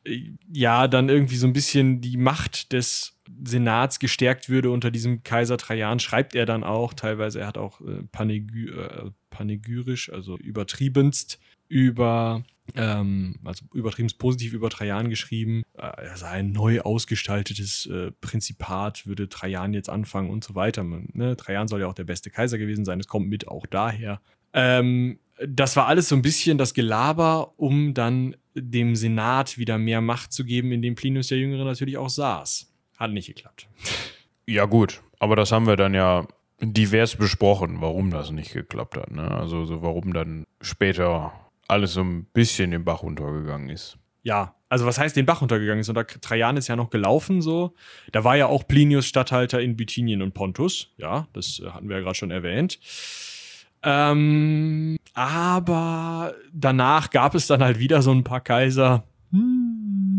ja, 0.53 0.87
dann 0.87 1.09
irgendwie 1.09 1.37
so 1.37 1.47
ein 1.47 1.53
bisschen 1.53 2.01
die 2.01 2.19
Macht 2.19 2.73
des 2.73 3.18
Senats 3.45 3.99
gestärkt 3.99 4.49
würde 4.49 4.71
unter 4.71 4.91
diesem 4.91 5.23
Kaiser 5.23 5.57
Trajan, 5.57 6.01
schreibt 6.01 6.35
er 6.35 6.47
dann 6.47 6.65
auch. 6.65 6.95
Teilweise, 6.95 7.41
er 7.41 7.47
hat 7.47 7.59
auch 7.59 7.81
äh, 7.81 8.03
panegü 8.11 8.71
äh, 8.71 9.11
panegyrisch, 9.31 10.13
also 10.13 10.37
übertriebenst 10.39 11.39
über, 11.69 12.43
ähm, 12.75 13.37
also 13.45 13.65
übertriebenst 13.73 14.19
positiv 14.19 14.53
über 14.55 14.71
Trajan 14.71 15.11
geschrieben. 15.11 15.63
Äh, 15.75 15.83
er 15.83 16.17
sei 16.17 16.29
ein 16.29 16.53
neu 16.53 16.81
ausgestaltetes 16.81 17.87
äh, 17.87 18.11
Prinzipat, 18.21 19.07
würde 19.07 19.29
Trajan 19.29 19.75
jetzt 19.75 19.91
anfangen 19.91 20.31
und 20.31 20.45
so 20.45 20.55
weiter. 20.55 20.83
Man, 20.83 21.09
ne? 21.13 21.37
Trajan 21.37 21.69
soll 21.69 21.81
ja 21.81 21.87
auch 21.87 21.95
der 21.95 22.05
beste 22.05 22.31
Kaiser 22.31 22.59
gewesen 22.59 22.85
sein, 22.85 23.01
es 23.01 23.09
kommt 23.09 23.29
mit 23.29 23.49
auch 23.49 23.67
daher. 23.67 24.21
Ähm, 24.53 25.19
das 25.47 25.77
war 25.77 25.87
alles 25.87 26.09
so 26.09 26.17
ein 26.17 26.23
bisschen 26.23 26.59
das 26.59 26.75
Gelaber, 26.75 27.53
um 27.59 27.95
dann 27.95 28.35
dem 28.55 28.97
Senat 28.97 29.57
wieder 29.57 29.79
mehr 29.79 30.01
Macht 30.01 30.33
zu 30.33 30.45
geben, 30.45 30.73
in 30.73 30.83
dem 30.83 30.97
Plinius 30.97 31.29
der 31.29 31.39
Jüngere 31.39 31.65
natürlich 31.65 31.97
auch 31.97 32.09
saß. 32.09 32.73
Hat 32.99 33.13
nicht 33.13 33.29
geklappt. 33.29 33.69
Ja, 34.47 34.65
gut, 34.65 35.03
aber 35.19 35.37
das 35.37 35.53
haben 35.53 35.67
wir 35.67 35.77
dann 35.77 35.95
ja 35.95 36.27
divers 36.61 37.17
besprochen, 37.17 37.81
warum 37.81 38.11
das 38.11 38.31
nicht 38.31 38.53
geklappt 38.53 38.97
hat. 38.97 39.11
Ne? 39.11 39.31
Also, 39.31 39.65
so 39.65 39.83
warum 39.83 40.13
dann 40.13 40.47
später 40.61 41.33
alles 41.69 41.93
so 41.93 42.03
ein 42.03 42.25
bisschen 42.25 42.73
den 42.73 42.85
Bach 42.85 43.03
runtergegangen 43.03 43.69
ist. 43.69 43.99
Ja, 44.23 44.55
also 44.69 44.85
was 44.85 44.99
heißt 44.99 45.17
den 45.17 45.27
Bach 45.27 45.41
runtergegangen 45.41 45.81
ist? 45.81 45.89
Und 45.89 45.95
da 45.95 46.05
Trajan 46.05 46.57
ist 46.57 46.69
ja 46.69 46.77
noch 46.77 46.91
gelaufen 46.91 47.41
so. 47.41 47.75
Da 48.13 48.25
war 48.25 48.37
ja 48.37 48.47
auch 48.47 48.67
Plinius 48.67 49.07
Statthalter 49.07 49.61
in 49.61 49.77
Bithynien 49.77 50.23
und 50.23 50.35
Pontus. 50.35 50.91
Ja, 50.97 51.29
das 51.33 51.61
äh, 51.61 51.71
hatten 51.71 51.89
wir 51.89 51.97
ja 51.97 52.03
gerade 52.03 52.17
schon 52.17 52.31
erwähnt. 52.31 52.79
Ähm, 53.83 54.97
aber 55.15 56.35
danach 56.53 57.11
gab 57.11 57.35
es 57.35 57.47
dann 57.47 57.63
halt 57.63 57.79
wieder 57.79 58.03
so 58.03 58.11
ein 58.11 58.25
paar 58.25 58.41
Kaiser. 58.41 59.05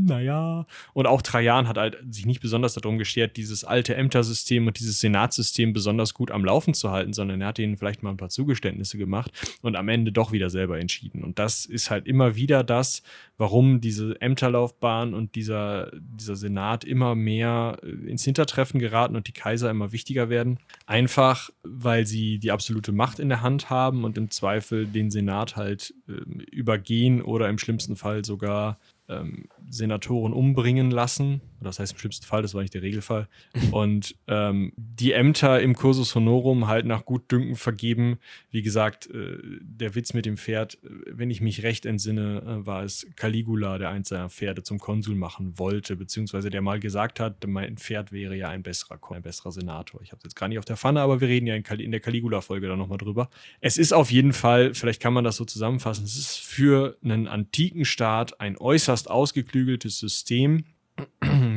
Naja. 0.09 0.65
Und 0.93 1.07
auch 1.07 1.21
Trajan 1.21 1.67
hat 1.67 1.77
halt 1.77 1.97
sich 2.09 2.25
nicht 2.25 2.41
besonders 2.41 2.73
darum 2.73 2.97
geschert, 2.97 3.37
dieses 3.37 3.63
alte 3.63 3.95
Ämtersystem 3.95 4.67
und 4.67 4.79
dieses 4.79 4.99
Senatssystem 4.99 5.71
besonders 5.71 6.13
gut 6.13 6.31
am 6.31 6.43
Laufen 6.43 6.73
zu 6.73 6.91
halten, 6.91 7.13
sondern 7.13 7.41
er 7.41 7.47
hat 7.47 7.59
ihnen 7.59 7.77
vielleicht 7.77 8.03
mal 8.03 8.09
ein 8.09 8.17
paar 8.17 8.29
Zugeständnisse 8.29 8.97
gemacht 8.97 9.31
und 9.61 9.75
am 9.75 9.87
Ende 9.87 10.11
doch 10.11 10.31
wieder 10.31 10.49
selber 10.49 10.79
entschieden. 10.79 11.23
Und 11.23 11.39
das 11.39 11.65
ist 11.65 11.91
halt 11.91 12.07
immer 12.07 12.35
wieder 12.35 12.63
das, 12.63 13.03
warum 13.37 13.81
diese 13.81 14.19
Ämterlaufbahn 14.19 15.13
und 15.13 15.35
dieser, 15.35 15.91
dieser 15.93 16.35
Senat 16.35 16.83
immer 16.83 17.15
mehr 17.15 17.77
äh, 17.83 18.09
ins 18.09 18.25
Hintertreffen 18.25 18.79
geraten 18.79 19.15
und 19.15 19.27
die 19.27 19.31
Kaiser 19.31 19.69
immer 19.69 19.91
wichtiger 19.91 20.29
werden. 20.29 20.59
Einfach, 20.85 21.49
weil 21.63 22.05
sie 22.05 22.39
die 22.39 22.51
absolute 22.51 22.91
Macht 22.91 23.19
in 23.19 23.29
der 23.29 23.41
Hand 23.41 23.69
haben 23.69 24.03
und 24.03 24.17
im 24.17 24.29
Zweifel 24.29 24.87
den 24.87 25.09
Senat 25.09 25.55
halt 25.55 25.93
äh, 26.07 26.13
übergehen 26.51 27.21
oder 27.21 27.47
im 27.47 27.59
schlimmsten 27.59 27.95
Fall 27.95 28.25
sogar 28.25 28.77
ähm, 29.09 29.45
Senatoren 29.69 30.33
umbringen 30.33 30.91
lassen. 30.91 31.41
Das 31.61 31.79
heißt 31.79 31.93
im 31.93 31.99
schlimmsten 31.99 32.25
Fall, 32.25 32.41
das 32.41 32.53
war 32.53 32.61
nicht 32.61 32.73
der 32.73 32.81
Regelfall. 32.81 33.27
Und 33.71 34.15
ähm, 34.27 34.73
die 34.77 35.13
Ämter 35.13 35.61
im 35.61 35.75
Cursus 35.75 36.15
Honorum 36.15 36.67
halt 36.67 36.85
nach 36.85 37.05
Gutdünken 37.05 37.55
vergeben. 37.55 38.19
Wie 38.51 38.61
gesagt, 38.61 39.09
äh, 39.09 39.37
der 39.61 39.95
Witz 39.95 40.13
mit 40.13 40.25
dem 40.25 40.37
Pferd, 40.37 40.75
äh, 40.83 40.89
wenn 41.11 41.29
ich 41.29 41.41
mich 41.41 41.63
recht 41.63 41.85
entsinne, 41.85 42.41
äh, 42.41 42.65
war 42.65 42.83
es 42.83 43.07
Caligula, 43.15 43.77
der 43.77 43.89
eins 43.89 44.09
seiner 44.09 44.29
Pferde 44.29 44.63
zum 44.63 44.79
Konsul 44.79 45.15
machen 45.15 45.57
wollte, 45.57 45.95
beziehungsweise 45.95 46.49
der 46.49 46.61
mal 46.61 46.79
gesagt 46.79 47.19
hat, 47.19 47.45
mein 47.47 47.77
Pferd 47.77 48.11
wäre 48.11 48.35
ja 48.35 48.49
ein 48.49 48.63
besserer, 48.63 48.99
ein 49.11 49.21
besserer 49.21 49.51
Senator. 49.51 50.01
Ich 50.01 50.11
habe 50.11 50.19
es 50.19 50.25
jetzt 50.25 50.35
gar 50.35 50.47
nicht 50.47 50.59
auf 50.59 50.65
der 50.65 50.77
Pfanne, 50.77 51.01
aber 51.01 51.21
wir 51.21 51.27
reden 51.27 51.47
ja 51.47 51.55
in, 51.55 51.63
Cal 51.63 51.81
in 51.81 51.91
der 51.91 51.99
Caligula-Folge 51.99 52.67
dann 52.67 52.79
nochmal 52.79 52.97
drüber. 52.97 53.29
Es 53.61 53.77
ist 53.77 53.93
auf 53.93 54.11
jeden 54.11 54.33
Fall, 54.33 54.73
vielleicht 54.73 55.01
kann 55.01 55.13
man 55.13 55.23
das 55.23 55.35
so 55.35 55.45
zusammenfassen, 55.45 56.05
es 56.05 56.17
ist 56.17 56.37
für 56.37 56.97
einen 57.03 57.27
antiken 57.27 57.85
Staat 57.85 58.39
ein 58.39 58.57
äußerst 58.57 59.09
ausgeklügeltes 59.09 59.99
System, 59.99 60.65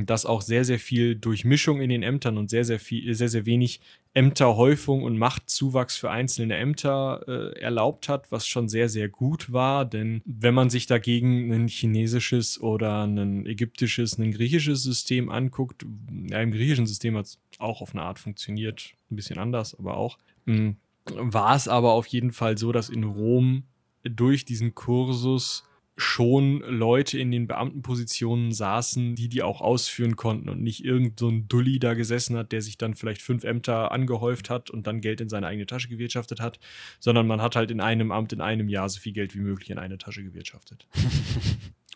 das 0.06 0.26
auch 0.26 0.42
sehr, 0.42 0.64
sehr 0.64 0.78
viel 0.78 1.14
Durchmischung 1.14 1.80
in 1.80 1.90
den 1.90 2.02
Ämtern 2.02 2.38
und 2.38 2.50
sehr, 2.50 2.64
sehr 2.64 2.78
viel, 2.78 3.14
sehr, 3.14 3.28
sehr 3.28 3.46
wenig 3.46 3.80
Ämterhäufung 4.14 5.02
und 5.02 5.18
Machtzuwachs 5.18 5.96
für 5.96 6.10
einzelne 6.10 6.56
Ämter 6.56 7.24
äh, 7.26 7.60
erlaubt 7.60 8.08
hat, 8.08 8.30
was 8.30 8.46
schon 8.46 8.68
sehr, 8.68 8.88
sehr 8.88 9.08
gut 9.08 9.52
war. 9.52 9.84
Denn 9.84 10.20
wenn 10.24 10.54
man 10.54 10.70
sich 10.70 10.86
dagegen 10.86 11.52
ein 11.52 11.68
chinesisches 11.68 12.60
oder 12.60 13.06
ein 13.06 13.46
ägyptisches, 13.46 14.18
ein 14.18 14.32
griechisches 14.32 14.82
System 14.82 15.30
anguckt, 15.30 15.86
ja, 16.28 16.40
im 16.40 16.52
griechischen 16.52 16.86
System 16.86 17.16
hat 17.16 17.26
es 17.26 17.38
auch 17.58 17.80
auf 17.80 17.94
eine 17.94 18.02
Art 18.02 18.18
funktioniert, 18.18 18.92
ein 19.10 19.16
bisschen 19.16 19.38
anders, 19.38 19.78
aber 19.78 19.96
auch, 19.96 20.18
mh, 20.44 20.56
hm, 20.56 20.76
war 21.06 21.56
es 21.56 21.66
aber 21.66 21.92
auf 21.92 22.06
jeden 22.06 22.32
Fall 22.32 22.58
so, 22.58 22.70
dass 22.70 22.88
in 22.88 23.04
Rom 23.04 23.64
durch 24.04 24.44
diesen 24.44 24.74
Kursus 24.74 25.64
schon 25.96 26.60
Leute 26.60 27.18
in 27.18 27.30
den 27.30 27.46
Beamtenpositionen 27.46 28.52
saßen, 28.52 29.14
die 29.14 29.28
die 29.28 29.42
auch 29.42 29.60
ausführen 29.60 30.16
konnten 30.16 30.48
und 30.48 30.62
nicht 30.62 30.84
irgend 30.84 31.18
so 31.18 31.28
ein 31.28 31.48
Dulli 31.48 31.78
da 31.78 31.94
gesessen 31.94 32.36
hat, 32.36 32.52
der 32.52 32.62
sich 32.62 32.78
dann 32.78 32.94
vielleicht 32.94 33.20
fünf 33.20 33.44
Ämter 33.44 33.92
angehäuft 33.92 34.48
hat 34.48 34.70
und 34.70 34.86
dann 34.86 35.00
Geld 35.00 35.20
in 35.20 35.28
seine 35.28 35.46
eigene 35.46 35.66
Tasche 35.66 35.88
gewirtschaftet 35.88 36.40
hat, 36.40 36.58
sondern 36.98 37.26
man 37.26 37.42
hat 37.42 37.56
halt 37.56 37.70
in 37.70 37.80
einem 37.80 38.10
Amt 38.10 38.32
in 38.32 38.40
einem 38.40 38.68
Jahr 38.68 38.88
so 38.88 39.00
viel 39.00 39.12
Geld 39.12 39.34
wie 39.34 39.40
möglich 39.40 39.70
in 39.70 39.78
eine 39.78 39.98
Tasche 39.98 40.22
gewirtschaftet. 40.22 40.86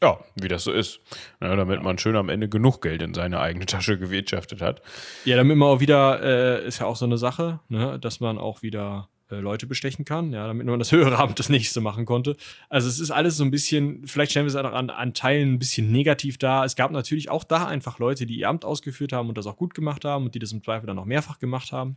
Ja, 0.02 0.18
wie 0.35 0.48
das 0.48 0.64
so 0.64 0.73
ist. 0.73 1.01
Ja, 1.40 1.56
damit 1.56 1.82
man 1.82 1.97
schön 1.97 2.16
am 2.16 2.28
Ende 2.28 2.51
genug 2.51 2.82
Geld 2.82 3.01
in 3.01 3.14
seine 3.14 3.40
eigene 3.40 3.64
Tasche 3.64 3.98
gewirtschaftet 3.98 4.60
hat. 4.60 4.82
Ja, 5.24 5.36
damit 5.36 5.56
man 5.56 5.68
auch 5.68 5.81
wieder, 5.81 6.23
äh, 6.23 6.66
ist 6.66 6.81
ja 6.81 6.86
auch 6.86 6.97
so 6.97 7.06
eine 7.06 7.16
Sache, 7.16 7.60
ne, 7.68 7.98
dass 7.98 8.20
man 8.20 8.36
auch 8.36 8.60
wieder 8.60 9.09
Leute 9.31 9.66
bestechen 9.66 10.05
kann, 10.05 10.32
ja, 10.32 10.47
damit 10.47 10.66
man 10.66 10.78
das 10.78 10.93
höhere 10.93 11.19
Amt 11.19 11.39
das 11.39 11.48
nächste 11.48 11.81
machen 11.81 12.07
konnte. 12.07 12.36
Also 12.69 12.89
es 12.89 13.01
ist 13.01 13.11
alles 13.11 13.36
so 13.36 13.44
ein 13.44 13.51
bisschen, 13.51 14.07
vielleicht 14.07 14.31
stellen 14.31 14.47
wir 14.47 14.51
es 14.51 14.57
auch 14.57 14.73
an, 14.73 14.90
an 14.90 15.15
Teilen 15.15 15.55
ein 15.55 15.59
bisschen 15.59 15.90
negativ 15.90 16.39
dar. 16.39 16.65
Es 16.65 16.77
gab 16.77 16.90
natürlich 16.90 17.31
auch 17.31 17.44
da 17.44 17.66
einfach 17.66 17.98
Leute, 17.98 18.27
die 18.27 18.39
ihr 18.39 18.48
Amt 18.48 18.65
ausgeführt 18.65 19.12
haben 19.12 19.28
und 19.28 19.39
das 19.39 19.47
auch 19.47 19.57
gut 19.57 19.74
gemacht 19.74 20.05
haben 20.05 20.27
und 20.27 20.35
die 20.35 20.39
das 20.39 20.53
im 20.53 20.62
Zweifel 20.62 20.86
dann 20.86 20.98
auch 20.98 21.05
mehrfach 21.05 21.39
gemacht 21.39 21.73
haben. 21.73 21.97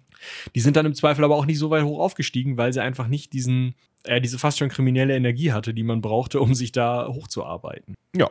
Die 0.56 0.60
sind 0.60 0.76
dann 0.76 0.86
im 0.86 0.96
Zweifel 0.96 1.24
aber 1.24 1.36
auch 1.36 1.46
nicht 1.46 1.60
so 1.60 1.70
weit 1.70 1.84
hoch 1.84 2.00
aufgestiegen, 2.00 2.58
weil 2.58 2.74
sie 2.74 2.82
einfach 2.82 3.08
nicht 3.08 3.34
diesen, 3.34 3.76
äh, 4.04 4.22
diese 4.22 4.40
fast 4.40 4.58
schon 4.58 4.70
kriminelle 4.70 5.16
Energie 5.16 5.52
hatte, 5.52 5.74
die 5.74 5.84
man 5.84 6.02
brauchte, 6.02 6.40
um 6.40 6.56
sich 6.56 6.72
da 6.72 7.08
hochzuarbeiten. 7.08 7.96
Ja. 8.16 8.30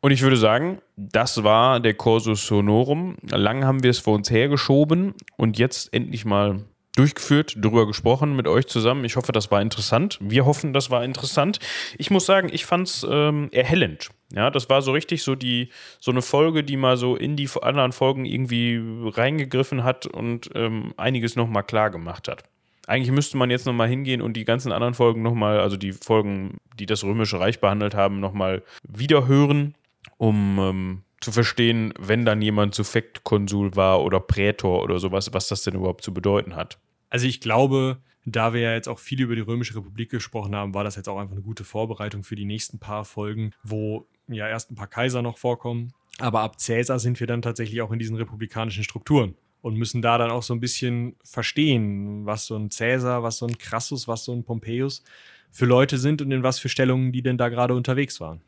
Und 0.00 0.10
ich 0.10 0.20
würde 0.20 0.36
sagen, 0.36 0.82
das 0.96 1.44
war 1.44 1.80
der 1.80 1.94
Cursus 1.94 2.46
Sonorum. 2.46 3.16
Lang 3.22 3.64
haben 3.64 3.82
wir 3.82 3.88
es 3.88 4.00
vor 4.00 4.14
uns 4.14 4.30
hergeschoben 4.30 5.14
und 5.38 5.58
jetzt 5.58 5.94
endlich 5.94 6.26
mal 6.26 6.62
durchgeführt, 6.96 7.54
darüber 7.58 7.86
gesprochen 7.86 8.36
mit 8.36 8.46
euch 8.46 8.66
zusammen. 8.66 9.04
Ich 9.04 9.16
hoffe, 9.16 9.32
das 9.32 9.50
war 9.50 9.60
interessant. 9.60 10.18
Wir 10.20 10.46
hoffen, 10.46 10.72
das 10.72 10.90
war 10.90 11.04
interessant. 11.04 11.58
Ich 11.98 12.10
muss 12.10 12.26
sagen, 12.26 12.48
ich 12.52 12.64
fand 12.64 12.88
es 12.88 13.06
ähm, 13.08 13.48
erhellend. 13.52 14.10
Ja, 14.32 14.50
das 14.50 14.68
war 14.68 14.82
so 14.82 14.92
richtig 14.92 15.22
so 15.22 15.34
die 15.34 15.70
so 16.00 16.10
eine 16.10 16.22
Folge, 16.22 16.64
die 16.64 16.76
mal 16.76 16.96
so 16.96 17.16
in 17.16 17.36
die 17.36 17.48
anderen 17.62 17.92
Folgen 17.92 18.24
irgendwie 18.24 18.80
reingegriffen 19.10 19.84
hat 19.84 20.06
und 20.06 20.50
ähm, 20.54 20.94
einiges 20.96 21.36
nochmal 21.36 21.64
klar 21.64 21.90
gemacht 21.90 22.28
hat. 22.28 22.44
Eigentlich 22.86 23.12
müsste 23.12 23.36
man 23.36 23.50
jetzt 23.50 23.66
nochmal 23.66 23.88
hingehen 23.88 24.20
und 24.20 24.34
die 24.34 24.44
ganzen 24.44 24.70
anderen 24.70 24.94
Folgen 24.94 25.22
nochmal, 25.22 25.60
also 25.60 25.76
die 25.76 25.92
Folgen, 25.92 26.58
die 26.78 26.86
das 26.86 27.02
Römische 27.02 27.40
Reich 27.40 27.60
behandelt 27.60 27.94
haben, 27.94 28.20
nochmal 28.20 28.62
wiederhören, 28.86 29.74
um 30.18 30.58
ähm, 30.60 31.03
zu 31.24 31.32
verstehen, 31.32 31.94
wenn 31.98 32.24
dann 32.24 32.42
jemand 32.42 32.74
Suffektkonsul 32.74 33.74
war 33.76 34.02
oder 34.02 34.20
Prätor 34.20 34.82
oder 34.82 34.98
sowas, 34.98 35.32
was 35.32 35.48
das 35.48 35.62
denn 35.62 35.74
überhaupt 35.74 36.04
zu 36.04 36.12
bedeuten 36.12 36.54
hat. 36.54 36.78
Also 37.08 37.26
ich 37.26 37.40
glaube, 37.40 37.98
da 38.26 38.52
wir 38.52 38.60
ja 38.60 38.74
jetzt 38.74 38.88
auch 38.88 38.98
viel 38.98 39.20
über 39.20 39.34
die 39.34 39.40
Römische 39.40 39.74
Republik 39.74 40.10
gesprochen 40.10 40.54
haben, 40.54 40.74
war 40.74 40.84
das 40.84 40.96
jetzt 40.96 41.08
auch 41.08 41.18
einfach 41.18 41.32
eine 41.32 41.42
gute 41.42 41.64
Vorbereitung 41.64 42.24
für 42.24 42.36
die 42.36 42.44
nächsten 42.44 42.78
paar 42.78 43.04
Folgen, 43.04 43.52
wo 43.62 44.06
ja 44.28 44.48
erst 44.48 44.70
ein 44.70 44.74
paar 44.74 44.86
Kaiser 44.86 45.22
noch 45.22 45.38
vorkommen. 45.38 45.92
Aber 46.18 46.40
ab 46.40 46.60
Cäsar 46.60 46.98
sind 46.98 47.18
wir 47.20 47.26
dann 47.26 47.42
tatsächlich 47.42 47.80
auch 47.82 47.90
in 47.90 47.98
diesen 47.98 48.16
republikanischen 48.16 48.84
Strukturen 48.84 49.34
und 49.62 49.76
müssen 49.76 50.02
da 50.02 50.18
dann 50.18 50.30
auch 50.30 50.42
so 50.42 50.54
ein 50.54 50.60
bisschen 50.60 51.16
verstehen, 51.24 52.26
was 52.26 52.46
so 52.46 52.56
ein 52.56 52.70
Cäsar, 52.70 53.22
was 53.22 53.38
so 53.38 53.46
ein 53.46 53.58
Crassus, 53.58 54.06
was 54.06 54.24
so 54.24 54.32
ein 54.32 54.44
Pompeius 54.44 55.02
für 55.50 55.66
Leute 55.66 55.98
sind 55.98 56.20
und 56.20 56.30
in 56.30 56.42
was 56.42 56.58
für 56.58 56.68
Stellungen 56.68 57.12
die 57.12 57.22
denn 57.22 57.38
da 57.38 57.48
gerade 57.48 57.74
unterwegs 57.74 58.20
waren. 58.20 58.42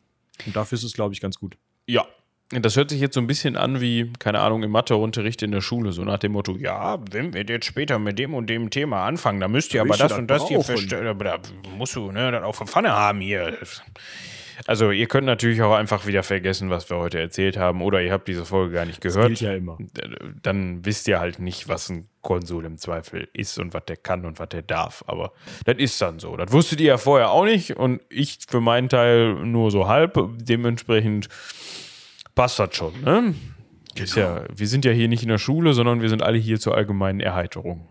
Und 0.44 0.54
dafür 0.54 0.76
ist 0.76 0.84
es, 0.84 0.92
glaube 0.92 1.14
ich, 1.14 1.20
ganz 1.20 1.38
gut. 1.38 1.56
Ja, 1.86 2.06
das 2.50 2.76
hört 2.76 2.90
sich 2.90 3.00
jetzt 3.00 3.14
so 3.14 3.20
ein 3.20 3.26
bisschen 3.26 3.56
an 3.56 3.80
wie, 3.80 4.12
keine 4.18 4.40
Ahnung, 4.40 4.62
im 4.62 4.70
Matheunterricht 4.70 5.42
in 5.42 5.50
der 5.50 5.60
Schule, 5.60 5.92
so 5.92 6.04
nach 6.04 6.18
dem 6.18 6.32
Motto, 6.32 6.56
ja, 6.56 6.98
wenn 7.10 7.32
wir 7.32 7.44
jetzt 7.44 7.66
später 7.66 7.98
mit 7.98 8.18
dem 8.18 8.34
und 8.34 8.48
dem 8.48 8.70
Thema 8.70 9.04
anfangen, 9.04 9.40
dann 9.40 9.50
müsst 9.50 9.74
ihr 9.74 9.80
aber 9.80 9.96
das, 9.96 10.08
das 10.08 10.18
und 10.18 10.28
das 10.28 10.46
hier 10.46 10.60
feststellen, 10.60 11.08
aber 11.08 11.24
da 11.24 11.38
musst 11.76 11.96
du 11.96 12.12
ne, 12.12 12.30
dann 12.30 12.44
auch 12.44 12.54
von 12.54 12.68
Pfanne 12.68 12.92
haben 12.92 13.20
hier. 13.20 13.58
Also 14.66 14.90
ihr 14.90 15.06
könnt 15.06 15.26
natürlich 15.26 15.60
auch 15.60 15.74
einfach 15.74 16.06
wieder 16.06 16.22
vergessen, 16.22 16.70
was 16.70 16.88
wir 16.88 16.96
heute 16.96 17.20
erzählt 17.20 17.56
haben, 17.56 17.82
oder 17.82 18.00
ihr 18.00 18.12
habt 18.12 18.26
diese 18.26 18.44
Folge 18.44 18.74
gar 18.74 18.86
nicht 18.86 19.00
gehört. 19.00 19.32
Das 19.32 19.38
gilt 19.38 19.40
ja 19.40 19.54
immer. 19.54 19.76
Dann 20.42 20.84
wisst 20.84 21.08
ihr 21.08 21.20
halt 21.20 21.40
nicht, 21.40 21.68
was 21.68 21.90
ein 21.90 22.08
Konsul 22.22 22.64
im 22.64 22.78
Zweifel 22.78 23.28
ist 23.32 23.58
und 23.58 23.74
was 23.74 23.84
der 23.84 23.96
kann 23.96 24.24
und 24.24 24.38
was 24.38 24.48
der 24.48 24.62
darf. 24.62 25.04
Aber 25.08 25.32
das 25.64 25.76
ist 25.78 26.00
dann 26.00 26.18
so. 26.20 26.36
Das 26.36 26.52
wusstet 26.52 26.80
ihr 26.80 26.86
ja 26.86 26.98
vorher 26.98 27.30
auch 27.30 27.44
nicht 27.44 27.76
und 27.76 28.00
ich 28.08 28.38
für 28.48 28.60
meinen 28.60 28.88
Teil 28.88 29.34
nur 29.34 29.70
so 29.70 29.88
halb. 29.88 30.18
Dementsprechend 30.38 31.28
passt 32.36 32.60
das 32.60 32.76
schon, 32.76 33.00
ne? 33.00 33.34
Genau. 33.96 34.16
Ja, 34.16 34.44
wir 34.54 34.68
sind 34.68 34.84
ja 34.84 34.92
hier 34.92 35.08
nicht 35.08 35.22
in 35.22 35.28
der 35.28 35.38
Schule, 35.38 35.72
sondern 35.72 36.02
wir 36.02 36.08
sind 36.08 36.22
alle 36.22 36.38
hier 36.38 36.60
zur 36.60 36.76
allgemeinen 36.76 37.18
Erheiterung. 37.18 37.88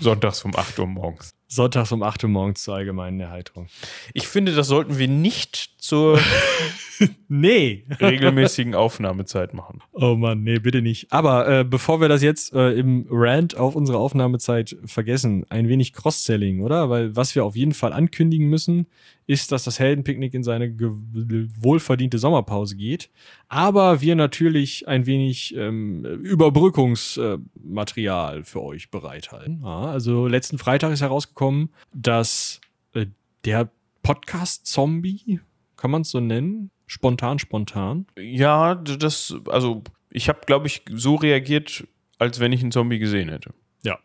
Sonntags 0.00 0.44
um 0.44 0.56
8 0.56 0.78
Uhr 0.78 0.86
morgens. 0.86 1.30
Sonntags 1.48 1.90
um 1.92 2.02
8 2.02 2.24
Uhr 2.24 2.30
morgens 2.30 2.62
zur 2.62 2.76
allgemeinen 2.76 3.20
Erheiterung. 3.20 3.66
Ich 4.12 4.28
finde, 4.28 4.54
das 4.54 4.68
sollten 4.68 4.98
wir 4.98 5.08
nicht 5.08 5.74
zur 5.78 6.20
nee. 7.28 7.84
regelmäßigen 8.00 8.74
Aufnahmezeit 8.74 9.54
machen. 9.54 9.80
Oh 9.92 10.16
Mann, 10.16 10.42
nee, 10.42 10.58
bitte 10.58 10.82
nicht. 10.82 11.12
Aber 11.12 11.48
äh, 11.48 11.64
bevor 11.64 12.00
wir 12.00 12.08
das 12.08 12.22
jetzt 12.22 12.52
äh, 12.54 12.72
im 12.72 13.06
Rant 13.10 13.56
auf 13.56 13.74
unsere 13.74 13.98
Aufnahmezeit 13.98 14.76
vergessen, 14.84 15.46
ein 15.48 15.68
wenig 15.68 15.92
Cross-Selling, 15.92 16.62
oder? 16.62 16.90
Weil 16.90 17.16
was 17.16 17.34
wir 17.34 17.44
auf 17.44 17.56
jeden 17.56 17.74
Fall 17.74 17.92
ankündigen 17.92 18.48
müssen, 18.48 18.86
ist, 19.26 19.52
dass 19.52 19.64
das 19.64 19.78
Heldenpicknick 19.78 20.34
in 20.34 20.42
seine 20.42 20.74
wohlverdiente 20.78 22.18
Sommerpause 22.18 22.76
geht. 22.76 23.10
Aber 23.48 24.00
wir 24.00 24.16
natürlich 24.16 24.86
ein 24.86 25.06
wenig 25.06 25.54
ähm, 25.56 26.04
Überbrückungsmaterial 26.04 28.40
äh, 28.40 28.44
für 28.44 28.62
euch 28.62 28.90
bereithalten. 28.90 29.62
Ja, 29.62 29.86
also 29.86 30.26
letzten 30.26 30.58
Freitag 30.58 30.92
ist 30.92 31.00
herausgekommen, 31.00 31.70
dass 31.94 32.60
äh, 32.92 33.06
der 33.44 33.70
Podcast 34.02 34.66
Zombie, 34.66 35.40
kann 35.76 35.90
man 35.90 36.02
es 36.02 36.10
so 36.10 36.20
nennen? 36.20 36.70
Spontan, 36.86 37.38
spontan? 37.38 38.06
Ja, 38.18 38.74
das, 38.74 39.34
also 39.48 39.82
ich 40.10 40.28
habe, 40.28 40.40
glaube 40.46 40.66
ich, 40.66 40.82
so 40.90 41.14
reagiert, 41.16 41.86
als 42.18 42.40
wenn 42.40 42.52
ich 42.52 42.60
einen 42.60 42.72
Zombie 42.72 42.98
gesehen 42.98 43.28
hätte. 43.28 43.52
Ja. 43.82 43.98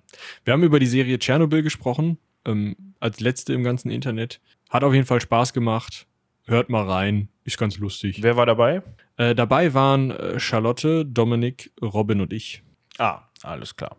Wir 0.44 0.54
haben 0.54 0.64
über 0.64 0.80
die 0.80 0.86
Serie 0.86 1.20
Tschernobyl 1.20 1.62
gesprochen, 1.62 2.18
ähm, 2.46 2.76
als 3.00 3.20
letzte 3.20 3.54
im 3.54 3.64
ganzen 3.64 3.90
Internet. 3.90 4.42
Hat 4.70 4.84
auf 4.84 4.94
jeden 4.94 5.06
Fall 5.06 5.22
Spaß 5.22 5.54
gemacht. 5.54 6.08
Hört 6.46 6.70
mal 6.70 6.90
rein, 6.90 7.30
ist 7.44 7.58
ganz 7.58 7.78
lustig. 7.78 8.24
Wer 8.24 8.36
war 8.36 8.46
dabei? 8.46 8.82
Äh, 9.18 9.36
dabei 9.36 9.74
waren 9.74 10.12
äh, 10.12 10.40
Charlotte, 10.40 11.06
Dominik, 11.06 11.72
Robin 11.82 12.22
und 12.22 12.34
ich. 12.34 12.64
Ah, 12.98 13.22
alles 13.44 13.76
klar. 13.76 13.98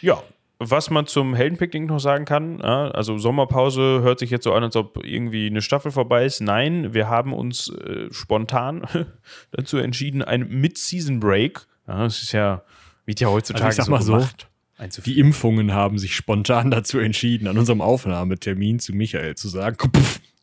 Ja, 0.00 0.22
was 0.62 0.90
man 0.90 1.06
zum 1.06 1.34
Heldenpicknick 1.34 1.86
noch 1.86 2.00
sagen 2.00 2.26
kann, 2.26 2.60
also 2.60 3.16
Sommerpause 3.16 4.02
hört 4.02 4.18
sich 4.18 4.30
jetzt 4.30 4.44
so 4.44 4.52
an, 4.52 4.62
als 4.62 4.76
ob 4.76 5.02
irgendwie 5.04 5.46
eine 5.46 5.62
Staffel 5.62 5.90
vorbei 5.90 6.26
ist. 6.26 6.40
Nein, 6.40 6.92
wir 6.92 7.08
haben 7.08 7.32
uns 7.32 7.68
äh, 7.70 8.12
spontan 8.12 8.82
dazu 9.52 9.78
entschieden, 9.78 10.22
ein 10.22 10.46
Mid-Season-Break. 10.48 11.66
Ja, 11.88 12.04
das 12.04 12.22
ist 12.22 12.32
ja, 12.32 12.62
wird 13.06 13.20
ja 13.20 13.28
heutzutage 13.28 13.64
also 13.64 13.80
ich 13.80 13.86
sag 13.86 14.02
so 14.02 14.12
mal 14.12 14.20
gemacht. 14.20 14.48
So, 14.90 15.02
die 15.02 15.18
Impfungen 15.18 15.72
haben 15.72 15.98
sich 15.98 16.14
spontan 16.14 16.70
dazu 16.70 16.98
entschieden, 16.98 17.48
an 17.48 17.58
unserem 17.58 17.80
Aufnahmetermin 17.80 18.78
zu 18.78 18.94
Michael 18.94 19.34
zu 19.34 19.48
sagen, 19.48 19.76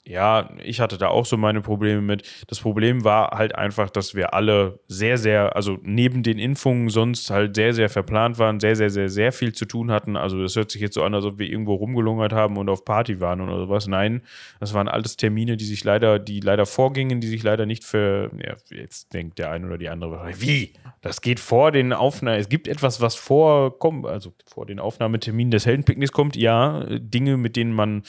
Ja, 0.08 0.50
ich 0.64 0.80
hatte 0.80 0.98
da 0.98 1.10
auch 1.10 1.26
so 1.26 1.36
meine 1.36 1.60
Probleme 1.60 2.02
mit. 2.02 2.24
Das 2.48 2.62
Problem 2.62 3.04
war 3.04 3.32
halt 3.38 3.56
einfach, 3.56 3.90
dass 3.90 4.16
wir 4.16 4.34
alle 4.34 4.80
sehr, 4.88 5.18
sehr, 5.18 5.56
also 5.56 5.80
neben 5.82 6.24
den 6.24 6.40
Impfungen 6.40 6.88
sonst 6.88 7.30
halt 7.30 7.56
sehr, 7.56 7.74
sehr 7.74 7.90
verplant 7.90 8.40
waren, 8.40 8.62
sehr, 8.62 8.78
sehr, 8.78 8.90
sehr, 8.90 9.10
sehr 9.10 9.34
viel 9.34 9.54
zu 9.54 9.66
tun 9.66 9.92
hatten. 9.92 10.16
Also 10.16 10.42
das 10.42 10.56
hört 10.56 10.72
sich 10.72 10.82
jetzt 10.82 10.94
so 10.94 11.04
an, 11.04 11.14
als 11.14 11.26
ob 11.26 11.40
wir 11.40 11.50
irgendwo 11.50 11.76
rumgelungert 11.76 12.32
haben 12.32 12.56
und 12.56 12.70
auf 12.70 12.86
Party 12.86 13.20
waren 13.20 13.42
oder 13.42 13.58
sowas. 13.58 13.88
Nein, 13.88 14.22
das 14.62 14.74
waren 14.74 14.88
alles 14.88 15.18
Termine, 15.18 15.58
die 15.58 15.66
sich 15.66 15.84
leider, 15.84 16.20
die 16.20 16.40
leider 16.40 16.66
vorgingen, 16.66 17.20
die 17.20 17.28
sich 17.28 17.44
leider 17.44 17.66
nicht 17.66 17.84
für, 17.84 18.32
ja, 18.42 18.56
jetzt 18.70 19.14
denkt 19.14 19.40
der 19.40 19.52
eine 19.52 19.68
oder 19.68 19.78
die 19.78 19.90
andere, 19.90 20.26
wie? 20.38 20.72
Das 21.02 21.22
geht 21.22 21.40
vor 21.40 21.72
den 21.72 21.92
Aufnahmen, 21.92 22.40
es 22.40 22.50
gibt 22.50 22.68
etwas, 22.68 23.02
was 23.02 23.16
vor, 23.16 23.76
also 24.06 24.34
vor 24.46 24.66
den 24.66 24.80
Aufnahmeterminen 24.80 25.52
des 25.52 25.66
Heldenpicknicks 25.66 26.12
kommt. 26.12 26.36
Ja, 26.36 26.86
Dinge, 26.90 27.38
mit 27.38 27.56
denen 27.56 27.74
man 27.74 28.04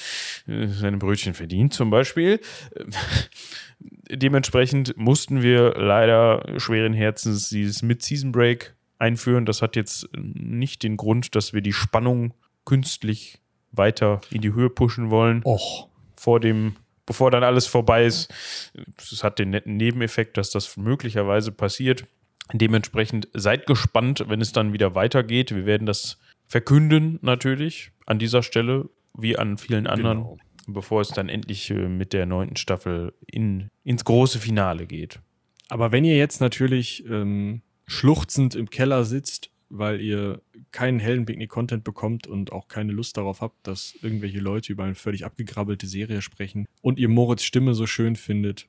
äh, 0.47 0.67
seine 0.69 0.97
Brötchen 0.97 1.35
verdient, 1.35 1.75
zum 1.75 1.88
Beispiel. 1.91 2.41
Dementsprechend 4.11 4.97
mussten 4.97 5.43
wir 5.43 5.75
leider 5.75 6.59
schweren 6.59 6.95
Herzens 6.95 7.51
dieses 7.51 7.83
Mid-Season 7.83 8.33
Break 8.33 8.75
einführen. 8.99 9.45
Das 9.45 9.63
hat 9.63 9.77
jetzt 9.77 10.09
nicht 10.15 10.83
den 10.83 10.97
Grund, 10.97 11.35
dass 11.35 11.53
wir 11.53 11.61
die 11.61 11.73
Spannung 11.73 12.35
künstlich 12.65 13.39
weiter 13.71 14.21
in 14.31 14.41
die 14.41 14.53
Höhe 14.53 14.71
pushen 14.71 15.11
wollen. 15.11 15.43
Och. 15.45 15.89
Vor 16.17 16.41
dem, 16.41 16.77
bevor 17.07 17.31
dann 17.31 17.45
alles 17.45 17.67
vorbei 17.67 18.07
ist. 18.07 18.33
Es 18.99 19.23
hat 19.23 19.39
den 19.39 19.51
netten 19.51 19.77
Nebeneffekt, 19.77 20.37
dass 20.37 20.51
das 20.51 20.77
möglicherweise 20.77 21.53
passiert. 21.53 22.07
Dementsprechend 22.53 23.29
seid 23.35 23.67
gespannt, 23.67 24.25
wenn 24.29 24.41
es 24.41 24.53
dann 24.53 24.73
wieder 24.73 24.95
weitergeht. 24.95 25.55
Wir 25.55 25.67
werden 25.67 25.87
das 25.87 26.19
verkünden, 26.47 27.19
natürlich, 27.21 27.93
an 28.07 28.19
dieser 28.19 28.43
Stelle, 28.43 28.89
wie 29.15 29.37
an 29.37 29.59
vielen 29.59 29.87
anderen. 29.87 30.19
Genau 30.19 30.39
bevor 30.69 31.01
es 31.01 31.09
dann 31.09 31.29
endlich 31.29 31.71
äh, 31.71 31.89
mit 31.89 32.13
der 32.13 32.27
neunten 32.27 32.57
Staffel 32.57 33.15
in, 33.27 33.69
ins 33.85 34.05
große 34.05 34.39
Finale 34.39 34.87
geht. 34.87 35.21
Aber 35.69 35.93
wenn 35.93 36.05
ihr 36.05 36.17
jetzt 36.17 36.41
natürlich 36.41 37.05
ähm, 37.09 37.63
schluchzend 37.87 38.55
im 38.55 38.71
Keller 38.71 39.05
sitzt, 39.05 39.51
weil 39.71 40.01
ihr 40.01 40.41
keinen 40.73 40.99
hellen 40.99 41.27
Picknick-Content 41.27 41.85
bekommt 41.85 42.27
und 42.27 42.53
auch 42.53 42.69
keine 42.69 42.93
Lust 42.93 43.17
darauf 43.17 43.41
habt, 43.41 43.67
dass 43.67 43.95
irgendwelche 44.03 44.39
Leute 44.39 44.73
über 44.73 44.85
eine 44.85 44.95
völlig 44.95 45.25
abgegrabbelte 45.25 45.87
Serie 45.87 46.23
sprechen 46.23 46.67
und 46.81 46.99
ihr 46.99 47.09
Moritz 47.09 47.43
Stimme 47.43 47.75
so 47.75 47.87
schön 47.87 48.17
findet, 48.17 48.67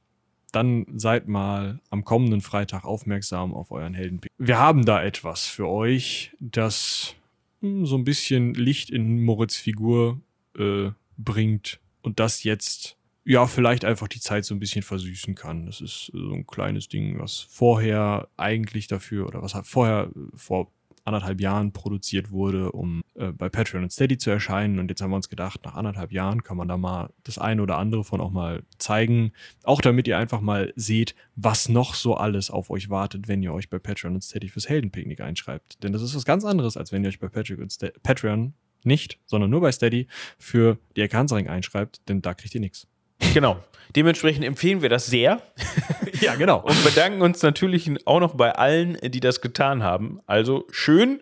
dann 0.52 0.86
seid 0.96 1.28
mal 1.28 1.80
am 1.90 2.04
kommenden 2.04 2.42
Freitag 2.42 2.84
aufmerksam 2.84 3.54
auf 3.54 3.72
euren 3.72 3.94
Heldenpick. 3.94 4.32
Wir 4.38 4.58
haben 4.58 4.86
da 4.86 5.04
etwas 5.04 5.46
für 5.46 5.68
euch, 5.68 6.32
das 6.40 7.16
hm, 7.62 7.86
so 7.86 7.96
ein 7.96 8.04
bisschen 8.04 8.54
Licht 8.54 8.90
in 8.90 9.24
Moritz 9.24 9.56
Figur 9.56 10.20
äh, 10.58 10.90
bringt 11.18 11.80
und 12.02 12.20
das 12.20 12.44
jetzt 12.44 12.98
ja 13.26 13.46
vielleicht 13.46 13.86
einfach 13.86 14.08
die 14.08 14.20
Zeit 14.20 14.46
so 14.46 14.56
ein 14.56 14.60
bisschen 14.60 14.82
versüßen 14.82 15.36
kann. 15.36 15.66
Das 15.66 15.82
ist 15.82 16.12
so 16.14 16.34
ein 16.34 16.48
kleines 16.48 16.88
Ding, 16.88 17.20
was 17.20 17.40
vorher 17.40 18.28
eigentlich 18.38 18.88
dafür 18.88 19.28
oder 19.28 19.42
was 19.42 19.54
vorher 19.68 20.10
vor 20.34 20.72
anderthalb 21.06 21.42
Jahren 21.42 21.72
produziert 21.72 22.32
wurde, 22.32 22.72
um 22.72 23.02
äh, 23.16 23.32
bei 23.32 23.50
Patreon 23.50 23.84
und 23.84 23.92
Steady 23.92 24.18
zu 24.18 24.30
erscheinen. 24.30 24.80
Und 24.80 24.90
jetzt 24.90 25.02
haben 25.02 25.12
wir 25.12 25.16
uns 25.16 25.30
gedacht, 25.30 25.62
nach 25.66 25.76
anderthalb 25.76 26.12
Jahren 26.12 26.44
kann 26.44 26.58
man 26.58 26.68
da 26.68 26.78
mal 26.78 27.10
das 27.24 27.38
eine 27.38 27.62
oder 27.62 27.78
andere 27.78 28.04
von 28.04 28.22
auch 28.22 28.32
mal 28.32 28.64
zeigen. 28.78 29.32
Auch 29.64 29.82
damit 29.82 30.08
ihr 30.08 30.18
einfach 30.18 30.42
mal 30.42 30.74
seht, 30.76 31.16
was 31.36 31.70
noch 31.70 31.96
so 31.96 32.16
alles 32.16 32.52
auf 32.52 32.70
euch 32.70 32.90
wartet, 32.90 33.28
wenn 33.28 33.44
ihr 33.44 33.54
euch 33.54 33.70
bei 33.70 33.80
Patreon 33.80 34.16
und 34.16 34.22
Steady 34.22 34.50
fürs 34.50 34.70
Heldenpicknick 34.70 35.22
einschreibt. 35.22 35.84
Denn 35.84 35.94
das 35.94 36.02
ist 36.02 36.16
was 36.16 36.26
ganz 36.26 36.46
anderes, 36.46 36.78
als 36.78 36.92
wenn 36.92 37.04
ihr 37.04 37.10
euch 37.10 37.20
bei 37.20 37.28
Patreon 37.28 38.54
nicht, 38.84 39.20
sondern 39.26 39.50
nur 39.50 39.62
bei 39.62 39.72
Steady 39.72 40.08
für 40.38 40.78
die 40.96 41.02
Ecke 41.02 41.18
Hansaring 41.18 41.48
einschreibt, 41.48 42.08
denn 42.10 42.22
da 42.22 42.34
kriegt 42.34 42.54
ihr 42.56 42.62
nichts. 42.62 42.88
Genau. 43.34 43.64
Dementsprechend 43.96 44.46
empfehlen 44.46 44.82
wir 44.82 44.90
das 44.90 45.08
sehr. 45.08 45.42
ja, 46.22 46.36
genau. 46.36 46.60
Und 46.62 46.84
bedanken 46.84 47.22
uns 47.22 47.42
natürlich 47.42 47.90
auch 48.06 48.20
noch 48.20 48.36
bei 48.36 48.52
allen, 48.52 48.98
die 49.04 49.20
das 49.20 49.42
getan 49.42 49.82
haben. 49.84 50.20
Also 50.28 50.66
schön, 50.70 51.22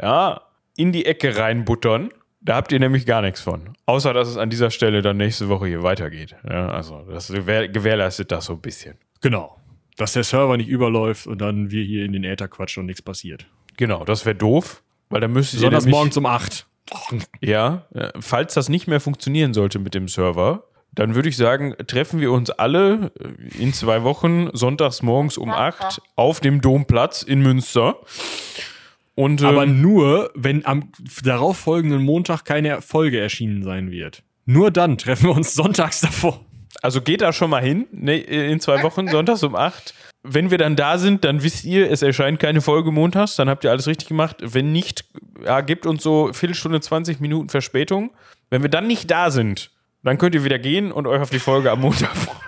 ja, 0.00 0.40
in 0.76 0.92
die 0.92 1.04
Ecke 1.04 1.36
reinbuttern. 1.36 2.10
Da 2.40 2.54
habt 2.54 2.72
ihr 2.72 2.78
nämlich 2.78 3.06
gar 3.06 3.22
nichts 3.22 3.40
von. 3.40 3.70
Außer, 3.86 4.14
dass 4.14 4.28
es 4.28 4.36
an 4.36 4.50
dieser 4.50 4.70
Stelle 4.70 5.02
dann 5.02 5.16
nächste 5.16 5.48
Woche 5.48 5.66
hier 5.66 5.82
weitergeht. 5.82 6.36
Ja, 6.48 6.68
also, 6.68 7.02
das 7.10 7.28
gewährleistet 7.28 8.30
das 8.30 8.46
so 8.46 8.54
ein 8.54 8.60
bisschen. 8.60 8.96
Genau. 9.20 9.60
Dass 9.96 10.12
der 10.12 10.22
Server 10.22 10.56
nicht 10.56 10.68
überläuft 10.68 11.26
und 11.26 11.40
dann 11.40 11.70
wir 11.70 11.82
hier 11.82 12.04
in 12.04 12.12
den 12.12 12.24
Äther 12.24 12.48
quatschen 12.48 12.82
und 12.82 12.86
nichts 12.86 13.02
passiert. 13.02 13.46
Genau, 13.76 14.04
das 14.04 14.24
wäre 14.24 14.36
doof, 14.36 14.82
weil 15.10 15.20
dann 15.20 15.32
müsst 15.32 15.54
ihr. 15.54 15.58
Besonders 15.58 15.86
morgens 15.86 16.16
um 16.16 16.26
8. 16.26 16.66
Ja, 17.40 17.86
falls 18.20 18.54
das 18.54 18.68
nicht 18.68 18.86
mehr 18.86 19.00
funktionieren 19.00 19.54
sollte 19.54 19.78
mit 19.78 19.94
dem 19.94 20.08
Server, 20.08 20.64
dann 20.96 21.14
würde 21.14 21.28
ich 21.28 21.36
sagen, 21.36 21.74
treffen 21.86 22.20
wir 22.20 22.32
uns 22.32 22.50
alle 22.50 23.12
in 23.58 23.72
zwei 23.72 24.02
Wochen 24.02 24.48
sonntags 24.54 25.02
morgens 25.02 25.36
um 25.36 25.50
acht 25.50 26.00
auf 26.16 26.40
dem 26.40 26.60
Domplatz 26.60 27.22
in 27.22 27.40
Münster. 27.40 27.98
Und, 29.14 29.42
Aber 29.42 29.64
ähm, 29.64 29.80
nur, 29.80 30.30
wenn 30.34 30.64
am 30.66 30.90
darauffolgenden 31.22 32.02
Montag 32.02 32.44
keine 32.44 32.82
Folge 32.82 33.20
erschienen 33.20 33.62
sein 33.62 33.90
wird. 33.90 34.22
Nur 34.44 34.70
dann 34.70 34.98
treffen 34.98 35.28
wir 35.28 35.36
uns 35.36 35.54
sonntags 35.54 36.00
davor. 36.00 36.40
Also 36.82 37.00
geht 37.00 37.22
da 37.22 37.32
schon 37.32 37.50
mal 37.50 37.62
hin, 37.62 37.86
ne, 37.92 38.18
in 38.18 38.60
zwei 38.60 38.82
Wochen, 38.82 39.08
sonntags 39.10 39.42
um 39.42 39.54
acht 39.54 39.94
wenn 40.28 40.50
wir 40.50 40.58
dann 40.58 40.76
da 40.76 40.98
sind, 40.98 41.24
dann 41.24 41.42
wisst 41.42 41.64
ihr, 41.64 41.90
es 41.90 42.02
erscheint 42.02 42.40
keine 42.40 42.60
Folge 42.60 42.90
montags, 42.90 43.36
dann 43.36 43.48
habt 43.48 43.64
ihr 43.64 43.70
alles 43.70 43.86
richtig 43.86 44.08
gemacht. 44.08 44.36
Wenn 44.40 44.72
nicht, 44.72 45.04
ja, 45.44 45.60
gebt 45.60 45.86
uns 45.86 46.02
so 46.02 46.32
Viertelstunde, 46.32 46.80
20 46.80 47.20
Minuten 47.20 47.48
Verspätung. 47.48 48.10
Wenn 48.50 48.62
wir 48.62 48.68
dann 48.68 48.86
nicht 48.86 49.10
da 49.10 49.30
sind, 49.30 49.70
dann 50.02 50.18
könnt 50.18 50.34
ihr 50.34 50.44
wieder 50.44 50.58
gehen 50.58 50.92
und 50.92 51.06
euch 51.06 51.20
auf 51.20 51.30
die 51.30 51.38
Folge 51.38 51.70
am 51.70 51.80
Montag 51.80 52.14
freuen. 52.16 52.40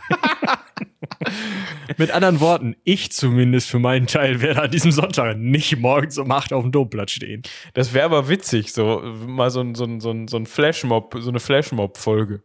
Mit 1.96 2.10
anderen 2.10 2.40
Worten, 2.40 2.76
ich 2.84 3.10
zumindest 3.12 3.68
für 3.68 3.78
meinen 3.78 4.06
Teil 4.06 4.40
werde 4.40 4.62
an 4.62 4.70
diesem 4.70 4.92
Sonntag 4.92 5.36
nicht 5.36 5.76
morgens 5.78 6.18
um 6.18 6.30
8 6.30 6.52
auf 6.52 6.62
dem 6.62 6.70
Domplatz 6.70 7.12
stehen. 7.12 7.42
Das 7.74 7.94
wäre 7.94 8.04
aber 8.04 8.28
witzig, 8.28 8.72
so 8.72 9.00
mal 9.26 9.50
so, 9.50 9.64
so, 9.74 9.98
so, 9.98 10.14
so 10.28 10.36
ein 10.36 10.46
Flashmob, 10.46 11.16
so 11.18 11.30
eine 11.30 11.40
Flashmob-Folge. 11.40 12.42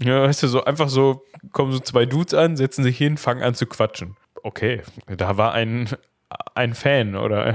Ja, 0.00 0.22
weißt 0.22 0.42
du, 0.42 0.48
so 0.48 0.64
einfach 0.64 0.88
so, 0.88 1.22
kommen 1.52 1.70
so 1.70 1.78
zwei 1.78 2.06
Dudes 2.06 2.34
an, 2.34 2.56
setzen 2.56 2.82
sich 2.82 2.96
hin, 2.96 3.18
fangen 3.18 3.42
an 3.42 3.54
zu 3.54 3.66
quatschen 3.66 4.16
okay, 4.42 4.82
da 5.06 5.36
war 5.36 5.52
ein, 5.52 5.88
ein 6.54 6.74
Fan 6.74 7.16
oder. 7.16 7.54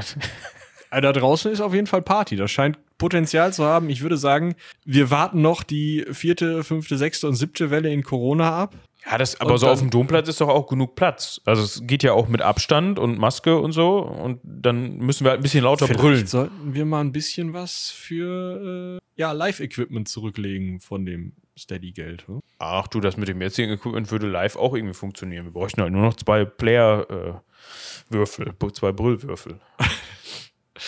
Da 0.89 1.11
draußen 1.11 1.51
ist 1.51 1.59
auf 1.59 1.73
jeden 1.73 1.85
Fall 1.85 2.01
Party. 2.01 2.37
Das 2.37 2.49
scheint 2.49 2.77
Potenzial 2.97 3.51
zu 3.51 3.65
haben. 3.65 3.89
Ich 3.89 4.01
würde 4.01 4.15
sagen, 4.15 4.55
wir 4.85 5.11
warten 5.11 5.41
noch 5.41 5.63
die 5.63 6.05
vierte, 6.11 6.63
fünfte, 6.63 6.97
sechste 6.97 7.27
und 7.27 7.35
siebte 7.35 7.69
Welle 7.69 7.91
in 7.91 8.03
Corona 8.03 8.57
ab. 8.57 8.73
Ja, 9.05 9.17
das, 9.17 9.39
aber 9.39 9.53
und 9.53 9.57
so 9.59 9.67
auf 9.67 9.79
dem 9.79 9.89
Domplatz 9.89 10.27
ist 10.27 10.41
doch 10.41 10.49
auch 10.49 10.67
genug 10.67 10.95
Platz. 10.95 11.41
Also 11.45 11.63
es 11.63 11.81
geht 11.85 12.03
ja 12.03 12.13
auch 12.13 12.27
mit 12.27 12.41
Abstand 12.41 12.99
und 12.99 13.17
Maske 13.17 13.57
und 13.57 13.71
so. 13.71 13.99
Und 13.99 14.39
dann 14.43 14.97
müssen 14.97 15.23
wir 15.23 15.31
halt 15.31 15.41
ein 15.41 15.43
bisschen 15.43 15.63
lauter 15.63 15.87
Vielleicht 15.87 16.01
brüllen. 16.01 16.27
sollten 16.27 16.73
wir 16.73 16.85
mal 16.85 17.01
ein 17.01 17.11
bisschen 17.11 17.53
was 17.53 17.89
für 17.91 18.97
äh, 18.97 19.21
ja, 19.21 19.31
Live-Equipment 19.31 20.07
zurücklegen 20.07 20.79
von 20.79 21.05
dem 21.05 21.33
Steady-Geld. 21.57 22.27
Hm? 22.27 22.41
Ach 22.59 22.87
du, 22.87 22.99
das 22.99 23.17
mit 23.17 23.27
dem 23.27 23.41
jetzigen 23.41 23.71
Equipment 23.71 24.11
würde 24.11 24.27
live 24.27 24.55
auch 24.55 24.75
irgendwie 24.75 24.93
funktionieren. 24.93 25.45
Wir 25.45 25.51
bräuchten 25.51 25.81
halt 25.81 25.91
nur 25.91 26.03
noch 26.03 26.15
zwei 26.15 26.45
Player-Würfel, 26.45 28.47
äh, 28.47 28.73
zwei 28.73 28.91
Brüllwürfel. 28.91 29.59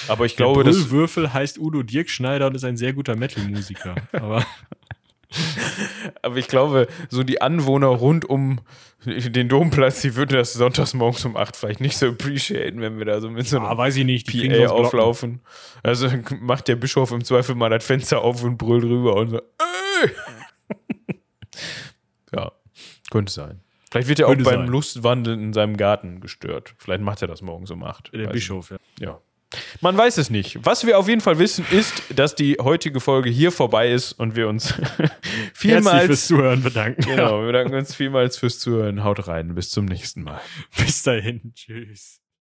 Aber 0.08 0.26
ich 0.26 0.36
glaube, 0.36 0.64
Der 0.64 0.72
Brüllwürfel 0.72 1.34
heißt 1.34 1.58
Udo 1.58 1.82
Dirkschneider 1.82 2.48
und 2.48 2.56
ist 2.56 2.64
ein 2.64 2.78
sehr 2.78 2.94
guter 2.94 3.16
Metal-Musiker. 3.16 3.96
Aber 4.14 4.46
Aber 6.22 6.38
ich 6.38 6.48
glaube, 6.48 6.88
so 7.10 7.24
die 7.24 7.42
Anwohner 7.42 7.88
rund 7.88 8.26
um 8.26 8.62
den 9.06 9.48
Domplatz, 9.48 10.02
die 10.02 10.16
würden 10.16 10.36
das 10.36 10.54
sonntags 10.54 10.94
morgens 10.94 11.24
um 11.24 11.38
8 11.38 11.56
vielleicht 11.56 11.82
nicht 11.82 11.98
so 11.98 12.08
appreciaten, 12.08 12.82
wenn 12.82 12.98
wir 12.98 13.06
da 13.06 13.22
so 13.22 13.30
mit 13.30 13.48
so 13.48 13.58
einem 13.58 13.68
ah, 13.68 13.78
weiß 13.78 13.96
ich 13.98 14.06
nicht, 14.06 14.28
PA 14.28 14.70
auflaufen. 14.70 15.42
Also 15.84 16.10
macht 16.42 16.68
der 16.68 16.76
Bischof 16.76 17.12
im 17.12 17.24
Zweifel 17.24 17.56
mal 17.56 17.70
das 17.70 17.86
Fenster 17.86 18.22
auf 18.22 18.44
und 18.44 18.58
brüllt 18.58 18.84
rüber 18.84 19.16
und 19.16 19.30
so, 19.30 19.38
Ey! 19.38 20.10
Könnte 23.10 23.32
sein. 23.32 23.62
Vielleicht 23.92 24.08
wird 24.08 24.20
er 24.20 24.28
auch 24.28 24.36
beim 24.36 24.44
sein. 24.44 24.68
Lustwandeln 24.68 25.40
in 25.42 25.54
seinem 25.54 25.76
Garten 25.76 26.22
gestört. 26.22 26.76
Vielleicht 26.78 27.02
macht 27.02 27.22
er 27.22 27.28
das 27.28 27.42
morgens 27.42 27.72
um 27.72 27.84
8. 27.84 28.14
Der 28.14 28.28
Bischof, 28.28 28.70
ja. 28.70 28.78
Ja. 29.00 29.22
Man 29.82 29.98
weiß 29.98 30.20
es 30.20 30.30
nicht. 30.30 30.64
Was 30.64 30.86
wir 30.86 31.00
auf 31.00 31.08
jeden 31.08 31.22
Fall 31.22 31.40
wissen, 31.40 31.66
ist, 31.72 32.04
dass 32.16 32.36
die 32.36 32.58
heutige 32.62 33.00
Folge 33.00 33.32
hier 33.32 33.52
vorbei 33.52 33.92
ist 33.92 34.14
und 34.14 34.36
wir 34.36 34.48
uns 34.48 34.76
vielmals 35.56 36.06
fürs 36.06 36.28
Zuhören 36.28 36.62
bedanken. 36.62 37.02
Genau, 37.02 37.40
wir 37.40 37.48
bedanken 37.48 37.74
uns 37.74 37.96
vielmals 37.96 38.38
fürs 38.38 38.60
Zuhören. 38.60 39.04
Haut 39.04 39.28
rein. 39.28 39.56
Bis 39.56 39.72
zum 39.72 39.86
nächsten 39.86 40.22
Mal. 40.22 40.40
Bis 40.78 41.02
dahin. 41.02 41.54
Tschüss. 41.56 42.22